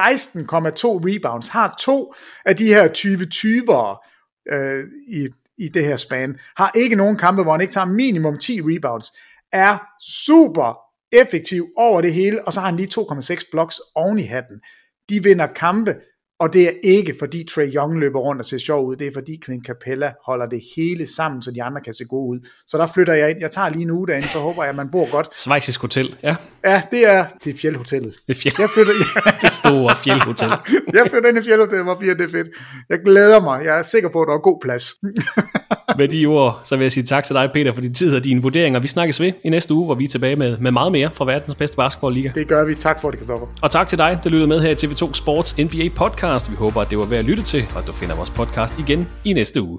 rebounds, 1.09 1.49
har 1.49 1.75
to 1.81 2.15
af 2.45 2.57
de 2.57 2.67
her 2.67 2.89
20-20'ere 2.89 4.11
øh, 4.55 4.85
i, 5.09 5.29
i 5.59 5.69
det 5.69 5.85
her 5.85 5.97
span, 5.97 6.39
har 6.57 6.71
ikke 6.75 6.97
nogen 6.97 7.17
kampe, 7.17 7.43
hvor 7.43 7.53
han 7.53 7.61
ikke 7.61 7.73
tager 7.73 7.87
minimum 7.87 8.39
10 8.39 8.61
rebounds, 8.63 9.07
er 9.53 9.79
super 10.01 10.79
effektiv 11.13 11.69
over 11.77 12.01
det 12.01 12.15
hele, 12.15 12.47
og 12.47 12.53
så 12.53 12.61
har 12.61 12.67
han 12.67 12.77
lige 12.77 13.01
2,6 13.01 13.51
blocks 13.51 13.81
oven 13.95 14.19
i 14.19 14.23
hatten. 14.23 14.61
De 15.09 15.23
vinder 15.23 15.47
kampe, 15.47 15.95
og 16.41 16.53
det 16.53 16.69
er 16.69 16.73
ikke 16.83 17.15
fordi 17.19 17.45
Trey 17.45 17.75
Young 17.75 17.99
løber 17.99 18.21
rundt 18.21 18.41
og 18.41 18.45
ser 18.45 18.59
sjov 18.59 18.87
ud, 18.87 18.97
det 18.97 19.07
er 19.07 19.11
fordi 19.15 19.41
Clint 19.45 19.67
Capella 19.67 20.13
holder 20.27 20.47
det 20.47 20.63
hele 20.77 21.07
sammen, 21.07 21.43
så 21.43 21.51
de 21.51 21.63
andre 21.63 21.81
kan 21.81 21.95
se 21.95 22.05
gode 22.05 22.31
ud. 22.31 22.49
Så 22.67 22.79
der 22.79 22.87
flytter 22.87 23.15
jeg 23.15 23.31
ind. 23.31 23.39
Jeg 23.41 23.51
tager 23.51 23.69
lige 23.69 23.83
en 23.83 23.91
uge 23.91 24.07
derinde, 24.07 24.29
så 24.29 24.39
håber 24.39 24.63
jeg, 24.63 24.71
at 24.71 24.77
man 24.77 24.91
bor 24.91 25.11
godt. 25.11 25.39
Schweizisk 25.39 25.81
Hotel, 25.81 26.17
ja. 26.23 26.37
Ja, 26.65 26.83
det 26.91 27.09
er, 27.09 27.27
det 27.45 27.55
er 27.55 27.59
Fjeldhotellet. 27.59 28.15
Det 28.29 28.37
fjeld. 28.37 28.55
Jeg 28.59 28.71
flytter, 28.71 28.93
det 29.43 29.51
store 29.51 29.97
Fjeldhotel. 30.05 30.49
jeg 30.93 31.07
flytter 31.11 31.29
ind 31.29 31.39
i 31.39 31.43
Fjeldhotellet, 31.43 31.85
hvor 31.85 31.95
det 31.95 32.21
er 32.21 32.29
fedt. 32.29 32.49
Jeg 32.89 32.99
glæder 33.05 33.41
mig. 33.41 33.65
Jeg 33.65 33.79
er 33.79 33.83
sikker 33.83 34.09
på, 34.09 34.23
at 34.23 34.29
der 34.29 34.35
er 34.35 34.39
god 34.39 34.61
plads. 34.63 34.85
med 35.99 36.09
de 36.09 36.27
ord, 36.27 36.61
så 36.65 36.77
vil 36.77 36.85
jeg 36.85 36.93
sige 36.93 37.05
tak 37.05 37.25
til 37.25 37.35
dig, 37.35 37.51
Peter, 37.53 37.73
for 37.73 37.81
din 37.81 37.95
tid 37.95 38.17
og 38.17 38.25
dine 38.25 38.43
vurderinger. 38.43 38.81
Vi 38.81 38.89
snakkes 38.89 39.21
ved 39.21 39.33
i 39.45 39.49
næste 39.49 39.75
uge, 39.75 39.85
hvor 39.85 39.95
vi 39.95 40.05
er 40.05 40.09
tilbage 40.09 40.37
med, 40.37 40.59
med 40.59 40.71
meget 40.71 40.93
mere 40.93 41.11
fra 41.15 41.25
verdens 41.25 41.55
bedste 41.55 41.77
basketballliga. 41.77 42.31
Det 42.35 42.49
gør 42.49 42.65
vi. 42.67 42.75
Tak 42.75 43.01
for 43.01 43.11
det, 43.11 43.19
Kristoffer. 43.19 43.47
Og 43.63 43.71
tak 43.71 43.89
til 43.89 43.99
dig, 43.99 44.21
der 44.25 44.31
lytter 44.31 44.47
med 44.47 44.61
her 44.61 44.71
i 44.71 44.75
TV2 44.75 45.13
Sports 45.13 45.59
NBA 45.59 45.89
podcast. 45.97 46.51
Vi 46.51 46.57
håber, 46.57 46.81
at 46.81 46.91
det 46.91 46.99
var 46.99 47.05
værd 47.05 47.19
at 47.19 47.25
lytte 47.25 47.43
til, 47.43 47.65
og 47.75 47.81
at 47.81 47.87
du 47.87 47.93
finder 47.93 48.17
vores 48.17 48.31
podcast 48.31 48.79
igen 48.79 49.09
i 49.25 49.33
næste 49.33 49.63
uge. 49.63 49.79